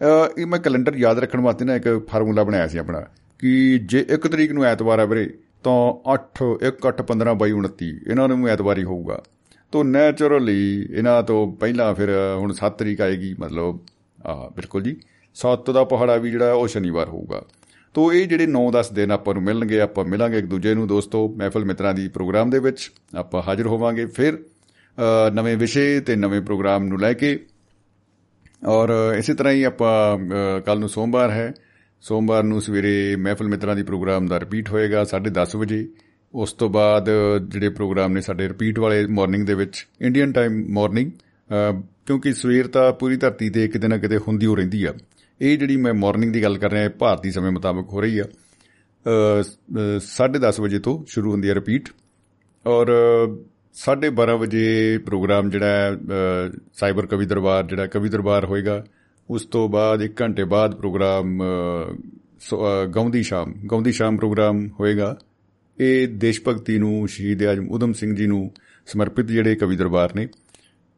[0.00, 0.04] ਅ,
[0.38, 3.00] ਇਹ ਮੈਂ ਕੈਲੰਡਰ ਯਾਦ ਰੱਖਣ ਵਾਸਤੇ ਨਾ ਇੱਕ ਫਾਰਮੂਲਾ ਬਣਾਇਆ ਸੀ ਆਪਣਾ
[3.38, 5.30] ਕਿ ਜੇ 1 ਤਰੀਕ ਨੂੰ ਐਤਵਾਰ ਆ ਵੀਰੇ
[5.64, 9.22] ਤਾਂ 8 1 8 15 22 29 ਇਹਨਾਂ ਨੂੰ ਐਤਵਾਰ ਹੀ ਹੋਊਗਾ।
[9.72, 13.78] ਤੋਂ ਨੈਚੁਰਲੀ ਇਹਨਾਂ ਤੋਂ ਪਹਿਲਾਂ ਫਿਰ ਹੁਣ 7 ਤਰੀਕ ਆਏਗੀ ਮਤਲਬ
[14.26, 14.96] ਆ ਬਿਲਕੁਲ ਜੀ।
[15.34, 17.42] 7 ਦਾ ਪਹਾੜਾ ਵੀ ਜਿਹੜਾ ਉਹ ਸ਼ਨੀਵਾਰ ਹੋਊਗਾ।
[17.96, 21.64] ਤੋ ਇਹ ਜਿਹੜੇ 9-10 ਦਿਨ ਆਪਾਂ ਨੂੰ ਮਿਲਣਗੇ ਆਪਾਂ ਮਿਲਾਂਗੇ ਇੱਕ ਦੂਜੇ ਨੂੰ ਦੋਸਤੋ ਮਹਿਫਲ
[21.64, 26.84] ਮਿੱਤਰਾਂ ਦੀ ਪ੍ਰੋਗਰਾਮ ਦੇ ਵਿੱਚ ਆਪਾਂ ਹਾਜ਼ਰ ਹੋਵਾਂਗੇ ਫਿਰ ਅ, ਨਵੇਂ ਵਿਸ਼ੇ ਤੇ ਨਵੇਂ ਪ੍ਰੋਗਰਾਮ
[26.84, 27.46] ਨੂੰ ਲੈ ਕੇ।
[28.66, 30.18] ਔਰ ਇਸੇ ਤਰ੍ਹਾਂ ਹੀ ਆਪਾਂ
[30.60, 31.54] ਕੱਲ ਨੂੰ ਸੋਮਵਾਰ ਹੈ
[32.00, 35.88] ਸੋਮਵਾਰ ਨੂੰ ਸਵੇਰੇ ਮਹਿਫਲ ਮਿੱਤਰਾਂ ਦੀ ਪ੍ਰੋਗਰਾਮ ਦਾ ਰਿਪੀਟ ਹੋਏਗਾ 10:30 ਵਜੇ।
[36.34, 37.10] ਉਸ ਤੋਂ ਬਾਅਦ
[37.48, 41.10] ਜਿਹੜੇ ਪ੍ਰੋਗਰਾਮ ਨੇ ਸਾਡੇ ਰਿਪੀਟ ਵਾਲੇ ਮਾਰਨਿੰਗ ਦੇ ਵਿੱਚ ਇੰਡੀਅਨ ਟਾਈਮ ਮਾਰਨਿੰਗ
[42.06, 44.94] ਕਿਉਂਕਿ ਸਵੇਰ ਤਾਂ ਪੂਰੀ ਧਰਤੀ ਤੇ ਕਿਤੇ ਨਾ ਕਿਤੇ ਹੁੰਦੀ ਹੋ ਰਹਿੰਦੀ ਆ।
[45.40, 48.24] ਇਹ ਜਿਹੜੀ ਮੈਂ ਮਾਰਨਿੰਗ ਦੀ ਗੱਲ ਕਰ ਰਿਹਾ ਭਾਰਤੀ ਸਮੇਂ ਮੁਤਾਬਕ ਹੋ ਰਹੀ ਆ।
[49.98, 51.88] 10:30 ਵਜੇ ਤੋਂ ਸ਼ੁਰੂ ਹੁੰਦੀ ਹੈ ਰਿਪੀਟ
[52.66, 52.86] ਔਰ
[53.74, 55.96] 12:30 ਵਜੇ ਪ੍ਰੋਗਰਾਮ ਜਿਹੜਾ ਹੈ ਅ,
[56.74, 58.84] ਸਾਈਬਰ ਕਵੀ ਦਰਬਾਰ ਜਿਹੜਾ ਕਵੀ ਦਰਬਾਰ ਹੋਏਗਾ
[59.30, 61.96] ਉਸ ਤੋਂ ਬਾਅਦ 1 ਘੰਟੇ ਬਾਅਦ ਪ੍ਰੋਗਰਾਮ ਅ,
[62.40, 65.18] ਸੋ- ਅ, ਗਾਉਂਦੀ ਸ਼ਾਮ ਗਾਉਂਦੀ ਸ਼ਾਮ ਪ੍ਰੋਗਰਾਮ ਹੋਏਗਾ।
[65.80, 68.50] ਇਹ ਦੇਸ਼ ਭਗਤੀ ਨੂੰ ਸ਼ਹੀਦ ਆਜਮ ਉਦਮ ਸਿੰਘ ਜੀ ਨੂੰ
[68.86, 70.28] ਸਮਰਪਿਤ ਜਿਹੜੇ ਕਵੀ ਦਰਬਾਰ ਨੇ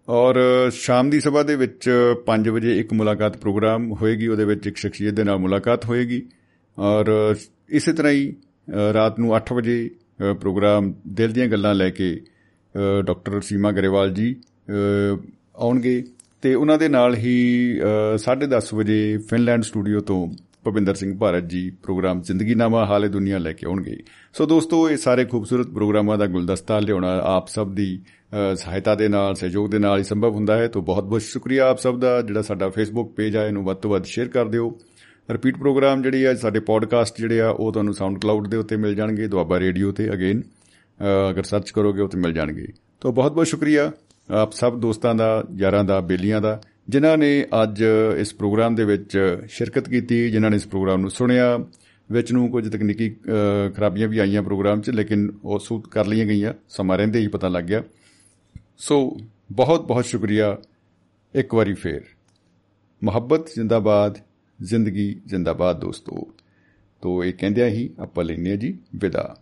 [0.09, 0.35] ਔਰ
[0.71, 1.91] ਸ਼ਾਮ ਦੀ ਸਭਾ ਦੇ ਵਿੱਚ
[2.27, 6.23] 5 ਵਜੇ ਇੱਕ ਮੁਲਾਕਾਤ ਪ੍ਰੋਗਰਾਮ ਹੋਏਗੀ ਉਹਦੇ ਵਿੱਚ ਇੱਕ ਸ਼ਖਸੀਅਤ ਦੇ ਨਾਲ ਮੁਲਾਕਾਤ ਹੋਏਗੀ।
[6.79, 7.37] ਔਰ
[7.69, 8.37] ਇਸੇ ਤਰ੍ਹਾਂ ਹੀ
[8.71, 9.91] ਅ, ਰਾਤ ਨੂੰ 8 ਵਜੇ
[10.31, 15.27] ਅ, ਪ੍ਰੋਗਰਾਮ ਦਿਲ ਦੀਆਂ ਗੱਲਾਂ ਲੈ ਕੇ ਅ, ਡਾਕਟਰ ਸੀਮਾ ਗਰੇਵਾਲ ਜੀ ਅ,
[15.57, 16.05] ਆਉਣਗੇ।
[16.43, 17.37] ਤੇ ਉਹਨਾਂ ਦੇ ਨਾਲ ਹੀ
[18.15, 20.29] ਅ, 10:30 ਵਜੇ ਫਿਨਲੈਂਡ ਸਟੂਡੀਓ ਤੋਂ
[20.71, 23.97] ਭਵਿੰਦਰ ਸਿੰਘ ਭਾਰਤ ਜੀ ਪ੍ਰੋਗਰਾਮ ਜ਼ਿੰਦਗੀਨਾਮਾ ਹਾਲੇ ਦੁਨੀਆ ਲੈ ਕੇ ਆਉਣਗੇ।
[24.33, 28.01] ਸੋ ਦੋਸਤੋ ਇਹ ਸਾਰੇ ਖੂਬਸੂਰਤ ਪ੍ਰੋਗਰਾਮਾਂ ਦਾ ਗੁਲਦਸਤਾ ਲਿਆਉਣਾ ਆਪ ਸਭ ਦੀ
[28.53, 31.71] ਅ, ਸਹਾਇਤਾ ਦੇ ਨਾਲ ਸਹਿਯੋਗ ਦੇ ਨਾਲ ਹੀ ਸੰਭਵ ਹੁੰਦਾ ਹੈ। ਤੋਂ ਬਹੁਤ ਬਹੁਤ ਸ਼ੁਕਰੀਆ
[31.71, 34.79] ਆਪ ਸਭ ਦਾ। ਜਿਹੜਾ ਸਾਡਾ ਫੇਸਬੁੱਕ ਪੇਜ ਆ ਇਹਨੂੰ ਵੱਧ ਤੋਂ ਵੱਧ ਸ਼ੇਅਰ ਕਰ ਦਿਓ।
[35.31, 38.95] ਰਿਪੀਟ ਪ੍ਰੋਗਰਾਮ ਜਿਹੜੀ ਆ ਸਾਡੇ ਪੋਡਕਾਸਟ ਜਿਹੜੇ ਆ ਉਹ ਤੁਹਾਨੂੰ ਸਾਊਂਡ ਕਲਾਊਡ ਦੇ ਉੱਤੇ ਮਿਲ
[38.95, 40.43] ਜਾਣਗੇ ਦੁਆਬਾ ਰੇਡੀਓ ਤੇ ਅਗੇਨ
[41.31, 42.67] ਅਗਰ ਸਰਚ ਕਰੋਗੇ ਉੱਤੇ ਮਿਲ ਜਾਣਗੇ।
[43.01, 43.93] ਤੋਂ ਬਹੁਤ ਬਹੁਤ ਸ਼ੁਕਰੀਆ
[44.31, 47.85] ਆਪ ਸਭ ਦੋਸਤਾਂ ਦਾ ਯਾਰਾਂ ਦਾ ਬੇਲੀਆਂ ਦਾ। ਜਿਨ੍ਹਾਂ ਨੇ ਅੱਜ
[48.19, 51.59] ਇਸ ਪ੍ਰੋਗਰਾਮ ਦੇ ਵਿੱਚ ਸ਼ਿਰਕਤ ਕੀਤੀ ਜਿਨ੍ਹਾਂ ਨੇ ਇਸ ਪ੍ਰੋਗਰਾਮ ਨੂੰ ਸੁਣਿਆ
[52.13, 53.17] ਵਿੱਚ ਨੂੰ ਕੁਝ ਤਕਨੀਕੀ
[53.69, 57.29] ਅ, ਖਰਾਬੀਆਂ ਵੀ ਆਈਆਂ ਪ੍ਰੋਗਰਾਮ 'ਚ ਲੇਕਿਨ ਉਹ ਸੂਤ ਕਰ ਲਈਆਂ ਗਈਆਂ ਸਮਾਂ ਰਹਿੰਦੇ ਹੀ
[57.29, 57.83] ਪਤਾ ਲੱਗ ਗਿਆ।
[58.79, 59.17] ਸੋ
[59.53, 60.59] ਬਹੁਤ ਬਹੁਤ ਸ਼ੁਕਰੀਆ
[61.35, 62.01] ਇੱਕ ਵਾਰੀ ਫੇਰ।
[63.05, 64.19] ਮੁਹੱਬਤ ਜਿੰਦਾਬਾਦ
[64.63, 66.35] ਜ਼ਿੰਦਗੀ ਜਿੰਦਾਬਾਦ ਦੋਸਤੋ।
[67.03, 69.37] ਤੋ ਇਹ ਕਹਿੰਦਿਆਂ ਹੀ ਆਪਾਂ ਲੈਨੇ ਆ ਜੀ ਵਿਦਾ।